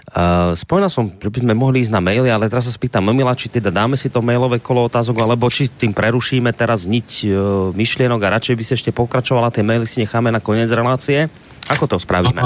[0.08, 3.36] Uh, spomínal som, že by sme mohli ísť na maily, ale teraz sa spýtam Momila,
[3.36, 7.32] či teda dáme si to mailové kolo otázok, alebo či tým prerušíme teraz niť uh,
[7.76, 11.28] myšlienok a radšej by si ešte pokračovala, tie maily si necháme na koniec relácie.
[11.68, 12.40] Ako to spravíme?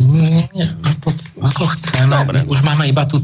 [0.00, 0.48] Nie,
[0.88, 2.16] ako, ako chceme.
[2.16, 2.48] Dobre.
[2.48, 3.19] Už máme iba tú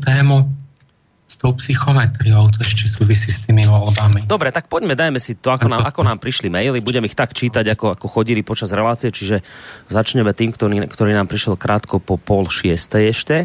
[1.67, 4.31] psychometriou, to ešte súvisí s tými voľbami.
[4.31, 7.35] Dobre, tak poďme, dajme si to, ako nám, ako nám prišli maily, budem ich tak
[7.35, 9.43] čítať, ako, ako chodili počas relácie, čiže
[9.91, 13.37] začneme tým, ktorý, ktorý nám prišiel krátko po pol šiestej ešte.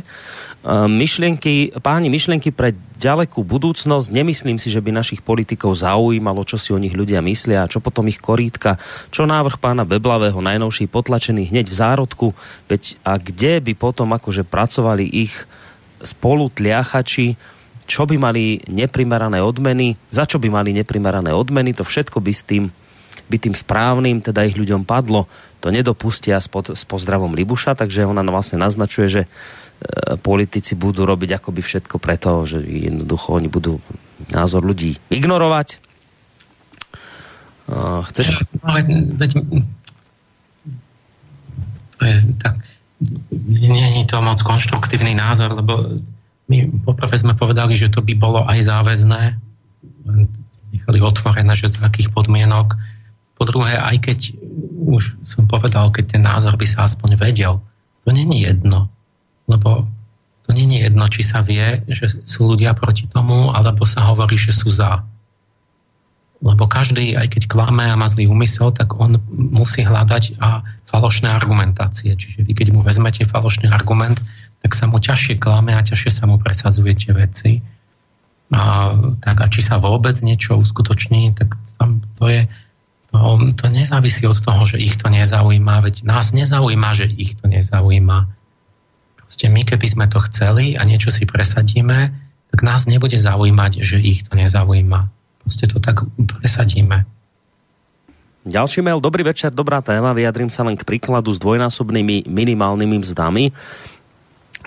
[0.61, 6.61] Uh, myšlienky, páni, myšlienky pre ďalekú budúcnosť, nemyslím si, že by našich politikov zaujímalo, čo
[6.61, 8.77] si o nich ľudia myslia, čo potom ich korítka,
[9.09, 12.27] čo návrh pána Beblavého najnovší potlačený hneď v zárodku,
[12.69, 15.33] veď a kde by potom akože pracovali ich
[16.05, 17.41] spolu tliachači,
[17.85, 22.43] čo by mali neprimerané odmeny, za čo by mali neprimerané odmeny, to všetko by s
[22.45, 22.71] tým,
[23.27, 25.27] by tým správnym, teda ich ľuďom padlo.
[25.61, 29.29] To nedopustia s, pod, s pozdravom Libuša, takže ona vlastne naznačuje, že e,
[30.17, 33.77] politici budú robiť akoby všetko preto, že jednoducho oni budú
[34.33, 35.77] názor ľudí ignorovať.
[35.77, 35.79] E,
[38.09, 38.41] chceš?
[38.65, 38.79] Ale,
[39.21, 39.31] veď,
[41.97, 42.57] to je tak,
[43.45, 46.01] je to moc konštruktívny názor, lebo
[46.51, 49.39] my poprvé sme povedali, že to by bolo aj záväzné,
[50.75, 52.75] nechali otvorené, že z akých podmienok.
[53.39, 54.19] Po druhé, aj keď
[54.91, 57.63] už som povedal, keď ten názor by sa aspoň vedel,
[58.03, 58.91] to není jedno,
[59.47, 59.87] lebo
[60.43, 64.51] to není jedno, či sa vie, že sú ľudia proti tomu, alebo sa hovorí, že
[64.51, 65.05] sú za.
[66.41, 71.29] Lebo každý, aj keď klame a má zlý úmysel, tak on musí hľadať a falošné
[71.29, 72.17] argumentácie.
[72.17, 74.17] Čiže vy, keď mu vezmete falošný argument,
[74.61, 77.51] tak sa mu ťažšie klame a ťažšie sa mu presadzuje tie veci.
[78.51, 78.93] A,
[79.23, 82.41] tak a či sa vôbec niečo uskutoční, tak tam to je,
[83.09, 83.17] to,
[83.57, 88.27] to nezávisí od toho, že ich to nezaujíma, veď nás nezaujíma, že ich to nezaujíma.
[89.23, 92.11] Proste my, keby sme to chceli a niečo si presadíme,
[92.51, 95.07] tak nás nebude zaujímať, že ich to nezaujíma.
[95.47, 97.07] Proste to tak presadíme.
[98.41, 103.53] Ďalší mail, dobrý večer, dobrá téma, vyjadrím sa len k príkladu s dvojnásobnými minimálnymi mzdami.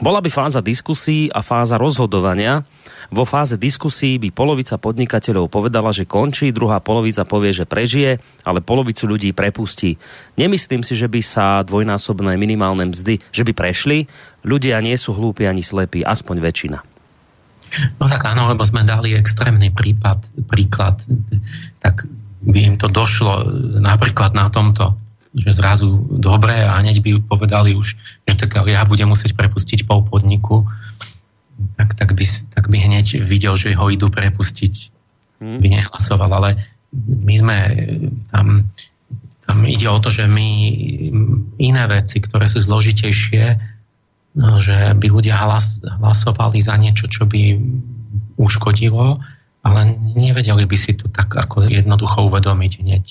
[0.02, 2.66] Bola by fáza diskusí a fáza rozhodovania.
[3.14, 8.58] Vo fáze diskusí by polovica podnikateľov povedala, že končí, druhá polovica povie, že prežije, ale
[8.58, 9.94] polovicu ľudí prepustí.
[10.34, 14.10] Nemyslím si, že by sa dvojnásobné minimálne mzdy, že by prešli.
[14.42, 16.78] Ľudia nie sú hlúpi ani slepí, aspoň väčšina.
[18.02, 21.02] No tak áno, lebo sme dali extrémny prípad, príklad,
[21.78, 22.06] tak
[22.42, 23.46] by im to došlo
[23.78, 25.03] napríklad na tomto
[25.34, 30.06] že zrazu dobre a hneď by povedali už, že tak ja budem musieť prepustiť pol
[30.06, 30.62] podniku,
[31.74, 32.24] tak, tak, by,
[32.54, 34.94] tak by hneď videl, že ho idú prepustiť.
[35.42, 35.58] Hmm.
[35.58, 36.50] By nehlasoval, ale
[36.94, 37.56] my sme
[38.30, 38.70] tam,
[39.42, 40.50] tam ide o to, že my
[41.58, 43.58] iné veci, ktoré sú zložitejšie,
[44.38, 47.58] no, že by ľudia hlas, hlasovali za niečo, čo by
[48.38, 49.18] uškodilo,
[49.66, 49.80] ale
[50.14, 53.04] nevedeli by si to tak ako jednoducho uvedomiť hneď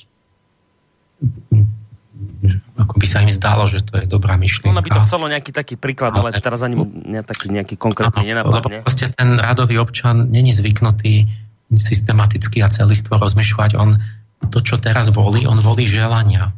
[2.75, 4.73] ako by sa im zdalo, že to je dobrá myšlienka.
[4.73, 8.33] Ono by to chcelo nejaký taký príklad, ale, ale teraz ani ne, taký nejaký konkrétny
[8.33, 8.81] nenapadne.
[8.81, 11.29] Lebo proste ten radový občan není zvyknutý
[11.73, 13.79] systematicky a celistvo rozmýšľať.
[13.79, 13.97] On
[14.51, 16.51] to, čo teraz volí, on volí želania.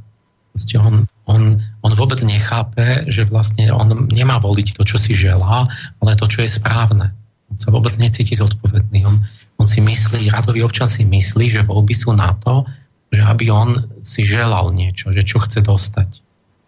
[0.55, 5.67] Proste on, on, on vôbec nechápe, že vlastne on nemá voliť to, čo si želá,
[5.99, 7.11] ale to, čo je správne.
[7.51, 9.05] On sa vôbec necíti zodpovedný.
[9.05, 9.19] On,
[9.61, 12.65] on si myslí, radový občan si myslí, že voľby sú na to,
[13.13, 13.69] že aby on
[14.01, 16.09] si želal niečo, že čo chce dostať.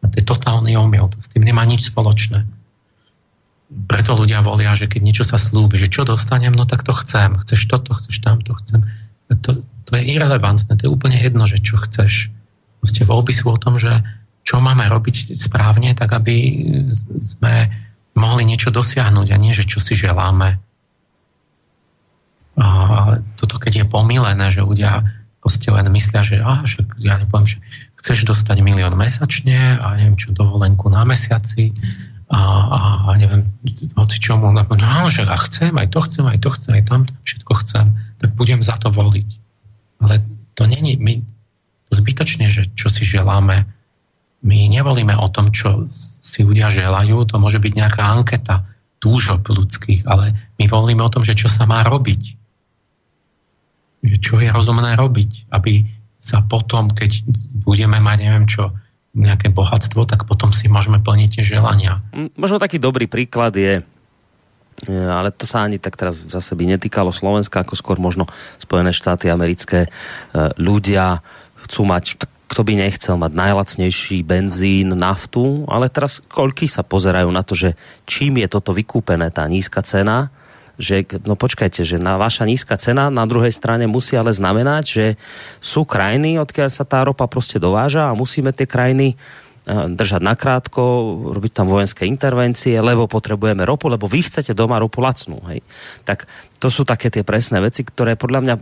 [0.01, 2.45] A to je totálny omyl, to s tým nemá nič spoločné.
[3.67, 7.35] Preto ľudia volia, že keď niečo sa slúbi, že čo dostanem, no tak to chcem.
[7.35, 8.87] Chceš toto, chceš tamto, chcem.
[9.27, 12.31] To, to je irrelevantné, to je úplne jedno, že čo chceš.
[12.79, 13.91] Proste voľby sú o tom, že
[14.47, 16.63] čo máme robiť správne, tak aby
[17.19, 17.67] sme
[18.15, 20.55] mohli niečo dosiahnuť a nie, že čo si želáme.
[22.57, 22.65] A
[23.35, 25.03] toto keď je pomílené, že ľudia
[25.47, 27.57] proste len myslia, že, aha, že ja nepoviem, že
[28.03, 31.71] chceš dostať milión mesačne a neviem čo, dovolenku na mesiaci
[32.27, 33.47] a, a, a neviem,
[33.95, 37.01] hoci čomu, no, no že ja chcem, aj to chcem, aj to chcem, aj tam
[37.23, 39.29] všetko chcem, tak budem za to voliť.
[40.03, 40.19] Ale
[40.59, 41.23] to není, my
[41.87, 43.63] to zbytočne, že čo si želáme,
[44.43, 48.67] my nevolíme o tom, čo si ľudia želajú, to môže byť nejaká anketa
[48.99, 52.35] túžob ľudských, ale my volíme o tom, že čo sa má robiť
[54.05, 55.85] že čo je rozumné robiť, aby
[56.17, 57.23] sa potom, keď
[57.65, 58.73] budeme mať neviem čo,
[59.17, 62.05] nejaké bohatstvo, tak potom si môžeme plniť tie želania.
[62.37, 63.81] Možno taký dobrý príklad je,
[64.85, 68.29] e, ale to sa ani tak teraz zase by netýkalo Slovenska, ako skôr možno
[68.61, 69.89] Spojené štáty americké.
[69.89, 69.89] E,
[70.61, 71.25] ľudia
[71.65, 77.41] chcú mať, kto by nechcel mať najlacnejší benzín, naftu, ale teraz koľky sa pozerajú na
[77.41, 77.73] to, že
[78.05, 80.29] čím je toto vykúpené, tá nízka cena,
[80.77, 85.05] že no počkajte, že na vaša nízka cena na druhej strane musí ale znamenať, že
[85.57, 89.17] sú krajiny, odkiaľ sa tá ropa proste dováža a musíme tie krajiny
[89.67, 90.81] držať nakrátko,
[91.35, 95.43] robiť tam vojenské intervencie, lebo potrebujeme ropu, lebo vy chcete doma ropu lacnú.
[95.51, 95.59] Hej.
[96.07, 96.23] Tak
[96.63, 98.55] to sú také tie presné veci, ktoré podľa mňa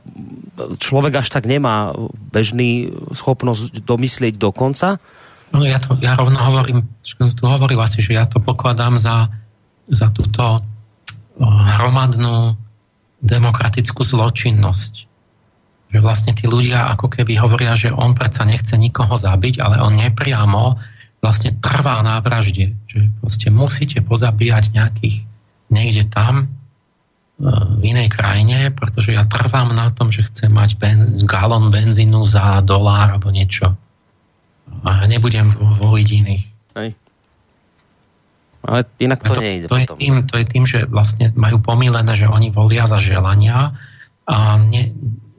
[0.82, 1.94] človek až tak nemá
[2.34, 4.98] bežný schopnosť domyslieť do konca.
[5.54, 9.30] No ja, to, ja rovno hovorím, tu hovoril asi, že ja to pokladám za,
[9.86, 10.58] za túto
[11.42, 12.56] hromadnú
[13.20, 15.16] demokratickú zločinnosť
[15.96, 19.96] že vlastne tí ľudia ako keby hovoria, že on predsa nechce nikoho zabiť, ale on
[19.96, 20.76] nepriamo
[21.24, 22.76] vlastne trvá na vražde.
[22.92, 25.24] Že proste musíte pozabíjať nejakých
[25.72, 26.46] niekde tam e,
[27.80, 32.60] v inej krajine, pretože ja trvám na tom, že chcem mať ben, galon benzínu za
[32.60, 33.72] dolár alebo niečo.
[34.84, 35.48] A nebudem
[35.80, 36.44] voliť iných.
[36.76, 36.90] Hej.
[38.66, 39.98] Ale inak to, to nejde to potom.
[39.98, 43.78] Je tým, to je tým, že vlastne majú pomílené, že oni volia za želania
[44.26, 44.90] a ne,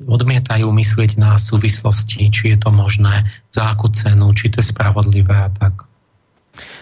[0.07, 5.35] odmietajú myslieť na súvislosti, či je to možné, za akú cenu, či to je spravodlivé
[5.35, 5.85] a tak.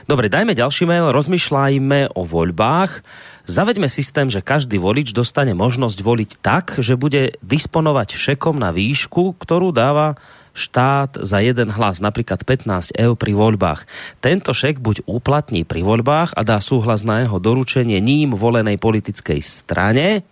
[0.04, 3.00] Dobre, dajme ďalší mail, rozmýšľajme o voľbách.
[3.48, 9.36] Zaveďme systém, že každý volič dostane možnosť voliť tak, že bude disponovať šekom na výšku,
[9.40, 10.20] ktorú dáva
[10.54, 13.84] štát za jeden hlas, napríklad 15 eur pri voľbách.
[14.22, 19.42] Tento šek buď uplatní pri voľbách a dá súhlas na jeho doručenie ním volenej politickej
[19.42, 20.22] strane,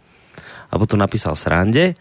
[0.72, 1.98] alebo tu napísal srande,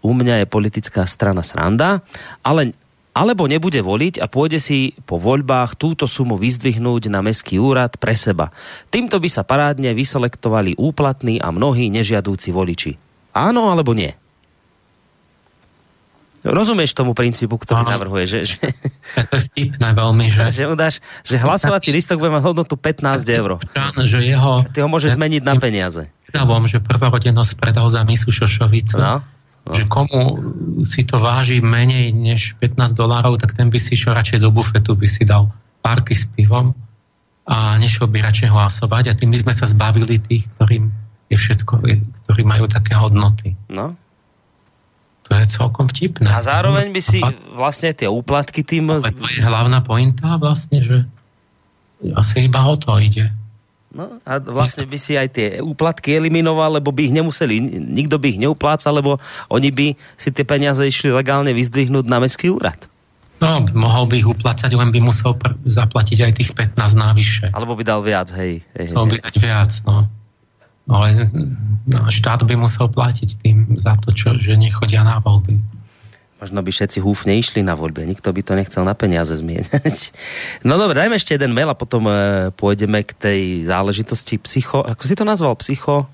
[0.00, 2.00] u mňa je politická strana sranda,
[2.40, 2.72] ale
[3.14, 8.18] alebo nebude voliť a pôjde si po voľbách túto sumu vyzdvihnúť na mestský úrad pre
[8.18, 8.50] seba.
[8.90, 12.98] Týmto by sa parádne vyselektovali úplatní a mnohí nežiadúci voliči.
[13.30, 14.10] Áno alebo nie?
[16.44, 17.92] Rozumieš tomu princípu, ktorý Áno.
[17.96, 18.38] navrhuje, že...
[18.44, 18.56] že...
[19.16, 20.52] To je vtipné veľmi, že...
[20.60, 23.50] že, udáš, že hlasovací listok bude mať hodnotu 15 eur.
[24.04, 24.62] Že jeho...
[24.68, 26.12] Ty ho môžeš zmeniť na peniaze.
[26.68, 29.00] že prvorodenosť predal za misu Šošovice.
[29.00, 29.24] No
[29.64, 29.72] No.
[29.72, 30.22] Že komu
[30.84, 34.92] si to váži menej než 15 dolárov, tak ten by si išiel radšej do bufetu,
[34.92, 35.48] by si dal
[35.80, 36.76] párky s pivom
[37.48, 40.92] a nešiel by radšej hlasovať a tým by sme sa zbavili tých, ktorým
[41.32, 41.80] je všetko,
[42.28, 43.56] ktorí majú také hodnoty.
[43.72, 43.96] No.
[45.24, 46.28] To je celkom vtipné.
[46.28, 47.20] A zároveň by si
[47.56, 48.92] vlastne tie úplatky tým...
[48.92, 51.08] Ale to je hlavná pointa vlastne, že
[52.12, 53.32] asi iba o to ide.
[53.94, 58.26] No a vlastne by si aj tie úplatky eliminoval, lebo by ich nemuseli, nikto by
[58.34, 59.86] ich neuplácal, lebo oni by
[60.18, 62.90] si tie peniaze išli legálne vyzdvihnúť na mestský úrad.
[63.38, 67.46] No, mohol by ich uplácať, len by musel pr- zaplatiť aj tých 15 návyše.
[67.54, 68.66] Alebo by dal viac, hej.
[68.74, 70.10] hej by dať viac, no.
[70.88, 71.28] Ale
[71.88, 75.56] no, štát by musel platiť tým za to, čo, že nechodia na voľby.
[76.44, 79.96] Možno by všetci húfne išli na voľbe, nikto by to nechcel na peniaze zmieňať.
[80.68, 84.84] No dobre, dajme ešte jeden mail a potom e, pôjdeme k tej záležitosti psycho...
[84.84, 85.56] Ako si to nazval?
[85.56, 86.04] Psycho...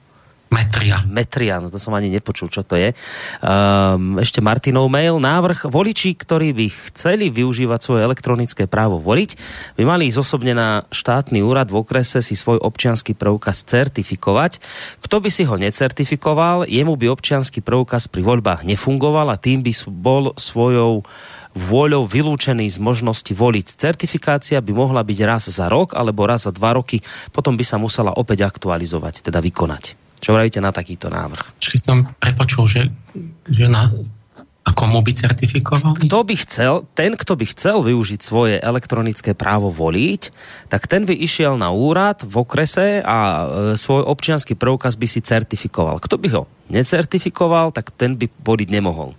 [0.51, 1.07] Metria.
[1.07, 2.91] Metria, no to som ani nepočul, čo to je.
[3.39, 5.23] Um, ešte Martinov mail.
[5.23, 9.39] Návrh voliči, ktorí by chceli využívať svoje elektronické právo voliť,
[9.79, 14.59] by mali ísť osobne na štátny úrad v okrese si svoj občianský preukaz certifikovať.
[14.99, 19.71] Kto by si ho necertifikoval, jemu by občianský preukaz pri voľbách nefungoval a tým by
[19.87, 21.07] bol svojou
[21.55, 23.79] vôľou vylúčený z možnosti voliť.
[23.79, 27.79] Certifikácia by mohla byť raz za rok alebo raz za dva roky, potom by sa
[27.79, 30.10] musela opäť aktualizovať, teda vykonať.
[30.21, 31.57] Čo vravíte na takýto návrh?
[31.59, 32.83] Čiže som prepočul, že,
[33.49, 33.89] že na,
[34.61, 35.97] a komu by certifikoval?
[35.97, 40.29] Kto by chcel, ten, kto by chcel využiť svoje elektronické právo voliť,
[40.69, 43.45] tak ten by išiel na úrad v okrese a e,
[43.81, 45.97] svoj občianský preukaz by si certifikoval.
[46.05, 49.17] Kto by ho necertifikoval, tak ten by voliť nemohol.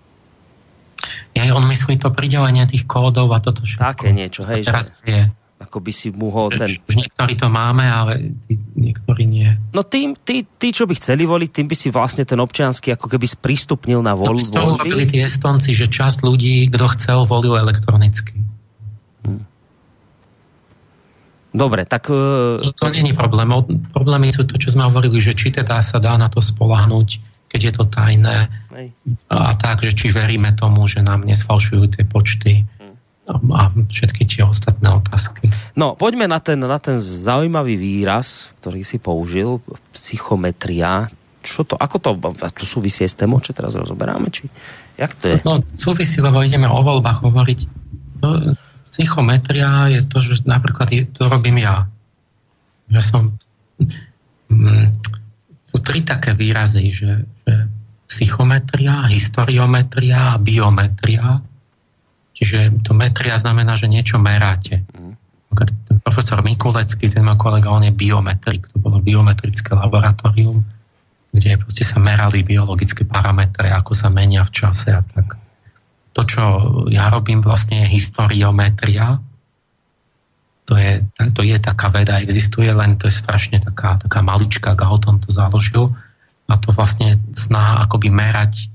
[1.34, 3.82] Ja, on myslí to pridelenie tých kódov a toto všetko.
[3.82, 4.62] Také niečo, hej.
[4.62, 5.10] Teraz že...
[5.10, 5.20] je
[5.62, 6.66] ako by si mu ho ten...
[6.66, 9.54] Už niektorí to máme, ale tí, niektorí nie.
[9.78, 13.06] No tým, tí, tí, čo by chceli voliť, tým by si vlastne ten občiansky ako
[13.06, 14.42] keby sprístupnil na voľbu.
[14.58, 18.34] To by robili tí Estonci, že časť ľudí, kto chcel, volil elektronicky.
[19.22, 19.46] Hm.
[21.54, 22.10] Dobre, tak...
[22.10, 22.58] Uh...
[22.58, 23.54] To, to je problém.
[23.94, 27.22] Problémy sú to, čo sme hovorili, že či teda sa dá na to spolahnuť,
[27.54, 28.50] keď je to tajné.
[28.74, 28.88] Hej.
[29.30, 32.66] A tak, že či veríme tomu, že nám nesfalšujú tie počty
[33.30, 35.48] a všetky tie ostatné otázky.
[35.78, 39.62] No, poďme na ten, na ten zaujímavý výraz, ktorý si použil,
[39.94, 41.08] psychometria.
[41.42, 42.10] Čo to, ako to,
[42.54, 44.34] to súvisí s témou, čo teraz rozoberáme?
[44.34, 44.50] Či,
[44.98, 45.36] jak to je?
[45.46, 47.60] No, súvisí, lebo ideme o voľbách hovoriť.
[48.22, 48.58] To,
[48.92, 51.88] psychometria je to, že napríklad je, to robím ja.
[52.90, 53.22] Že som...
[54.52, 54.98] Mm,
[55.62, 57.54] sú tri také výrazy, že, že
[58.12, 61.40] psychometria, historiometria a biometria
[62.42, 64.82] Čiže to metria znamená, že niečo meráte.
[66.02, 68.66] Profesor Mikulecký, ten môj kolega, on je biometrik.
[68.74, 70.66] To bolo biometrické laboratórium,
[71.30, 75.38] kde proste sa merali biologické parametre, ako sa menia v čase a tak.
[76.18, 76.44] To, čo
[76.90, 79.22] ja robím, vlastne je historiometria.
[79.22, 79.32] To
[80.72, 81.04] to je,
[81.36, 85.92] to je taká veda, existuje, len to je strašne taká, taká malička, Galton to založil
[86.48, 88.72] a to vlastne snaha akoby merať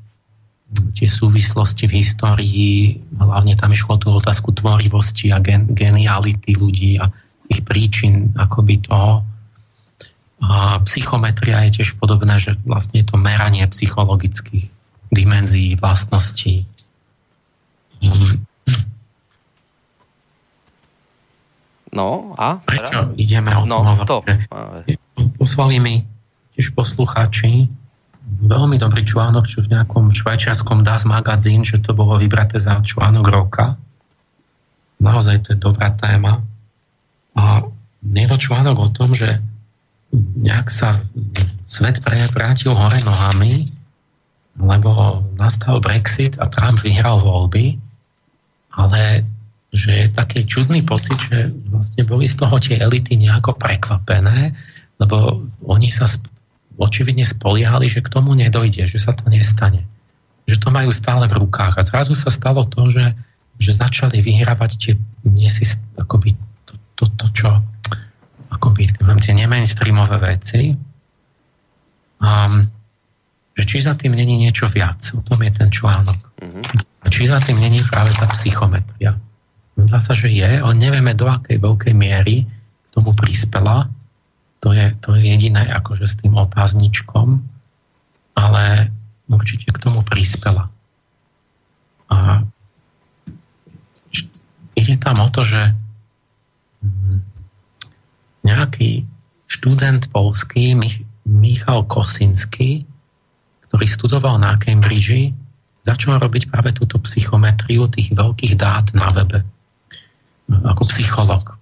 [0.66, 7.06] tie súvislosti v histórii, hlavne tam išlo tú otázku tvorivosti a gen, geniality ľudí a
[7.47, 9.22] ich príčin akoby toho.
[10.43, 14.68] A psychometria je tiež podobné, že vlastne je to meranie psychologických
[15.14, 16.66] dimenzií, vlastností.
[21.94, 22.60] No a?
[22.66, 24.18] Prečo ideme o no, tom to.
[25.38, 26.05] Poslali mi
[26.59, 27.70] tiež poslucháči
[28.27, 33.27] veľmi dobrý článok, čo v nejakom švajčiarskom Das magazín, že to bolo vybraté za článok
[33.31, 33.78] roka.
[34.98, 36.43] Naozaj to je dobrá téma.
[37.36, 37.62] A
[38.03, 39.39] je to článok o tom, že
[40.16, 40.98] nejak sa
[41.66, 43.69] svet vrátil hore nohami,
[44.57, 47.77] lebo nastal Brexit a Trump vyhral voľby,
[48.73, 49.27] ale
[49.74, 54.57] že je taký čudný pocit, že vlastne boli z toho tie elity nejako prekvapené,
[54.97, 56.09] lebo oni sa
[56.77, 59.85] očividne spoliehali, že k tomu nedojde, že sa to nestane.
[60.47, 61.74] Že to majú stále v rukách.
[61.77, 63.16] A zrazu sa stalo to, že,
[63.59, 64.94] že začali vyhrávať tie,
[65.98, 66.36] akoby
[66.69, 67.51] to, to, to čo
[68.53, 68.89] akoby
[69.20, 70.73] tie nemainstreamové veci.
[72.23, 72.48] A
[73.57, 75.16] že či za tým není niečo viac.
[75.16, 76.20] O tom je ten článok.
[76.44, 76.65] Mm-hmm.
[76.77, 79.16] A či za tým není práve tá psychometria.
[79.77, 83.89] Zdá sa, že je, ale nevieme do akej veľkej miery k tomu prispela
[84.61, 87.41] to je, to je jediné akože s tým otázničkom,
[88.37, 88.65] ale
[89.28, 90.73] určite k tomu prispela.
[92.11, 92.47] A
[94.78, 95.74] ide tam o to, že
[96.83, 97.20] mm,
[98.47, 99.05] nejaký
[99.47, 100.78] študent polský,
[101.27, 102.87] Michal Kosinský,
[103.66, 105.35] ktorý studoval na Cambridge,
[105.83, 109.43] začal robiť práve túto psychometriu tých veľkých dát na webe
[110.47, 111.56] ako psycholog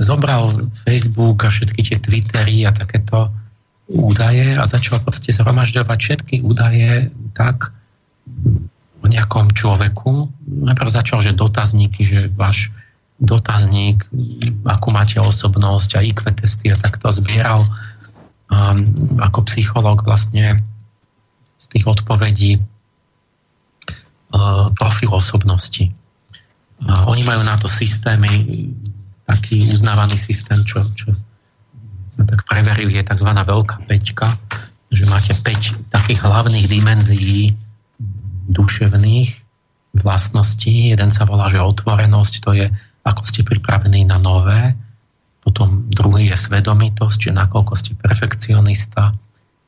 [0.00, 3.28] zobral Facebook a všetky tie Twittery a takéto
[3.88, 7.72] údaje a začal proste zhromažďovať všetky údaje tak
[9.00, 10.28] o nejakom človeku.
[10.44, 12.72] Najprv začal, že dotazníky, že váš
[13.18, 14.06] dotazník,
[14.68, 17.66] akú máte osobnosť a IQ testy a takto zbieral
[18.46, 20.62] um, ako psychológ vlastne
[21.58, 22.64] z tých odpovedí uh,
[24.78, 25.90] profil osobnosti.
[26.86, 28.70] A oni majú na to systémy
[29.28, 31.12] taký uznávaný systém, čo, čo
[32.16, 33.28] sa tak preveril, je tzv.
[33.28, 34.34] veľká peťka,
[34.88, 37.52] že máte 5 takých hlavných dimenzií
[38.48, 39.30] duševných
[40.00, 40.96] vlastností.
[40.96, 42.66] Jeden sa volá, že otvorenosť, to je
[43.04, 44.72] ako ste pripravení na nové.
[45.44, 49.16] Potom druhý je svedomitosť, že nakoľko ste perfekcionista.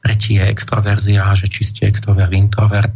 [0.01, 2.93] Tretí je extroverzia, že či ste extrovert, introvert.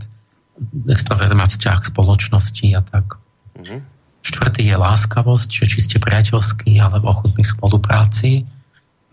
[0.89, 3.21] Extrovert má vzťah k spoločnosti a tak.
[3.61, 3.94] Mm-hmm.
[4.25, 8.49] Štvrtý je láskavosť, že či ste priateľský alebo ochotný spolupráci.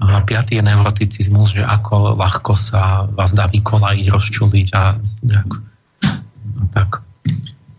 [0.02, 5.52] A piatý je neuroticizmus, že ako ľahko sa vás dá vykolajiť, rozčuliť a nejak,
[6.74, 7.06] tak.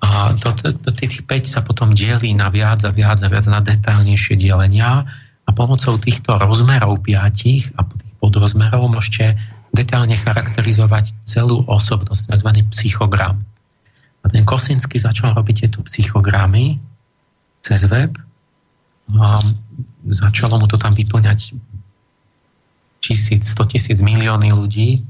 [0.03, 3.49] A to, to, to, tých 5 sa potom delí na viac a viac a viac
[3.49, 5.09] na detailnejšie delenia
[5.43, 7.87] a pomocou týchto rozmerov piatich a
[8.23, 9.41] podrozmerov môžete
[9.73, 12.51] detailne charakterizovať celú osobnosť, tzv.
[12.71, 13.41] psychogram.
[14.23, 16.79] A ten Kosinsky začal robiť tieto psychogramy
[17.63, 18.19] cez web.
[19.19, 19.39] A
[20.11, 21.55] začalo mu to tam vyplňať
[23.03, 25.03] tisíc, sto tisíc milióny ľudí.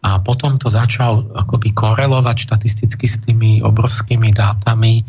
[0.00, 5.04] A potom to začal akoby korelovať štatisticky s tými obrovskými dátami,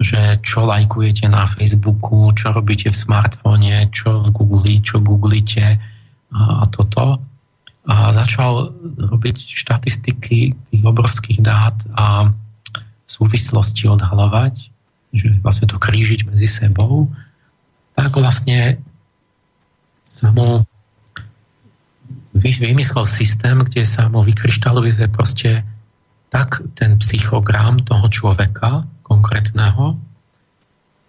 [0.00, 5.76] že čo lajkujete na Facebooku, čo robíte v smartfóne, čo v Google, čo googlite
[6.32, 7.20] a toto.
[7.84, 12.32] A začal robiť štatistiky tých obrovských dát a
[13.04, 14.69] súvislosti odhalovať
[15.10, 17.10] že vlastne to krížiť medzi sebou,
[17.98, 18.78] tak vlastne
[20.06, 20.62] sa mu
[22.34, 24.22] vymyslel systém, kde sa mu
[25.10, 25.66] proste
[26.30, 29.98] tak ten psychogram toho človeka konkrétneho,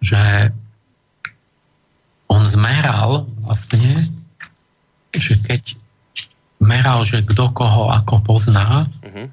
[0.02, 0.50] že
[2.26, 4.02] on zmeral vlastne,
[5.14, 5.78] že keď
[6.58, 9.30] meral, že kto koho ako pozná, uh-huh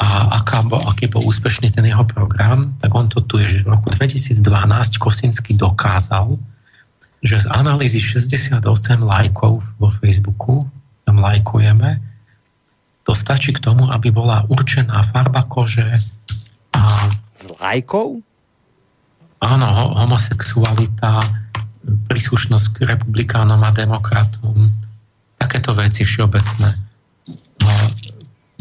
[0.00, 3.76] a aká, aký bol úspešný ten jeho program, tak on to tu je, že v
[3.76, 4.40] roku 2012
[4.96, 6.40] Kosinsky dokázal,
[7.20, 8.64] že z analýzy 68
[9.04, 10.64] lajkov vo Facebooku,
[11.04, 12.00] tam lajkujeme,
[13.04, 16.00] to stačí k tomu, aby bola určená farba kože
[16.72, 16.80] a...
[17.36, 18.24] Z lajkov?
[19.40, 19.68] Áno,
[20.00, 21.20] homosexualita,
[22.08, 24.56] príslušnosť k republikánom a demokratom,
[25.40, 26.68] takéto veci všeobecné.
[27.60, 27.72] No,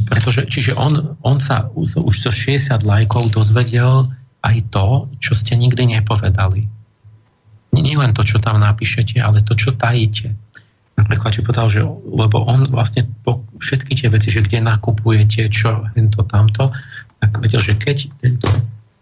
[0.10, 4.10] pretože, čiže on, on sa už zo 60 lajkov dozvedel
[4.42, 6.66] aj to, čo ste nikdy nepovedali.
[7.78, 10.34] nie len to, čo tam napíšete, ale to, čo tajíte.
[10.98, 15.88] Napríklad, že povedal, že lebo on vlastne po všetky tie veci, že kde nakupujete, čo,
[15.96, 16.76] hento, tamto,
[17.22, 18.50] tak vedel, že keď tento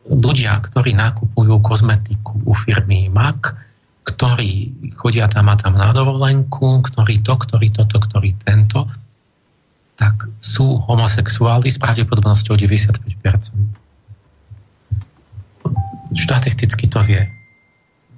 [0.06, 3.56] ľudia, ktorí nakupujú kozmetiku u firmy MAC,
[4.08, 8.88] ktorí chodia tam a tam na dovolenku, ktorí to, ktorí toto, ktorí tento,
[9.98, 13.26] tak sú homosexuáli s pravdepodobnosťou 95%.
[16.14, 17.26] Štatisticky to vie.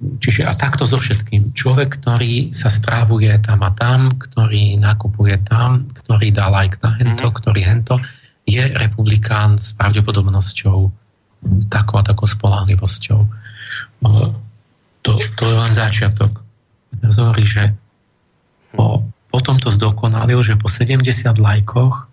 [0.00, 1.52] Čiže a takto so všetkým.
[1.52, 7.28] Človek, ktorý sa strávuje tam a tam, ktorý nakupuje tam, ktorý dá like na hento,
[7.28, 7.38] mm-hmm.
[7.40, 7.94] ktorý hento,
[8.48, 10.78] je republikán s pravdepodobnosťou
[11.68, 13.20] takou a takou spolahlivosťou.
[15.00, 16.40] To, to je len začiatok.
[17.00, 17.72] Teraz hovorí, že
[18.72, 21.06] po, potom to zdokonalil, že po 70
[21.38, 22.10] lajkoch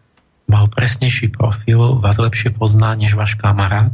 [0.48, 3.92] mal presnejší profil, vás lepšie pozná než váš kamarát,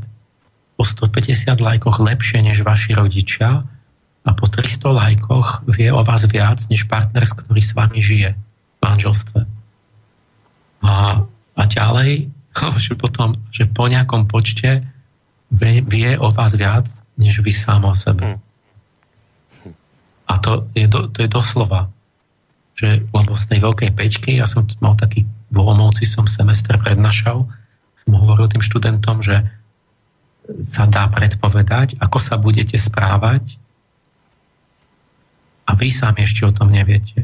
[0.75, 3.63] po 150 lajkoch lepšie než vaši rodičia
[4.23, 8.79] a po 300 lajkoch vie o vás viac než partner, ktorý s vami žije v
[8.83, 9.39] manželstve.
[10.83, 11.23] A,
[11.55, 12.27] a ďalej,
[12.83, 14.83] že potom, že po nejakom počte
[15.53, 18.41] vie, vie o vás viac, než vy sám o sebe.
[19.63, 19.73] Hm.
[20.27, 21.92] A to je, do, to je doslova.
[22.73, 23.05] Že,
[23.53, 27.45] tej veľkej peťky, ja som mal taký voľomovci, som semester prednášal,
[27.93, 29.45] som hovoril tým študentom, že
[30.65, 33.55] sa dá predpovedať, ako sa budete správať
[35.63, 37.23] a vy sami ešte o tom neviete.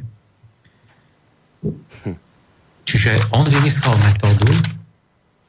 [2.88, 4.48] Čiže on vymyslel metódu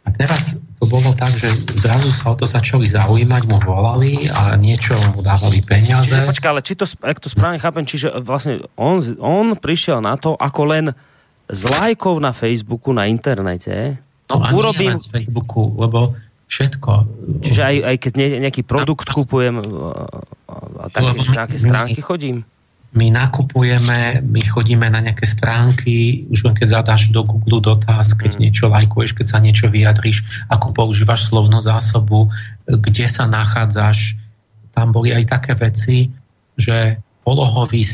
[0.02, 4.56] a teraz to bolo tak, že zrazu sa o to začali zaujímať, mu volali a
[4.56, 6.08] niečo mu dávali peniaze.
[6.08, 10.16] Čiže počka, ale či to, ak to správne chápem, čiže vlastne on, on prišiel na
[10.16, 10.84] to, ako len
[11.52, 14.00] z lajkov na Facebooku, na internete,
[14.30, 14.94] No a urobím...
[14.94, 16.14] nie len z Facebooku, lebo
[16.46, 16.90] všetko.
[17.42, 18.12] Čiže aj, aj keď
[18.46, 19.58] nejaký produkt kupujem
[20.50, 22.46] a také nejaké stránky chodím?
[22.90, 28.34] My nakupujeme, my chodíme na nejaké stránky, už len keď zadáš do Google dotaz, keď
[28.34, 28.40] mm.
[28.42, 32.34] niečo lajkuješ, keď sa niečo vyjadríš, ako používaš slovnú zásobu,
[32.66, 34.18] kde sa nachádzaš.
[34.74, 36.10] Tam boli aj také veci,
[36.58, 37.86] že polohový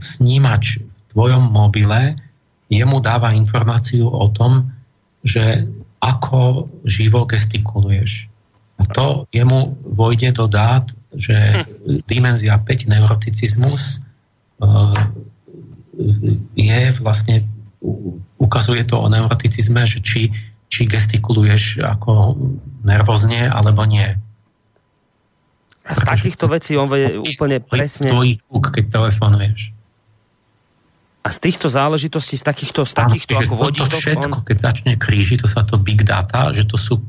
[0.00, 2.16] snímač v tvojom mobile
[2.72, 4.72] jemu dáva informáciu o tom,
[5.24, 5.68] že
[6.00, 8.32] ako živo gestikuluješ.
[8.78, 11.64] A to jemu vojde do dát, že hm.
[12.08, 14.07] dimenzia 5 neuroticizmus
[16.54, 17.46] je vlastne,
[18.38, 20.30] ukazuje to o neuroticizme, že či,
[20.70, 22.38] či gestikuluješ ako
[22.86, 24.18] nervózne alebo nie.
[25.88, 28.12] A z takýchto vecí on vie úplne presne...
[28.12, 29.72] Tvoj kúk, keď telefonuješ.
[31.24, 33.88] A z týchto záležitostí, z takýchto, z takýchto ako vodítok...
[33.88, 34.44] To všetko, on...
[34.44, 37.00] keď začne krížiť, to sa to big data, že to sú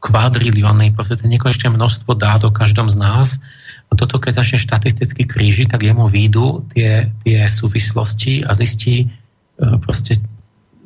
[0.00, 3.28] kvadrilióny, proste nekonečné množstvo dát o každom z nás
[3.86, 9.06] a toto, keď začne štatisticky krížiť, tak jemu výjdu tie, tie súvislosti a zistí e,
[9.78, 10.18] proste,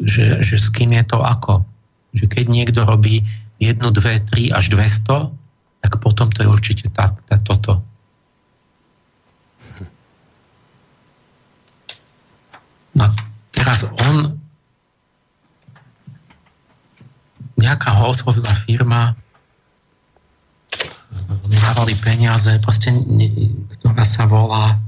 [0.05, 1.65] že, že s kým je to ako.
[2.13, 3.25] Že keď niekto robí
[3.57, 5.33] jednu, dve, tri až 200,
[5.81, 7.81] tak potom to je určite tá, tá, toto.
[12.91, 13.07] No
[13.55, 14.41] teraz on
[17.61, 18.13] nejaká ho
[18.65, 19.17] firma,
[21.49, 22.93] nedávali peniaze, proste,
[23.79, 24.79] ktorá sa volá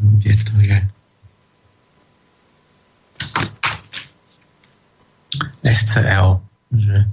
[0.00, 0.78] kde to je?
[5.64, 6.40] SCL
[6.70, 7.06] že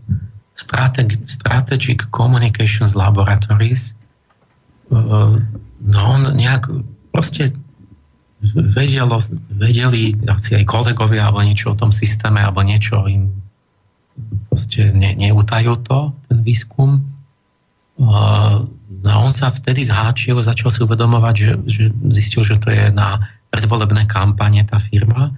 [0.58, 3.94] Strategic, Strategic Communications Laboratories
[4.90, 6.72] no on nejak
[7.12, 7.52] proste
[8.54, 9.18] vedelo,
[9.52, 13.47] vedeli asi aj kolegovia alebo niečo o tom systéme alebo niečo im
[14.58, 17.06] proste ne, neutajú to, ten výskum.
[18.02, 23.22] No on sa vtedy zháčil, začal si uvedomovať, že, že zistil, že to je na
[23.54, 25.30] predvolebné kampanie tá firma,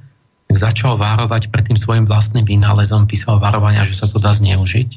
[0.48, 4.95] tak začal várovať pred tým svojim vlastným vynálezom, písal varovania, že sa to dá zneužiť.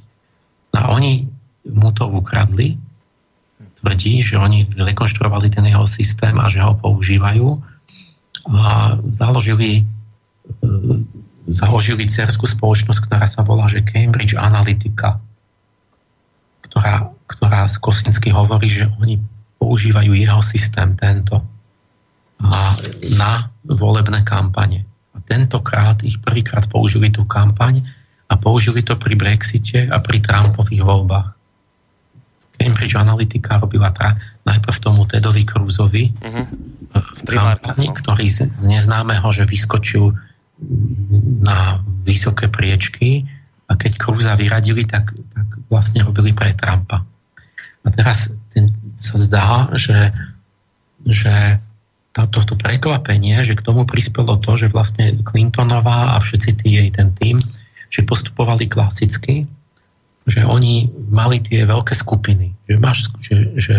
[0.78, 1.26] A oni
[1.66, 2.78] mu to ukradli,
[3.82, 7.58] tvrdí, že oni rekonštruovali ten jeho systém a že ho používajú
[8.54, 9.82] a založili
[11.50, 15.18] založili cerskú spoločnosť, ktorá sa volá že Cambridge Analytica,
[16.68, 19.18] ktorá, ktorá z Kosinsky hovorí, že oni
[19.58, 21.42] používajú jeho systém tento
[22.42, 22.74] a
[23.14, 24.82] na volebné kampane.
[25.14, 27.86] A tentokrát ich prvýkrát použili tú kampaň
[28.26, 31.28] a použili to pri Brexite a pri Trumpových voľbách.
[32.58, 36.44] Cambridge Analytica robila tá, najprv tomu Tedovi Cruzovi uh-huh.
[37.34, 37.90] no.
[37.94, 40.14] ktorý z, z neznámeho, že vyskočil
[41.42, 43.26] na vysoké priečky
[43.66, 47.02] a keď Cruza vyradili, tak, tak vlastne robili pre Trumpa.
[47.82, 50.14] A teraz ten, sa zdá, že,
[51.02, 51.58] že
[52.12, 57.10] toto prekvapenie, že k tomu prispelo to, že vlastne Clintonová a všetci tí jej ten
[57.16, 57.40] tým,
[57.88, 59.48] že postupovali klasicky,
[60.28, 62.54] že oni mali tie veľké skupiny.
[62.70, 63.76] Že, máš, že, že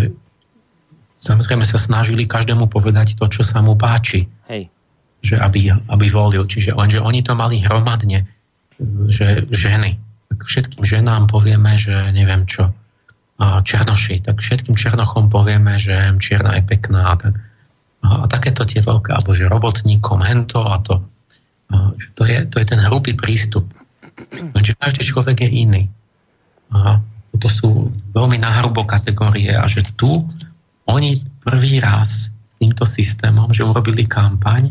[1.22, 4.28] samozrejme sa snažili každému povedať to, čo sa mu páči.
[4.52, 4.68] Hej.
[5.24, 6.44] Že aby, aby volil.
[6.44, 8.28] Čiže on, že oni to mali hromadne,
[9.08, 9.96] že ženy.
[10.30, 12.76] Tak všetkým ženám povieme, že neviem čo,
[13.40, 14.22] a černoši.
[14.22, 17.16] Tak všetkým černochom povieme, že čierna je pekná.
[17.16, 17.34] Tak
[18.04, 21.00] a, a takéto tie veľké, alebo že robotníkom, hento a to.
[21.72, 23.66] A, to, je, to je ten hrubý prístup.
[24.30, 25.84] Lenže každý človek je iný.
[26.76, 27.00] A
[27.34, 27.70] toto sú
[28.14, 30.12] veľmi nahrubo kategórie a že tu
[30.86, 34.70] oni prvý raz s týmto systémom, že urobili kampaň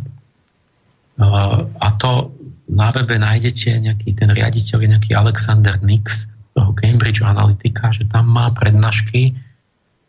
[1.20, 2.32] a to
[2.72, 8.32] na webe nájdete nejaký ten riaditeľ, je nejaký Alexander Nix toho Cambridge Analytica, že tam
[8.32, 9.36] má prednášky,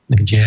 [0.08, 0.46] kde,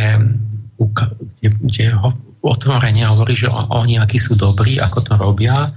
[0.80, 5.72] kde, kde ho, otvorene hovorí, že oni akí sú dobrí, ako to robia,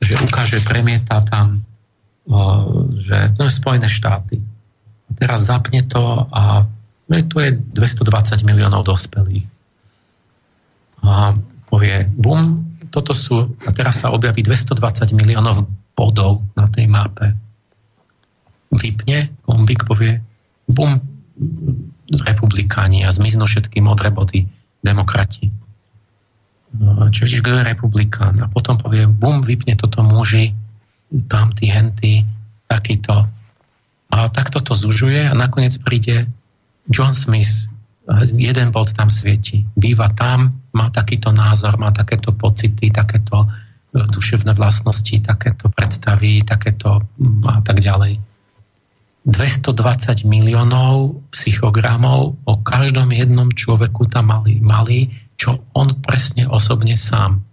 [0.00, 1.62] že ukáže, premieta tam,
[2.98, 4.38] že to je Spojené štáty.
[5.06, 6.64] A teraz zapne to a
[7.10, 9.46] no, tu je 220 miliónov dospelých.
[11.02, 11.34] A
[11.66, 17.34] povie, bum, toto sú, a teraz sa objaví 220 miliónov bodov na tej mape.
[18.70, 20.22] Vypne, kombik povie,
[20.66, 20.98] bum,
[22.10, 24.46] republikáni a zmiznú všetky modré body
[24.82, 25.50] demokrati.
[26.70, 28.34] No, čo vidíš, kto je republikán.
[28.42, 30.54] A potom povie, bum, vypne toto muži,
[31.26, 32.22] tamtý, henty,
[32.70, 33.26] takýto.
[34.10, 36.30] A takto to zužuje a nakoniec príde
[36.90, 37.70] John Smith,
[38.34, 39.62] jeden bod tam svieti.
[39.78, 43.48] Býva tam, má takýto názor, má takéto pocity, takéto e,
[44.06, 47.06] duševné vlastnosti, takéto predstavy, takéto
[47.46, 48.18] a tak ďalej.
[49.20, 57.44] 220 miliónov psychogramov o každom jednom človeku tam mali, mali čo on presne osobne sám.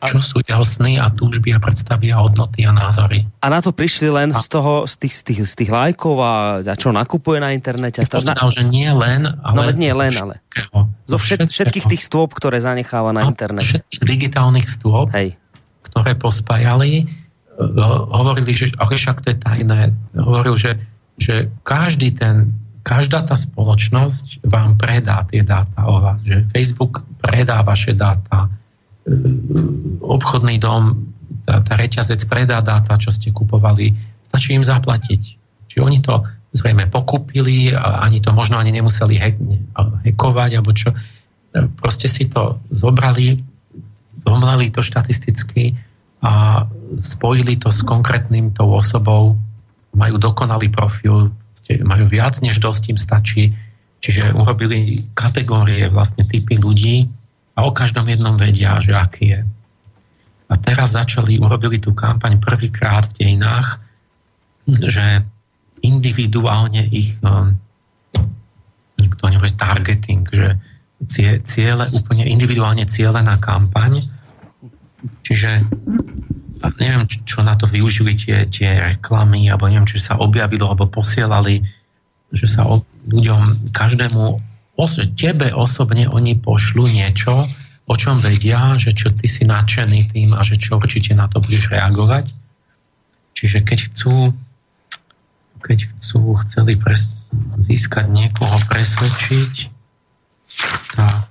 [0.00, 3.28] Čo sú jeho sny a túžby a predstavy a hodnoty a názory.
[3.44, 4.40] A na to prišli len a...
[4.40, 8.00] z toho, z tých, z tých, z tých lajkov a, a čo nakupuje na internete?
[8.00, 9.56] Ja povedal, že nie len, ale...
[9.56, 10.40] No nie len, ale.
[11.04, 13.84] Zo všet, všetkých tých stôp, ktoré zanecháva na internete.
[13.84, 15.36] Všetkých digitálnych stôp, Hej.
[15.84, 17.08] ktoré pospájali,
[18.10, 19.80] hovorili, že však to je tajné.
[20.16, 20.80] Hovoril, že,
[21.20, 26.24] že každý ten každá tá spoločnosť vám predá tie dáta o vás.
[26.24, 28.48] Že Facebook predá vaše dáta,
[30.00, 31.10] obchodný dom,
[31.46, 33.96] tá, tá reťazec predá dáta, čo ste kupovali.
[34.26, 35.22] Stačí im zaplatiť.
[35.70, 39.18] Čiže oni to zrejme pokúpili a ani to možno ani nemuseli
[40.04, 40.90] hekovať alebo čo.
[40.90, 40.96] E,
[41.78, 43.38] proste si to zobrali,
[44.10, 45.78] zomleli to štatisticky
[46.26, 46.66] a
[46.98, 49.38] spojili to s konkrétnym tou osobou,
[49.94, 51.32] majú dokonalý profil,
[51.86, 53.54] majú viac než dosť, im stačí.
[54.00, 57.19] Čiže urobili kategórie, vlastne typy ľudí
[57.60, 59.40] a o každom jednom vedia, že aký je.
[60.48, 63.84] A teraz začali, urobili tú kampaň prvýkrát v dejinách,
[64.64, 65.20] že
[65.84, 67.60] individuálne ich um,
[68.96, 70.56] to nevie, targeting, že
[71.44, 74.04] ciele, úplne individuálne cielená kampaň.
[75.24, 75.64] Čiže
[76.76, 81.64] neviem, čo na to využili tie, tie reklamy, alebo neviem, či sa objavilo, alebo posielali,
[82.32, 84.49] že sa o, ľuďom, každému,
[85.16, 87.48] tebe osobne oni pošlu niečo,
[87.90, 91.42] o čom vedia, že čo ty si nadšený tým a že čo určite na to
[91.42, 92.30] budeš reagovať.
[93.34, 94.36] Čiže keď chcú
[95.60, 97.28] keď chcú, chceli pres,
[97.60, 99.68] získať niekoho, presvedčiť,
[100.96, 101.28] tak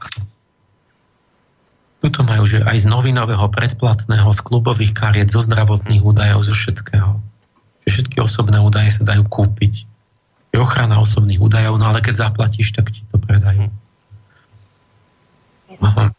[2.00, 7.19] tuto majú, že aj z novinového predplatného, z klubových kariet, zo zdravotných údajov, zo všetkého.
[7.84, 9.90] Že všetky osobné údaje sa dajú kúpiť.
[10.56, 13.69] Je ochrana osobných údajov, no ale keď zaplatíš, tak ti predajú.
[15.77, 16.09] Aha.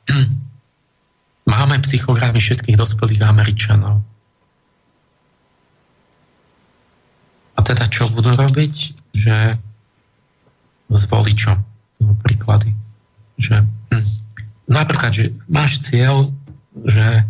[1.50, 3.98] Máme psychogramy všetkých dospelých Američanov.
[7.58, 8.74] A teda čo budú robiť?
[9.10, 9.58] Že
[10.90, 11.58] s voličom.
[12.00, 12.72] No, príklady.
[13.36, 14.06] Že hm,
[14.70, 16.30] napríklad, že máš cieľ,
[16.86, 17.26] že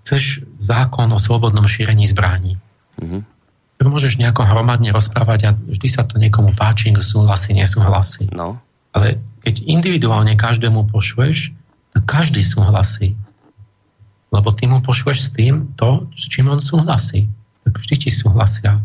[0.00, 2.56] chceš zákon o slobodnom šírení zbraní.
[3.02, 3.22] Mm-hmm.
[3.84, 8.32] Môžeš nejako hromadne rozprávať a vždy sa to niekomu páči, súhlasí, nesúhlasí.
[8.32, 8.56] No.
[8.94, 11.52] Ale keď individuálne každému pošleš,
[11.92, 13.18] tak každý súhlasí.
[14.34, 17.28] Lebo ty mu pošleš s tým to, s čím on súhlasí.
[17.66, 18.82] Tak vždy ti súhlasia.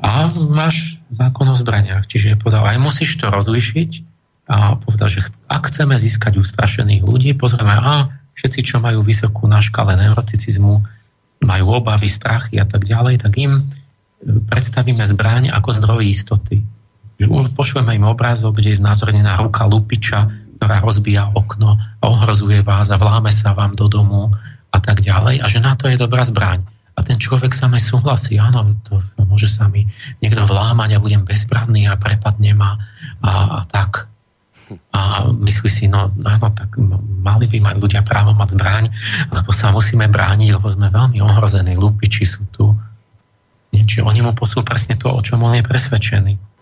[0.00, 2.06] A máš zákon o zbraniach.
[2.08, 3.90] Čiže povedal, aj musíš to rozlišiť,
[4.44, 9.64] a povedal, že ak chceme získať ustrašených ľudí, pozrieme, a všetci, čo majú vysokú na
[9.64, 10.84] škale neuroticizmu,
[11.44, 13.62] majú obavy, strachy a tak ďalej, tak im e,
[14.48, 16.60] predstavíme zbraň ako zdroj istoty.
[17.54, 20.26] Pošleme im obrázok, kde je znázornená ruka lupiča,
[20.58, 24.32] ktorá rozbíja okno ohrozuje vás a vláme sa vám do domu
[24.74, 26.64] a tak ďalej a že na to je dobrá zbraň.
[26.94, 29.90] A ten človek sa mi súhlasí, áno, to môže sa mi
[30.22, 32.78] niekto vlámať a budem bezbranný a prepadne ma
[33.18, 34.06] a, a tak.
[34.94, 36.70] A myslí si, no áno, tak
[37.20, 38.84] mali by mať ľudia právo mať zbraň,
[39.34, 42.72] lebo sa musíme brániť, lebo sme veľmi ohrození, lupiči sú tu.
[43.74, 46.53] Čiže oni mu posú presne to, o čom on je presvedčený.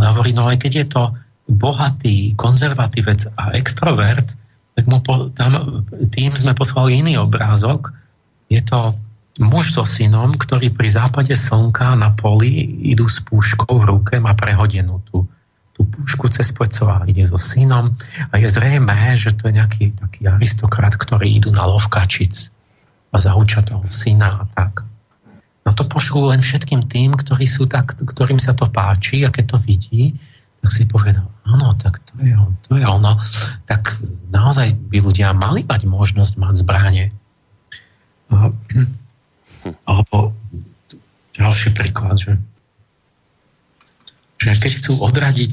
[0.00, 1.02] On hovorí, no aj keď je to
[1.44, 4.24] bohatý konzervatívec a extrovert,
[4.72, 7.92] tak mu po, tam, tým sme poslali iný obrázok.
[8.48, 8.96] Je to
[9.36, 14.32] muž so synom, ktorý pri západe slnka na poli idú s púškou v ruke, má
[14.32, 15.28] prehodenú tú,
[15.76, 17.92] tú púšku cez plecová, ide so synom
[18.32, 22.48] a je zrejme, že to je nejaký taký aristokrat, ktorý idú na lovkačic
[23.12, 24.80] a zauča toho syna a tak.
[25.68, 29.56] No to pošlú len všetkým tým, ktorí sú tak, ktorým sa to páči a keď
[29.56, 30.16] to vidí,
[30.60, 33.16] tak si povedal, áno, tak to je, on, to je ono.
[33.64, 37.06] Tak naozaj by ľudia mali mať možnosť mať zbranie.
[39.88, 40.36] Alebo
[41.36, 42.36] ďalší príklad, že,
[44.36, 45.52] že keď chcú odradiť,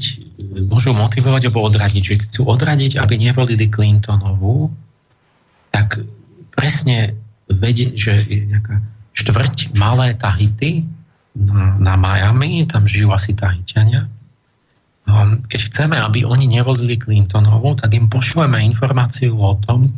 [0.68, 4.72] môžu motivovať alebo odradiť, že chcú odradiť, aby nevolili Clintonovú,
[5.72, 6.04] tak
[6.52, 7.16] presne
[7.48, 8.84] vedie, že je nejaká
[9.18, 10.86] štvrť malé Tahiti
[11.34, 14.06] na, na Miami, tam žijú asi Tahitiania.
[15.48, 19.90] Keď chceme, aby oni nevolili Clintonovú, tak im pošleme informáciu o tom,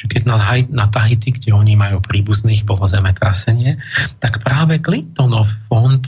[0.00, 0.36] že keď na,
[0.72, 3.78] na Tahiti, kde oni majú príbuzných, bolo zemetrasenie,
[4.18, 6.00] tak práve Clintonov fond,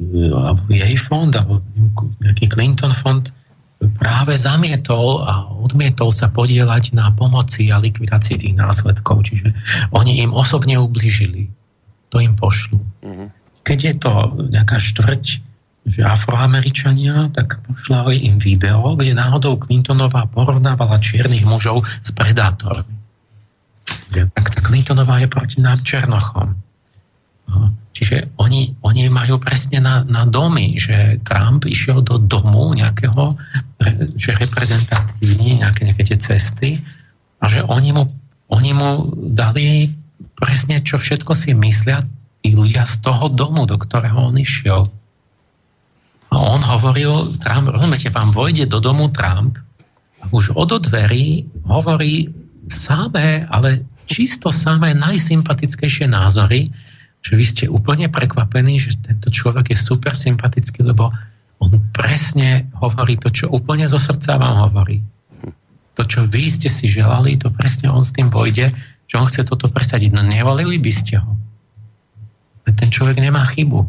[0.00, 1.60] alebo jej fond, alebo
[2.22, 3.26] nejaký Clinton fond
[4.00, 9.24] práve zamietol a odmietol sa podielať na pomoci a likvidácii tých následkov.
[9.28, 9.52] Čiže
[9.92, 11.48] oni im osobne ubližili.
[12.10, 12.78] To im pošlu.
[13.02, 13.28] Mm-hmm.
[13.62, 14.12] Keď je to
[14.50, 15.24] nejaká štvrť,
[15.86, 23.00] že afroameričania, tak pošlali im video, kde náhodou Clintonová porovnávala čiernych mužov s predátormi.
[24.10, 26.52] Tak tá Clintonová je proti nám Černochom.
[27.50, 33.34] No, čiže oni, oni majú presne na, na domy, že Trump išiel do domu nejakého,
[34.14, 36.70] že reprezentatívni nejaké, nejaké tie cesty
[37.42, 38.06] a že oni mu,
[38.54, 39.90] oni mu dali
[40.40, 42.02] presne, čo všetko si myslia
[42.40, 44.88] tí ľudia z toho domu, do ktorého on išiel.
[46.32, 49.60] A on hovoril, Trump, rozumiete, vám vojde do domu Trump
[50.22, 52.32] a už od dverí hovorí
[52.70, 56.72] samé, ale čisto samé najsympatickejšie názory,
[57.20, 61.12] že vy ste úplne prekvapení, že tento človek je super sympatický, lebo
[61.60, 65.04] on presne hovorí to, čo úplne zo srdca vám hovorí.
[65.98, 68.72] To, čo vy ste si želali, to presne on s tým vojde,
[69.10, 70.14] že on chce toto presadiť.
[70.14, 71.34] No nevolili by ste ho.
[72.70, 73.82] Ten človek nemá chybu.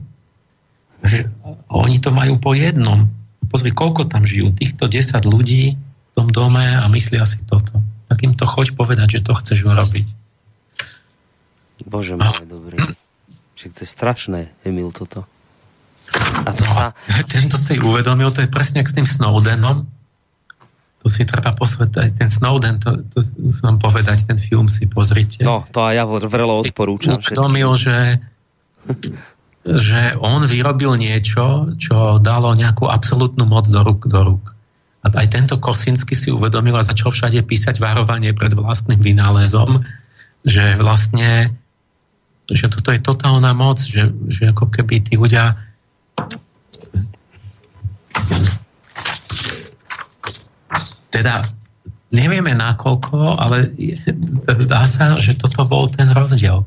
[1.06, 1.30] Že
[1.70, 3.06] oni to majú po jednom.
[3.46, 4.50] Pozri, koľko tam žijú.
[4.58, 7.78] Týchto 10 ľudí v tom dome a myslia si toto
[8.12, 10.04] tak im to choď povedať, že to chceš urobiť.
[11.88, 12.76] Bože môj, dobrý.
[13.56, 15.24] Však to je strašné, Emil, toto.
[16.44, 16.86] A to no, sa...
[17.32, 19.88] Tento si uvedomil, to je presne s tým Snowdenom.
[21.02, 22.14] To si treba posvetať.
[22.14, 25.42] Ten Snowden, to, to musím vám povedať, ten film si pozrite.
[25.42, 27.18] No, to aj ja vrelo odporúčam.
[27.18, 28.22] Uvedomil, že
[29.66, 34.46] že on vyrobil niečo, čo dalo nejakú absolútnu moc do rúk do rúk.
[35.02, 39.82] A aj tento Kosinsky si uvedomil a začal všade písať varovanie pred vlastným vynálezom,
[40.46, 41.54] že vlastne
[42.52, 45.56] že toto je totálna moc, že, že ako keby tí ľudia
[51.12, 51.46] teda
[52.16, 53.72] nevieme nakoľko, ale
[54.68, 56.64] dá sa, že toto bol ten rozdiel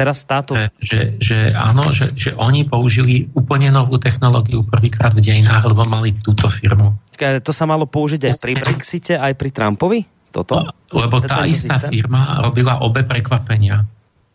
[0.00, 0.56] teraz táto...
[0.56, 5.84] Že, že, že áno, že, že oni použili úplne novú technológiu prvýkrát v dejinách, lebo
[5.84, 6.96] mali túto firmu.
[7.20, 10.00] To sa malo použiť aj pri Brexite, aj pri Trumpovi?
[10.32, 10.72] Toto?
[10.88, 12.00] Lebo tá istá systém?
[12.00, 13.84] firma robila obe prekvapenia.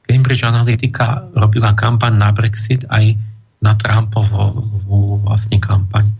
[0.06, 3.18] Cambridge Analytica robila kampaň na Brexit aj
[3.64, 6.14] na Trumpovú vlastne kampaň.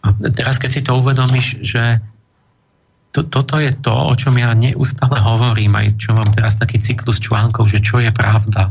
[0.00, 2.00] A teraz, keď si to uvedomíš, že
[3.10, 7.18] to, toto je to, o čom ja neustále hovorím, aj čo mám teraz taký cyklus
[7.18, 8.70] článkov, že čo je pravda.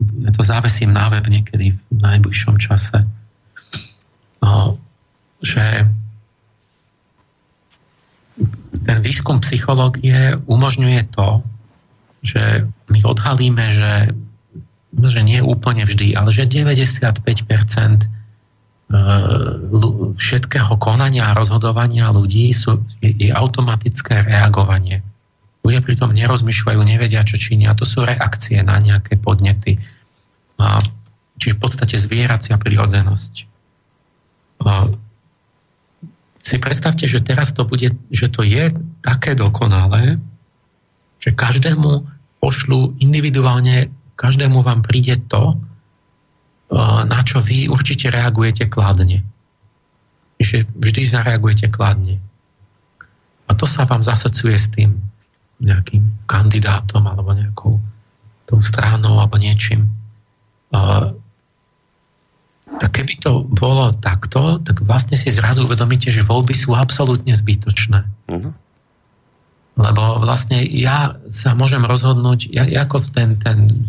[0.00, 3.04] Ja to závesím na web niekedy v najbližšom čase.
[4.40, 4.80] No,
[5.44, 5.86] že
[8.84, 11.44] ten výskum psychológie umožňuje to,
[12.24, 14.16] že my odhalíme, že,
[14.96, 18.08] že nie úplne vždy, ale že 95%
[20.14, 25.02] všetkého konania a rozhodovania ľudí sú, je, automatické reagovanie.
[25.64, 27.74] Ľudia pritom nerozmýšľajú, nevedia, čo činia.
[27.74, 29.80] To sú reakcie na nejaké podnety.
[30.60, 30.78] A,
[31.40, 33.32] čiže v podstate zvieracia prirodzenosť.
[36.38, 40.20] si predstavte, že teraz to bude, že to je také dokonalé,
[41.18, 42.04] že každému
[42.38, 43.88] pošlu individuálne,
[44.20, 45.56] každému vám príde to,
[47.06, 49.22] na čo vy určite reagujete kladne.
[50.42, 52.18] Že vždy zareagujete kladne.
[53.46, 54.98] A to sa vám zasocuje s tým
[55.62, 57.78] nejakým kandidátom alebo nejakou
[58.50, 59.86] tou stranou alebo niečím
[62.80, 68.02] tak keby to bolo takto, tak vlastne si zrazu uvedomíte, že voľby sú absolútne zbytočné.
[68.28, 68.52] Uh-huh.
[69.74, 73.86] Lebo vlastne ja sa môžem rozhodnúť, ja, ako ten, ten,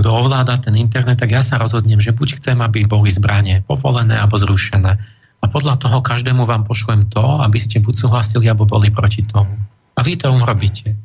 [0.00, 4.16] kto ovláda ten internet, tak ja sa rozhodnem, že buď chcem, aby boli zbranie povolené
[4.16, 4.92] alebo zrušené.
[5.40, 9.56] A podľa toho každému vám pošlem to, aby ste buď súhlasili, alebo boli proti tomu.
[9.96, 10.96] A vy to urobíte.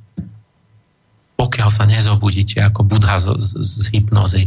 [1.36, 4.44] Pokiaľ sa nezobudíte ako budha z, z, z hypnozy,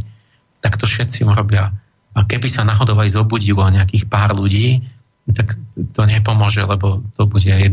[0.64, 1.76] tak to všetci urobia
[2.18, 4.82] a keby sa náhodou aj zobudilo nejakých pár ľudí,
[5.30, 5.54] tak
[5.94, 7.70] to nepomôže, lebo to bude 1%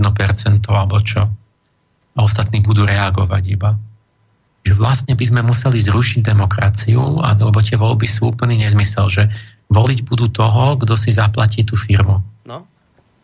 [0.69, 1.25] alebo čo.
[2.15, 3.73] A ostatní budú reagovať iba.
[4.65, 9.23] Že vlastne by sme museli zrušiť demokraciu, lebo tie voľby sú úplný nezmysel, že
[9.69, 12.21] voliť budú toho, kto si zaplatí tú firmu.
[12.45, 12.65] No,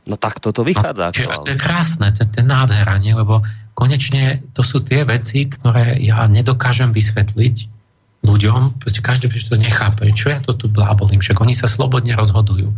[0.06, 1.14] no tak toto vychádza.
[1.26, 3.18] No, to je krásne, to, to je nádhera, nie?
[3.18, 3.42] lebo
[3.74, 7.82] konečne to sú tie veci, ktoré ja nedokážem vysvetliť,
[8.22, 12.70] ľuďom, proste každý to nechápe, čo ja to tu blábolím, však oni sa slobodne rozhodujú.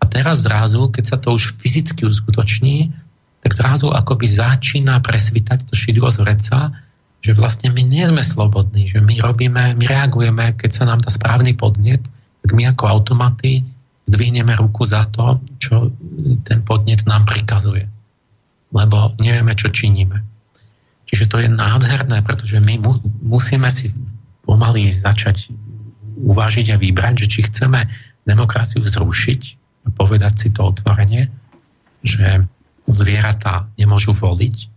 [0.00, 2.92] A teraz zrazu, keď sa to už fyzicky uskutoční,
[3.40, 6.76] tak zrazu akoby začína presvítať to šidlo z vreca,
[7.24, 11.08] že vlastne my nie sme slobodní, že my robíme, my reagujeme, keď sa nám dá
[11.08, 12.04] správny podnet,
[12.44, 13.64] tak my ako automaty
[14.04, 15.88] zdvihneme ruku za to, čo
[16.44, 17.88] ten podnet nám prikazuje.
[18.76, 20.20] Lebo nevieme, čo činíme.
[21.08, 23.88] Čiže to je nádherné, pretože my mu, musíme si
[24.44, 25.48] pomaly začať
[26.20, 27.88] uvážiť a vybrať, že či chceme
[28.28, 29.40] demokraciu zrušiť
[29.84, 31.32] a povedať si to otvorenie,
[32.04, 32.44] že
[32.84, 34.73] zvieratá nemôžu voliť.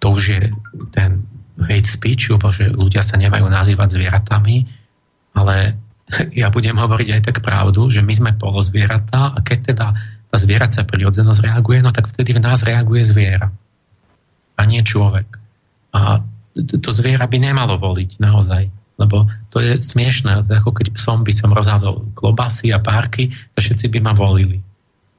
[0.00, 0.42] To už je
[0.96, 1.24] ten
[1.60, 4.64] hate speech, lebo že ľudia sa nemajú nazývať zvieratami,
[5.36, 5.76] ale
[6.40, 9.86] ja budem hovoriť aj tak pravdu, že my sme polozvieratá a keď teda
[10.30, 13.50] tá zvieracia prirodzenosť reaguje, no tak vtedy v nás reaguje zviera
[14.54, 15.26] a nie človek.
[15.90, 16.22] A
[16.54, 18.70] to zviera by nemalo voliť naozaj.
[19.00, 23.88] Lebo to je smiešné, ako keď psom by som rozhádol klobasy a párky, a všetci
[23.96, 24.60] by ma volili.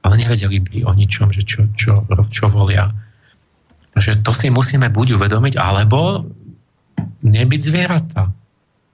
[0.06, 2.94] Ale nevedeli by o ničom, že čo, čo, čo volia.
[3.92, 6.24] Takže to si musíme buď uvedomiť, alebo
[7.22, 8.32] nebyť zvieratá.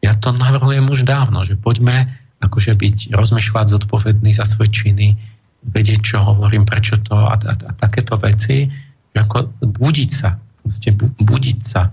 [0.02, 5.18] Ja to navrhujem už dávno, že poďme akože byť, rozmýšľať zodpovedný za svoje činy,
[5.66, 8.70] vedieť, čo hovorím, prečo to a, a, a takéto veci,
[9.10, 11.90] že ako budiť sa, proste budiť sa,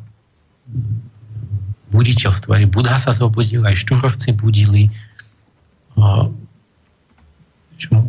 [1.95, 2.51] buditeľstvo.
[2.51, 4.92] Aj Budha sa zobudil, aj štúrovci budili.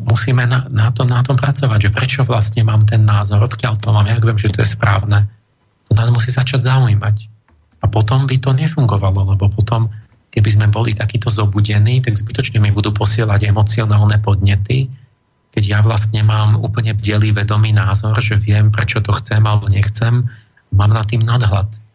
[0.06, 3.90] Musíme na, na, to, na tom pracovať, že prečo vlastne mám ten názor, odkiaľ to
[3.90, 5.26] mám, jak viem, že to je správne.
[5.90, 7.16] To nás musí začať zaujímať.
[7.82, 9.90] A potom by to nefungovalo, lebo potom,
[10.30, 14.86] keby sme boli takýto zobudení, tak zbytočne mi budú posielať emocionálne podnety,
[15.56, 20.28] keď ja vlastne mám úplne bdelý vedomý názor, že viem, prečo to chcem alebo nechcem,
[20.74, 21.85] mám nad tým nadhľad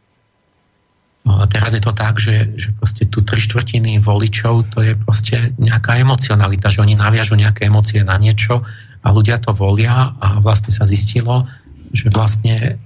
[1.23, 6.01] teraz je to tak, že, že proste tu tri štvrtiny voličov to je proste nejaká
[6.01, 8.65] emocionalita, že oni naviažu nejaké emócie na niečo
[9.05, 11.45] a ľudia to volia a vlastne sa zistilo,
[11.93, 12.81] že vlastne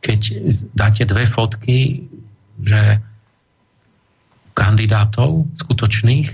[0.00, 0.20] keď
[0.72, 2.08] dáte dve fotky,
[2.62, 3.04] že
[4.56, 6.28] kandidátov skutočných,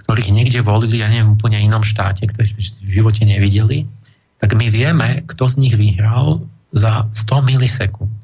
[0.00, 3.86] ktorých niekde volili, ja neviem, úplne inom štáte, ktoré v živote nevideli,
[4.40, 6.44] tak my vieme, kto z nich vyhral
[6.74, 8.23] za 100 milisekúnd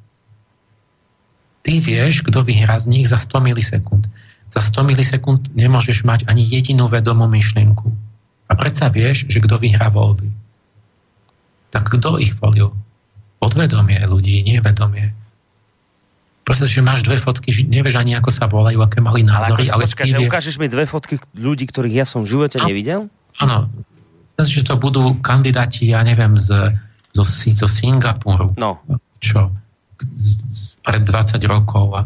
[1.62, 4.04] ty vieš, kto vyhrá z nich za 100 milisekúnd.
[4.50, 7.86] Za 100 milisekúnd nemôžeš mať ani jedinú vedomú myšlienku.
[8.50, 10.26] A predsa vieš, že kto vyhrá voľby.
[11.70, 12.74] Tak kto ich volil?
[13.38, 15.14] Podvedomie ľudí, nie vedomie.
[16.42, 19.70] Proste, že máš dve fotky, nevieš ani, ako sa volajú, aké mali názory.
[19.70, 20.26] Ale, ako, ale počka, že vieš...
[20.26, 23.06] ukážeš mi dve fotky ľudí, ktorých ja som v živote nevidel?
[23.38, 23.70] Áno.
[24.34, 26.74] Že to budú kandidáti, ja neviem, z,
[27.14, 28.56] zo, zo Singapuru.
[28.58, 28.82] No.
[29.22, 29.54] Čo?
[30.80, 32.02] Pred 20 rokov a,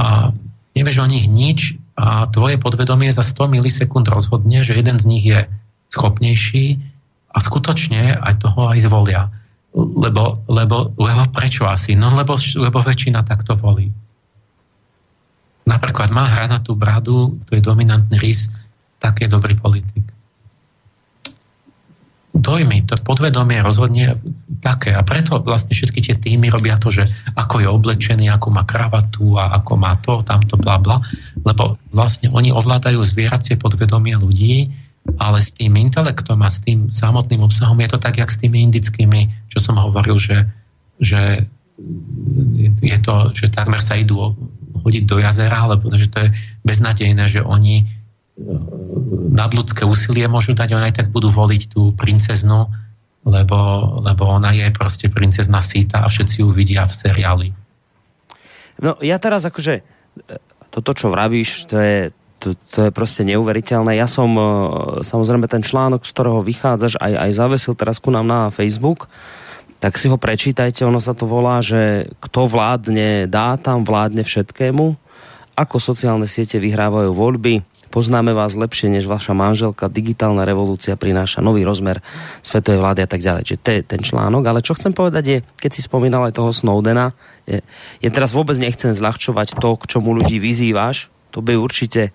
[0.00, 0.06] a
[0.74, 5.24] nevieš o nich nič a tvoje podvedomie za 100 milisekúnd rozhodne, že jeden z nich
[5.24, 5.46] je
[5.94, 6.82] schopnejší
[7.30, 9.30] a skutočne aj toho aj zvolia.
[9.74, 11.98] Lebo, lebo, lebo prečo asi?
[11.98, 13.90] No lebo, lebo väčšina takto volí.
[15.66, 18.54] Napríklad má hranatú bradu, to je dominantný rys,
[19.02, 20.13] tak je dobrý politik
[22.44, 24.20] dojmy, to podvedomie rozhodne
[24.60, 24.92] také.
[24.92, 29.40] A preto vlastne všetky tie týmy robia to, že ako je oblečený, ako má kravatu
[29.40, 31.00] a ako má to, tamto, bla, bla.
[31.40, 34.84] Lebo vlastne oni ovládajú zvieracie podvedomie ľudí
[35.20, 38.64] ale s tým intelektom a s tým samotným obsahom je to tak, jak s tými
[38.64, 40.48] indickými, čo som hovoril, že,
[40.96, 41.44] že
[42.80, 44.32] je to, že takmer sa idú
[44.80, 46.28] hodiť do jazera, lebo že to je
[46.64, 47.84] beznadejné, že oni
[49.34, 52.66] nadľudské úsilie môžu dať, oni aj tak budú voliť tú princeznu,
[53.24, 53.58] lebo,
[54.02, 57.48] lebo ona je proste princezna síta a všetci ju vidia v seriáli.
[58.82, 59.82] No ja teraz akože e,
[60.74, 61.98] toto, čo vravíš, to je,
[62.42, 63.94] to, to je proste neuveriteľné.
[63.94, 64.44] Ja som e,
[65.06, 69.06] samozrejme ten článok, z ktorého vychádzaš, aj, aj zavesil teraz ku nám na Facebook,
[69.78, 74.96] tak si ho prečítajte, ono sa to volá, že kto vládne, dá tam, vládne všetkému,
[75.54, 77.62] ako sociálne siete vyhrávajú voľby,
[77.94, 82.02] poznáme vás lepšie než vaša manželka, digitálna revolúcia prináša nový rozmer
[82.42, 83.42] svetovej vlády a tak ďalej.
[83.46, 86.50] Čiže to je ten článok, ale čo chcem povedať je, keď si spomínal aj toho
[86.50, 87.14] Snowdena,
[87.46, 87.62] je,
[88.02, 92.10] je teraz vôbec nechcem zľahčovať to, k čomu ľudí vyzývaš, to by určite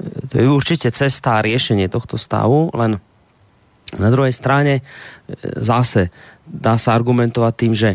[0.00, 2.96] to je určite cesta a riešenie tohto stavu, len
[4.00, 4.82] na druhej strane e,
[5.60, 6.08] zase
[6.46, 7.90] dá sa argumentovať tým, že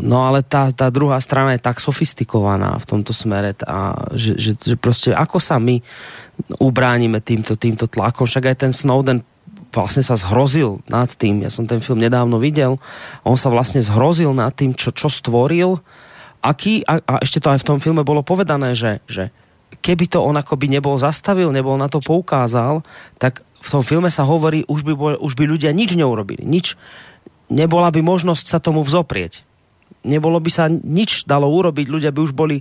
[0.00, 4.52] No ale tá, tá druhá strana je tak sofistikovaná v tomto smere, a že, že,
[4.58, 5.78] že proste ako sa my
[6.58, 9.22] ubránime týmto, týmto tlakom, však aj ten Snowden
[9.74, 12.78] vlastne sa zhrozil nad tým, ja som ten film nedávno videl,
[13.26, 15.82] on sa vlastne zhrozil nad tým, čo, čo stvoril,
[16.42, 19.34] aký, a, a ešte to aj v tom filme bolo povedané, že, že
[19.82, 22.86] keby to on akoby nebol zastavil, nebol na to poukázal,
[23.18, 26.78] tak v tom filme sa hovorí, už by, bol, už by ľudia nič neurobili, nič,
[27.50, 29.42] nebola by možnosť sa tomu vzoprieť
[30.04, 32.60] nebolo by sa nič dalo urobiť, ľudia by už boli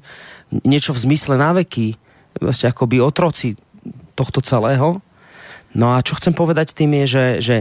[0.64, 2.00] niečo v zmysle náveky,
[2.40, 3.60] vlastne akoby otroci
[4.16, 5.04] tohto celého.
[5.76, 7.58] No a čo chcem povedať tým je, že, že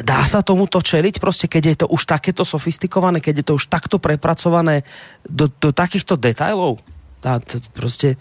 [0.00, 3.66] dá sa tomuto čeliť, proste keď je to už takéto sofistikované, keď je to už
[3.66, 4.86] takto prepracované
[5.26, 6.78] do, do takýchto detajlov.
[7.18, 8.14] Tá, tá, proste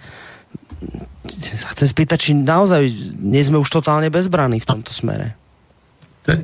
[1.30, 2.90] sa chcem spýtať, či naozaj
[3.22, 5.45] nie sme už totálne bezbraní v tomto smere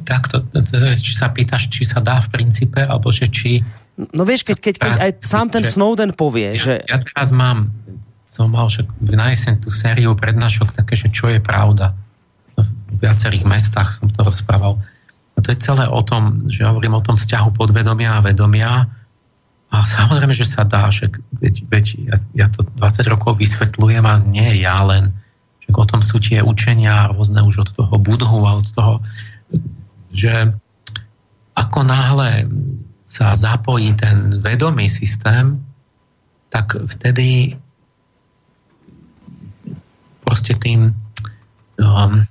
[0.05, 0.45] takto,
[1.01, 3.65] či sa pýtaš, či sa dá v princípe, alebo že či...
[3.97, 6.73] No vieš, keď, keď, keď aj sám ten Snowden povie, ja, že...
[6.85, 7.73] Ja teraz mám,
[8.21, 11.97] som mal že na jeseň tú sériu prednášok také, že čo je pravda.
[12.55, 14.77] V viacerých mestách som to rozprával.
[15.35, 18.85] A to je celé o tom, že hovorím o tom vzťahu podvedomia a vedomia.
[19.71, 21.09] A samozrejme, že sa dá, že
[21.41, 25.09] veď, veď ja, ja to 20 rokov vysvetľujem a nie ja len,
[25.63, 28.93] že o tom sú tie učenia rôzne už od toho budhu a od toho
[30.11, 30.53] že
[31.55, 32.47] ako náhle
[33.07, 35.59] sa zapojí ten vedomý systém,
[36.47, 37.59] tak vtedy
[40.23, 40.95] proste tým
[41.79, 42.23] um,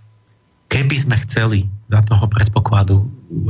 [0.71, 3.05] keby sme chceli za toho predpokladu,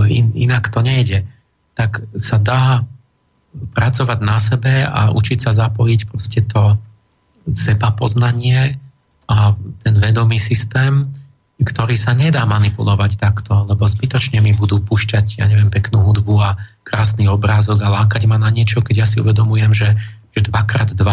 [0.09, 1.29] in, inak to nejde,
[1.77, 2.83] tak sa dá
[3.53, 6.79] pracovať na sebe a učiť sa zapojiť proste to
[7.53, 8.79] seba poznanie
[9.31, 11.13] a ten vedomý systém
[11.61, 16.57] ktorý sa nedá manipulovať takto, lebo zbytočne mi budú púšťať, ja neviem, peknú hudbu a
[16.89, 19.93] krásny obrázok a lákať ma na niečo, keď ja si uvedomujem, že,
[20.33, 21.05] že 2x2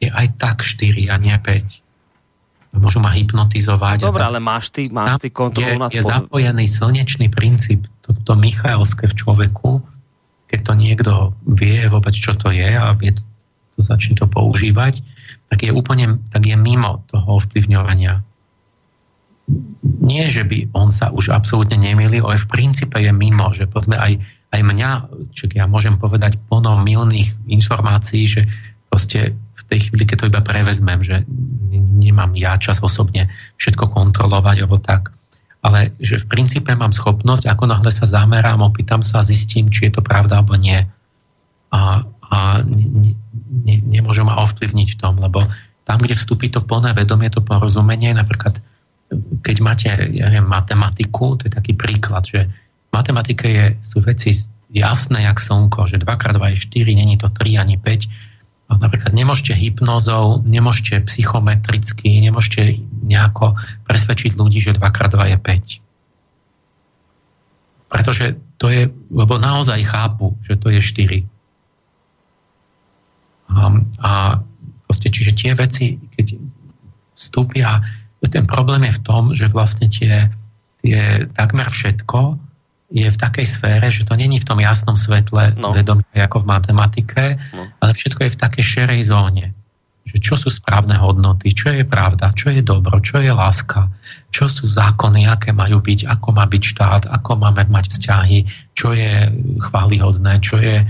[0.00, 2.80] je aj tak 4 a nie 5.
[2.80, 4.02] Môžu ma hypnotizovať.
[4.02, 9.06] Dobre, ale máš ty, máš ty kontrolu nad Je zapojený slnečný princíp, toto to Michalské
[9.06, 9.84] v človeku,
[10.50, 11.12] keď to niekto
[11.46, 13.22] vie vôbec, čo to je a vie to,
[13.76, 15.04] to začne to používať,
[15.52, 18.24] tak je úplne, tak je mimo toho ovplyvňovania
[19.84, 24.00] nie, že by on sa už absolútne nemýlil, ale v princípe je mimo, že povedzme
[24.00, 24.16] aj,
[24.56, 24.90] aj mňa,
[25.36, 28.48] čo ja môžem povedať plno milných informácií, že
[28.88, 31.28] proste v tej chvíli, keď to iba prevezmem, že
[32.00, 33.28] nemám ja čas osobne
[33.60, 35.12] všetko kontrolovať alebo tak,
[35.64, 39.96] ale že v princípe mám schopnosť, ako náhle sa zamerám, opýtam sa, zistím, či je
[39.96, 40.84] to pravda alebo nie.
[41.72, 43.16] A, a ne,
[43.64, 45.44] ne, nemôžem ma ovplyvniť v tom, lebo
[45.84, 48.60] tam, kde vstúpi to plné vedomie, to porozumenie, napríklad
[49.44, 54.32] keď máte, ja neviem, matematiku, to je taký príklad, že v matematike je, sú veci
[54.74, 58.08] jasné jak slnko, že 2x2 je 4, není to 3 ani 5.
[58.64, 65.80] A napríklad nemôžete hypnozou, nemôžete psychometricky, nemôžete nejako presvedčiť ľudí, že 2x2 je 5.
[67.92, 71.28] Pretože to je, lebo naozaj chápu, že to je 4.
[73.54, 74.40] A, a
[74.88, 76.40] proste, čiže tie veci, keď
[77.14, 77.84] vstúpia
[78.30, 80.30] ten problém je v tom, že vlastne tie,
[80.80, 82.38] tie takmer všetko
[82.94, 85.74] je v takej sfére, že to není v tom jasnom svetle no.
[85.74, 87.66] vedomie ako v matematike, no.
[87.82, 89.50] ale všetko je v takej šerej zóne.
[90.04, 93.88] Že čo sú správne hodnoty, čo je pravda, čo je dobro, čo je láska,
[94.28, 98.38] čo sú zákony, aké majú byť, ako má byť štát, ako máme mať vzťahy,
[98.76, 99.32] čo je
[99.64, 100.88] chválihodné, čo je uh,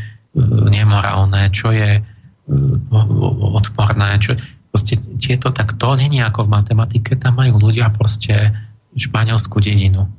[0.67, 4.19] nemorálne, čo je uh, odporné.
[4.19, 4.35] Čo...
[4.75, 8.51] Proste tieto, tak to není ako v matematike, tam majú ľudia proste
[8.99, 10.11] španielskú dedinu.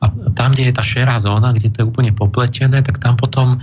[0.00, 3.60] A tam, kde je tá šerá zóna, kde to je úplne popletené, tak tam potom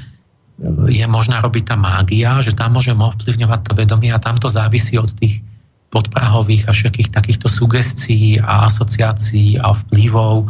[0.85, 5.01] je možná robiť tá mágia, že tam môžem ovplyvňovať to vedomie a tam to závisí
[5.01, 5.41] od tých
[5.89, 10.49] podprahových a všetkých takýchto sugestií a asociácií a vplyvov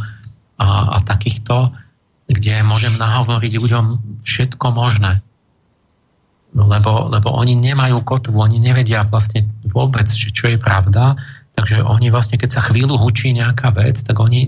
[0.59, 1.71] a, a takýchto,
[2.27, 3.85] kde môžem nahovoriť ľuďom
[4.27, 5.23] všetko možné.
[6.55, 11.19] Lebo, lebo oni nemajú kotvu, oni nevedia vlastne vôbec, že čo je pravda,
[11.53, 14.47] takže oni vlastne, keď sa chvíľu hučí nejaká vec, tak oni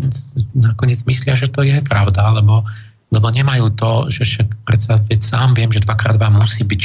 [0.55, 2.63] nakoniec myslia, že to je pravda, lebo,
[3.11, 6.79] lebo nemajú to, že však predsa veď sám viem, že 2x2 musí byť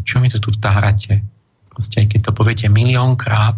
[0.00, 0.04] 4.
[0.04, 1.22] Čo mi to tu tárate?
[1.70, 3.56] Proste aj keď to poviete miliónkrát,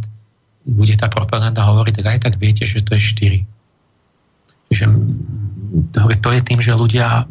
[0.62, 4.70] bude tá propaganda hovoriť, tak aj tak viete, že to je 4.
[4.70, 4.84] Čiže
[6.20, 7.26] to je tým, že ľudia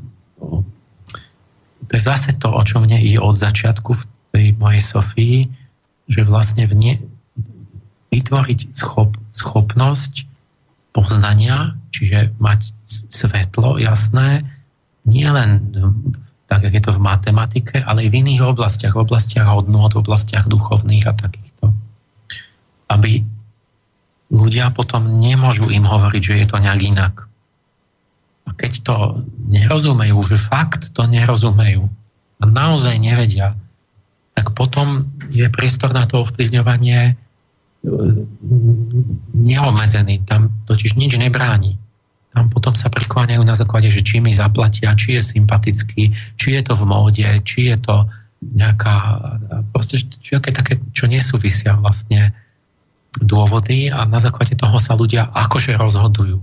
[1.92, 5.38] to je zase to, o čo mne ide od začiatku v tej mojej Sofii,
[6.08, 6.94] že vlastne v ne,
[8.16, 10.24] vytvoriť schop, schopnosť
[10.96, 14.48] poznania, čiže mať svetlo jasné,
[15.04, 15.76] nie len
[16.48, 20.04] tak, jak je to v matematike, ale aj v iných oblastiach, v oblastiach hodnot, v
[20.08, 21.76] oblastiach duchovných a takýchto.
[22.88, 23.28] Aby
[24.32, 27.28] ľudia potom nemôžu im hovoriť, že je to nejak inak.
[28.46, 28.96] A keď to
[29.48, 31.88] nerozumejú, že fakt to nerozumejú
[32.42, 33.54] a naozaj nevedia,
[34.34, 37.14] tak potom je priestor na to ovplyvňovanie e,
[39.36, 40.26] neobmedzený.
[40.26, 41.82] Tam totiž nič nebráni
[42.32, 46.62] tam potom sa prikláňajú na základe, že či mi zaplatia, či je sympatický, či je
[46.64, 48.08] to v móde, či je to
[48.42, 49.20] nejaká,
[49.76, 52.32] proste všetké také, čo nesúvisia vlastne
[53.20, 56.40] dôvody a na základe toho sa ľudia akože rozhodujú.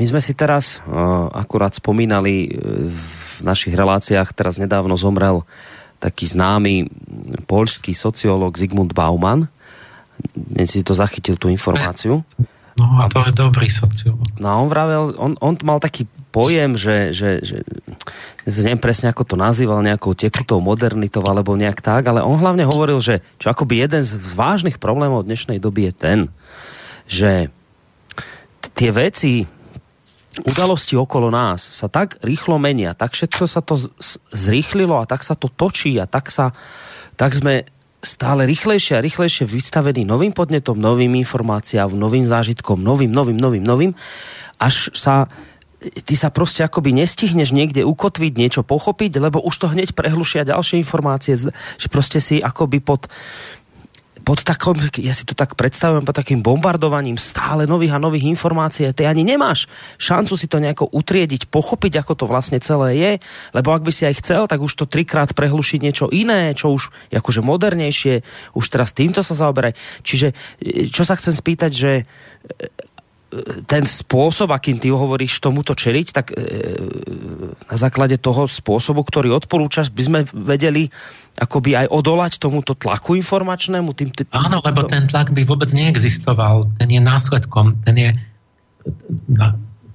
[0.00, 5.44] My sme si teraz uh, akurát spomínali uh, v našich reláciách, teraz nedávno zomrel
[6.00, 6.88] taký známy
[7.44, 9.52] poľský sociológ Zygmunt Bauman.
[10.32, 12.24] Dnes si to zachytil, tú informáciu.
[12.80, 14.24] No a to je dobrý sociológ.
[14.40, 17.60] No a on vravel, on, on mal taký pojem, že, že, že
[18.48, 23.04] neviem presne ako to nazýval, nejakou tekutou modernitou alebo nejak tak, ale on hlavne hovoril,
[23.04, 26.18] že čo akoby jeden z, z vážnych problémov dnešnej doby je ten,
[27.04, 27.52] že
[28.72, 29.44] tie veci,
[30.46, 33.74] udalosti okolo nás sa tak rýchlo menia, tak všetko sa to
[34.30, 36.54] zrýchlilo a tak sa to točí a tak sa
[37.18, 37.66] tak sme
[38.00, 43.92] stále rýchlejšie a rýchlejšie vystavený novým podnetom, novým informáciám, novým zážitkom, novým, novým, novým, novým,
[44.56, 45.28] až sa
[45.80, 50.76] ty sa proste akoby nestihneš niekde ukotviť, niečo pochopiť, lebo už to hneď prehlušia ďalšie
[50.76, 53.08] informácie, že proste si akoby pod,
[54.30, 58.86] pod takom, ja si to tak predstavujem, pod takým bombardovaním stále nových a nových informácií,
[58.94, 59.66] ty ani nemáš
[59.98, 63.12] šancu si to nejako utriediť, pochopiť, ako to vlastne celé je,
[63.50, 66.94] lebo ak by si aj chcel, tak už to trikrát prehlušiť niečo iné, čo už
[67.10, 68.22] akože modernejšie,
[68.54, 69.74] už teraz týmto sa zaoberaj.
[70.06, 70.30] Čiže
[70.94, 71.90] čo sa chcem spýtať, že
[73.66, 76.36] ten spôsob, akým ty hovoríš tomuto čeliť, tak e,
[77.62, 80.90] na základe toho spôsobu, ktorý odporúčaš, by sme vedeli
[81.40, 83.96] akoby aj odolať tomuto tlaku informačnému?
[83.96, 86.68] Tým, tým, Áno, lebo ten tlak by vôbec neexistoval.
[86.76, 87.80] Ten je následkom.
[87.82, 88.10] Ten je,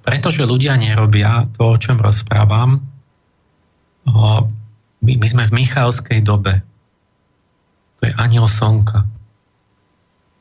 [0.01, 2.81] pretože ľudia nerobia to, o čom rozprávam,
[5.05, 6.65] my, my sme v Michalskej dobe.
[8.01, 9.05] To je aniel slnka.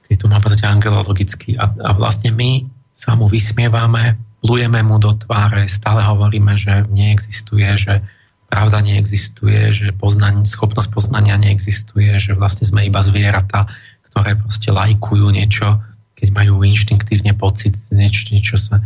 [0.09, 1.61] Keď tu má povedať angelologický.
[1.61, 7.69] A, a vlastne my sa mu vysmievame, plujeme mu do tváre, stále hovoríme, že neexistuje,
[7.77, 8.05] že
[8.49, 13.67] pravda neexistuje, že poznaň, schopnosť poznania neexistuje, že vlastne sme iba zvieratá,
[14.11, 15.83] ktoré proste lajkujú niečo,
[16.15, 18.81] keď majú inštinktívne pocit, niečo, niečo sa...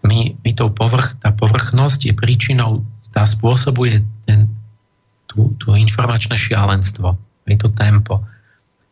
[0.00, 4.48] My, my tou povrch, tá povrchnosť je príčinou, tá spôsobuje ten,
[5.26, 8.24] tú, tú informačné šialenstvo, je to tempo.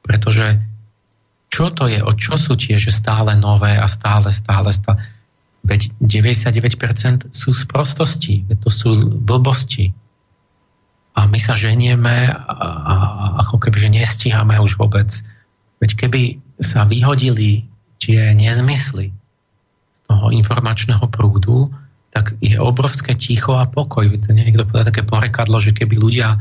[0.02, 0.58] Pretože
[1.48, 5.00] čo to je, o čo sú tie, že stále nové a stále, stále, stále.
[5.66, 9.90] Veď 99% sú z prostosti, to sú blbosti.
[11.18, 12.94] A my sa ženieme a, a,
[13.42, 15.10] ako keby, že nestíhame už vôbec.
[15.82, 17.66] Veď keby sa vyhodili
[17.98, 19.10] tie nezmysly
[19.90, 21.74] z toho informačného prúdu,
[22.14, 24.08] tak je obrovské ticho a pokoj.
[24.08, 26.38] Veď niekto povedal také porekadlo, že keby ľudia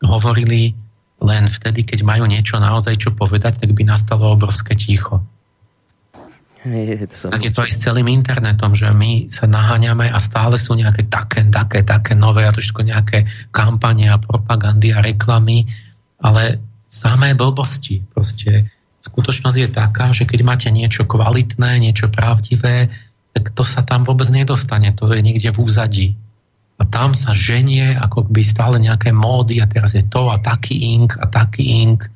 [0.00, 0.72] hovorili
[1.20, 5.20] len vtedy, keď majú niečo naozaj čo povedať, tak by nastalo obrovské ticho.
[6.60, 10.60] Je to tak je to aj s celým internetom, že my sa naháňame a stále
[10.60, 15.64] sú nejaké také, také, také nové a to všetko nejaké kampane a propagandy a reklamy,
[16.20, 18.04] ale samé blbosti.
[18.04, 18.68] Proste
[19.00, 22.92] skutočnosť je taká, že keď máte niečo kvalitné, niečo pravdivé,
[23.32, 24.92] tak to sa tam vôbec nedostane.
[25.00, 26.08] To je niekde v úzadí.
[26.80, 30.96] a tam sa ženie ako by stále nejaké módy a teraz je to a taký
[30.96, 32.08] ink a taký ink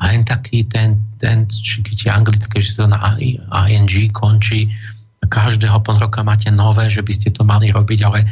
[0.00, 4.72] a len taký ten, ten či tie anglické, že to na ING končí
[5.30, 8.26] každého pol roka máte nové, že by ste to mali robiť, ale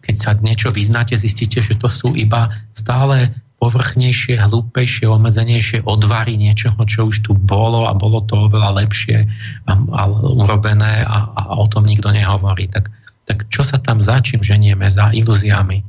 [0.00, 6.78] keď sa niečo vyznáte, zistíte, že to sú iba stále povrchnejšie, hlúpejšie, obmedzenejšie odvary niečoho,
[6.86, 9.26] čo už tu bolo a bolo to oveľa lepšie
[9.66, 12.70] a, a urobené a, a o tom nikto nehovorí.
[12.70, 12.88] Tak
[13.28, 15.84] tak čo sa tam za čím ženieme, za ilúziami?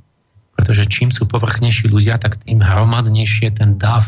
[0.60, 4.04] Pretože čím sú povrchnejší ľudia, tak tým hromadnejšie ten dav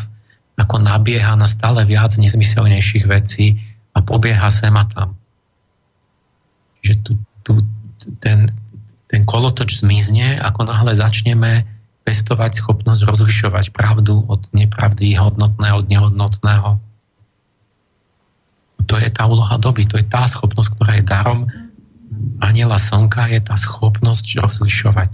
[0.62, 3.58] ako nabieha na stále viac nezmyselnejších vecí
[3.92, 5.18] a pobieha sem a tam.
[6.80, 7.52] Že tu, tu,
[8.22, 8.46] ten,
[9.10, 11.66] ten kolotoč zmizne, ako náhle začneme
[12.02, 16.70] pestovať schopnosť rozlišovať pravdu od nepravdy, hodnotného od nehodnotného.
[18.90, 21.46] To je tá úloha doby, to je tá schopnosť, ktorá je darom
[22.42, 25.10] aniela slnka je tá schopnosť rozlišovať.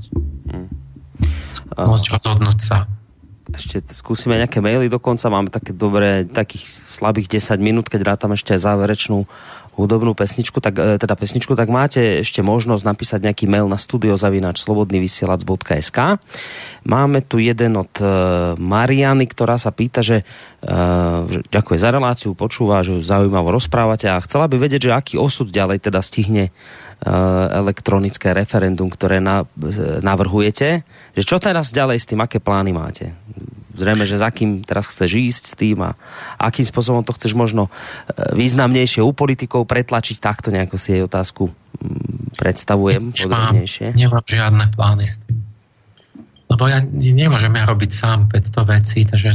[1.55, 2.79] Schopnosť rozhodnúť sa.
[3.49, 8.53] Ešte skúsime nejaké maily dokonca, máme také dobré, takých slabých 10 minút, keď rátam ešte
[8.53, 9.25] aj záverečnú
[9.79, 14.59] hudobnú pesničku, tak, e, teda pesničku, tak máte ešte možnosť napísať nejaký mail na studiozavinač
[14.67, 15.99] slobodnyvysielac.sk
[16.83, 20.27] Máme tu jeden od uh, Mariany, ktorá sa pýta, že,
[20.67, 25.15] uh, že ďakuje za reláciu, počúva, že zaujímavo rozprávate a chcela by vedieť, že aký
[25.15, 26.51] osud ďalej teda stihne
[27.55, 29.47] elektronické referendum, ktoré na,
[30.03, 30.83] navrhujete.
[31.15, 33.15] Že čo teraz ďalej s tým, aké plány máte?
[33.79, 35.95] zrejme, že za kým teraz chceš ísť s tým a
[36.37, 41.47] akým spôsobom to chceš možno e, významnejšie u politikov pretlačiť, takto nejako si jej otázku
[41.47, 43.55] mm, predstavujem nemám.
[43.95, 45.39] Nemám žiadne plány s tým.
[46.49, 49.31] Lebo ja nemôžem ja robiť sám 500 vecí, takže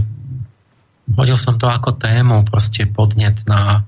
[1.15, 3.85] hodil som to ako tému, proste podnet na,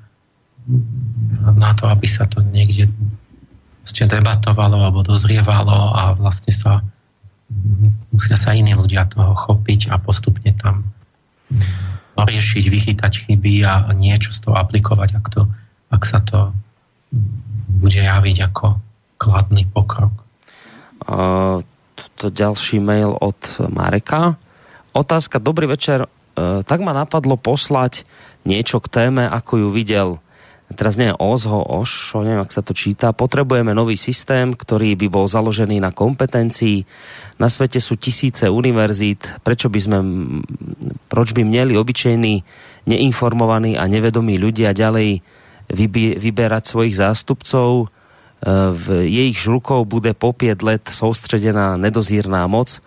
[1.42, 2.88] na to, aby sa to niekde
[3.86, 6.82] debatovalo alebo dozrievalo a vlastne sa
[8.10, 10.90] musia sa iní ľudia toho chopiť a postupne tam
[12.16, 15.42] riešiť, vychytať chyby a niečo z toho aplikovať, ak, to,
[15.94, 16.56] ak sa to
[17.70, 18.82] bude javiť ako
[19.20, 20.16] kladný pokrok.
[21.06, 21.62] Uh,
[22.18, 23.38] ďalší mail od
[23.70, 24.40] Mareka.
[24.96, 26.08] Otázka, dobrý večer.
[26.36, 28.04] Tak ma napadlo poslať
[28.44, 30.10] niečo k téme, ako ju videl
[30.74, 35.30] teraz nie OZHO, OŠO, neviem, ak sa to číta, potrebujeme nový systém, ktorý by bol
[35.30, 36.82] založený na kompetencii.
[37.38, 39.98] Na svete sú tisíce univerzít, prečo by sme,
[41.06, 42.42] proč by mieli obyčejní,
[42.90, 45.22] neinformovaní a nevedomí ľudia ďalej
[46.22, 47.86] vyberať svojich zástupcov, e,
[48.74, 52.82] v jejich žlukov bude po 5 let soustředená nedozírná moc.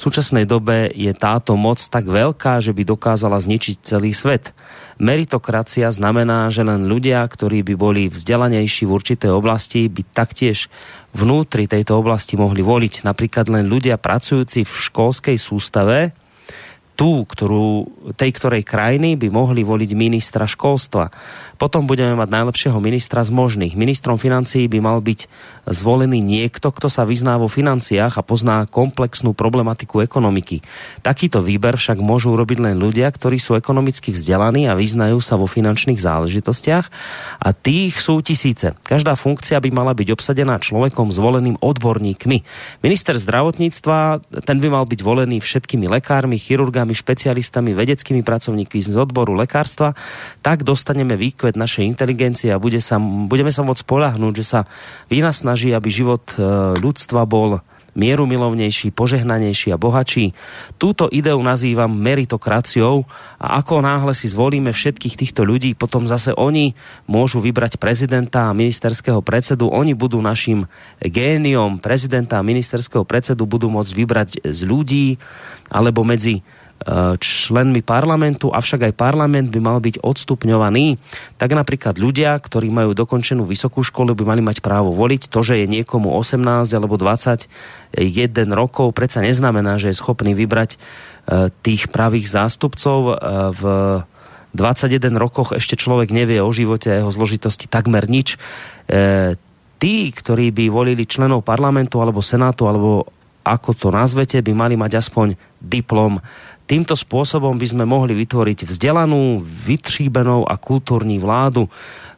[0.00, 4.56] Súčasnej dobe je táto moc tak veľká, že by dokázala zničiť celý svet.
[4.96, 10.72] Meritokracia znamená, že len ľudia, ktorí by boli vzdelanejší v určitej oblasti, by taktiež
[11.12, 13.04] vnútri tejto oblasti mohli voliť.
[13.04, 16.16] Napríklad len ľudia pracujúci v školskej sústave,
[16.96, 21.12] tú, ktorú, tej ktorej krajiny by mohli voliť ministra školstva.
[21.60, 23.76] Potom budeme mať najlepšieho ministra z možných.
[23.76, 25.28] Ministrom financií by mal byť
[25.68, 30.64] zvolený niekto, kto sa vyzná vo financiách a pozná komplexnú problematiku ekonomiky.
[31.04, 35.44] Takýto výber však môžu urobiť len ľudia, ktorí sú ekonomicky vzdelaní a vyznajú sa vo
[35.44, 36.86] finančných záležitostiach
[37.44, 38.72] a tých sú tisíce.
[38.88, 42.40] Každá funkcia by mala byť obsadená človekom zvoleným odborníkmi.
[42.80, 49.36] Minister zdravotníctva, ten by mal byť volený všetkými lekármi, chirurgami, špecialistami, vedeckými pracovníkmi z odboru
[49.36, 49.92] lekárstva,
[50.40, 54.60] tak dostaneme výkvet našej inteligencie a bude sa, budeme sa môcť spolahnúť, že sa
[55.30, 56.42] snaží, aby život e,
[56.78, 57.62] ľudstva bol
[57.94, 60.32] mieru milovnejší, požehnanejší a bohatší.
[60.78, 63.06] Túto ideu nazývam meritokraciou
[63.38, 66.78] a ako náhle si zvolíme všetkých týchto ľudí, potom zase oni
[67.10, 69.70] môžu vybrať prezidenta a ministerského predsedu.
[69.70, 70.70] Oni budú našim
[71.02, 75.18] géniom prezidenta a ministerského predsedu budú môcť vybrať z ľudí
[75.70, 76.42] alebo medzi
[77.20, 80.96] členmi parlamentu, avšak aj parlament by mal byť odstupňovaný.
[81.36, 85.28] Tak napríklad ľudia, ktorí majú dokončenú vysokú školu, by mali mať právo voliť.
[85.28, 86.40] To, že je niekomu 18
[86.72, 87.52] alebo 21
[88.56, 90.78] rokov, predsa neznamená, že je schopný vybrať e,
[91.60, 93.14] tých pravých zástupcov e,
[93.52, 93.62] v
[94.56, 98.40] 21 rokoch ešte človek nevie o živote a jeho zložitosti takmer nič.
[98.88, 99.36] E,
[99.76, 103.04] tí, ktorí by volili členov parlamentu alebo senátu, alebo
[103.44, 106.20] ako to nazvete, by mali mať aspoň diplom
[106.70, 111.66] Týmto spôsobom by sme mohli vytvoriť vzdelanú, vytříbenou a kultúrní vládu.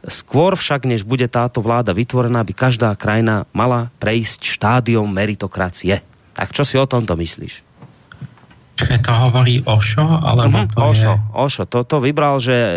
[0.05, 6.05] Skôr však, než bude táto vláda vytvorená, by každá krajina mala prejsť štádiom meritokracie.
[6.37, 7.65] Tak čo si o tomto myslíš?
[8.77, 10.05] Čiže to hovorí Ošo?
[10.21, 11.33] Alebo uh-huh, to Ošo, je...
[11.33, 11.65] Ošo.
[11.65, 12.73] Toto vybral, že e,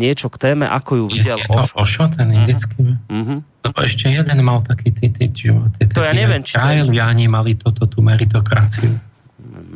[0.00, 1.74] niečo k téme, ako ju videl je, je to Ošo.
[1.76, 2.96] Ošo, ten indický?
[3.04, 3.12] Uh-huh.
[3.12, 3.38] Uh-huh.
[3.68, 6.58] To To ešte jeden mal taký, tí, tí, to ja neviem, či
[6.90, 8.96] Jáni mali toto, tú meritokraciu.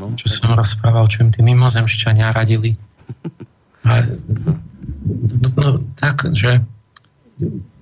[0.03, 2.75] No, čo som rozprával, čo im tí mimozemšťania radili.
[3.87, 4.59] A, no,
[5.59, 6.63] no, tak, že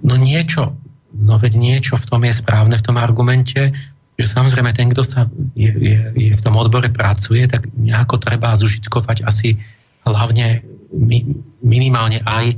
[0.01, 0.77] no niečo,
[1.13, 3.73] no veď niečo v tom je správne, v tom argumente,
[4.21, 8.53] že samozrejme ten, kto sa je, je, je v tom odbore pracuje, tak nejako treba
[8.53, 9.57] zužitkovať asi
[10.05, 12.57] hlavne mi, minimálne aj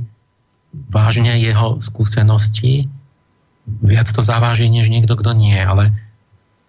[0.91, 2.91] vážne jeho skúsenosti.
[3.63, 5.95] Viac to zaváži, než niekto, kto nie, ale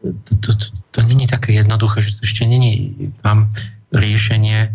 [0.05, 2.93] to, to, to, to není také jednoduché, že ešte není
[3.25, 3.49] tam
[3.89, 4.69] riešenie,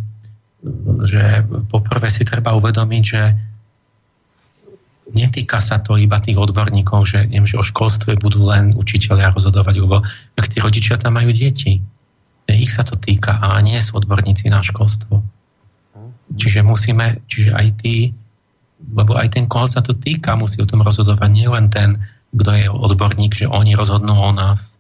[1.06, 3.22] že poprvé si treba uvedomiť, že
[5.14, 9.76] netýka sa to iba tých odborníkov, že, neviem, že o školstve budú len učiteľia rozhodovať,
[9.82, 10.02] lebo
[10.38, 11.82] ak tí rodičia tam majú deti,
[12.50, 15.22] ich sa to týka a nie sú odborníci na školstvo.
[16.34, 18.14] Čiže musíme, čiže aj tí,
[18.90, 22.02] lebo aj ten, koho sa to týka, musí o tom rozhodovať, nie len ten,
[22.34, 24.79] kto je odborník, že oni rozhodnú o nás.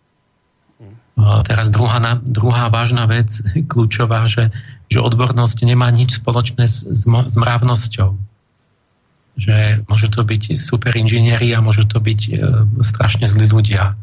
[1.19, 4.53] Teraz druhá, druhá vážna vec, kľúčová, že,
[4.87, 8.15] že odbornosť nemá nič spoločné s, s, s mravnosťou.
[9.39, 12.31] Že môžu to byť super inžinieri a môžu to byť e,
[12.83, 13.95] strašne zlí ľudia.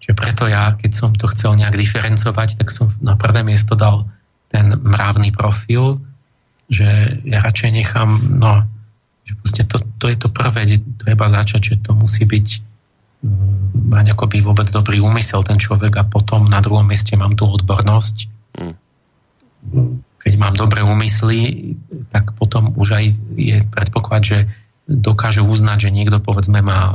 [0.00, 4.08] Čiže preto ja, keď som to chcel nejak diferencovať, tak som na prvé miesto dal
[4.48, 6.00] ten mravný profil,
[6.70, 8.62] že ja radšej nechám, no,
[9.26, 12.75] že to, to je to prvé, kde treba začať, že to musí byť
[13.86, 18.16] mať akoby vôbec dobrý úmysel ten človek a potom na druhom mieste mám tú odbornosť.
[18.60, 18.74] Mm.
[20.22, 21.74] Keď mám dobré úmysly,
[22.10, 23.04] tak potom už aj
[23.38, 24.38] je predpoklad, že
[24.86, 26.94] dokáže uznať, že niekto povedzme má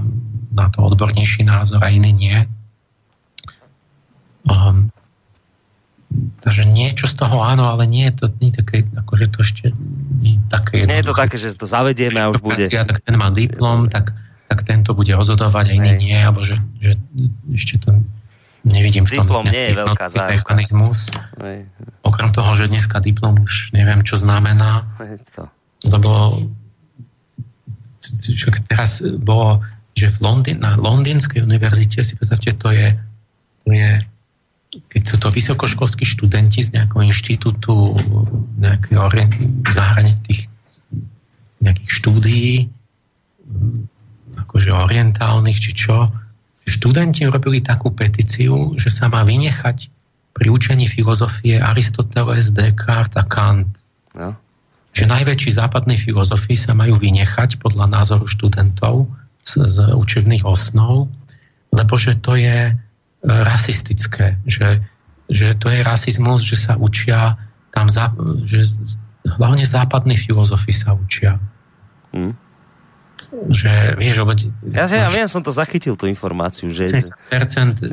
[0.52, 2.38] na to odbornejší názor a iný nie.
[4.48, 4.92] Um,
[6.42, 9.66] Takže niečo z toho áno, ale nie je to nie také, akože to ešte
[10.20, 12.68] nie je také Nie je to také, že to zavedieme a už bude.
[12.68, 14.12] Tak ten má diplom, tak,
[14.52, 17.00] tak tento bude rozhodovať a iný nie, alebo že, že
[17.56, 18.04] ešte to
[18.68, 21.08] nevidím v tom diplom nie je veľká mechanizmus.
[22.04, 24.92] Okrem toho, že dneska diplom už neviem, čo znamená.
[25.88, 26.44] Lebo
[28.12, 29.64] čo teraz bolo,
[29.96, 32.92] že v Londýn, na Londýnskej univerzite si predstavte, to je,
[33.64, 33.90] to je
[34.92, 37.96] keď sú to vysokoškolskí študenti z nejakého inštitútu
[38.60, 39.04] nejakého
[39.68, 40.48] zahraničných
[41.62, 42.72] nejakých štúdií
[44.52, 46.12] akože orientálnych či čo,
[46.68, 49.88] študenti robili takú petíciu, že sa má vynechať
[50.36, 53.72] pri učení filozofie Aristoteles, Descartes a Kant.
[54.12, 54.36] No.
[54.92, 59.08] Že najväčší západní filozofii sa majú vynechať podľa názoru študentov
[59.48, 61.08] z, z učebných osnov,
[61.72, 62.76] lebo že to je
[63.24, 64.84] rasistické, že,
[65.32, 67.40] že to je rasizmus, že sa učia
[67.72, 68.12] tam, za,
[68.44, 68.68] že
[69.24, 71.40] hlavne západní filozofi sa učia.
[72.12, 72.36] Hmm.
[73.30, 74.34] Že, vieš, obe,
[74.74, 76.90] ja, ja viem, som to zachytil, tú informáciu, že,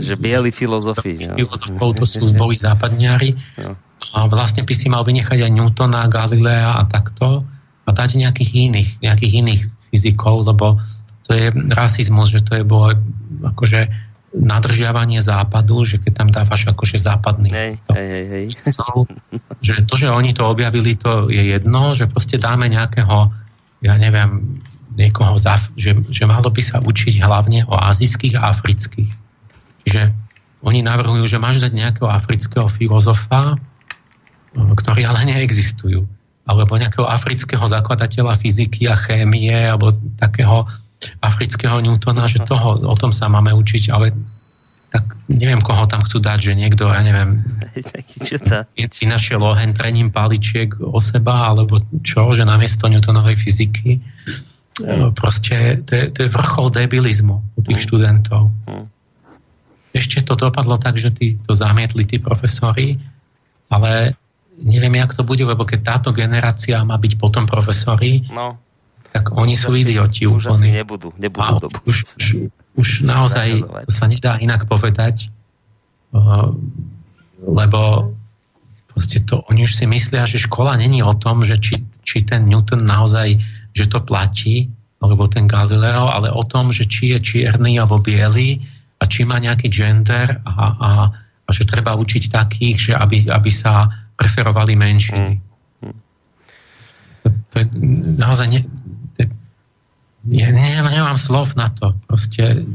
[0.00, 1.20] že bieli filozofi.
[1.20, 3.76] Filozofov to sú, boli západniari no.
[4.16, 7.44] a vlastne by si mal vynechať aj Newtona, Galilea a takto
[7.84, 9.60] a dať nejakých iných, nejakých iných
[9.92, 10.80] fyzikov, lebo
[11.28, 12.96] to je rasizmus, že to je bolo
[13.44, 18.44] akože nadržiavanie západu, že keď tam dávaš akože západný hej, to, hej, hej.
[18.60, 19.08] So,
[19.64, 23.32] že to, že oni to objavili, to je jedno, že proste dáme nejakého,
[23.80, 24.60] ja neviem,
[24.98, 25.38] niekoho,
[25.78, 29.10] že, že malo by sa učiť hlavne o azijských a afrických.
[29.86, 30.02] Čiže
[30.66, 33.54] oni navrhujú, že máš dať nejakého afrického filozofa,
[34.52, 36.02] ktorí ale neexistujú.
[36.48, 40.66] Alebo nejakého afrického zakladateľa fyziky a chémie, alebo takého
[41.22, 44.10] afrického Newtona, že toho, o tom sa máme učiť, ale
[44.88, 47.44] tak neviem, koho tam chcú dať, že niekto, ja neviem,
[48.88, 54.00] si našiel ohen trením paličiek o seba, alebo čo, že namiesto Newtonovej fyziky.
[54.78, 55.10] Mm.
[55.14, 58.54] Proste to je, to je vrchol debilizmu u tých študentov.
[59.90, 63.00] Ešte to dopadlo tak, že tí to zamietli tí profesori,
[63.72, 64.14] ale
[64.62, 68.58] neviem, jak to bude, lebo keď táto generácia má byť potom profesori, no
[69.08, 70.68] tak oni už sú asi, idioti už úplne.
[70.68, 72.26] asi nebudú, nebudú do už, už,
[72.76, 75.32] už naozaj to sa nedá inak povedať,
[76.12, 76.52] uh,
[77.40, 78.12] lebo
[78.92, 82.44] proste to, oni už si myslia, že škola není o tom, že či, či ten
[82.44, 83.40] Newton naozaj,
[83.78, 84.66] že to platí,
[84.98, 88.58] alebo ten Galileo, ale o tom, že či je čierny alebo biely
[88.98, 90.90] a či má nejaký gender a, a,
[91.46, 93.86] a že treba učiť takých, že aby, aby sa
[94.18, 95.32] preferovali menšiny.
[95.86, 95.98] Mm.
[97.22, 97.66] To, to je
[98.18, 98.60] naozaj ne,
[100.28, 101.94] ja nemám, nemám slov na to.
[102.10, 102.66] Proste,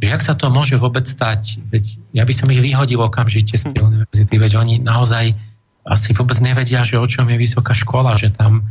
[0.00, 1.84] že ak sa to môže vôbec stať, veď
[2.16, 3.88] ja by som ich vyhodil okamžite z tej hm.
[3.92, 5.34] univerzity, veď oni naozaj
[5.82, 8.62] asi vôbec nevedia, že o čom je vysoká škola, že tam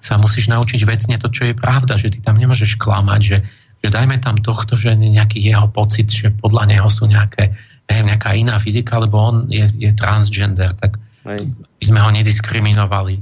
[0.00, 3.38] sa musíš naučiť vecne to, čo je pravda, že ty tam nemôžeš klamať, že,
[3.84, 7.52] že dajme tam tohto, že nejaký jeho pocit, že podľa neho sú nejaké,
[7.84, 10.96] neviem, nejaká iná fyzika, lebo on je, je transgender, tak
[11.28, 11.52] Hej.
[11.52, 13.20] by sme ho nediskriminovali.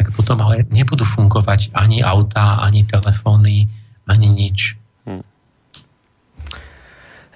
[0.00, 3.68] Tak potom ale nebudú fungovať ani autá, ani telefóny,
[4.08, 4.80] ani nič.
[5.04, 5.22] Hm.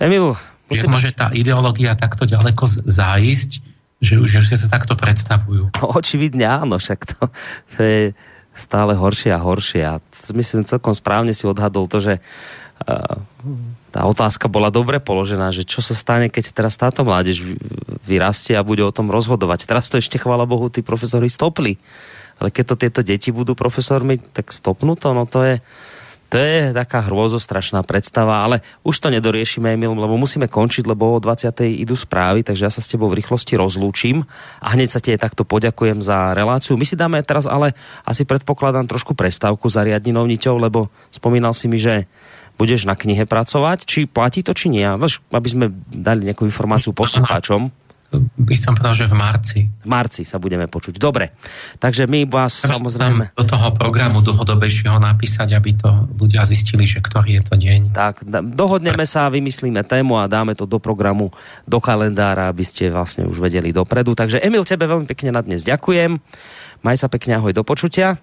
[0.01, 0.33] Emil,
[0.73, 0.89] musím...
[0.89, 3.51] Že môže tá ideológia takto ďaleko zájsť,
[4.02, 5.76] že už že sa takto predstavujú.
[5.78, 7.31] No, očividne áno, však to,
[7.76, 8.02] to je
[8.52, 9.82] stále horšie a horšie.
[9.84, 9.94] A
[10.36, 12.14] myslím, celkom správne si odhadol to, že
[13.92, 17.44] tá otázka bola dobre položená, že čo sa stane, keď teraz táto mládež
[18.02, 19.68] vyrastie a bude o tom rozhodovať.
[19.68, 21.76] Teraz to ešte, chvála Bohu, tí profesori stopli.
[22.40, 25.55] Ale keď to tieto deti budú profesormi, tak stopnú to, no to je,
[26.33, 31.20] to je taká hrôzostrašná predstava, ale už to nedoriešime, Emil, lebo musíme končiť, lebo o
[31.20, 31.52] 20.
[31.77, 34.25] idú správy, takže ja sa s tebou v rýchlosti rozlúčim
[34.65, 36.81] a hneď sa ti takto poďakujem za reláciu.
[36.81, 37.77] My si dáme teraz ale
[38.09, 42.09] asi predpokladám trošku prestávku za riadninou niťou, lebo spomínal si mi, že
[42.57, 44.89] budeš na knihe pracovať, či platí to, či nie.
[44.89, 47.69] Aby sme dali nejakú informáciu poslucháčom
[48.20, 49.60] by som povedal, že v marci.
[49.82, 51.00] V marci sa budeme počuť.
[51.00, 51.32] Dobre.
[51.81, 53.32] Takže my vás Teraz samozrejme...
[53.32, 55.89] Do toho programu dlhodobejšieho napísať, aby to
[56.20, 57.81] ľudia zistili, že ktorý je to deň.
[57.97, 61.32] Tak, dohodneme sa, vymyslíme tému a dáme to do programu,
[61.65, 64.12] do kalendára, aby ste vlastne už vedeli dopredu.
[64.16, 66.20] Takže Emil, tebe veľmi pekne na dnes ďakujem.
[66.82, 68.18] Maj sa pekne, ahoj, do počutia.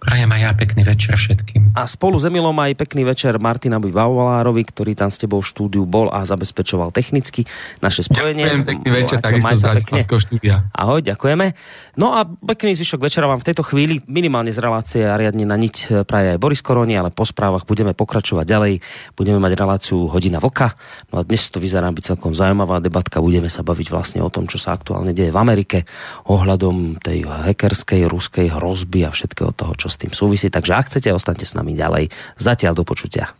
[0.00, 1.76] Prajem aj ja pekný večer všetkým.
[1.76, 5.84] A spolu s Emilom aj pekný večer Martinovi Vavolárovi, ktorý tam s tebou v štúdiu
[5.84, 7.44] bol a zabezpečoval technicky
[7.84, 8.48] naše spojenie.
[8.48, 10.54] Ďakujem, pekný večer, takisto z Bratislavského štúdia.
[10.72, 11.52] Ahoj, ďakujeme.
[12.00, 15.60] No a pekný zvyšok večera vám v tejto chvíli minimálne z relácie a riadne na
[15.60, 18.80] niť praje aj Boris Koroni, ale po správach budeme pokračovať ďalej.
[19.20, 20.72] Budeme mať reláciu Hodina Vlka.
[21.12, 23.20] No a dnes to vyzerá byť celkom zaujímavá debatka.
[23.20, 25.84] Budeme sa baviť vlastne o tom, čo sa aktuálne deje v Amerike
[26.24, 30.46] ohľadom tej hackerskej, ruskej hrozby a všetkého toho, čo s tým súvisí.
[30.46, 32.14] Takže ak chcete, ostaňte s nami ďalej.
[32.38, 33.34] Zatiaľ do počutia.